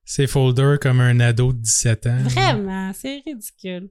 ses 0.06 0.28
folders 0.28 0.80
comme 0.80 1.02
un 1.02 1.20
ado 1.20 1.52
de 1.52 1.58
17 1.58 2.08
ans. 2.08 2.18
Vraiment, 2.26 2.92
c'est 2.94 3.22
ridicule. 3.26 3.90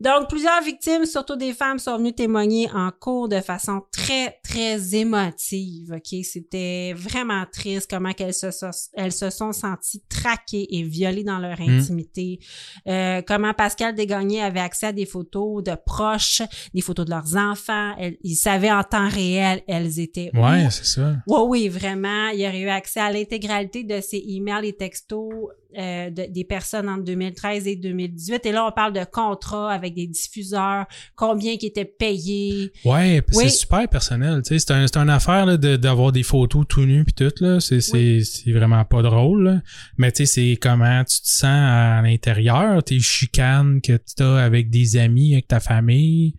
Donc, 0.00 0.28
plusieurs 0.28 0.62
victimes, 0.62 1.04
surtout 1.06 1.34
des 1.36 1.52
femmes, 1.52 1.78
sont 1.78 1.98
venues 1.98 2.12
témoigner 2.12 2.70
en 2.72 2.90
cours 2.90 3.28
de 3.28 3.40
façon 3.40 3.82
très, 3.92 4.38
très 4.44 4.94
émotive. 4.94 5.92
Ok, 5.96 6.20
c'était 6.24 6.92
vraiment 6.96 7.44
triste 7.52 7.90
comment 7.90 8.12
qu'elles 8.12 8.34
se, 8.34 8.50
so- 8.50 8.66
elles 8.94 9.12
se 9.12 9.30
sont 9.30 9.52
senties 9.52 10.02
traquées 10.08 10.66
et 10.70 10.82
violées 10.84 11.24
dans 11.24 11.38
leur 11.38 11.58
Mm. 11.60 11.78
intimité. 11.80 12.38
Euh, 12.86 13.22
comment 13.26 13.52
Pascal 13.54 13.94
Desgagnés 13.94 14.42
avait 14.42 14.60
accès 14.60 14.86
à 14.86 14.92
des 14.92 15.06
photos 15.06 15.62
de 15.64 15.72
proches, 15.84 16.42
des 16.72 16.80
photos 16.80 17.04
de 17.06 17.10
leurs 17.10 17.36
enfants. 17.36 17.94
Elles- 17.98 18.18
ils 18.22 18.36
savaient 18.36 18.70
en 18.70 18.84
temps 18.84 19.08
réel, 19.08 19.62
elles 19.66 19.98
étaient 19.98 20.30
où? 20.34 20.38
Ouais, 20.38 20.68
c'est 20.70 20.84
ça. 20.86 21.16
Oui, 21.26 21.40
oui, 21.48 21.68
vraiment. 21.68 22.28
Il 22.28 22.44
aurait 22.46 22.60
eu 22.60 22.68
accès 22.68 23.00
à 23.00 23.10
l'intégralité 23.10 23.82
de 23.82 24.00
ses 24.00 24.22
emails 24.28 24.68
et 24.68 24.72
textos 24.76 25.32
euh, 25.76 26.08
de- 26.10 26.26
des 26.30 26.44
personnes 26.44 26.88
entre 26.88 27.04
2013 27.04 27.66
et 27.66 27.76
2018. 27.76 28.46
Et 28.46 28.52
là, 28.52 28.64
on 28.66 28.72
parle 28.72 28.92
de 28.94 29.04
contrats 29.04 29.70
avec 29.70 29.94
des 29.94 30.06
diffuseurs, 30.06 30.86
combien 31.14 31.56
qui 31.58 31.66
étaient 31.66 31.84
payés. 31.84 32.72
Ouais, 32.84 33.22
Oui. 33.34 33.44
c'est 33.44 33.48
super 33.50 33.86
personnel. 33.88 34.40
Tu 34.42 34.48
sais, 34.48 34.58
c'est 34.60 34.72
un, 34.72 34.86
c'est 34.86 34.96
une 34.96 35.10
affaire 35.10 35.44
là, 35.44 35.56
de- 35.58 35.76
d'avoir 35.76 36.12
des 36.12 36.22
photos 36.22 36.64
tout 36.68 36.86
nues 36.86 37.04
puis 37.04 37.12
tout 37.14 37.32
là. 37.44 37.60
C'est 37.60 37.80
c'est 37.80 38.20
c'est 38.24 38.52
vraiment 38.52 38.84
pas 38.84 39.02
drôle. 39.02 39.44
là. 39.44 39.60
Mais 39.98 40.10
tu 40.12 40.24
sais, 40.24 40.26
c'est 40.52 40.56
comment 40.60 41.04
tu 41.04 41.20
te 41.20 41.26
sens 41.28 41.44
à 41.44 42.00
l'intérieur, 42.02 42.82
tes 42.82 43.00
chicanes 43.00 43.80
que 43.82 43.92
tu 44.16 44.22
as 44.22 44.36
avec 44.36 44.70
des 44.70 44.96
amis, 44.96 45.34
avec 45.34 45.48
ta 45.48 45.60
famille, 45.60 46.34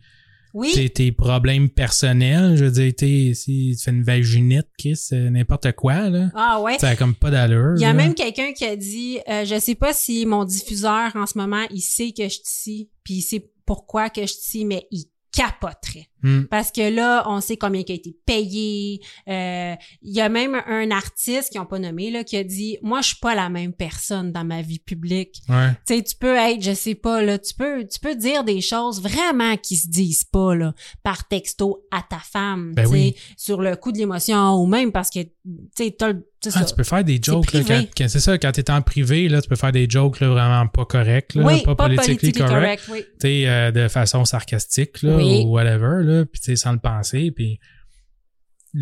Oui, 0.59 0.71
tes, 0.73 0.89
tes 0.89 1.11
problèmes 1.11 1.69
personnels. 1.69 2.55
Je 2.57 2.65
veux 2.65 2.71
dire, 2.71 2.93
t'es- 2.95 3.33
si 3.33 3.75
tu 3.77 3.83
fais 3.83 3.91
une 3.91 4.03
vaginite, 4.03 4.67
Kiss, 4.77 5.11
euh, 5.13 5.29
n'importe 5.29 5.71
quoi 5.73 6.09
là. 6.09 6.29
ah 6.35 6.61
ouais. 6.61 6.77
Ça 6.79 6.89
a 6.89 6.95
comme 6.95 7.15
pas 7.15 7.31
d'allure. 7.31 7.73
Il 7.77 7.81
y 7.81 7.85
a 7.85 7.89
là. 7.89 7.93
même 7.93 8.13
quelqu'un 8.13 8.53
qui 8.53 8.65
a 8.65 8.75
dit, 8.75 9.19
euh, 9.29 9.45
je 9.45 9.59
sais 9.59 9.75
pas 9.75 9.93
si 9.93 10.25
mon 10.25 10.43
diffuseur 10.43 11.15
en 11.15 11.25
ce 11.25 11.37
moment, 11.37 11.65
il 11.71 11.81
sait 11.81 12.11
que 12.11 12.23
je 12.23 12.29
suis 12.29 12.41
ici, 12.45 12.89
puis 13.03 13.13
il 13.15 13.21
sait 13.21 13.49
pourquoi 13.65 14.09
que 14.09 14.21
je 14.21 14.27
suis 14.27 14.39
ici, 14.59 14.65
mais 14.65 14.85
il 14.91 15.05
capoterait. 15.31 16.07
Hmm. 16.23 16.43
Parce 16.49 16.71
que 16.71 16.93
là, 16.93 17.23
on 17.27 17.39
sait 17.41 17.55
combien 17.57 17.83
qui 17.83 17.91
a 17.91 17.95
été 17.95 18.15
payé. 18.25 18.99
Euh, 19.27 19.75
Il 20.01 20.13
y 20.15 20.21
a 20.21 20.29
même 20.29 20.55
un 20.67 20.91
artiste 20.91 21.51
qui 21.51 21.59
ont 21.59 21.65
pas 21.65 21.79
nommé 21.79 22.11
là 22.11 22.23
qui 22.23 22.35
a 22.37 22.43
dit 22.43 22.77
moi 22.81 23.01
je 23.01 23.07
suis 23.09 23.17
pas 23.21 23.35
la 23.35 23.49
même 23.49 23.73
personne 23.73 24.31
dans 24.31 24.43
ma 24.43 24.61
vie 24.61 24.79
publique. 24.79 25.41
Ouais. 25.47 25.69
Tu 25.87 25.95
sais 25.95 26.03
tu 26.03 26.15
peux 26.15 26.35
être 26.35 26.61
je 26.63 26.73
sais 26.73 26.95
pas 26.95 27.21
là, 27.21 27.37
tu 27.37 27.53
peux 27.53 27.85
tu 27.87 27.99
peux 27.99 28.15
dire 28.15 28.43
des 28.43 28.61
choses 28.61 29.01
vraiment 29.01 29.55
qui 29.57 29.75
se 29.77 29.87
disent 29.87 30.23
pas 30.23 30.55
là 30.55 30.73
par 31.03 31.27
texto 31.27 31.85
à 31.91 32.01
ta 32.07 32.19
femme, 32.19 32.73
Ben 32.75 32.87
oui. 32.87 33.15
sur 33.37 33.61
le 33.61 33.75
coup 33.75 33.91
de 33.91 33.97
l'émotion 33.97 34.55
ou 34.61 34.65
même 34.67 34.91
parce 34.91 35.09
que 35.09 35.19
tu 35.23 35.93
Ah, 36.01 36.51
ça. 36.51 36.63
tu 36.63 36.73
peux 36.75 36.83
faire 36.83 37.03
des 37.03 37.19
jokes 37.21 37.51
là, 37.51 37.61
quand, 37.67 37.83
quand- 37.97 38.07
c'est 38.07 38.19
ça 38.21 38.37
quand 38.37 38.51
t'es 38.53 38.69
en 38.71 38.81
privé 38.81 39.27
là, 39.27 39.41
tu 39.41 39.49
peux 39.49 39.55
faire 39.57 39.71
des 39.73 39.89
jokes 39.89 40.19
là, 40.21 40.29
vraiment 40.29 40.67
pas 40.67 40.85
corrects 40.85 41.35
là, 41.35 41.43
oui, 41.45 41.61
pas, 41.63 41.75
politically 41.75 42.15
politically 42.17 42.47
correct. 42.47 42.85
correct, 42.85 42.89
oui. 42.91 43.03
tu 43.19 43.27
sais, 43.27 43.43
euh, 43.49 43.71
de 43.71 43.87
façon 43.89 44.23
sarcastique, 44.23 45.01
là, 45.01 45.17
Oui. 45.17 45.43
ou 45.45 45.49
whatever, 45.51 46.01
là, 46.09 46.25
puis 46.25 46.39
tu 46.39 46.45
sais, 46.45 46.55
sans 46.55 46.73
le 46.73 46.79
penser, 46.79 47.31
puis 47.31 47.59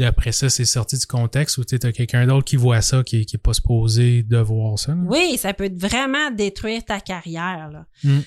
après 0.01 0.31
ça, 0.31 0.49
c'est 0.49 0.65
sorti 0.65 0.97
du 0.97 1.05
contexte 1.05 1.57
où 1.57 1.63
tu 1.63 1.75
as 1.75 1.91
quelqu'un 1.91 2.27
d'autre 2.27 2.45
qui 2.45 2.57
voit 2.57 2.81
ça, 2.81 3.03
qui, 3.03 3.25
qui 3.25 3.35
est 3.37 3.39
pas 3.39 3.53
supposé 3.53 4.23
de 4.23 4.37
voir 4.37 4.77
ça. 4.77 4.93
là. 4.93 5.01
Oui, 5.05 5.37
ça 5.37 5.53
peut 5.53 5.71
vraiment 5.73 6.31
détruire 6.31 6.83
ta 6.83 6.99
carrière. 6.99 7.69
Là. 7.71 7.85
Mm. 8.03 8.19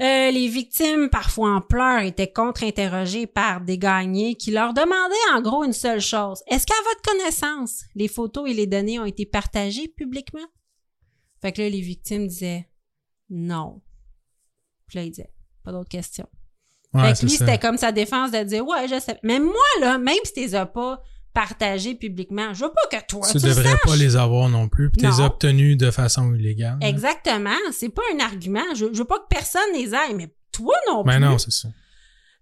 Euh, 0.00 0.30
les 0.32 0.48
victimes, 0.48 1.08
parfois 1.08 1.54
en 1.54 1.60
pleurs, 1.60 2.02
étaient 2.02 2.32
contre-interrogées 2.32 3.28
par 3.28 3.60
des 3.60 3.78
gagnés 3.78 4.34
qui 4.34 4.50
leur 4.50 4.74
demandaient 4.74 5.36
en 5.36 5.40
gros 5.40 5.62
une 5.62 5.72
seule 5.72 6.00
chose. 6.00 6.42
Est-ce 6.48 6.66
qu'à 6.66 6.74
votre 6.88 7.02
connaissance, 7.02 7.84
les 7.94 8.08
photos 8.08 8.50
et 8.50 8.54
les 8.54 8.66
données 8.66 8.98
ont 8.98 9.04
été 9.04 9.24
partagées 9.24 9.86
publiquement? 9.86 10.46
Fait 11.40 11.52
que 11.52 11.62
là, 11.62 11.68
les 11.68 11.80
victimes 11.80 12.26
disaient 12.26 12.68
non. 13.30 13.82
Puis 14.88 14.98
là, 14.98 15.04
ils 15.04 15.10
disaient 15.10 15.32
pas 15.62 15.70
d'autres 15.70 15.88
questions. 15.88 16.28
Ouais, 16.94 17.14
fait 17.14 17.20
que 17.20 17.26
lui, 17.26 17.36
c'était 17.36 17.58
comme 17.58 17.76
sa 17.76 17.92
défense 17.92 18.30
de 18.30 18.42
dire 18.44 18.66
ouais, 18.66 18.86
je 18.88 18.98
sais. 19.00 19.18
Mais 19.22 19.38
moi, 19.40 19.54
là, 19.80 19.98
même 19.98 20.14
si 20.24 20.32
tu 20.32 20.40
les 20.40 20.54
as 20.54 20.66
pas 20.66 21.00
partagées 21.32 21.94
publiquement, 21.96 22.54
je 22.54 22.64
veux 22.64 22.70
pas 22.70 22.98
que 22.98 23.04
toi, 23.06 23.26
Tu 23.26 23.38
tu 23.38 23.44
le 23.44 23.50
devrais 23.50 23.70
saches. 23.72 23.80
pas 23.84 23.96
les 23.96 24.14
avoir 24.16 24.48
non 24.48 24.68
plus, 24.68 24.90
puis 24.90 25.00
tu 25.02 25.06
les 25.08 25.20
as 25.20 25.24
obtenus 25.26 25.76
de 25.76 25.90
façon 25.90 26.32
illégale. 26.34 26.78
là. 26.80 26.86
Exactement. 26.88 27.50
C'est 27.72 27.88
pas 27.88 28.02
un 28.14 28.20
argument. 28.24 28.60
Je, 28.76 28.86
je 28.92 28.98
veux 28.98 29.04
pas 29.04 29.18
que 29.18 29.26
personne 29.28 29.62
les 29.74 29.92
aille, 29.94 30.14
mais 30.14 30.32
toi 30.52 30.74
non 30.88 31.02
plus. 31.02 31.12
Ben 31.12 31.18
non, 31.18 31.36
c'est 31.38 31.50
ça. 31.50 31.68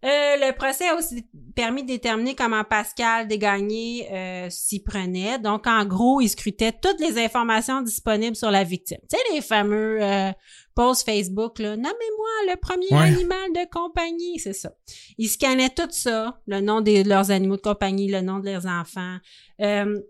Euh, 0.04 0.36
le 0.36 0.52
procès 0.52 0.88
a 0.88 0.96
aussi 0.96 1.24
permis 1.54 1.82
de 1.82 1.88
déterminer 1.88 2.34
comment 2.34 2.64
Pascal 2.64 3.28
Desgagnés 3.28 4.08
euh, 4.10 4.50
s'y 4.50 4.82
prenait. 4.82 5.38
Donc, 5.38 5.66
en 5.66 5.84
gros, 5.84 6.20
il 6.20 6.28
scrutait 6.28 6.72
toutes 6.72 6.98
les 7.00 7.22
informations 7.22 7.82
disponibles 7.82 8.34
sur 8.34 8.50
la 8.50 8.64
victime. 8.64 8.98
Tu 9.08 9.16
sais, 9.16 9.22
les 9.34 9.40
fameux 9.40 10.02
euh, 10.02 10.32
posts 10.74 11.04
Facebook, 11.08 11.58
là, 11.60 11.76
«Nommez-moi 11.76 12.28
le 12.50 12.56
premier 12.56 12.88
Ouais. 12.90 13.14
animal 13.14 13.52
de 13.52 13.70
compagnie», 13.70 14.38
c'est 14.40 14.54
ça. 14.54 14.72
Il 15.18 15.28
scannait 15.28 15.70
tout 15.70 15.88
ça, 15.90 16.40
le 16.46 16.60
nom 16.60 16.80
de 16.80 17.08
leurs 17.08 17.30
animaux 17.30 17.56
de 17.56 17.62
compagnie, 17.62 18.10
le 18.10 18.22
nom 18.22 18.40
de 18.40 18.46
leurs 18.46 18.66
enfants. 18.66 19.18
Euh, 19.60 20.00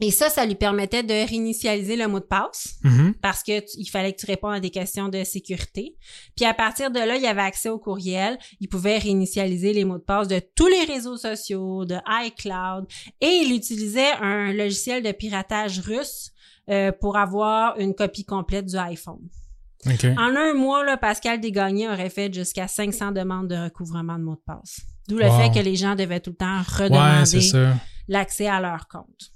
et 0.00 0.10
ça, 0.10 0.28
ça 0.30 0.46
lui 0.46 0.54
permettait 0.54 1.02
de 1.02 1.12
réinitialiser 1.28 1.96
le 1.96 2.08
mot 2.08 2.20
de 2.20 2.24
passe 2.24 2.76
Mhm. 2.84 3.14
parce 3.22 3.42
que 3.42 3.60
tu- 3.60 3.76
il 3.78 3.86
fallait 3.86 4.12
que 4.12 4.20
tu 4.20 4.26
répondes 4.26 4.54
à 4.54 4.60
des 4.60 4.70
questions 4.70 5.08
de 5.08 5.22
sécurité. 5.24 5.96
Puis 6.36 6.44
à 6.44 6.54
partir 6.54 6.90
de 6.90 6.98
là, 6.98 7.16
il 7.16 7.26
avait 7.26 7.42
accès 7.42 7.68
au 7.68 7.78
courriel. 7.78 8.38
Il 8.60 8.68
pouvait 8.68 8.98
réinitialiser 8.98 9.72
les 9.72 9.84
mots 9.84 9.98
de 9.98 10.02
passe 10.04 10.28
de 10.28 10.40
tous 10.54 10.66
les 10.68 10.84
réseaux 10.84 11.16
sociaux, 11.16 11.84
de 11.84 11.96
iCloud, 12.24 12.86
et 13.20 13.26
il 13.44 13.54
utilisait 13.54 14.12
un 14.20 14.52
logiciel 14.52 15.02
de 15.02 15.12
piratage 15.12 15.80
russe 15.80 16.30
euh, 16.68 16.92
pour 16.92 17.16
avoir 17.16 17.78
une 17.80 17.94
copie 17.94 18.24
complète 18.24 18.66
du 18.66 18.76
iPhone. 18.76 19.18
En 20.18 20.36
un 20.36 20.52
mois, 20.54 20.84
là, 20.84 20.96
Pascal 20.96 21.40
Desgagnés 21.40 21.88
aurait 21.88 22.10
fait 22.10 22.32
jusqu'à 22.32 22.68
500 22.68 23.12
demandes 23.12 23.48
de 23.48 23.56
recouvrement 23.56 24.18
de 24.18 24.22
mots 24.22 24.34
de 24.36 24.42
passe. 24.46 24.80
D'où 25.08 25.16
le 25.18 25.26
Wow. 25.26 25.40
fait 25.40 25.50
que 25.58 25.64
les 25.64 25.74
gens 25.74 25.96
devaient 25.96 26.20
tout 26.20 26.30
le 26.30 26.36
temps 26.36 26.58
redemander 26.62 27.24
l'accès 28.08 28.46
à 28.46 28.60
leur 28.60 28.86
compte. 28.88 29.30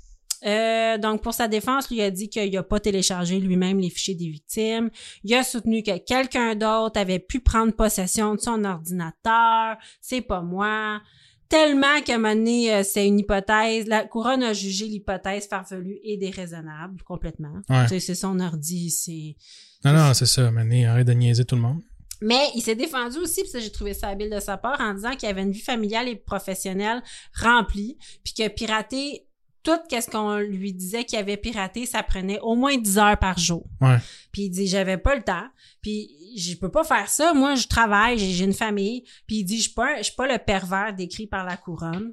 Euh, 0.47 0.99
donc, 0.99 1.23
pour 1.23 1.35
sa 1.35 1.49
défense, 1.49 1.91
lui 1.91 2.03
a 2.03 2.11
dit 2.11 2.29
qu'il 2.29 2.53
n'a 2.53 2.63
pas 2.63 2.81
téléchargé 2.81 3.39
lui-même 3.41 3.79
les 3.79 3.91
fichiers 3.91 4.15
des 4.15 4.29
victimes. 4.29 4.91
Il 5.23 5.35
a 5.35 5.43
soutenu 5.43 5.83
que 5.83 5.99
quelqu'un 5.99 6.55
d'autre 6.55 6.99
avait 7.01 7.19
pu 7.19 7.41
prendre 7.41 7.73
possession 7.73 8.35
de 8.35 8.41
son 8.41 8.65
ordinateur. 8.65 9.77
C'est 10.01 10.21
pas 10.21 10.43
moi. 10.43 11.01
Tellement 11.49 12.01
qu'à 12.05 12.15
un 12.15 12.19
moment 12.19 12.35
donné, 12.35 12.75
euh, 12.75 12.83
c'est 12.83 13.07
une 13.07 13.19
hypothèse. 13.19 13.87
La 13.87 14.05
couronne 14.05 14.43
a 14.43 14.53
jugé 14.53 14.87
l'hypothèse 14.87 15.47
farfelue 15.47 15.99
et 16.03 16.17
déraisonnable 16.17 17.03
complètement. 17.03 17.61
Ouais. 17.69 17.87
C'est 18.01 18.15
son 18.15 18.41
ordi, 18.41 18.91
c'est... 18.91 19.37
Non, 19.85 19.93
non, 19.93 20.15
c'est 20.15 20.27
ça. 20.27 20.51
Mané, 20.51 20.87
arrête 20.87 21.07
de 21.07 21.13
niaiser 21.13 21.45
tout 21.45 21.57
le 21.57 21.63
monde. 21.63 21.83
Mais 22.21 22.49
il 22.55 22.63
s'est 22.63 22.75
défendu 22.75 23.19
aussi, 23.19 23.43
puis 23.43 23.61
j'ai 23.61 23.71
trouvé 23.71 23.93
ça 23.93 24.09
habile 24.09 24.31
de 24.31 24.41
sa 24.41 24.57
part, 24.57 24.81
en 24.81 24.95
disant 24.95 25.15
qu'il 25.15 25.29
avait 25.29 25.43
une 25.43 25.51
vie 25.51 25.61
familiale 25.61 26.09
et 26.09 26.17
professionnelle 26.17 27.03
remplie, 27.35 27.99
puis 28.25 28.33
que 28.33 28.49
pirater 28.49 29.27
tout 29.65 29.73
ce 29.91 30.11
qu'on 30.11 30.37
lui 30.39 30.73
disait 30.73 31.05
qu'il 31.05 31.19
avait 31.19 31.37
piraté, 31.37 31.87
ça 31.87 32.03
prenait 32.03 32.39
au 32.41 32.55
moins 32.55 32.77
10 32.77 32.99
heures 32.99 33.19
par 33.19 33.39
jour. 33.39 33.67
Ouais. 33.81 33.97
Puis 34.31 34.43
il 34.43 34.51
dit 34.51 34.67
j'avais 34.69 34.99
pas 34.99 35.17
le 35.17 35.23
temps. 35.23 35.47
Puis 35.83 36.11
je 36.37 36.55
peux 36.57 36.71
pas 36.71 36.85
faire 36.85 37.09
ça. 37.09 37.33
Moi, 37.35 37.55
je 37.57 37.67
travaille, 37.67 38.19
j'ai 38.19 38.45
une 38.45 38.53
famille. 38.53 39.05
Puis 39.27 39.37
il 39.39 39.45
dit 39.45 39.57
je 39.57 39.63
suis 39.63 39.73
pas, 39.73 39.99
je 39.99 40.05
suis 40.05 40.15
pas 40.15 40.27
le 40.31 40.39
pervers 40.39 40.95
décrit 40.95 41.27
par 41.27 41.45
la 41.45 41.57
couronne. 41.57 42.13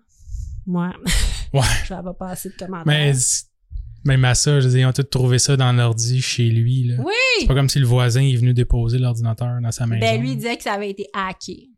Moi, 0.65 0.91
Ouais. 1.53 1.61
je 1.85 1.93
vais 1.93 2.01
pas 2.01 2.13
passer 2.13 2.49
de 2.49 2.55
commentaires. 2.55 2.85
Mais 2.85 3.13
même 4.05 4.23
à 4.25 4.33
ça, 4.35 4.59
je 4.61 4.67
dire, 4.69 4.79
ils 4.79 4.85
ont 4.85 4.93
tous 4.93 5.03
trouvé 5.03 5.37
ça 5.37 5.57
dans 5.57 5.73
l'ordi 5.73 6.21
chez 6.21 6.49
lui. 6.49 6.85
Là. 6.85 6.95
Oui! 6.99 7.13
C'est 7.41 7.47
pas 7.47 7.53
comme 7.53 7.69
si 7.69 7.77
le 7.79 7.85
voisin 7.85 8.21
est 8.21 8.35
venu 8.35 8.53
déposer 8.53 8.97
l'ordinateur 8.97 9.59
dans 9.61 9.71
sa 9.71 9.85
maison. 9.85 9.99
Ben, 9.99 10.19
lui, 10.21 10.31
il 10.31 10.35
disait 10.37 10.55
que 10.57 10.63
ça 10.63 10.73
avait 10.73 10.89
été 10.89 11.07
hacké. 11.13 11.69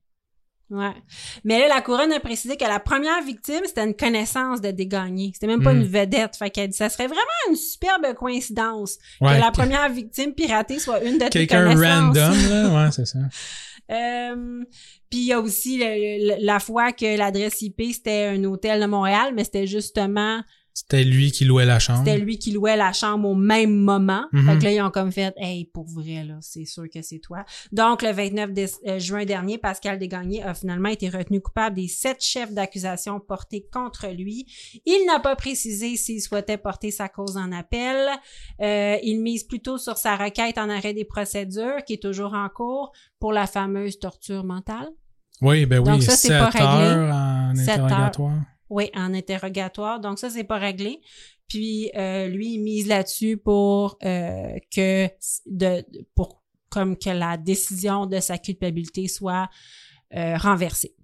Ouais. 0.73 0.93
Mais 1.43 1.59
là, 1.59 1.67
la 1.67 1.81
couronne 1.81 2.11
a 2.11 2.19
précisé 2.19 2.57
que 2.57 2.63
la 2.65 2.79
première 2.79 3.21
victime, 3.21 3.61
c'était 3.65 3.83
une 3.83 3.93
connaissance 3.95 4.59
de 4.59 4.71
Dégagné. 4.71 5.29
C'était 5.33 5.45
même 5.47 5.61
pas 5.61 5.71
Hmm. 5.73 5.81
une 5.81 5.87
vedette. 5.87 6.35
Fait 6.35 6.49
qu'elle 6.49 6.69
dit, 6.69 6.77
ça 6.77 6.89
serait 6.89 7.05
vraiment 7.07 7.21
une 7.49 7.55
superbe 7.55 8.11
coïncidence 8.15 8.97
Ouais, 9.21 9.35
que 9.35 9.39
la 9.41 9.51
première 9.51 9.87
victime 9.89 10.33
piratée 10.33 10.79
soit 10.79 11.03
une 11.03 11.19
de 11.19 11.25
tes 11.25 11.45
Quelqu'un 11.45 11.63
connaissances. 11.75 12.17
random, 12.17 12.49
là. 12.49 12.69
Ouais, 12.85 12.91
c'est 12.91 13.05
ça. 13.05 13.19
Euh, 13.91 14.63
puis 15.09 15.19
il 15.19 15.25
y 15.25 15.33
a 15.33 15.39
aussi 15.39 15.77
le- 15.77 16.35
le- 16.37 16.45
la 16.45 16.59
fois 16.59 16.91
que 16.93 17.17
l'adresse 17.17 17.61
IP, 17.61 17.91
c'était 17.93 18.25
un 18.35 18.43
hôtel 18.45 18.81
de 18.81 18.85
Montréal, 18.85 19.33
mais 19.35 19.43
c'était 19.43 19.67
justement 19.67 20.41
C'était 20.75 21.03
lui 21.03 21.31
qui 21.31 21.45
louait 21.45 21.65
la 21.65 21.77
chambre. 21.77 21.99
C'était 22.03 22.17
lui 22.17 22.39
qui 22.39 22.51
louait 22.51 22.75
la 22.75 22.93
chambre 22.93 23.29
au 23.29 23.35
même 23.35 23.75
moment. 23.75 24.25
Mhm. 24.31 24.45
Fait 24.53 24.57
que 24.57 24.63
là, 24.63 24.71
ils 24.71 24.81
ont 24.81 24.89
comme 24.89 25.11
fait, 25.11 25.31
hey, 25.37 25.65
pour 25.65 25.85
vrai, 25.85 26.23
là, 26.23 26.37
c'est 26.41 26.65
sûr 26.65 26.85
que 26.91 27.01
c'est 27.03 27.19
toi. 27.19 27.45
Donc, 27.71 28.01
le 28.01 28.11
29 28.11 28.51
déce- 28.53 28.79
euh, 28.87 28.97
juin 28.97 29.23
dernier, 29.25 29.59
Pascal 29.59 29.99
Desgagnés 29.99 30.41
a 30.41 30.55
finalement 30.55 30.89
été 30.89 31.09
retenu 31.09 31.41
coupable 31.41 31.75
des 31.75 31.87
sept 31.87 32.23
chefs 32.23 32.51
d'accusation 32.51 33.19
portés 33.19 33.67
contre 33.71 34.07
lui. 34.07 34.47
Il 34.85 35.05
n'a 35.05 35.19
pas 35.19 35.35
précisé 35.35 35.95
s'il 35.95 36.21
souhaitait 36.21 36.57
porter 36.57 36.89
sa 36.89 37.07
cause 37.07 37.37
en 37.37 37.51
appel. 37.51 38.09
Euh, 38.61 38.97
il 39.03 39.19
mise 39.21 39.43
plutôt 39.43 39.77
sur 39.77 39.97
sa 39.97 40.15
requête 40.15 40.57
en 40.57 40.69
arrêt 40.69 40.93
des 40.95 41.05
procédures, 41.05 41.83
qui 41.85 41.93
est 41.93 42.01
toujours 42.01 42.33
en 42.33 42.49
cours, 42.49 42.91
pour 43.19 43.31
la 43.31 43.45
fameuse 43.45 43.99
torture 43.99 44.43
mentale. 44.43 44.89
Oui, 45.41 45.65
ben 45.67 45.79
oui, 45.79 45.85
Donc 45.91 46.01
ça, 46.03 46.15
c'est 46.15 46.29
7 46.29 46.39
pas 46.39 46.49
réglé. 46.49 46.67
heures 46.87 47.13
en 47.13 47.53
Sept 47.55 47.77
heures. 47.79 48.11
Oui, 48.73 48.89
en 48.95 49.13
interrogatoire. 49.13 49.99
Donc 49.99 50.17
ça, 50.17 50.31
c'est 50.31 50.43
pas 50.43 50.57
réglé. 50.57 50.99
Puis 51.47 51.91
euh, 51.95 52.27
lui, 52.27 52.53
il 52.55 52.59
mise 52.59 52.87
là-dessus 52.87 53.37
pour 53.37 53.99
euh, 54.03 54.57
que 54.75 55.07
de 55.45 55.85
pour 56.15 56.41
comme 56.69 56.97
que 56.97 57.11
la 57.11 57.37
décision 57.37 58.07
de 58.07 58.19
sa 58.19 58.39
culpabilité 58.39 59.07
soit 59.07 59.47
euh, 60.15 60.37
renversée. 60.37 60.95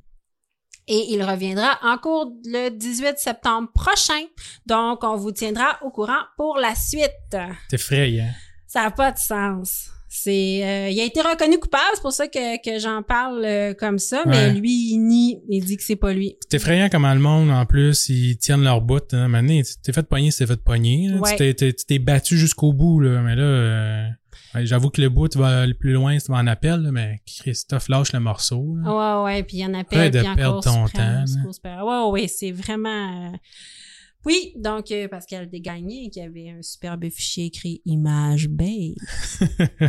Et 0.87 1.13
il 1.13 1.21
reviendra 1.21 1.77
en 1.83 1.99
cours 1.99 2.33
le 2.43 2.69
18 2.69 3.19
septembre 3.19 3.71
prochain. 3.71 4.25
Donc, 4.65 5.03
on 5.03 5.15
vous 5.15 5.31
tiendra 5.31 5.77
au 5.83 5.91
courant 5.91 6.23
pour 6.37 6.57
la 6.57 6.73
suite. 6.73 7.37
C'est 7.69 7.75
effrayant. 7.75 8.31
Ça 8.65 8.81
n'a 8.81 8.89
pas 8.89 9.11
de 9.11 9.19
sens. 9.19 9.91
C'est, 10.11 10.61
euh, 10.63 10.89
il 10.89 10.99
a 10.99 11.03
été 11.03 11.21
reconnu 11.21 11.59
coupable, 11.59 11.83
c'est 11.93 12.01
pour 12.01 12.11
ça 12.11 12.27
que, 12.27 12.57
que 12.63 12.79
j'en 12.79 13.03
parle 13.03 13.45
euh, 13.45 13.73
comme 13.75 13.99
ça, 13.99 14.23
mais 14.25 14.47
Ouais. 14.47 14.53
lui, 14.53 14.93
il 14.93 14.97
nie, 14.97 15.39
il 15.49 15.63
dit 15.63 15.77
que 15.77 15.83
c'est 15.83 15.95
pas 15.95 16.13
lui. 16.13 16.35
C'est 16.49 16.55
effrayant 16.57 16.89
comment 16.89 17.13
le 17.13 17.19
monde, 17.19 17.51
en 17.51 17.63
plus, 17.67 18.09
ils 18.09 18.35
tiennent 18.37 18.63
leur 18.63 18.81
bout. 18.81 19.03
Hein. 19.13 19.27
Maintenant, 19.27 19.61
tu 19.61 19.73
t'es 19.83 19.93
fait 19.93 20.01
pogner, 20.07 20.31
tu 20.31 20.37
t'es 20.39 20.47
fait 20.47 20.63
pogner. 20.63 21.13
Ouais. 21.13 21.35
Tu 21.37 21.53
t'es- 21.53 21.73
tu 21.73 21.99
battu 21.99 22.37
jusqu'au 22.39 22.73
bout, 22.73 22.99
là. 23.01 23.21
Mais 23.21 23.35
là, 23.35 23.43
euh, 23.43 24.07
ouais, 24.55 24.65
j'avoue 24.65 24.89
que 24.89 24.99
le 24.99 25.09
bout 25.09 25.37
va 25.37 25.61
aller 25.61 25.75
plus 25.75 25.93
loin, 25.93 26.17
tu 26.17 26.31
vas 26.31 26.39
en 26.39 26.47
appel, 26.47 26.81
là, 26.81 26.91
mais 26.91 27.19
Christophe 27.27 27.87
lâche 27.87 28.11
le 28.13 28.19
morceau. 28.19 28.77
là. 28.83 29.21
Ouais, 29.21 29.25
ouais, 29.35 29.43
puis 29.43 29.57
il 29.57 29.59
y 29.59 29.65
en 29.67 29.75
a 29.75 29.83
Près 29.83 30.09
plein, 30.09 30.21
de 30.21 30.25
puis 30.25 30.35
perdre 30.35 30.63
ton 30.63 30.87
suprême, 30.87 31.25
temps. 31.63 32.09
Ouais, 32.09 32.11
ouais, 32.21 32.27
c'est 32.27 32.51
vraiment... 32.51 33.31
Oui, 34.25 34.53
donc 34.57 34.91
euh, 34.91 35.07
Pascal 35.07 35.49
Desgagnés 35.49 36.09
qui 36.09 36.21
avait 36.21 36.49
un 36.49 36.61
superbe 36.61 37.09
fichier 37.09 37.45
écrit 37.45 37.81
«Image 37.85 38.47
babe». 38.49 38.95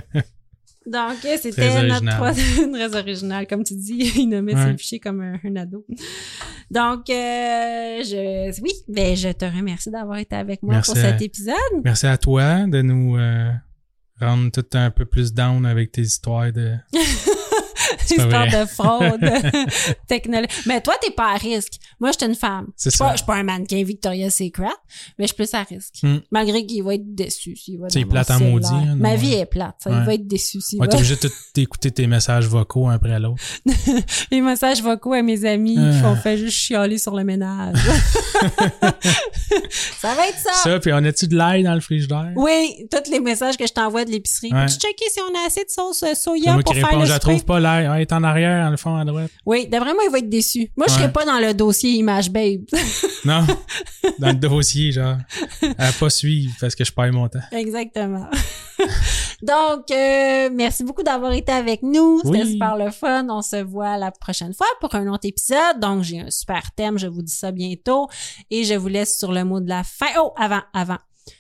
Donc, 0.87 1.25
euh, 1.25 1.37
c'était 1.41 1.87
notre 1.87 2.07
troisième... 2.17 2.73
Très 2.73 2.97
original, 2.97 3.47
comme 3.47 3.63
tu 3.65 3.75
dis, 3.75 4.13
il 4.17 4.29
nommait 4.29 4.55
Ouais. 4.55 4.73
ses 4.73 4.77
fichiers 4.79 4.99
comme 4.99 5.21
un, 5.21 5.39
un 5.45 5.57
ado. 5.57 5.85
Donc, 6.71 7.11
euh, 7.11 8.03
je... 8.03 8.61
Oui, 8.63 8.71
ben, 8.89 9.15
je 9.15 9.29
te 9.31 9.45
remercie 9.45 9.91
d'avoir 9.91 10.19
été 10.19 10.37
avec 10.37 10.63
moi 10.63 10.75
Merci 10.75 10.93
pour 10.93 11.01
cet 11.01 11.21
épisode. 11.21 11.55
Merci 11.85 12.07
à 12.07 12.17
toi 12.17 12.67
de 12.67 12.81
nous 12.83 13.17
euh, 13.19 13.51
rendre 14.21 14.51
tout 14.51 14.65
un 14.73 14.91
peu 14.91 15.05
plus 15.05 15.35
down 15.35 15.67
avec 15.67 15.93
tes 15.93 16.03
histoires 16.03 16.51
de. 16.53 16.75
Pas 18.17 18.25
Histoire 18.25 18.47
vrai. 18.49 18.61
de 18.61 18.69
fraude 18.69 19.65
technologique. 20.09 20.51
Mais 20.67 20.81
toi, 20.81 20.95
t'es 21.01 21.11
pas 21.11 21.33
à 21.33 21.37
risque. 21.37 21.75
Moi, 21.99 22.11
je 22.13 22.19
suis 22.19 22.27
une 22.29 22.35
femme. 22.37 22.69
C'est 22.77 22.91
ça. 22.91 23.11
je 23.13 23.19
suis 23.19 23.27
pas 23.27 23.37
un 23.37 23.43
mannequin 23.43 23.83
Victoria's 23.85 24.35
Secret, 24.35 24.65
mais 25.19 25.25
je 25.25 25.29
suis 25.29 25.37
plus 25.37 25.53
à 25.55 25.63
risque. 25.63 25.97
Hmm. 26.03 26.19
Malgré 26.31 26.65
qu'il 26.67 26.83
va 26.83 26.95
être 26.95 27.15
déçu 27.15 27.57
s'il 27.57 27.79
va 27.79 27.89
C'est 27.91 28.05
plate 28.05 28.31
en 28.31 28.41
maudit, 28.41 28.69
hein, 28.73 28.95
Ma 28.97 29.17
vie 29.17 29.35
est 29.35 29.47
plate. 29.47 29.77
ça. 29.83 29.91
Ouais. 29.91 29.97
Il 30.01 30.05
va 30.07 30.15
être 30.15 30.27
déçu 30.27 30.61
s'il 30.61 30.81
Ouais, 30.81 30.87
va. 30.87 30.93
t'es 30.93 30.99
obligé 30.99 31.17
d'écouter 31.55 31.91
tes 31.91 32.07
messages 32.07 32.47
vocaux 32.47 32.89
un 32.89 32.95
après 32.95 33.19
l'autre. 33.19 33.43
Les 34.31 34.41
messages 34.41 34.83
vocaux 34.83 35.13
à 35.13 35.23
mes 35.23 35.45
amis 35.45 35.77
Ah. 35.79 35.91
qui 35.93 35.99
font 36.01 36.17
fait 36.17 36.37
juste 36.39 36.57
chialer 36.57 36.99
sur 36.99 37.15
le 37.17 37.25
ménage. 37.25 37.77
ça 40.01 40.15
va 40.15 40.27
être 40.29 40.39
ça. 40.39 40.53
Ça, 40.63 40.79
puis 40.81 40.93
on 40.93 41.05
a-tu 41.05 41.27
de 41.29 41.37
l'ail 41.37 41.63
dans 41.63 41.75
le 41.75 41.81
frigidaire? 41.81 42.33
Oui, 42.37 42.87
tous 42.91 43.11
les 43.11 43.21
messages 43.21 43.57
que 43.57 43.67
je 43.67 43.73
t'envoie 43.73 44.05
de 44.05 44.11
l'épicerie. 44.11 44.53
Ouais. 44.53 44.67
Peux-tu 44.67 44.79
checker 44.79 45.05
si 45.11 45.21
on 45.21 45.35
a 45.43 45.47
assez 45.47 45.65
de 45.65 45.71
sauce 45.71 46.03
euh, 46.03 46.15
soya 46.15 46.59
pour 46.65 46.75
faire 46.75 46.99
le 46.99 47.07
je 47.07 47.17
trouve 47.19 47.45
pas 47.45 47.61
l'ail. 47.61 47.87
Est 48.01 48.13
en 48.13 48.23
arrière, 48.25 48.65
dans 48.65 48.71
le 48.71 48.77
fond, 48.77 48.97
à 48.97 49.05
droite. 49.05 49.31
Oui, 49.47 49.67
d'après 49.69 49.93
moi, 49.95 50.03
il 50.07 50.11
va 50.13 50.19
être 50.19 50.29
déçu. 50.29 50.71
Moi, 50.77 50.87
je 50.89 50.95
serais 50.95 51.13
pas 51.13 51.25
dans 51.25 51.39
le 51.39 51.53
dossier 51.55 51.91
Image 51.93 52.31
Babe. 52.31 52.63
Non, 53.23 53.47
dans 54.19 54.29
le 54.29 54.35
dossier, 54.35 54.93
genre. 54.93 55.17
À 55.77 55.93
pas 55.93 56.09
suivre 56.09 56.55
parce 56.59 56.75
que 56.75 56.85
je 56.85 56.91
perds 56.91 57.13
mon 57.13 57.29
temps. 57.29 57.41
Exactement. 57.53 58.27
Donc, 59.43 59.91
euh, 59.91 60.49
merci 60.53 60.85
beaucoup 60.85 61.03
d'avoir 61.03 61.33
été 61.33 61.53
avec 61.53 61.83
nous. 61.83 62.21
C'était 62.25 62.45
Oui. 62.45 62.53
super 62.53 62.77
le 62.77 62.91
fun. 62.91 63.27
On 63.29 63.43
se 63.43 63.63
voit 63.63 63.99
la 63.99 64.11
prochaine 64.11 64.55
fois 64.55 64.67
pour 64.81 64.95
un 64.95 65.07
autre 65.09 65.27
épisode. 65.29 65.79
Donc, 65.81 66.03
j'ai 66.03 66.21
un 66.21 66.31
super 66.31 66.73
thème. 66.75 66.99
Je 66.99 67.07
vous 67.09 67.21
dis 67.21 67.33
ça 67.33 67.53
bientôt. 67.53 68.09
Et 68.51 68.65
je 68.65 68.73
vous 68.75 68.89
laisse 68.89 69.19
sur 69.19 69.33
le 69.33 69.45
mot 69.45 69.61
de 69.61 69.69
la 69.69 69.85
fin. 69.85 70.07
Oh, 70.19 70.33
avant, 70.39 70.63
avant. 70.73 70.99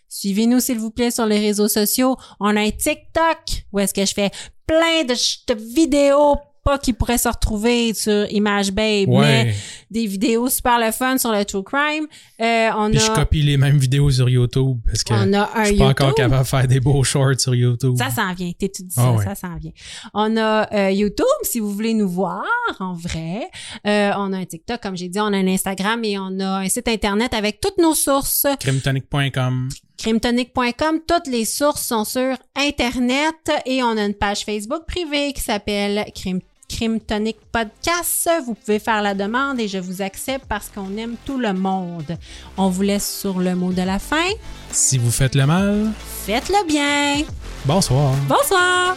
Suivez-nous, 0.08 0.60
s'il 0.60 0.78
vous 0.78 0.90
plaît, 0.90 1.10
sur 1.10 1.24
les 1.24 1.38
réseaux 1.38 1.68
sociaux. 1.68 2.16
On 2.40 2.56
a 2.56 2.60
un 2.60 2.70
TikTok 2.70 3.64
où 3.72 3.78
est-ce 3.78 3.94
que 3.94 4.04
je 4.04 4.12
fais 4.12 4.30
plein 4.66 5.04
de, 5.04 5.14
de 5.14 5.60
vidéos 5.74 6.36
pas 6.62 6.78
qui 6.78 6.92
pourraient 6.92 7.18
se 7.18 7.28
retrouver 7.28 7.94
sur 7.94 8.30
Image 8.32 8.72
Babe, 8.72 9.08
mais 9.08 9.16
Ouais. 9.18 9.54
des 9.90 10.06
vidéos 10.06 10.48
super 10.48 10.78
le 10.78 10.92
fun 10.92 11.18
sur 11.18 11.32
le 11.32 11.44
true 11.44 11.62
crime. 11.62 12.06
Euh, 12.40 12.70
on 12.76 12.88
Puis 12.90 12.98
a, 12.98 13.00
je 13.06 13.10
copie 13.12 13.42
les 13.42 13.56
mêmes 13.56 13.78
vidéos 13.78 14.10
sur 14.10 14.28
YouTube 14.28 14.78
parce 14.86 15.02
que 15.04 15.12
on 15.14 15.32
a 15.32 15.50
un 15.54 15.64
je 15.64 15.68
suis 15.70 15.78
pas 15.78 15.88
encore 15.88 16.08
YouTube. 16.08 16.24
capable 16.24 16.42
de 16.42 16.48
faire 16.48 16.68
des 16.68 16.80
beaux 16.80 17.02
shorts 17.02 17.38
sur 17.40 17.54
YouTube. 17.54 17.96
Ça 17.98 18.10
s'en 18.10 18.32
vient. 18.34 18.52
T'es 18.58 18.68
tout 18.68 18.82
dit 18.82 18.94
Ah 18.96 19.02
ça, 19.02 19.12
ouais. 19.12 19.24
ça 19.24 19.34
s'en 19.34 19.56
vient. 19.56 19.72
On 20.14 20.36
a 20.36 20.72
euh, 20.74 20.90
YouTube, 20.90 21.24
si 21.42 21.60
vous 21.60 21.72
voulez 21.72 21.94
nous 21.94 22.08
voir 22.08 22.42
en 22.78 22.94
vrai. 22.94 23.48
Euh, 23.86 24.10
on 24.16 24.32
a 24.32 24.38
un 24.38 24.44
TikTok, 24.44 24.80
comme 24.80 24.96
j'ai 24.96 25.08
dit, 25.08 25.20
on 25.20 25.26
a 25.32 25.36
un 25.36 25.46
Instagram 25.48 26.04
et 26.04 26.18
on 26.18 26.38
a 26.40 26.58
un 26.60 26.68
site 26.68 26.88
internet 26.88 27.34
avec 27.34 27.60
toutes 27.60 27.78
nos 27.78 27.94
sources. 27.94 28.46
Crimetonic.com. 28.58 29.68
Crimetonic.com, 29.98 31.00
toutes 31.06 31.26
les 31.26 31.44
sources 31.44 31.86
sont 31.86 32.04
sur 32.04 32.34
Internet 32.56 33.34
et 33.66 33.82
on 33.82 33.96
a 33.98 34.04
une 34.04 34.14
page 34.14 34.44
Facebook 34.44 34.86
privée 34.86 35.32
qui 35.34 35.42
s'appelle 35.42 36.04
Crime 36.14 36.40
Crime 36.70 37.00
Tonic 37.00 37.36
Podcast. 37.50 38.28
Vous 38.46 38.54
pouvez 38.54 38.78
faire 38.78 39.02
la 39.02 39.14
demande 39.14 39.58
et 39.58 39.66
je 39.68 39.78
vous 39.78 40.02
accepte 40.02 40.44
parce 40.48 40.68
qu'on 40.68 40.96
aime 40.96 41.16
tout 41.26 41.38
le 41.38 41.52
monde. 41.52 42.16
On 42.56 42.68
vous 42.68 42.82
laisse 42.82 43.18
sur 43.20 43.38
le 43.40 43.54
mot 43.56 43.72
de 43.72 43.82
la 43.82 43.98
fin. 43.98 44.28
Si 44.70 44.96
vous 44.96 45.10
faites 45.10 45.34
le 45.34 45.46
mal, 45.46 45.90
Faites-le 46.24 46.66
bien. 46.66 47.24
bonsoir. 47.64 48.12
Bonsoir. 48.28 48.96